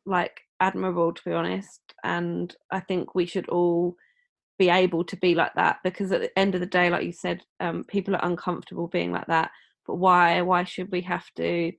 like 0.06 0.40
admirable 0.60 1.12
to 1.12 1.22
be 1.24 1.32
honest 1.32 1.80
and 2.05 2.56
i 2.70 2.80
think 2.80 3.14
we 3.14 3.26
should 3.26 3.48
all 3.48 3.97
be 4.62 4.70
able 4.70 5.02
to 5.02 5.16
be 5.16 5.34
like 5.34 5.52
that 5.55 5.78
because 5.82 6.12
at 6.12 6.20
the 6.20 6.39
end 6.39 6.55
of 6.55 6.60
the 6.60 6.66
day 6.66 6.89
like 6.89 7.05
you 7.05 7.10
said 7.10 7.43
um, 7.59 7.82
people 7.82 8.14
are 8.14 8.24
uncomfortable 8.24 8.86
being 8.86 9.10
like 9.10 9.26
that 9.26 9.51
but 9.89 9.97
why 9.97 10.40
why 10.43 10.62
should 10.62 10.93
we 10.93 11.01
have 11.01 11.26
to 11.34 11.72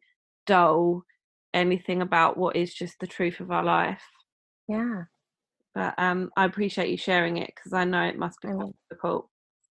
dull 0.46 1.06
anything 1.54 2.02
about 2.02 2.36
what 2.36 2.58
is 2.58 2.74
just 2.74 3.00
the 3.00 3.08
truth 3.08 3.40
of 3.40 3.52
our 3.52 3.64
life 3.64 4.04
yeah. 4.68 5.04
but 5.74 5.94
um 5.98 6.30
i 6.36 6.44
appreciate 6.44 6.90
you 6.90 6.98
sharing 6.98 7.38
it 7.38 7.54
because 7.56 7.72
i 7.72 7.86
know 7.86 8.04
it 8.04 8.18
must 8.18 8.42
be 8.42 8.50
difficult 8.90 9.30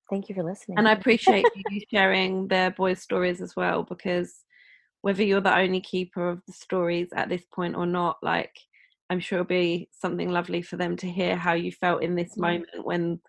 Thank 0.10 0.28
you 0.28 0.34
for 0.34 0.44
listening. 0.44 0.80
and 0.80 0.88
i 0.88 0.92
appreciate 1.00 1.46
you 1.70 1.82
sharing 1.94 2.48
their 2.48 2.72
boys 2.72 3.04
stories 3.04 3.40
as 3.40 3.56
well 3.56 3.84
because 3.84 4.34
whether 5.02 5.22
you're 5.22 5.42
the 5.42 5.56
only 5.56 5.82
keeper 5.82 6.28
of 6.28 6.42
the 6.48 6.54
stories 6.54 7.10
at 7.16 7.30
this 7.30 7.44
point 7.54 7.76
or 7.76 7.86
not 7.86 8.18
like 8.24 8.58
i'm 9.10 9.20
sure 9.20 9.40
it'll 9.40 9.48
be 9.48 9.88
something 9.92 10.30
lovely 10.30 10.62
for 10.62 10.78
them 10.78 10.96
to 10.98 11.08
hear 11.08 11.36
how 11.36 11.54
you 11.54 11.72
felt 11.72 12.02
in 12.04 12.16
this 12.16 12.38
moment 12.38 12.68
when 12.84 13.20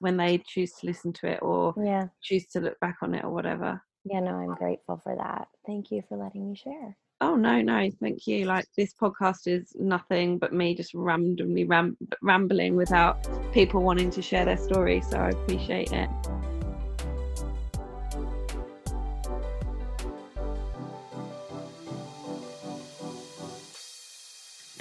when 0.00 0.16
they 0.16 0.38
choose 0.46 0.72
to 0.72 0.86
listen 0.86 1.12
to 1.12 1.26
it 1.28 1.38
or 1.42 1.74
yeah. 1.82 2.06
choose 2.22 2.46
to 2.46 2.60
look 2.60 2.78
back 2.80 2.96
on 3.02 3.14
it 3.14 3.24
or 3.24 3.30
whatever 3.30 3.80
Yeah, 4.04 4.18
no, 4.18 4.32
I'm 4.34 4.54
grateful 4.56 4.96
for 5.04 5.14
that. 5.14 5.46
Thank 5.64 5.92
you 5.92 6.02
for 6.08 6.16
letting 6.16 6.48
me 6.48 6.56
share. 6.56 6.96
oh 7.20 7.36
no 7.36 7.60
no 7.62 7.88
thank 8.00 8.26
you 8.26 8.46
like 8.46 8.66
this 8.76 8.92
podcast 9.00 9.46
is 9.46 9.72
nothing 9.78 10.38
but 10.38 10.52
me 10.52 10.74
just 10.74 10.92
randomly 10.92 11.64
ram- 11.64 11.96
rambling 12.20 12.74
without 12.74 13.14
people 13.52 13.80
wanting 13.80 14.10
to 14.10 14.20
share 14.20 14.44
their 14.44 14.56
story 14.56 15.00
so 15.00 15.16
i 15.18 15.28
appreciate 15.30 15.92
it 15.92 16.10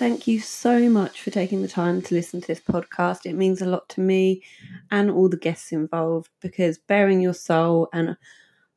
Thank 0.01 0.25
you 0.25 0.39
so 0.39 0.89
much 0.89 1.21
for 1.21 1.29
taking 1.29 1.61
the 1.61 1.67
time 1.67 2.01
to 2.01 2.15
listen 2.15 2.41
to 2.41 2.47
this 2.47 2.59
podcast. 2.59 3.27
It 3.27 3.35
means 3.35 3.61
a 3.61 3.67
lot 3.67 3.87
to 3.89 4.01
me 4.01 4.41
and 4.89 5.11
all 5.11 5.29
the 5.29 5.37
guests 5.37 5.71
involved 5.71 6.31
because 6.41 6.79
baring 6.79 7.21
your 7.21 7.35
soul 7.35 7.87
and 7.93 8.17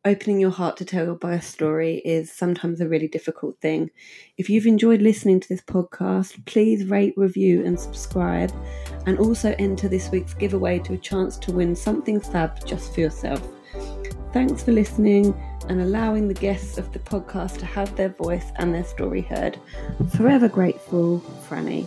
opening 0.05 0.38
your 0.38 0.51
heart 0.51 0.76
to 0.76 0.84
tell 0.84 1.06
your 1.06 1.14
birth 1.14 1.44
story 1.44 2.02
is 2.05 2.30
sometimes 2.30 2.82
a 2.82 2.88
really 2.90 3.09
difficult 3.09 3.59
thing. 3.62 3.90
If 4.36 4.51
you've 4.51 4.66
enjoyed 4.66 5.01
listening 5.01 5.40
to 5.40 5.48
this 5.48 5.62
podcast, 5.62 6.44
please 6.44 6.84
rate, 6.84 7.14
review, 7.16 7.64
and 7.64 7.80
subscribe. 7.80 8.52
And 9.06 9.18
also 9.18 9.55
enter 9.59 9.88
this 9.88 10.10
week's 10.10 10.34
giveaway 10.34 10.78
to 10.80 10.92
a 10.92 10.98
chance 10.98 11.38
to 11.38 11.52
win 11.52 11.74
something 11.74 12.20
fab 12.20 12.66
just 12.66 12.92
for 12.92 13.01
yourself. 13.01 13.40
Thanks 14.34 14.62
for 14.62 14.72
listening 14.72 15.32
and 15.68 15.80
allowing 15.80 16.28
the 16.28 16.34
guests 16.34 16.78
of 16.78 16.92
the 16.92 16.98
podcast 16.98 17.58
to 17.58 17.66
have 17.66 17.94
their 17.96 18.10
voice 18.10 18.46
and 18.56 18.74
their 18.74 18.84
story 18.84 19.22
heard. 19.22 19.58
Forever 20.16 20.48
grateful, 20.48 21.20
Franny. 21.48 21.86